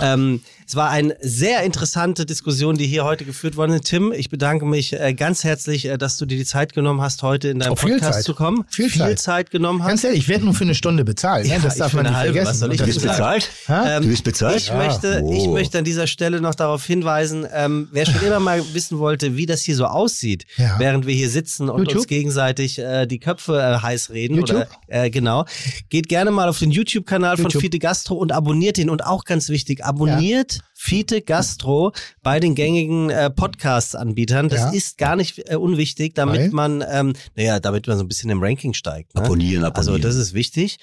[0.00, 3.84] Ähm, es war eine sehr interessante Diskussion, die hier heute geführt worden ist.
[3.84, 7.22] Tim, ich bedanke mich äh, ganz herzlich, äh, dass du dir die Zeit genommen hast,
[7.22, 8.24] heute in deinem Oh, viel Podcast Zeit.
[8.24, 8.64] zu kommen.
[8.70, 9.50] Viel Zeit.
[9.50, 9.88] genommen hast.
[9.90, 11.46] Ganz ehrlich, ich werde nur für eine Stunde bezahlt.
[11.46, 11.64] Ja, ne?
[11.64, 12.32] Das ich darf man nicht halbe.
[12.32, 12.50] vergessen.
[12.50, 13.50] Was soll ich Du das bist ist- bezahlt?
[13.68, 14.56] Ähm, Du bist bezahlt?
[14.56, 15.52] Ich möchte, ich Oh.
[15.52, 19.44] möchte an dieser Stelle noch darauf hinweisen, ähm, wer schon immer mal wissen wollte, wie
[19.44, 20.76] das hier so aussieht, Ja.
[20.78, 21.96] während wir hier sitzen und YouTube?
[21.98, 24.36] uns gegenseitig äh, die Köpfe äh, heiß reden.
[24.36, 24.56] YouTube?
[24.56, 25.44] Oder, äh, genau.
[25.90, 27.62] Geht gerne mal auf den YouTube-Kanal von YouTube.
[27.62, 28.90] Fiete Gastro und abonniert ihn.
[28.90, 34.48] Und auch ganz wichtig, abonniert Fiete Gastro bei den gängigen äh, Podcast-Anbietern.
[34.48, 34.70] Das Ja.
[34.70, 36.50] ist gar nicht äh, unwichtig, damit Weil?
[36.50, 39.14] man, ähm, naja, damit man so ein bisschen im Ranking steigt.
[39.14, 39.22] Ne?
[39.22, 39.94] Abonnieren, abonnieren.
[39.94, 40.78] Also das ist wichtig.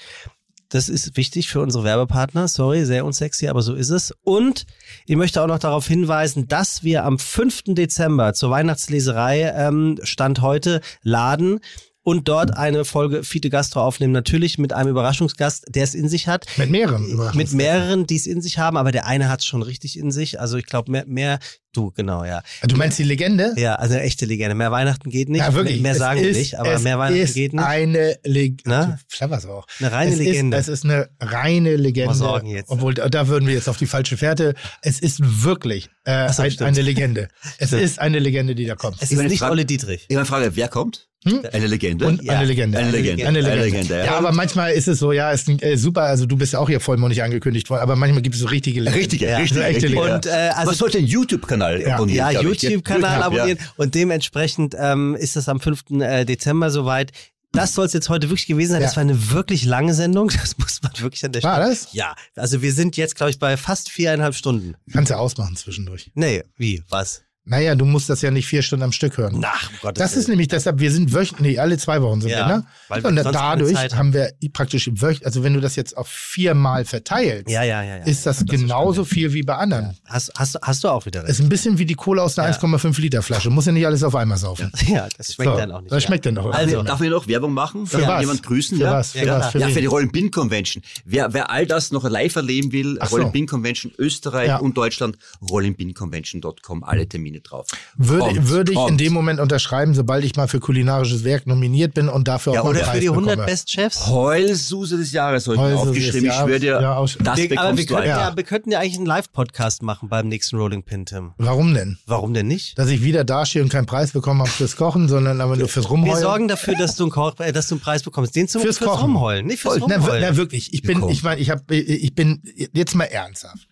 [0.71, 2.47] Das ist wichtig für unsere Werbepartner.
[2.47, 4.13] Sorry, sehr unsexy, aber so ist es.
[4.23, 4.65] Und
[5.05, 7.75] ich möchte auch noch darauf hinweisen, dass wir am 5.
[7.75, 11.59] Dezember zur Weihnachtsleserei ähm, Stand heute laden
[12.03, 14.13] und dort eine Folge Fiete Gastro aufnehmen.
[14.13, 16.45] Natürlich mit einem Überraschungsgast, der es in sich hat.
[16.55, 17.57] Mit mehreren Mit Überraschungsgästen.
[17.57, 20.39] mehreren, die es in sich haben, aber der eine hat es schon richtig in sich.
[20.39, 21.39] Also ich glaube, mehr, mehr,
[21.73, 22.41] du, genau, ja.
[22.67, 23.53] Du meinst die Legende?
[23.57, 24.55] Ja, also eine echte Legende.
[24.55, 25.39] Mehr Weihnachten geht nicht.
[25.39, 25.81] Ja, wirklich.
[25.81, 27.63] Mehr sagen wir ist- nicht, aber mehr Weihnachten ist geht nicht.
[27.63, 28.99] Eine Legende.
[29.07, 29.65] Flabber's auch.
[29.79, 30.57] Eine reine es Legende.
[30.57, 32.15] Ist, es ist eine reine Legende.
[32.15, 32.69] Sorgen jetzt.
[32.69, 34.53] Obwohl, da würden wir jetzt auf die falsche Fährte.
[34.81, 37.27] Es ist wirklich äh, so, ein, eine Legende.
[37.57, 38.97] Es ist eine Legende, die da kommt.
[39.01, 40.05] Es ist meine, nicht Frage- Olli Dietrich.
[40.09, 41.07] Ich habe eine Frage, wer kommt?
[41.23, 41.41] Hm?
[41.53, 42.07] Eine Legende?
[42.07, 42.79] Und Ja, eine Legende.
[42.79, 43.27] eine Legende.
[43.27, 43.51] Eine Legende.
[43.61, 44.05] Eine Legende, ja.
[44.05, 44.17] ja.
[44.17, 46.79] aber manchmal ist es so, ja, ist äh, super, also du bist ja auch hier
[46.79, 48.99] vollmundig angekündigt worden, aber manchmal gibt es so richtige Legenden.
[48.99, 49.37] Richtige, Ja.
[49.37, 50.01] richtige, So echte richtige.
[50.01, 50.15] Legende.
[50.15, 51.95] Und, äh, also- Was sollte ein YouTube-Kanal Ja.
[51.95, 52.31] abonnieren?
[52.31, 52.41] Ja.
[52.41, 53.25] YouTube-Kanal Ja.
[53.25, 53.57] abonnieren.
[53.77, 55.91] Und dementsprechend ähm, ist das am 5.
[56.01, 57.11] äh, Dezember soweit.
[57.53, 58.81] Das soll es jetzt heute wirklich gewesen sein.
[58.81, 58.87] Ja.
[58.87, 60.29] Das war eine wirklich lange Sendung.
[60.41, 61.69] Das muss man wirklich an der War Stelle.
[61.69, 61.87] das?
[61.91, 64.75] Ja, also wir sind jetzt, glaube ich, bei fast viereinhalb Stunden.
[64.93, 66.11] Kannst du ausmachen zwischendurch.
[66.13, 66.81] Nee, wie?
[66.89, 67.23] Was?
[67.43, 69.39] Naja, du musst das ja nicht vier Stunden am Stück hören.
[69.39, 70.33] Nach, um Gottes Das ist Willen.
[70.33, 72.65] nämlich deshalb, wir sind wöchentlich, nee, alle zwei Wochen sind Ja, wir, ne?
[72.87, 75.97] weil wir Und keine dadurch Zeit haben wir praktisch wöchentlich, also wenn du das jetzt
[75.97, 77.97] auf viermal verteilst, Ja, ja, ja.
[77.97, 78.03] ja.
[78.03, 79.97] ist das, genauso viel wie bei anderen.
[80.05, 81.39] Hast, hast, hast du auch wieder Ist recht.
[81.41, 82.55] ein bisschen wie die Cola aus einer Ja.
[82.57, 83.49] 1,5 Liter Flasche.
[83.49, 84.71] Muss ja nicht alles auf einmal saufen.
[84.87, 85.91] Ja, das schmeckt So, dann auch nicht.
[85.91, 86.07] Das ja.
[86.07, 86.53] schmeckt dann doch.
[86.53, 87.87] Also, Darf ich noch Werbung machen?
[87.87, 88.21] Für Darf was?
[88.21, 88.77] jemand grüßen?
[88.77, 88.91] Für ja?
[88.93, 89.11] was?
[89.13, 89.51] Für Ja, was?
[89.51, 90.83] Für ja, für die Rollin Bin Convention.
[91.05, 92.99] Wer, wer all das noch live erleben will.
[92.99, 95.17] Rollin Bin Convention Österreich und Deutschland,
[95.49, 97.67] rollinbinconvention.com, alle Termine drauf.
[97.95, 101.93] Würde, Kommt, würde ich in dem Moment unterschreiben, sobald ich mal für kulinarisches Werk nominiert
[101.93, 103.45] bin und dafür ja, auch oder für die 100 bekomme.
[103.45, 104.07] Best Chefs?
[104.07, 106.29] Heulsuse des Jahres habe ich mir Heulsuse des aufgeschrieben.
[106.29, 108.29] Ich schwöre dir, Jahres, ja, aus- das Wir, aber wir könnten, einfach.
[108.31, 108.35] ja.
[108.37, 111.31] wir könnten ja eigentlich einen Live-Podcast machen beim nächsten Rolling Pin, Tim.
[111.37, 111.97] Warum denn?
[112.05, 112.77] Warum denn nicht?
[112.77, 115.85] Dass ich wieder dastehe und keinen Preis bekommen habe fürs Kochen, sondern aber nur fürs
[115.85, 116.21] Wir Rumheulen.
[116.21, 118.35] sorgen dafür, dass du einen, Koch, äh, dass du einen Preis bekommst.
[118.35, 119.01] Den zum Fürs fürs, Kochen.
[119.03, 120.21] Rumheulen, nicht fürs na, wir- Rumheulen.
[120.29, 122.41] na wirklich, ich bin, ich meine, ich habe, ich bin
[122.73, 123.67] jetzt mal ernsthaft.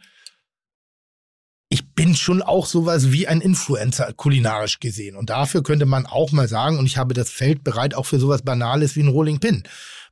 [1.99, 6.47] Bin schon auch sowas wie ein Influencer kulinarisch gesehen und dafür könnte man auch mal
[6.47, 9.63] sagen und ich habe das Feld bereit auch für sowas Banales wie ein Rolling Pin.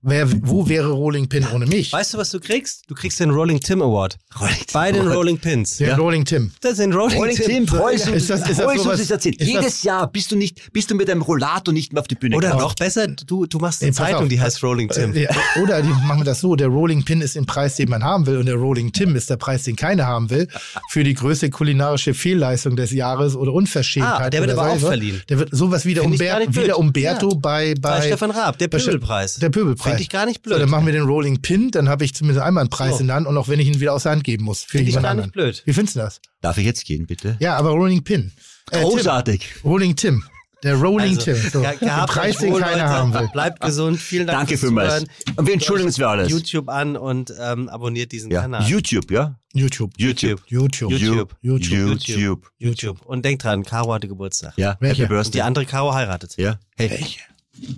[0.04, 1.92] Wer, wo wäre Rolling Pin ohne mich?
[1.92, 2.84] Weißt du, was du kriegst?
[2.88, 4.16] Du kriegst den Rolling Tim Award.
[4.40, 5.16] Rolling Bei den Award.
[5.18, 5.78] Rolling Pins.
[5.78, 6.52] Der Rolling Tim.
[6.62, 7.66] Das ist ein Rolling, Rolling Tim.
[7.68, 9.42] Tim, Heulsuse Ist das- ist das Heulsuse sowas- ist erzählt.
[9.42, 12.08] ist Jedes das- Jahr bist du nicht, bist du mit einem Rollator nicht mehr auf
[12.08, 12.64] die Bühne Oder gekommen.
[12.64, 14.30] noch besser, du, du machst eine Ey, pass Zeitung, auf.
[14.30, 15.14] die heißt Rolling Tim.
[15.16, 15.30] Äh, ja,
[15.64, 18.28] oder die machen wir das so, der Rolling Pin ist den Preis, den man haben
[18.28, 20.48] will und der Rolling Tim ist der Preis, den keiner haben will,
[20.90, 24.22] für die größte kulinarische Fehlleistung des Jahres oder Unverschämtheit.
[24.22, 24.86] Ah, der wird oder aber so.
[24.86, 25.22] auch verliehen.
[25.28, 26.64] Der wird sowas wie der, Umber nicht blöd.
[26.64, 27.38] wie der Umberto Ja.
[27.40, 29.36] bei, bei, Bei Stefan Raab, der Pöbelpreis.
[29.36, 29.87] Der Pöbelpreis.
[29.88, 30.56] Finde ich gar nicht blöd.
[30.56, 33.00] So, dann machen wir den Rolling Pin, dann habe ich zumindest einmal einen Preis So.
[33.02, 34.64] in der Hand und auch wenn ich ihn wieder aus der Hand geben muss.
[34.64, 35.32] Finde ich gar nicht anderen.
[35.32, 35.62] blöd.
[35.66, 36.22] Wie findest du das?
[36.42, 37.36] Darf ich jetzt gehen, bitte?
[37.40, 38.32] Ja, aber Rolling Pin.
[38.72, 39.48] Äh, Großartig.
[39.62, 39.70] Tim.
[39.72, 40.24] Rolling Tim.
[40.64, 41.36] Der Rolling Also, Tim.
[41.52, 41.62] So.
[41.62, 42.90] ge- Den gehabt Preis, den keiner Leute.
[42.90, 43.30] haben will.
[43.32, 44.00] Bleibt gesund.
[44.00, 45.04] Vielen Dank Danke fürs.
[45.36, 46.30] Und wir entschuldigen uns für alles.
[46.32, 48.42] YouTube an und ähm, abonniert diesen Ja.
[48.42, 48.68] Kanal.
[48.68, 49.40] YouTube, ja?
[49.54, 49.94] YouTube.
[49.98, 50.42] YouTube.
[50.48, 50.90] YouTube.
[50.98, 51.36] YouTube.
[51.42, 52.00] YouTube.
[52.08, 52.52] YouTube.
[52.58, 53.02] YouTube.
[53.06, 54.54] Und denkt dran, Caro hatte Geburtstag.
[54.58, 55.04] Ja, Welche?
[55.04, 56.34] Happy Und die andere Caro heiratet.
[56.38, 56.60] Ja.
[56.76, 57.20] Hey, Welche?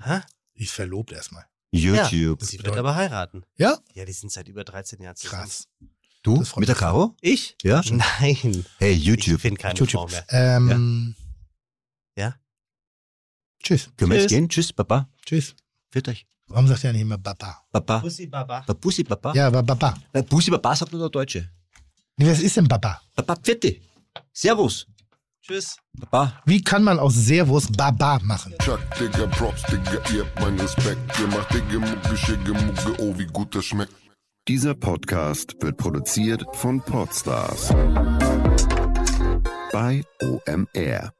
[0.05, 0.21] Hä?
[0.57, 1.43] Die ist verlobt erstmal.
[1.71, 2.43] YouTube.
[2.43, 3.43] Sie wird aber heiraten.
[3.57, 3.77] Ja?
[3.93, 5.43] Ja, die sind seit über 13 Jahren zusammen.
[5.43, 5.67] Krass.
[6.23, 6.43] Du?
[6.57, 6.75] Mit der.
[6.75, 7.15] Caro?
[7.21, 7.55] Ich?
[7.63, 7.81] Ja.
[7.89, 8.65] Nein.
[8.77, 9.39] Hey, Ich YouTube.
[9.39, 9.91] finde keine YouTube.
[9.91, 10.25] Frau mehr.
[10.29, 11.15] Ähm,
[12.15, 12.35] Ja?
[13.63, 13.89] Tschüss.
[13.97, 14.37] Können wir jetzt Tschüss.
[14.37, 14.49] gehen?
[14.49, 15.09] Tschüss, Papa.
[15.25, 15.55] Tschüss.
[15.91, 16.25] Für euch.
[16.47, 17.61] Warum sagt er nicht immer Baba?
[17.71, 17.99] Papa.
[17.99, 18.61] Bussi Baba.
[18.73, 19.33] Bussi, Papa.
[19.35, 19.95] Ja, aber Baba.
[20.27, 21.49] Bussi, Papa sagt nur der Deutsche.
[22.17, 23.01] Nee, was ist denn Baba?
[23.15, 23.81] Papa, Pfitti.
[24.33, 24.87] Servus.
[25.49, 25.77] Tschüss.
[25.99, 26.39] Papa.
[26.45, 28.53] Wie kann man aus Servus Baba machen?
[28.61, 30.99] Chuck, Digga, Props, Digga, ihr habt meinen Respekt.
[31.19, 33.91] Ihr macht Digga, Mucke, Schicke, Mucke, oh, wie gut das schmeckt.
[34.47, 37.69] Dieser Podcast wird produziert von Podstars
[39.71, 41.11] bei OMR.